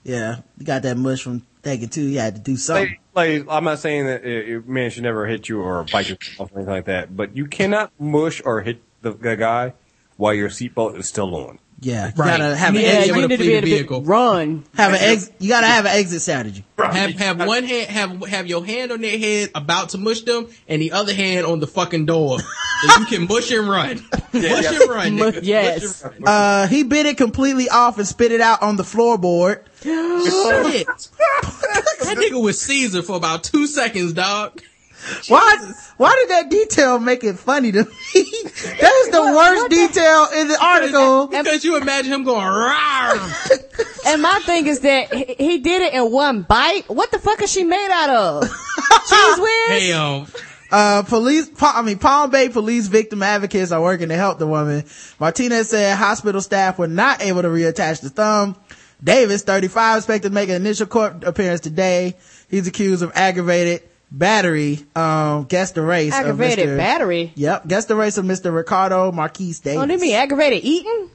[0.02, 2.02] Yeah, you got that mush from Taken Two.
[2.02, 2.88] You had to do something.
[2.88, 6.08] Like, like, I'm not saying that uh, uh, man should never hit you or bite
[6.08, 9.74] you or anything like that, but you cannot mush or hit the, the guy
[10.16, 11.58] while your seatbelt is still on.
[11.80, 13.52] Yeah, you gotta have You an need Yeah, exit, be you need to be the
[13.54, 14.02] able to vehicle.
[14.04, 14.64] run.
[14.74, 15.30] have an ex.
[15.38, 16.64] You gotta have an exit strategy.
[16.78, 20.48] Have have one hand have have your hand on their head about to mush them,
[20.68, 22.38] and the other hand on the fucking door,
[22.86, 23.96] so you can mush and run.
[24.32, 25.40] mush and run, Mu- nigga.
[25.42, 26.02] yes.
[26.04, 26.34] Mush and run.
[26.34, 29.60] Uh, he bit it completely off and spit it out on the floorboard.
[29.82, 30.86] Shit.
[30.86, 34.62] that nigga was Caesar for about two seconds, dog.
[35.28, 37.90] Why, why did that detail make it funny to me?
[38.14, 41.26] that is the worst detail in the article.
[41.28, 44.06] Because you imagine him going, Rawr!
[44.06, 46.88] And my thing is that he, he did it in one bite.
[46.88, 48.44] What the fuck is she made out of?
[48.44, 49.68] Cheez Whiz?
[49.68, 50.26] Hey, um,
[50.70, 54.84] Uh, police, I mean, Palm Bay police victim advocates are working to help the woman.
[55.20, 58.56] Martinez said hospital staff were not able to reattach the thumb.
[59.02, 62.16] Davis, 35, expected to make an initial court appearance today.
[62.48, 63.82] He's accused of aggravated
[64.18, 64.78] battery.
[64.94, 66.12] Um, guess the race.
[66.14, 66.76] of Aggravated Mr.
[66.76, 67.32] battery.
[67.34, 67.66] Yep.
[67.68, 68.54] Guess the race of Mr.
[68.54, 69.82] Ricardo Marquis Davis.
[69.82, 71.10] Oh, they mean aggravated eating?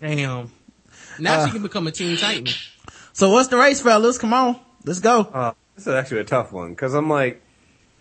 [0.00, 0.50] damn.
[1.18, 2.46] Now Uh, she can become a teen titan.
[3.12, 4.18] So what's the race, fellas?
[4.18, 4.58] Come on.
[4.84, 5.20] Let's go.
[5.20, 7.42] Uh, this is actually a tough one because I'm like,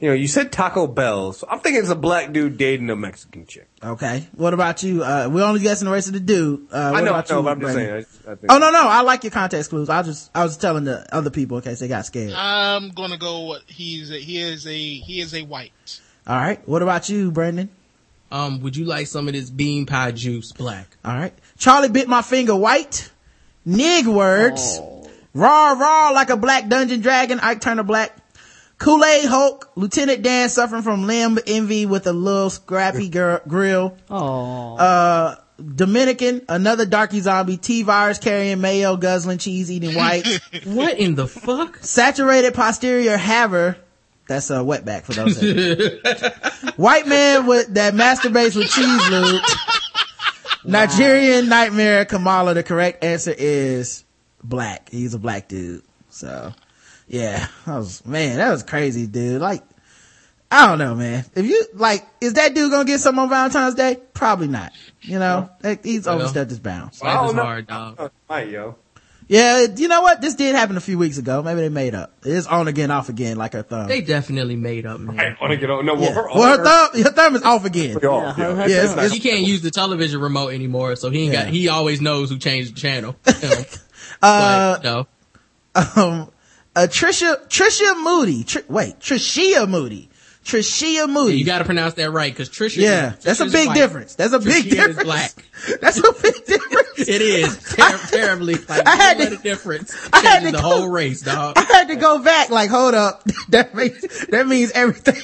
[0.01, 2.95] you know, you said Taco Bell, so I'm thinking it's a black dude dating a
[2.95, 3.69] Mexican chick.
[3.83, 4.27] Okay.
[4.35, 5.03] What about you?
[5.03, 6.67] Uh, we're only guessing the race of the dude.
[6.73, 7.89] Uh, I what know, about I know, you, but I'm just saying.
[7.93, 7.97] I
[8.31, 9.89] I think- Oh no, no, I like your context clues.
[9.89, 12.33] I just, I was telling the other people in case they got scared.
[12.35, 13.41] I'm gonna go.
[13.41, 15.99] What he's a, he is a he is a white.
[16.27, 16.67] All right.
[16.67, 17.69] What about you, Brandon?
[18.31, 20.87] Um, would you like some of this bean pie juice black?
[21.05, 21.33] All right.
[21.57, 23.11] Charlie bit my finger white.
[23.65, 24.79] Nig words.
[25.33, 27.39] Raw, raw like a black dungeon dragon.
[27.39, 28.15] Ike Turner black.
[28.81, 29.71] Kool-Aid Hulk.
[29.75, 33.95] Lieutenant Dan suffering from limb envy with a little scrappy gir- grill.
[34.09, 34.75] Oh.
[34.75, 40.25] Uh, Dominican, another darky zombie, T-virus carrying mayo, guzzling, cheese eating white.
[40.65, 41.77] what in the fuck?
[41.83, 43.77] Saturated posterior haver.
[44.27, 45.37] That's a wetback for those.
[46.77, 49.43] White man with that masturbates with cheese lube.
[50.63, 52.53] Nigerian nightmare Kamala.
[52.53, 54.05] The correct answer is
[54.43, 54.89] black.
[54.89, 55.83] He's a black dude.
[56.09, 56.53] So
[57.11, 59.41] yeah, that was, man, that was crazy, dude.
[59.41, 59.63] Like,
[60.49, 61.25] I don't know, man.
[61.35, 63.97] If you, like, is that dude gonna get some on Valentine's Day?
[64.13, 64.71] Probably not.
[65.01, 67.01] You know, Like, he's Well, overstepped his bounds.
[67.01, 67.43] Life is know.
[67.43, 68.11] hard, dog.
[68.29, 68.75] Might, yo.
[69.27, 70.19] Yeah, you know what?
[70.19, 71.41] This did happen a few weeks ago.
[71.41, 72.11] Maybe they made up.
[72.25, 73.87] It is on again, off again, like her thumb.
[73.87, 75.17] They definitely made up, man.
[75.19, 75.85] I want to get on.
[75.85, 76.11] No, well, yeah.
[76.13, 77.97] her, well, her thumb, her thumb is off again.
[78.03, 78.99] Yeah, her- her Yeah, thumb.
[78.99, 81.43] it's- He can't use the television remote anymore, so he ain't Yeah.
[81.45, 81.53] got.
[81.53, 83.15] He always knows who changed the channel.
[83.41, 83.63] You know,
[84.21, 85.07] Uh, but, no,
[86.03, 86.29] um,
[86.75, 88.43] uh, Trisha, Trisha Moody.
[88.43, 90.09] Tr- wait, Trishia Moody.
[90.43, 91.37] Trishia Moody.
[91.37, 92.77] you got to pronounce that right because Trisha.
[92.77, 93.75] yeah, that's a big white.
[93.75, 94.15] difference.
[94.15, 95.03] That's a big Trishia is difference.
[95.03, 95.31] black.
[95.81, 96.87] That's a big difference.
[96.97, 98.55] It is ter- terribly.
[98.55, 99.95] Like, I had what to- a difference.
[100.11, 101.53] I had Changes to the go- whole race, dog.
[101.57, 102.49] I had to go back.
[102.49, 103.23] Like, hold up.
[103.49, 105.15] that makes that means everything.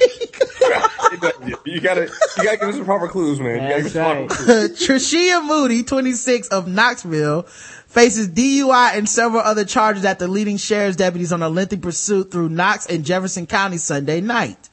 [1.65, 3.55] you gotta, you gotta give us some proper clues, man.
[3.63, 4.29] You gotta give us That's proper right.
[4.29, 4.87] clues.
[4.87, 7.43] Trishia Moody, 26 of Knoxville,
[7.97, 12.47] faces DUI and several other charges after leading sheriff's deputies on a lengthy pursuit through
[12.47, 14.69] Knox and Jefferson County Sunday night.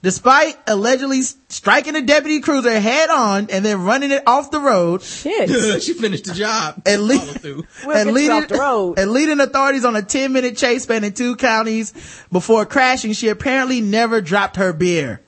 [0.00, 5.02] Despite allegedly striking a deputy cruiser head on and then running it off the road,
[5.02, 5.82] Shit.
[5.82, 6.80] she finished the job.
[6.86, 7.64] and, le- through.
[7.84, 8.96] We'll and leading, off the road.
[9.00, 11.92] and leading authorities on a 10 minute chase spanning two counties
[12.30, 15.20] before crashing, she apparently never dropped her beer.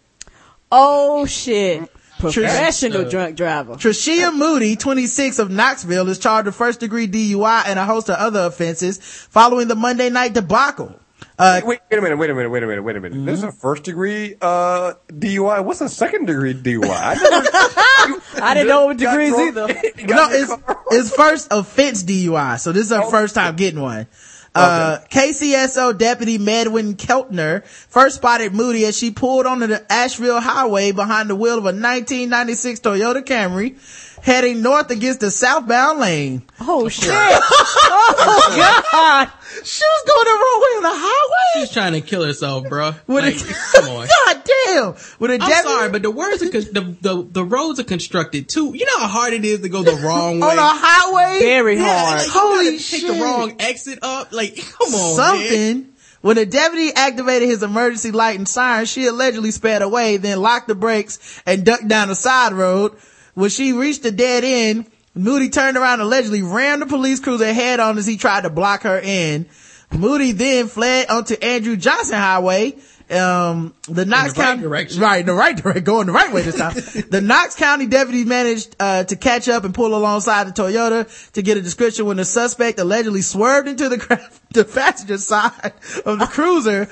[0.70, 1.91] Oh shit.
[2.20, 3.74] Professional Uh, drunk driver.
[3.74, 8.16] Trishia Moody, 26 of Knoxville, is charged with first degree DUI and a host of
[8.16, 8.99] other offenses
[9.31, 10.94] following the Monday night debacle.
[11.39, 13.24] Uh, Wait, wait a minute, wait a minute, wait a minute, wait a minute.
[13.24, 15.65] There's a first degree uh, DUI.
[15.65, 16.84] What's a second degree DUI?
[16.90, 19.66] I, never, I didn't know what degrees drunk- either.
[20.07, 20.52] no, it's,
[20.90, 22.60] it's first offense DUI.
[22.60, 24.07] So this is her first time getting one.
[24.53, 30.91] Uh, KCSO deputy Medwin Keltner first spotted Moody as she pulled onto the Asheville highway
[30.91, 33.79] behind the wheel of a 1996 Toyota Camry
[34.23, 36.42] heading north against the southbound lane.
[36.60, 37.10] Oh shit.
[37.12, 39.31] oh god.
[39.65, 41.65] She was going the wrong way on the highway.
[41.66, 42.92] She's trying to kill herself, bro.
[43.07, 44.07] With Like, a, come on.
[44.26, 44.94] God damn.
[45.18, 47.84] With a I'm deputy sorry, but the words are con- the, the the roads are
[47.84, 48.73] constructed too.
[48.74, 50.49] You know how hard it is to go the wrong way.
[50.49, 51.40] on a highway.
[51.40, 52.18] Very Yeah, hard.
[52.18, 54.32] like, you Holy gotta take the wrong exit up.
[54.32, 55.39] Like, come on, man.
[55.49, 55.86] something.
[56.23, 60.68] When the deputy activated his emergency light and siren, she allegedly sped away, then locked
[60.68, 62.92] the brakes and ducked down a side road.
[63.34, 67.52] When she reached the dead end, Moody turned around and allegedly rammed the police cruiser
[67.52, 69.47] head on as he tried to block her in.
[69.92, 72.76] Moody then fled onto Andrew Johnson Highway.
[73.10, 75.02] Um, the Knox the County, direction.
[75.02, 76.75] right, the right direction, going the right way this time.
[77.10, 81.42] the Knox County deputy managed, uh, to catch up and pull alongside the Toyota to
[81.42, 85.73] get a description when the suspect allegedly swerved into the, the passenger side
[86.07, 86.86] of the cruiser,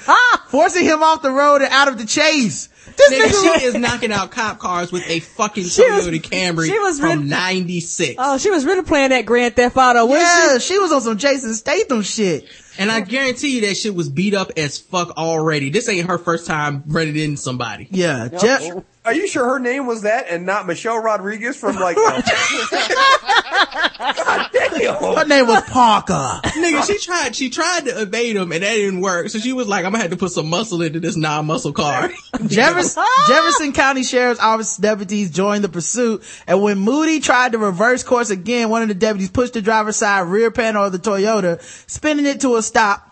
[0.49, 2.69] forcing him off the road and out of the chase.
[2.99, 6.21] This Nigga, nigga she is knocking out cop cars with a fucking She was- Toyota
[6.21, 8.17] Camry she was from really- '96.
[8.19, 11.17] Oh, she was really playing that Grand Theft Auto, wasn't yeah, she was on some
[11.17, 12.45] Jason Statham shit.
[12.79, 15.71] And I guarantee you that shit was beat up as fuck already.
[15.71, 17.89] This ain't her first time running into somebody.
[17.91, 18.63] Yeah, Jeff,
[19.09, 21.97] are you sure her name was that and not Michelle Rodriguez from like?
[21.97, 22.21] uh,
[24.15, 25.03] God damn.
[25.17, 26.41] Her name was Parker.
[26.45, 29.31] Nigga, she tried, she tried to evade him and that didn't work.
[29.31, 32.11] So she was like, I'm gonna have to put some muscle into this non-muscle car.
[32.47, 38.05] Jefferson, Jefferson County Sheriff's Office deputies joined the pursuit, and when Moody tried to reverse
[38.05, 41.63] course again, one of the deputies pushed the driver's side rear panel of the Toyota,
[41.91, 43.08] spinning it to a stop.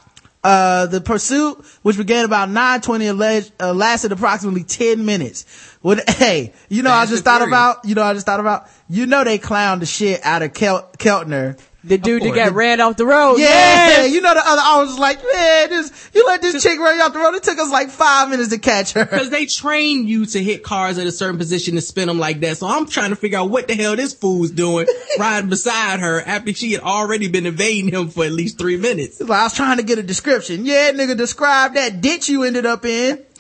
[0.46, 5.44] Uh, the pursuit, which began about 9.20, alleged, uh, lasted approximately 10 minutes.
[5.82, 7.48] When, hey, you know, I just thought Furious.
[7.48, 10.54] about, you know, I just thought about, you know, they clowned the shit out of
[10.54, 11.58] Kel- Keltner.
[11.86, 13.36] The dude that got ran off the road.
[13.36, 14.12] Yeah, Yes.
[14.12, 14.62] you know the other.
[14.64, 17.34] I was like, man, this you let this chick run you off the road.
[17.34, 19.06] It took us like five minutes to catch her.
[19.06, 22.40] Cause they train you to hit cars at a certain position to spin them like
[22.40, 22.56] that.
[22.58, 24.86] So I'm trying to figure out what the hell this fool's doing
[25.18, 29.20] riding beside her after she had already been evading him for at least three minutes.
[29.20, 30.66] Like, I was trying to get a description.
[30.66, 33.22] Yeah, nigga, describe that ditch you ended up in.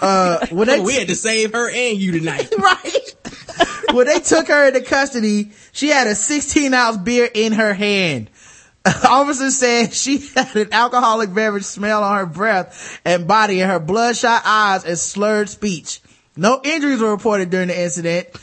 [0.00, 2.52] Uh, when they, we had to save her and you tonight.
[2.58, 3.14] right.
[3.92, 8.30] when they took her into custody, she had a 16 ounce beer in her hand.
[9.08, 13.80] Officers said she had an alcoholic beverage smell on her breath and body and her
[13.80, 16.00] bloodshot eyes and slurred speech.
[16.34, 18.32] No injuries were reported during the incident.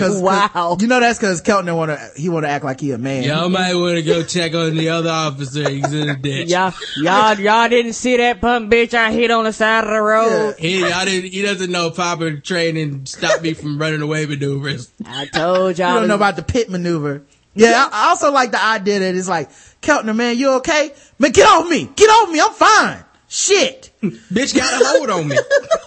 [0.00, 0.76] 'Cause- Wow.
[0.80, 3.22] You know that's cause Keltner wanna, he wanna act like he a man.
[3.22, 5.68] Y'all might want to go check on the other officer.
[5.70, 6.48] He's in the ditch.
[6.50, 10.00] Y'all, y'all, y'all didn't see that punk bitch I hit on the side of the
[10.00, 10.56] road.
[10.58, 14.90] He, I didn't, he doesn't know proper training stop me from running away maneuvers.
[15.06, 15.88] I told y'all.
[15.90, 15.98] y'all.
[16.00, 17.22] don't know about the pit maneuver.
[17.54, 19.50] Yeah, I I also like the idea that it's like,
[19.82, 20.92] Keltner, man, you okay?
[21.18, 21.90] Man, get off me!
[21.96, 22.40] Get off me!
[22.40, 23.04] I'm fine!
[23.32, 23.92] Shit!
[24.02, 25.38] Bitch got a hold on me.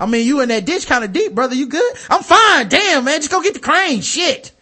[0.00, 1.54] I mean, you in that ditch kind of deep, brother.
[1.54, 1.94] You good?
[2.08, 2.68] I'm fine.
[2.70, 3.20] Damn, man.
[3.20, 4.00] Just go get the crane.
[4.00, 4.52] Shit.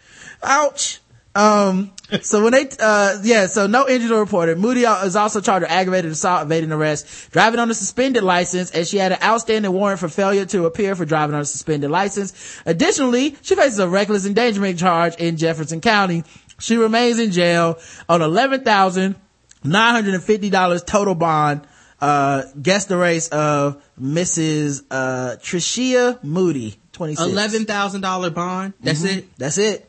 [0.43, 0.99] Ouch.
[1.37, 1.93] Um,
[2.23, 4.59] so when they, uh, yeah, so no injuries were reported.
[4.59, 8.85] Moody is also charged with aggravated assault, evading arrest, driving on a suspended license, and
[8.85, 12.61] she had an outstanding warrant for failure to appear for driving on a suspended license.
[12.67, 16.25] Additionally, she faces a reckless endangerment charge in Jefferson County.
[16.59, 19.15] She remains in jail on eleven thousand
[19.63, 21.65] nine hundred and fifty dollars total bond.
[22.01, 24.83] Uh, guess the race of Mrs.
[24.91, 27.27] Uh, Trishia Moody, twenty six.
[27.31, 28.75] Eleven thousand dollar bond.
[28.83, 29.17] That's Mhm.
[29.19, 29.89] it That's it.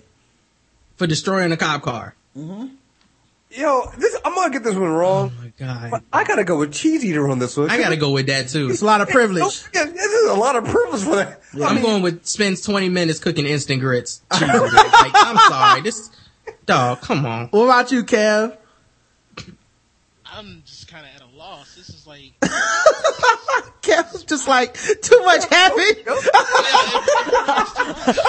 [0.95, 2.15] for destroying a cop car.
[3.49, 5.31] Yo, this, I'm gonna get this one wrong.
[5.37, 5.91] Oh my god!
[5.91, 7.69] But I gotta go with cheese eater on this one.
[7.69, 8.69] I gotta go with that too.
[8.69, 9.63] It's a lot of privilege.
[9.73, 11.41] Yeah, this is a lot of privilege for that.
[11.55, 14.21] I I'm mean, going with spends 20 minutes cooking instant grits.
[14.33, 15.81] Cheese like, I'm sorry.
[15.81, 16.09] This
[16.65, 17.47] dog, come on.
[17.47, 18.57] What about you, Kev?
[20.25, 21.76] I'm just kind of at a loss.
[21.87, 22.33] This is like
[23.81, 26.03] Kev's just like, too much happened.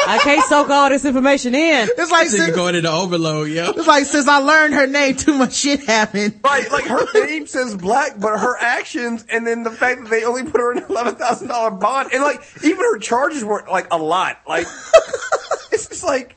[0.06, 1.88] I can't soak all this information in.
[1.98, 3.70] It's like, This nigga since, going into overload, yo.
[3.70, 6.38] it's like since I learned her name, too much shit happened.
[6.44, 10.22] Right, like her name says black, but her actions, and then the fact that they
[10.24, 13.64] only put her in an eleven thousand dollar bond, and like even her charges were
[13.68, 14.40] like a lot.
[14.46, 14.66] Like
[15.72, 16.36] it's just like,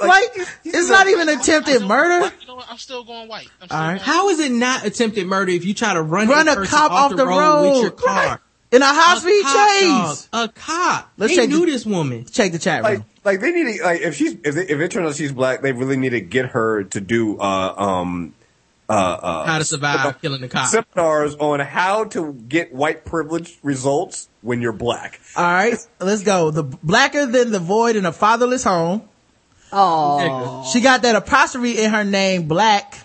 [0.00, 2.30] Like, he's- he's it's a- not even attempted murder.
[2.40, 2.66] you know what?
[2.70, 3.48] I'm still going white.
[3.60, 3.88] I'm still All right.
[3.96, 6.66] going How is it not attempted murder if you try to run, Run a, a
[6.66, 7.70] cop off the road.
[7.72, 8.40] with your car?
[8.70, 10.28] In a high speed cop, chase.
[10.32, 10.48] dog.
[10.50, 11.12] A cop.
[11.18, 12.24] Let's they check knew the- this woman.
[12.30, 13.04] Check the chat like room.
[13.24, 15.60] like they need to like if she's if they, if it turns out she's black,
[15.62, 18.34] they really need to get her to do uh um
[18.88, 20.68] uh uh How to survive killing the cop.
[20.68, 25.20] seminars on how to get white privilege results when you're black.
[25.36, 26.50] All right, let's go.
[26.50, 29.06] The blacker than the void in a fatherless home.
[29.72, 32.98] Oh, She got that apostrophe in her name, Black.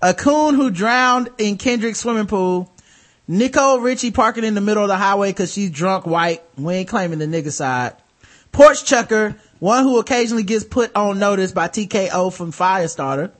[0.00, 2.72] A coon who drowned in Kendrick's swimming pool.
[3.28, 6.42] Nicole Richie parking in the middle of the highway because she's drunk white.
[6.56, 7.94] We ain't claiming the nigga side.
[8.50, 13.30] Porch chucker, one who occasionally gets put on notice by TKO from Firestarter.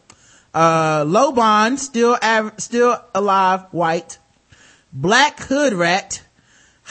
[0.54, 4.18] Uh, low bond, still av- still alive, white.
[4.92, 6.21] Black hood rat.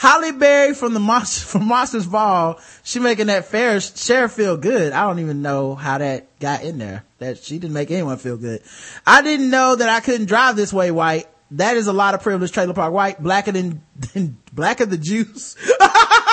[0.02, 2.58] Halle Berry from the monster from Monsters Ball.
[2.82, 4.92] She making that fair sheriff feel good.
[4.92, 7.04] I don't even know how that got in there.
[7.20, 8.62] That she didn't make anyone feel good.
[9.06, 11.28] I didn't know that I couldn't drive this way white.
[11.52, 12.50] That is a lot of privilege.
[12.52, 13.82] Trailer Park White, blacker than,
[14.14, 15.56] than blacker the juice.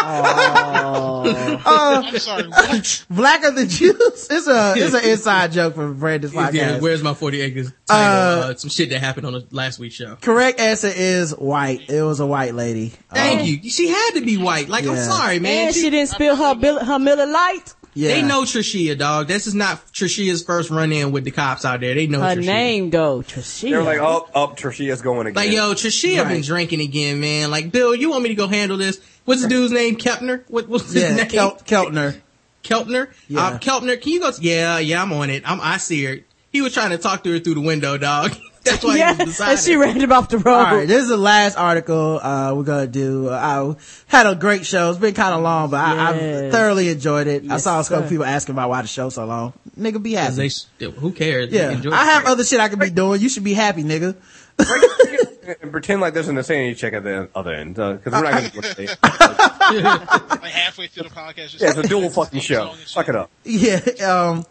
[0.01, 2.47] Uh, I'm sorry.
[2.47, 3.05] What?
[3.09, 4.27] blacker the juice.
[4.29, 6.53] It's a it's an inside joke from Brandon's podcast.
[6.53, 7.71] Yeah, where's my 40 acres?
[7.87, 10.15] Title, uh, some shit that happened on the last week's show.
[10.21, 11.89] Correct answer is white.
[11.89, 12.93] It was a white lady.
[13.13, 13.69] Thank you.
[13.69, 14.69] She had to be white.
[14.69, 15.67] Like, I'm sorry, man.
[15.67, 17.73] and She- she didn't spill her Bill- her Miller Lite.
[17.99, 18.13] Yeah.
[18.15, 19.27] They know Trishia, dog.
[19.27, 21.93] This is not Trishia's first run in with the cops out there.
[21.95, 22.45] They know Her Trishia.
[22.45, 23.71] name though, Trishia.
[23.71, 25.35] They're like, oh, up, Trishia's going again.
[25.35, 27.51] Like, yo, Trishia been drinking again, man.
[27.51, 29.01] Like, Bill, you want me to go handle this?
[29.25, 29.97] What's the dude's name?
[29.97, 30.43] Keltner?
[30.47, 31.27] What, what's his Yeah, name?
[31.27, 32.21] Kel- Keltner.
[32.63, 33.09] Keltner?
[33.27, 33.41] Yeah.
[33.47, 34.31] Uh, Keltner, can you go?
[34.39, 35.43] yeah, yeah, I'm on it.
[35.49, 36.19] I'm, I see her.
[36.51, 38.31] He was trying to talk to her through the window, dog.
[38.69, 40.53] That's why yeah, he was and she ran him off the road.
[40.53, 43.29] All right, this is the last article uh, we're gonna do.
[43.29, 44.89] Uh, I had a great show.
[44.89, 47.49] It's been kind of long, but I, I thoroughly enjoyed it.
[47.49, 48.09] I saw a couple sir.
[48.09, 49.53] people asking about why the show so long.
[49.77, 50.49] Nigga, be happy.
[50.77, 51.51] They, who cares?
[51.51, 53.21] Yeah, enjoy I have other shit I could be doing.
[53.21, 54.15] You should be happy, nigga.
[55.61, 58.61] and pretend like there's an insanity check at the other end because we're not going
[58.61, 58.87] to say.
[59.01, 61.49] like halfway through the podcast.
[61.51, 62.73] Just Yeah, it's a dual fucking show.
[62.87, 63.31] Fuck it up.
[63.43, 63.79] Yeah.
[64.05, 64.45] Um.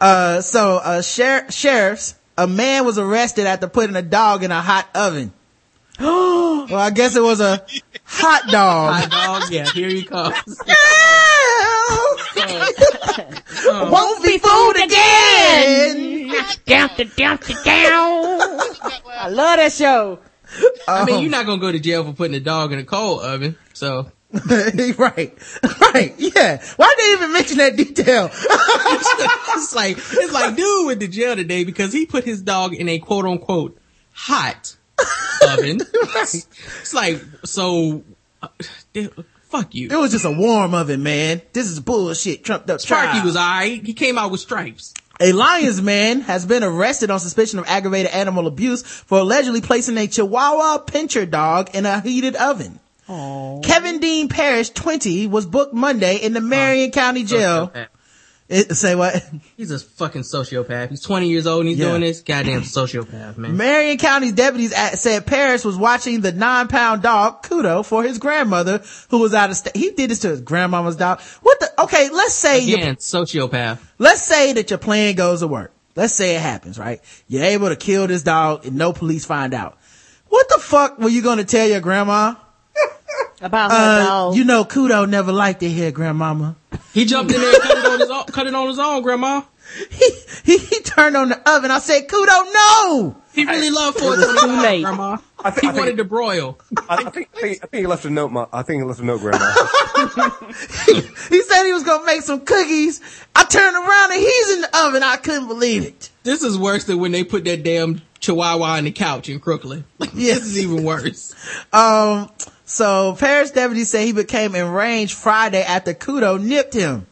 [0.00, 0.40] Uh.
[0.40, 2.14] So, uh, sher- sheriffs.
[2.40, 5.30] A man was arrested after putting a dog in a hot oven.
[6.00, 7.66] well, I guess it was a
[8.04, 8.94] hot dog.
[8.94, 10.58] Hot dog, yeah, here he comes.
[13.66, 16.32] Won't be fooled again.
[16.64, 19.04] Down, the down, down.
[19.10, 20.20] I love that show.
[20.88, 22.84] I mean, Um, you're not gonna go to jail for putting a dog in a
[22.84, 24.10] coal oven, so.
[24.48, 25.36] right,
[25.92, 26.62] right, yeah.
[26.76, 28.30] Why did they even mention that detail?
[28.32, 32.88] it's like, it's like dude went to jail today because he put his dog in
[32.88, 33.76] a quote unquote
[34.12, 34.76] hot
[35.48, 35.80] oven.
[35.92, 38.04] It's like, so,
[38.40, 38.48] uh,
[39.48, 39.88] fuck you.
[39.90, 41.42] It was just a warm oven, man.
[41.52, 42.44] This is bullshit.
[42.44, 42.80] Trumped up.
[42.80, 43.24] Trial.
[43.24, 43.84] was alright.
[43.84, 44.94] He came out with stripes.
[45.18, 49.98] A Lyons man has been arrested on suspicion of aggravated animal abuse for allegedly placing
[49.98, 52.80] a Chihuahua pinscher dog in a heated oven.
[53.62, 57.72] Kevin Dean Parrish, 20, was booked Monday in the Marion County Jail.
[58.48, 59.24] It, say what?
[59.56, 60.90] He's a fucking sociopath.
[60.90, 61.90] He's 20 years old and he's Yeah.
[61.90, 62.20] doing this.
[62.22, 63.56] Goddamn sociopath, man.
[63.56, 68.18] Marion County's deputies at, said Parrish was watching the nine pound dog, Kudo, for his
[68.18, 69.76] grandmother who was out of state.
[69.76, 71.20] He did this to his grandmama's dog.
[71.42, 73.78] What the, okay, let's say Again, sociopath.
[73.98, 75.72] Let's say that your plan goes to work.
[75.94, 77.00] Let's say it happens, right?
[77.28, 79.78] You're able to kill this dog and no police find out.
[80.28, 82.34] What the fuck were you gonna tell your grandma?
[83.42, 84.36] About her Uh, dog.
[84.36, 86.56] you know, Kudo never liked it here, grandmama.
[86.92, 89.02] He jumped in there and cut it on his own, cut it on his own,
[89.02, 89.42] grandma.
[89.90, 90.10] He,
[90.58, 91.70] he turned on the oven.
[91.70, 93.16] I said, Kudo, no!
[93.32, 94.82] He really loved for It was too late.
[94.82, 95.16] grandma.
[95.42, 96.58] I think, He I think, wanted to broil.
[96.88, 98.32] I, I think, I think, I think he left a note.
[98.32, 99.54] Ma, I think he left a note, Grandma.
[101.30, 103.00] He said he was gonna make some cookies.
[103.36, 105.02] I turned around and he's in the oven.
[105.04, 106.10] I couldn't believe it.
[106.24, 109.84] This is worse than when they put that damn chihuahua on the couch in Crooklyn.
[109.98, 110.40] Like, Yes.
[110.40, 111.34] This is even worse.
[111.72, 112.28] Um,
[112.70, 117.06] so Parrish deputies say he became enraged Friday after Kudo nipped him.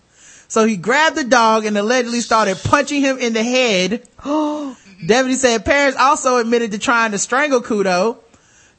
[0.46, 4.08] So he grabbed the dog and allegedly started punching him in the head.
[5.06, 8.18] Deputies said Parrish also admitted to trying to strangle Kudo.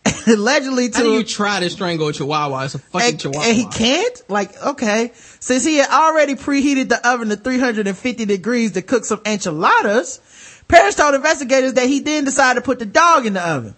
[0.27, 2.63] allegedly to How do you try to strangle a chihuahua?
[2.63, 3.45] It's a fucking and, chihuahua.
[3.45, 4.21] and he can't?
[4.29, 5.11] Like, okay.
[5.41, 10.21] Since he had already preheated the oven to 350 degrees to cook some enchiladas,
[10.69, 13.75] Parrish told investigators that he then decided to put the dog in the oven.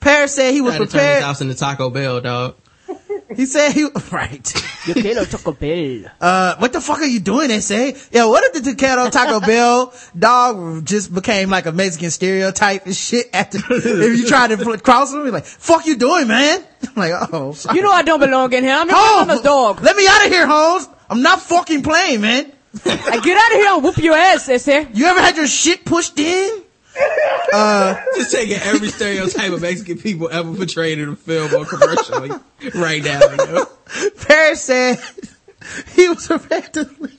[0.00, 1.22] Parrish said he was Tried to turn his prepared.
[1.22, 2.56] house into Taco Bell, dog.
[3.36, 4.54] He said he, right.
[4.88, 6.10] Yo quiero Taco Bell.
[6.20, 7.94] Uh, what the fuck are you doing, say?
[8.10, 12.96] Yo, what if the Taquero Taco Bell dog just became like a Mexican stereotype and
[12.96, 16.64] shit after, if you tried to fl- cross him, he's like, fuck you doing, man?
[16.88, 17.76] I'm like, oh, sorry.
[17.76, 18.74] You know I don't belong in here.
[18.74, 19.80] I'm the Holmes, grandmama's dog.
[19.80, 20.88] Let me out of here, Holmes.
[21.08, 22.50] I'm not fucking playing, man.
[22.84, 24.66] I get out of here and whoop your ass, ese.
[24.92, 26.62] You ever had your shit pushed in?
[27.52, 32.40] Uh, Just taking every stereotype of Mexican people ever portrayed in a film or commercial
[32.74, 33.20] right now.
[33.20, 33.66] You know?
[34.20, 34.98] Parrish said
[35.94, 37.16] he was prepared to leave.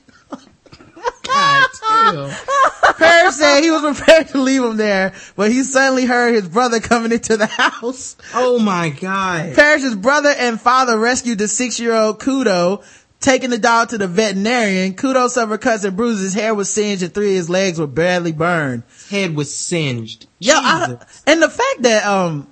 [1.23, 2.95] God damn.
[2.95, 6.79] Parrish said he was prepared to leave him there, but he suddenly heard his brother
[6.79, 8.15] coming into the house.
[8.33, 9.55] Oh my god.
[9.55, 12.83] Parrish's brother and father rescued the six-year-old Kudo,
[13.21, 14.93] taking the dog to the veterinarian.
[14.95, 16.23] Kudo suffered cuts and bruises.
[16.23, 18.83] His hair was singed and three of his legs were badly burned.
[18.89, 20.27] His head was singed.
[20.39, 22.47] Yeah, I, and the fact that, um,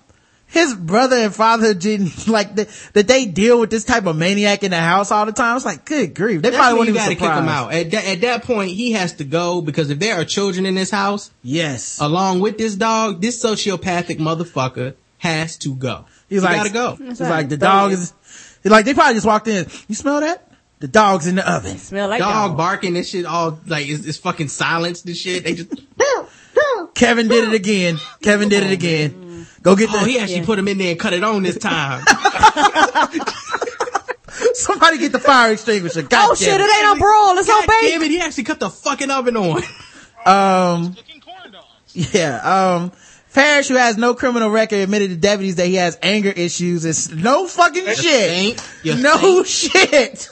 [0.52, 4.64] his brother and father didn't, like, that, that they deal with this type of maniac
[4.64, 5.56] in the house all the time.
[5.56, 6.42] It's like, good grief.
[6.42, 7.72] They That's probably wouldn't even kick him out.
[7.74, 10.74] At, that- at that point, he has to go because if there are children in
[10.76, 12.00] this house, Yes.
[12.02, 16.06] along with this dog, this sociopathic motherfucker has to go.
[16.30, 16.96] He's he like, gotta go.
[16.96, 18.14] He's like, the dog is,
[18.64, 19.68] like, they probably just walked in.
[19.88, 20.49] You smell that?
[20.80, 21.78] The dog's in the oven.
[21.78, 22.58] Smell like dog dog.
[22.58, 25.44] barking and shit all like it's, it's fucking silenced and shit.
[25.44, 25.70] They just
[26.96, 27.98] Kevin did it again.
[28.22, 29.46] Kevin did it again.
[29.62, 31.58] Go get oh the, he actually put him in there and cut it on this
[31.58, 32.04] time.
[34.54, 36.04] somebody get the fire extinguisher.
[36.04, 37.38] God Oh shit, damn it ain't on brawl.
[37.38, 37.92] It's on God bake.
[37.92, 39.64] damn it, he actually cut the fucking oven on.
[40.26, 40.96] Um,
[41.94, 42.38] yeah,
[42.78, 42.92] um,
[43.34, 46.84] Parrish, who has no criminal record, admitted to deputies that he has anger issues.
[46.84, 47.96] It's no fucking shit.
[48.58, 48.64] Saint,
[49.02, 49.48] No saint.
[49.48, 50.30] shit.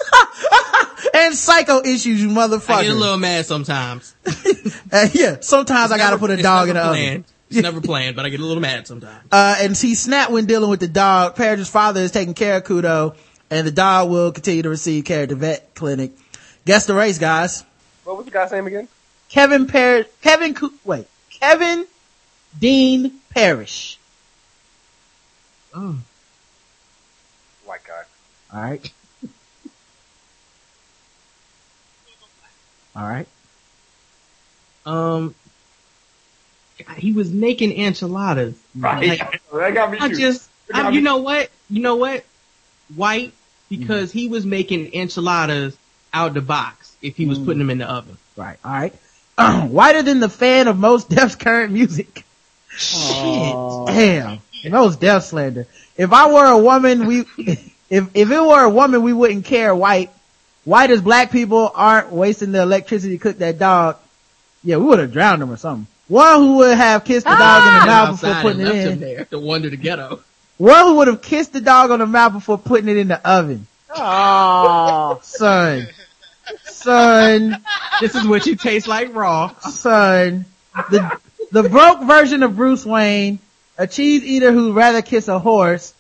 [1.14, 2.70] and psycho issues, you motherfucker.
[2.76, 4.16] I get a little mad sometimes.
[4.90, 7.26] Uh, yeah, sometimes I gotta Never- put a dog in the never oven.
[7.50, 9.22] It's never planned, but I get a little mad sometimes.
[9.30, 11.36] Uh, and he snapped when dealing with the dog.
[11.36, 13.14] Parrish's father is taking care of Kudo,
[13.50, 16.14] and the dog will continue to receive care at the vet clinic.
[16.66, 17.66] Guess the race, guys.
[18.06, 18.88] what was the guy's name again?
[19.28, 21.06] Kevin Parrish, Kevin, Ku- wait,
[21.42, 21.86] Kevin
[22.60, 24.00] Dean Parrish.
[25.74, 25.98] Oh.
[27.66, 28.04] White guy.
[28.54, 28.94] All right.
[32.96, 33.28] All right.
[34.86, 35.36] Um,
[36.96, 38.56] he was making enchiladas.
[38.76, 39.20] Right.
[39.20, 40.16] Like, that got me I too.
[40.16, 41.50] just, That got I, me- you know what?
[41.70, 42.26] You know what?
[42.96, 43.34] White,
[43.70, 44.18] because mm-hmm.
[44.18, 45.78] he was making enchiladas
[46.14, 47.46] out the box if he was mm.
[47.46, 48.18] putting them in the oven.
[48.36, 48.58] Right.
[48.64, 48.96] All right.
[49.70, 52.24] Whiter than the fan of most Def's current music.
[52.78, 53.56] Shit.
[53.88, 54.40] Damn.
[54.70, 55.68] Mos Def slander.
[55.98, 59.74] If I were a woman, we, if, if it were a woman, we wouldn't care
[59.76, 60.12] white.
[60.64, 63.98] White as black people aren't wasting the electricity to cook that dog.
[64.64, 65.88] Yeah, we would have drowned him or something.
[66.08, 67.86] One who would have kissed the dog in the ah!
[67.86, 69.00] mouth before Outside putting it left him in.
[69.00, 70.22] there to wonder the ghetto.
[70.58, 73.26] One who would have kissed the dog on the mouth before putting it in the
[73.28, 73.68] oven.
[73.90, 75.88] Oh, Son.
[76.66, 77.64] Son.
[78.02, 79.54] This is what you taste like raw.
[79.60, 80.46] Son.
[80.90, 81.20] The,
[81.52, 83.40] the broke version of Bruce Wayne,
[83.78, 85.94] a cheese eater who'd rather kiss a horse.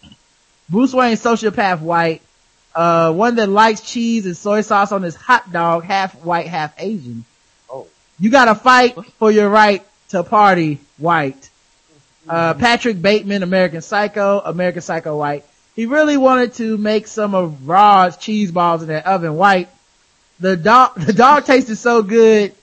[0.69, 2.22] Bruce Wayne sociopath white,
[2.76, 6.74] uh, one that likes cheese and soy sauce on his hot dog, half white, half
[6.77, 7.24] Asian.
[7.69, 7.88] Oh.
[8.19, 11.50] You gotta fight for your right to party, white.
[12.27, 15.45] Uh, Patrick Bateman, American Psycho, American Psycho white.
[15.76, 19.69] He really wanted to make some of Rod's cheese balls in that oven white.
[20.40, 22.53] The dog, the dog tasted so good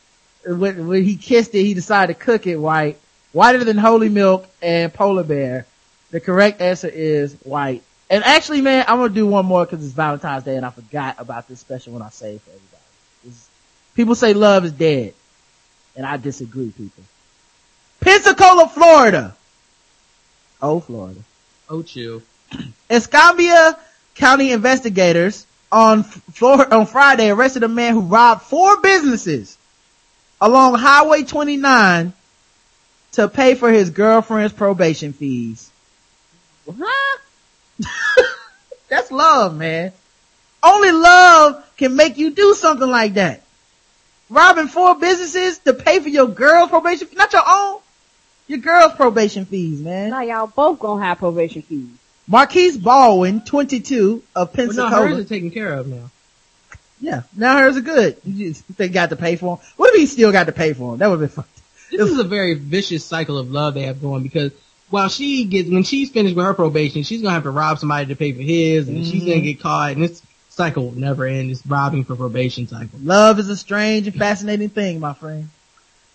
[0.47, 2.98] when, when he kissed it, he decided to cook it white.
[3.32, 5.66] Whiter than holy milk and polar bear.
[6.10, 7.82] The correct answer is white.
[8.08, 11.16] And actually, man, I'm gonna do one more because it's Valentine's Day and I forgot
[11.18, 12.82] about this special one I saved for everybody.
[13.24, 13.48] It's-
[13.94, 15.14] people say love is dead.
[15.97, 17.02] And I disagree, people.
[18.00, 19.34] Pensacola, Florida.
[20.60, 21.20] Oh, Florida.
[21.68, 22.23] Oh, chill.
[22.90, 23.76] Escambia
[24.14, 26.05] County investigators on
[26.40, 29.58] on Friday arrested a man who robbed four businesses
[30.40, 32.12] along Highway 29
[33.12, 35.70] to pay for his girlfriend's probation fees.
[36.66, 37.18] huh?
[38.88, 39.92] That's love, man.
[40.62, 43.42] Only love can make you do something like that.
[44.30, 47.80] Robbing four businesses to pay for your girl's probation, not your own.
[48.46, 50.10] Your girl's probation fees, man.
[50.10, 51.88] Now y'all both gonna have probation fees.
[52.26, 56.10] Marquise Baldwin, 22 of But no, hers are taken care of now.
[57.05, 58.16] Yeah, now hers are good.
[58.24, 59.66] You just, they got to pay for them.
[59.76, 60.99] What if he still got to pay for them?
[61.00, 61.50] That would have been fun.
[61.91, 64.52] This is a very vicious cycle of love they have going because
[64.89, 68.07] while she gets, when she's finished with her probation, she's gonna have to rob somebody
[68.07, 69.44] to pay for his and she's gonna Mhm.
[69.44, 71.50] get caught and this cycle will never end.
[71.50, 72.99] This robbing for probation cycle.
[73.02, 75.50] Love is a strange and fascinating thing, my friend.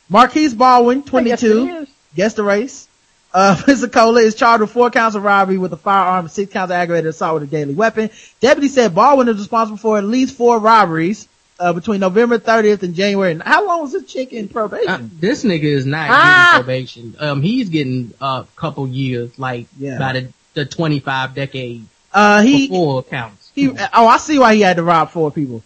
[0.09, 1.85] Marquise Baldwin, 22,
[2.15, 2.87] guess the race.
[3.33, 6.71] Uh, Pensacola is charged with four counts of robbery with a firearm and six counts
[6.71, 8.09] of aggravated assault with a deadly weapon.
[8.39, 11.27] Deputy said Baldwin is responsible for at least four robberies,
[11.59, 13.37] uh, between November 30th and January.
[13.43, 14.89] How long was this chick in probation?
[14.89, 16.51] Uh, this nigga is not Ah!
[16.53, 17.15] getting probation.
[17.19, 19.99] Um, he's getting a couple years, like Yeah.
[19.99, 21.85] by the, the 25 decade.
[22.13, 23.51] Uh, he, for full accounts.
[23.53, 25.61] He, oh, I see why he had to rob four people.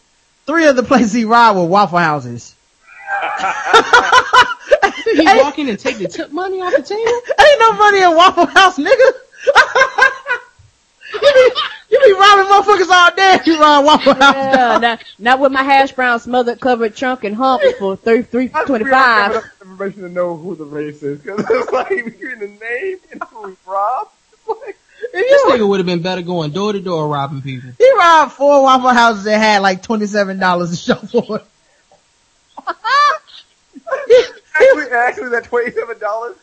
[0.46, 2.56] Three of the places he robbed were Waffle Houses.
[5.14, 7.22] He walk in and take the tip money off the table?
[7.40, 9.12] Ain't no money in Waffle House, nigga.
[11.14, 11.52] you, be,
[11.92, 14.36] you be robbing motherfuckers all day if you rob Waffle House.
[14.36, 18.50] Yeah, not, not with my hash brown smothered covered trunk and hump for three three
[18.50, 19.36] twenty five.
[19.62, 23.24] information to know who the race is because it's like you're in the name and
[23.24, 24.12] who we robbed.
[25.14, 27.70] This nigga would have been better going door to door robbing people.
[27.78, 31.46] He robbed four Waffle Houses that had like $27 to show for it.
[34.54, 36.36] actually, actually, that twenty-seven dollars.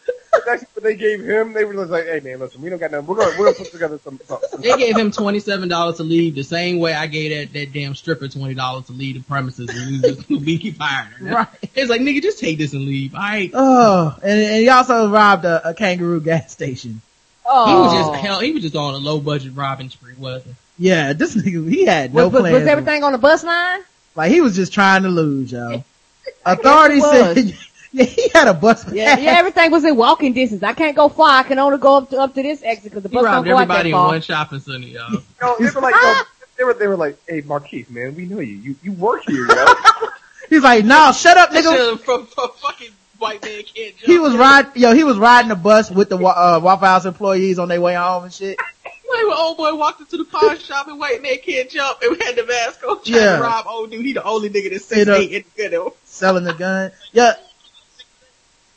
[0.47, 1.53] That's what they gave him.
[1.53, 3.07] They were just like, "Hey man, listen, we don't got nothing.
[3.07, 5.97] We're gonna we're gonna put together some." some, some They gave him twenty seven dollars
[5.97, 9.17] to leave the same way I gave that, that damn stripper twenty dollars to leave
[9.17, 11.35] the premises and we just we keep hiring her.
[11.35, 11.49] Right.
[11.75, 13.15] It's like nigga, just take this and leave.
[13.15, 13.51] Alright.
[13.55, 17.03] Oh, and, and he also robbed a, a kangaroo gas station.
[17.45, 17.67] Oh.
[17.67, 18.13] He was oh.
[18.13, 21.69] just hell he was just on a low budget robbing spree, wasn't Yeah, this nigga,
[21.69, 22.59] he had no was, was, plans.
[22.61, 23.81] was everything on the bus line?
[24.15, 25.85] Like he was just trying to lose, yo.
[26.47, 27.35] Authorities was.
[27.35, 28.91] said, yeah, he had a bus.
[28.93, 30.63] Yeah, yeah, everything was in walking distance.
[30.63, 31.29] I can't go far.
[31.41, 33.35] I can only go up to up to this exit because the bus He don't
[33.35, 35.23] robbed go out everybody that in one shopping center, y'all.
[35.43, 36.23] No, they were like, no,
[36.59, 38.57] they were they were like, "Hey, Marquise, man, we know you.
[38.57, 39.65] You you work here, yo."
[40.51, 41.99] He's like, nah, shut up, nigga.
[42.01, 44.01] from, from fucking white man can't jump.
[44.11, 47.05] He was riding, yo, he was riding the bus with the wa- uh, Waffle House
[47.07, 48.59] employees on their way home and shit.
[48.85, 52.17] Wait, when old boy walked into the pawn shop and white man can't jump and
[52.19, 53.37] we had the mask on trying Yeah.
[53.37, 54.05] to rob old dude.
[54.05, 55.95] He the only nigga that's You six know- eight in the ghetto.
[56.05, 56.91] selling the gun.
[57.13, 57.35] Yeah.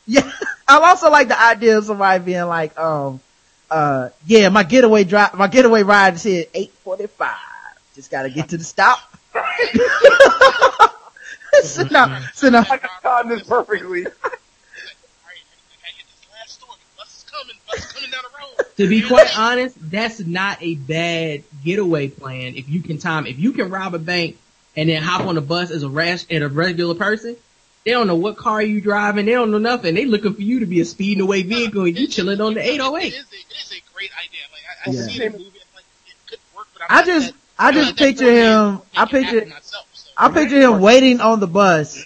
[0.06, 0.30] Yeah.
[0.68, 3.20] I also like the idea of somebody being like, um,
[3.70, 7.34] uh, yeah, my getaway drive, my getaway ride is here at 845.
[7.94, 8.98] Just gotta get to the stop.
[11.62, 14.06] so now, so now, I timed this perfectly.
[18.76, 23.26] To be quite honest, that's not a bad getaway plan if you can time.
[23.26, 24.36] If you can rob a bank
[24.76, 27.36] and then hop on a bus as a rash and a regular person,
[27.84, 29.26] they don't know what car you driving.
[29.26, 29.94] They don't know nothing.
[29.94, 32.60] They looking for you to be a speeding away vehicle and you chilling on the
[32.66, 33.04] 808.
[33.04, 34.40] It is a, it is a great idea.
[34.52, 35.06] Like I, I Yeah.
[35.12, 37.96] see the movie, like it could work, but I'm I just, that- I just not
[37.98, 38.50] that picture coordinated.
[38.50, 40.10] him, I picture, myself, so.
[40.16, 42.04] I picture him waiting on the bus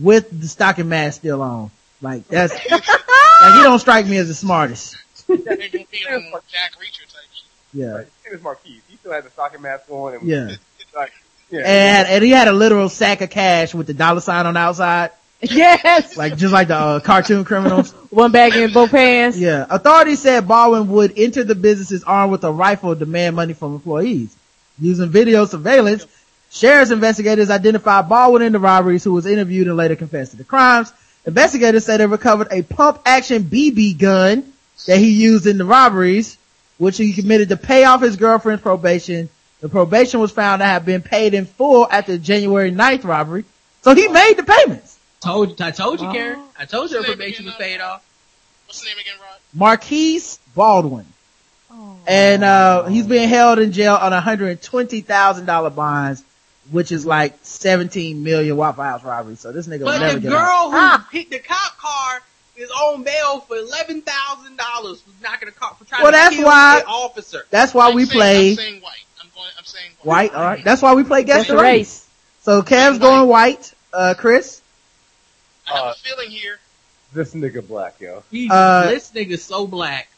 [0.00, 1.70] with the stocking mask still on.
[2.02, 4.96] Like that's, like he don't strike me as the smartest.
[5.28, 7.44] They're gonna be on Jack Reacher type shit.
[7.72, 7.86] Yeah.
[7.92, 8.06] Right.
[8.26, 8.82] It was Marquise.
[8.88, 10.14] He still had the stocking mask on.
[10.14, 10.56] And Yeah.
[10.94, 11.12] Like,
[11.52, 11.60] yeah.
[11.60, 14.60] And, and he had a literal sack of cash with the dollar sign on the
[14.60, 15.10] outside.
[15.42, 16.16] Yes.
[16.16, 17.90] Like, just like the uh, cartoon criminals.
[18.10, 19.38] One bag in both hands.
[19.38, 19.66] Yeah.
[19.68, 23.74] Authorities said Baldwin would enter the businesses armed with a rifle to demand money from
[23.74, 24.34] employees.
[24.78, 26.06] Using video surveillance,
[26.50, 30.44] sheriff's investigators identified Baldwin in the robberies who was interviewed and later confessed to the
[30.44, 30.92] crimes.
[31.26, 34.52] Investigators said they recovered a pump action BB gun
[34.86, 36.38] that he used in the robberies,
[36.78, 39.28] which he committed to pay off his girlfriend's probation.
[39.62, 43.44] The probation was found to have been paid in full after the January 9th robbery.
[43.82, 44.98] So he made the payments.
[45.20, 46.42] Told you, I told you, Karen.
[46.58, 48.04] I told you her probation was paid off.
[48.66, 49.38] What's the name again, Rod?
[49.54, 51.06] Marquise Baldwin.
[52.06, 56.22] And, uh, he's being held in jail on $120,000 bonds,
[56.70, 59.36] which is like 17 million Waffle House robbery.
[59.36, 60.40] So this nigga will But never the get girl
[60.72, 61.02] out.
[61.04, 62.20] who hit the cop car
[62.56, 66.16] is on bail for eleven thousand dollars for knocking a car for trying Well, to
[66.16, 67.46] that's kill why- an officer.
[67.50, 68.92] That's why we I'm saying- play I'm saying white.
[69.42, 69.52] I'm.
[69.58, 70.34] I'm saying white.
[70.34, 70.64] All right.
[70.64, 71.78] That's why we play guess Guess the the race.
[71.78, 72.08] race.
[72.42, 73.72] So Kev's going white.
[73.92, 74.60] Uh, Kriss?
[75.68, 76.58] I have Uh, a feeling here.
[77.12, 78.22] this nigga black, yo.
[78.30, 80.08] He's, Uh, this nigga's so black.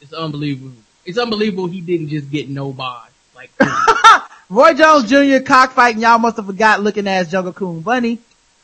[0.00, 0.72] It's unbelievable.
[1.04, 3.10] It's unbelievable he didn't just get no bond.
[3.36, 3.50] Like
[4.50, 5.44] Roy Jones Jr.
[5.44, 6.00] cockfighting.
[6.00, 8.18] Y'all must have forgot looking ass Jungle Coon Bunny.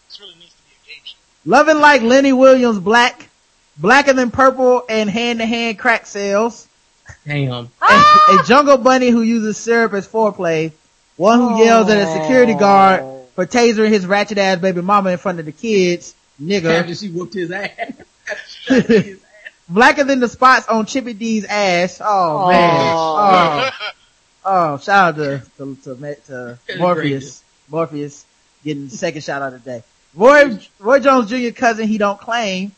[0.09, 1.17] This really needs to be a game show.
[1.45, 3.29] Loving like Lenny Williams black.
[3.77, 6.67] Blacker than purple and hand to hand crack sales.
[7.27, 7.71] Damn.
[7.83, 10.73] a, a jungle bunny who uses syrup as foreplay,
[11.17, 15.19] one who yells at a security guard for tasering his ratchet ass baby mama in
[15.19, 16.81] front of the kids, Nigga.
[16.81, 17.93] After she whooped his ass.
[19.69, 22.01] Blacker than the spots on Chippy D's ass.
[22.03, 22.95] Oh man.
[22.97, 23.71] Oh,
[24.45, 27.45] oh shout out to, to, to, to Morpheus.
[27.69, 28.25] Morpheus
[28.65, 29.83] getting the second shout out today.
[30.15, 31.55] Roy, Roy Jones Jr.
[31.55, 32.73] cousin he don't claim.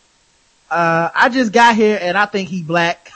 [0.70, 3.10] Uh, I just got here and I think he black.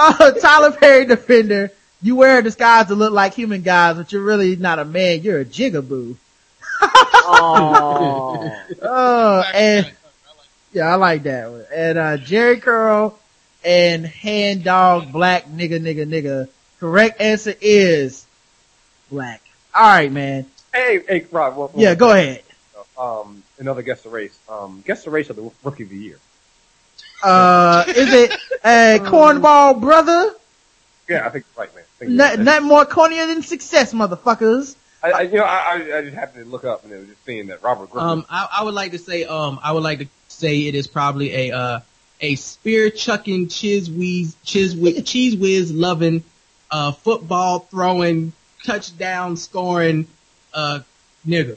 [0.00, 1.72] Oh, Tyler Perry defender.
[2.00, 5.22] You wear a disguise to look like human guys, but you're really not a man.
[5.22, 6.14] You're a jigaboo.
[8.80, 9.90] Oh, and
[10.72, 11.64] yeah, I like that one.
[11.74, 13.18] And uh, Jheri curl
[13.64, 16.48] and Hand Dog Black Nigga Nigga Nigga.
[16.80, 18.24] Correct answer is
[19.10, 19.42] black.
[19.74, 20.46] All right, man.
[20.72, 21.56] Hey, hey, Rob.
[21.56, 22.42] Well, Yeah, go ahead.
[22.96, 24.38] Um, another guess the race.
[24.48, 26.18] Um, guess the race of the rookie of the year.
[27.22, 28.32] Uh, is it
[28.64, 30.34] a cornball brother?
[31.08, 31.84] Yeah, I think you're right, man.
[31.84, 32.38] I think Not, right.
[32.40, 34.76] not more cornier than success, motherfuckers.
[35.02, 37.08] I, I, you know, I, I, I just happened to look up and it was
[37.08, 38.08] just seeing that Robert Griffin.
[38.08, 40.86] Um, I, I would like to say, um, I would like to say it is
[40.86, 41.80] probably a, uh,
[42.20, 46.24] a spear chucking, chiz whiz, chiz whiz, Cheez Whiz loving,
[46.70, 48.32] uh, football throwing,
[48.64, 50.06] touchdown scoring,
[50.52, 50.80] uh,
[51.26, 51.56] nigga.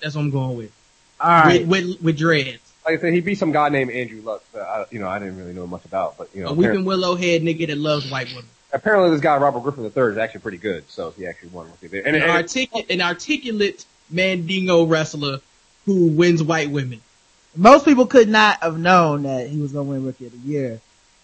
[0.00, 0.72] That's what I'm going with.
[1.20, 1.66] All right.
[1.66, 2.65] With, with, with dreads.
[2.86, 4.44] Like I said, he beat some guy named Andrew Lux.
[4.52, 6.64] That I, you know, I didn't really know much about, but you know, A weeping
[6.66, 8.44] apparently, willow head nigga that loves white women.
[8.72, 11.86] apparently this guy Robert Griffin III is actually pretty good, so he actually won rookie
[11.86, 12.06] of the year.
[12.06, 15.40] And, An, and, articulate, an articulate Mandingo wrestler
[15.84, 17.00] who wins white women.
[17.56, 20.48] Most people could not have known that he was going to win Rookie of the
[20.48, 20.80] Year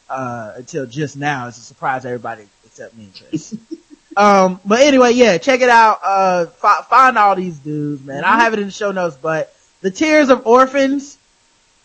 [0.08, 1.48] uh, until just now.
[1.48, 3.58] It's a surprise to everybody except me and Kriss.
[4.16, 6.00] um, but anyway, yeah, check it out.
[6.02, 8.24] Uh, fi- find all these dudes, man.
[8.24, 9.16] I'll have it in the show notes.
[9.20, 11.18] But the Tears of Orphans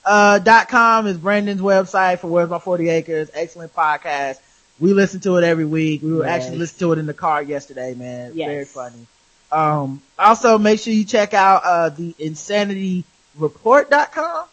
[0.07, 3.29] uh, dot com is Brandon's website for Where's My Forty Acres.
[3.33, 4.39] Excellent podcast.
[4.79, 6.01] We listen to it every week.
[6.03, 6.43] We were Yes.
[6.43, 8.31] actually listening to it in the car yesterday, man.
[8.35, 8.47] Yes.
[8.47, 9.07] Very funny.
[9.51, 14.45] Um, also make sure you check out, uh, the insanityreport.com.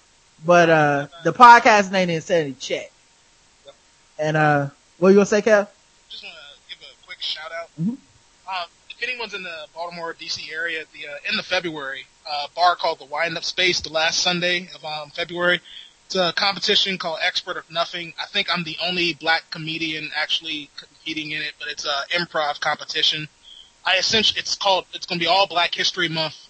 [0.47, 2.91] But, uh, the podcast name is Insanity Check.
[4.18, 4.68] And, uh,
[4.99, 5.66] what you gonna say, Kev?
[6.10, 6.41] Just want to
[6.76, 7.68] give a quick shout out.
[7.81, 7.89] Mhm.
[7.89, 7.99] Um,
[8.47, 8.68] if
[9.08, 10.50] anyone's in the Baltimore, D.C.
[10.52, 14.20] area, in the uh, end of February, uh, bar called the Windup Space, the last
[14.20, 15.60] Sunday of um, February.
[16.07, 18.15] It's a competition called Expert of Nothing.
[18.20, 22.60] I think I'm the only black comedian actually competing in it, but it's a improv
[22.60, 23.28] competition.
[23.84, 26.49] I essentially, it's called, it's going to be all Black History Month.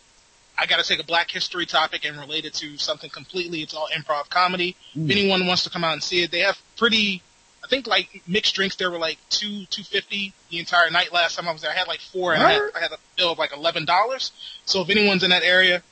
[0.56, 3.62] I got to take a Black History topic and relate it to something completely.
[3.62, 4.76] It's all improv comedy.
[4.94, 7.22] If anyone wants to come out and see it, they have pretty
[7.64, 11.36] I think like mixed drinks there were like two two fifty the entire night last
[11.36, 11.70] time I was there.
[11.70, 14.32] I had like four and I had, I had a bill of like eleven dollars.
[14.64, 15.82] So if anyone's in that area,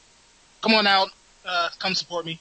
[0.62, 1.08] come on out,
[1.46, 2.38] uh, come support me.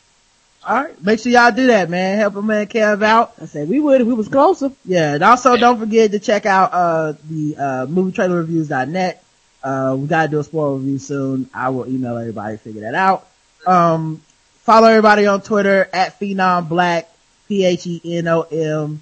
[0.64, 1.04] All right.
[1.04, 2.20] Make sure y'all do that, man.
[2.20, 3.34] Help a man Kev out.
[3.42, 4.72] I said we would if we was closer.
[4.86, 5.16] Yeah.
[5.16, 9.24] And also don't forget to check out, uh, the, uh, movietrailerreviews.net.
[9.64, 11.50] Uh, we gotta do a spoiler review soon.
[11.54, 13.28] I will email everybody figure that out.
[13.66, 14.22] Um,
[14.62, 17.10] follow everybody on Twitter at Phenom Black,
[17.50, 19.02] E P-H-E-N-O-M,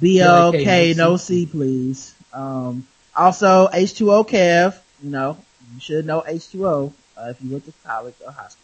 [0.00, 2.13] B-L-K, no C, please.
[2.34, 5.38] Um, also H2O Kev, you know,
[5.74, 8.60] you should know H2O, uh, if you went to college or high school.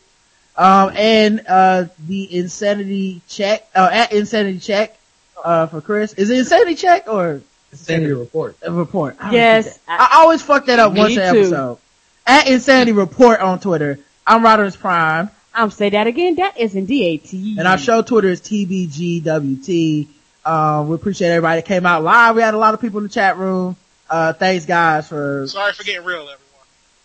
[0.56, 4.98] Um, and, uh, the insanity check, uh, at insanity check,
[5.42, 6.18] uh, for Kriss.
[6.18, 7.40] Is it insanity check or?
[7.72, 8.56] Insanity report.
[8.62, 9.16] A report.
[9.20, 10.10] I Yes, get that.
[10.12, 11.78] I, always fuck that up Me once an episode.
[12.26, 14.00] At insanity report on Twitter.
[14.26, 15.30] I'm Rodimus Prime.
[15.54, 16.34] I'm say that again.
[16.36, 17.56] That is in D-A-T.
[17.58, 20.08] And our show Twitter is TBGWT.
[20.44, 22.36] Um, we appreciate everybody that came out live.
[22.36, 23.76] We had a lot of people in the chat room.
[24.08, 26.36] Uh, thanks guys for, Sorry for getting real, everyone.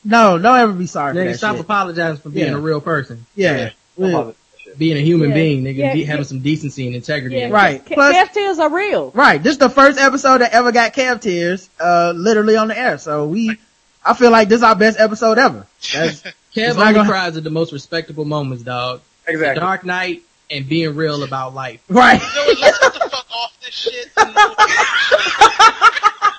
[0.03, 1.65] no, don't ever be sorry for Nigga, that stop shit.
[1.65, 2.57] apologizing for being Yeah.
[2.57, 3.25] a real person.
[3.35, 3.71] Yeah.
[3.97, 4.33] We-
[4.77, 5.35] Being a human Yeah.
[5.35, 5.93] being, nigga, Yeah.
[5.93, 7.37] be, having some decency and integrity.
[7.37, 7.85] Yeah, Right.
[7.85, 9.11] Ke- Plus- Kev tears are real.
[9.13, 9.41] Right.
[9.41, 12.97] This is the first episode that ever got Kev tears, uh, literally on the air.
[12.97, 13.57] So we,
[14.03, 15.65] I feel like this is our best episode ever.
[15.93, 18.99] That's, Kev It's not only gonna- cries at the most respectable moments, dog.
[19.27, 19.59] Exactly.
[19.61, 21.81] Dark Knight and being real about life.
[21.89, 22.21] right.
[22.21, 22.55] You know?
[22.61, 24.11] Let's get the fuck off this shit.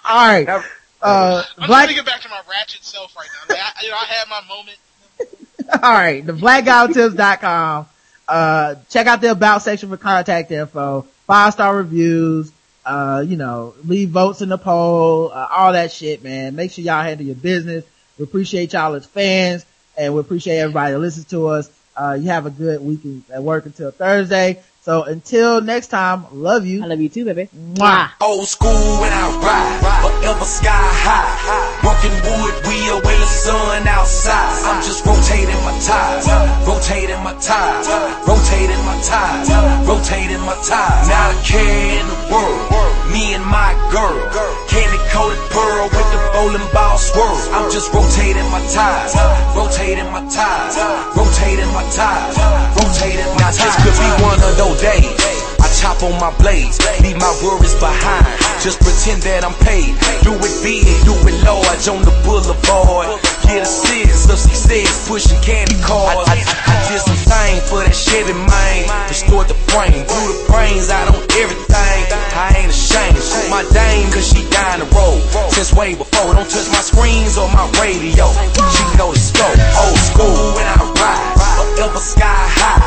[0.08, 0.46] All right.
[0.46, 0.64] Never-
[1.02, 3.54] Uh, I'm Black, trying to get back to my ratchet self right now.
[3.54, 4.78] Like, I, you know, I had my moment.
[5.82, 6.24] all right.
[6.24, 7.86] The blackguywhotips.com.
[8.28, 12.50] Uh, check out the about section for contact info, five star reviews,
[12.84, 16.56] uh, you know, leave votes in the poll, uh, all that shit, man.
[16.56, 17.84] Make sure y'all handle your business.
[18.18, 19.64] We appreciate y'all as fans
[19.96, 21.70] and we appreciate everybody that listens to us.
[21.97, 24.62] Uh, you have a good weekend at work until Thursday.
[24.83, 26.84] So until next time, love you.
[26.84, 27.49] I love you too, baby.
[27.75, 28.10] Mwah.
[28.20, 31.75] Old school when I ride, forever sky high.
[31.97, 34.52] Broken wood wheel when the sun outside.
[34.68, 36.28] I'm just rotating my tires,
[36.68, 37.89] rotating my tires,
[38.28, 39.49] rotating my tires,
[39.89, 41.08] rotating my tires.
[41.08, 42.68] Not a care in the world,
[43.08, 44.12] me and my girl.
[44.68, 47.33] Candy coated pearl with the bowling ball swirl.
[47.57, 49.16] I'm just rotating my tires,
[49.57, 50.76] rotating my tires,
[51.16, 52.36] rotating my tires,
[52.76, 53.41] rotating my tires.
[53.41, 55.45] Now this could be one of those days.
[55.76, 58.24] Chop on my blades, leave my worries behind.
[58.64, 59.92] Just pretend that I'm paid.
[60.24, 63.12] Do it big, do it large on the boulevard.
[63.44, 66.24] Get a sense of success, pushing candy cards.
[66.32, 68.88] I, I, I did some thing for that Chevy man.
[69.12, 72.00] Restored the frame, blew the brains out on everything.
[72.32, 73.20] I ain't ashamed.
[73.20, 75.20] Shoot my dame, cause she down the road.
[75.52, 78.32] Since way before, don't touch my screens or my radio.
[78.72, 79.60] She know the scope.
[79.76, 82.80] Old school when I ride, forever sky high.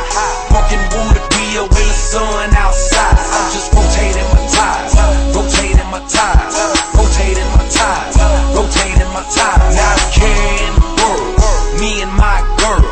[0.49, 3.17] Walking wood wheel when the sun outside.
[3.17, 4.93] I'm just rotating my tires,
[5.33, 6.55] rotating my tires,
[6.93, 8.15] rotating my tires,
[8.53, 9.73] rotating my tires.
[9.73, 11.33] Now I'm carrying the world,
[11.81, 12.85] me and my girl.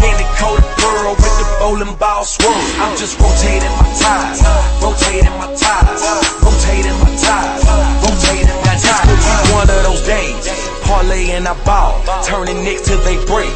[0.00, 2.64] Candy coated pearl with the bowling ball swirl.
[2.80, 4.40] I'm just rotating my tires,
[4.80, 6.02] rotating my tires,
[6.40, 7.62] rotating my tires,
[8.04, 9.08] rotating my tires.
[9.12, 10.44] This could be one of those days.
[10.84, 13.52] Parlay and I ball, turning nicks till they break.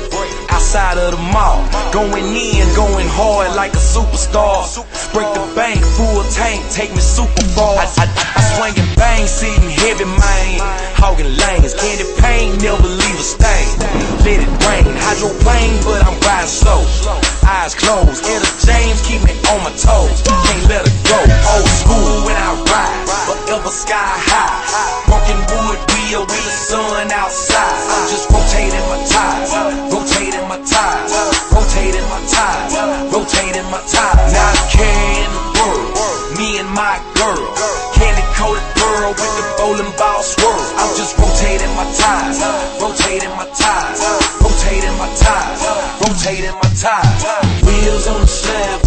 [0.52, 4.68] Outside of the mall, going in, going hard like a superstar.
[5.12, 7.80] Break the bank, full tank, take me super far.
[7.80, 8.06] I, I,
[8.36, 10.60] I swing and bang, sitting heavy, man.
[11.00, 13.68] Hogging lanes, candy pain, never leave a stain.
[14.28, 16.84] Let it rain, hydroplane, but I'm riding slow.
[17.48, 20.20] Eyes closed, Etta James keep me on my toes.
[20.22, 21.18] Can't let her go.
[21.56, 23.96] Old school when I ride, forever sky
[24.30, 25.08] high.
[25.08, 25.80] Broken wood
[26.20, 27.80] with the sun outside.
[27.88, 29.48] I'm just rotating my tires,
[29.88, 31.12] rotating my tires,
[31.48, 32.74] rotating my tires,
[33.08, 34.32] rotating my tires.
[34.36, 35.88] Now I'm carrying the world,
[36.36, 37.48] me and my girl.
[37.96, 40.60] Candy coated pearl with the bowling ball swirl.
[40.76, 42.44] I'm just rotating my tires,
[42.76, 44.00] rotating my tires,
[44.36, 45.64] rotating my tires,
[45.96, 47.20] rotating my tires.
[47.64, 48.84] Wheels on the slab,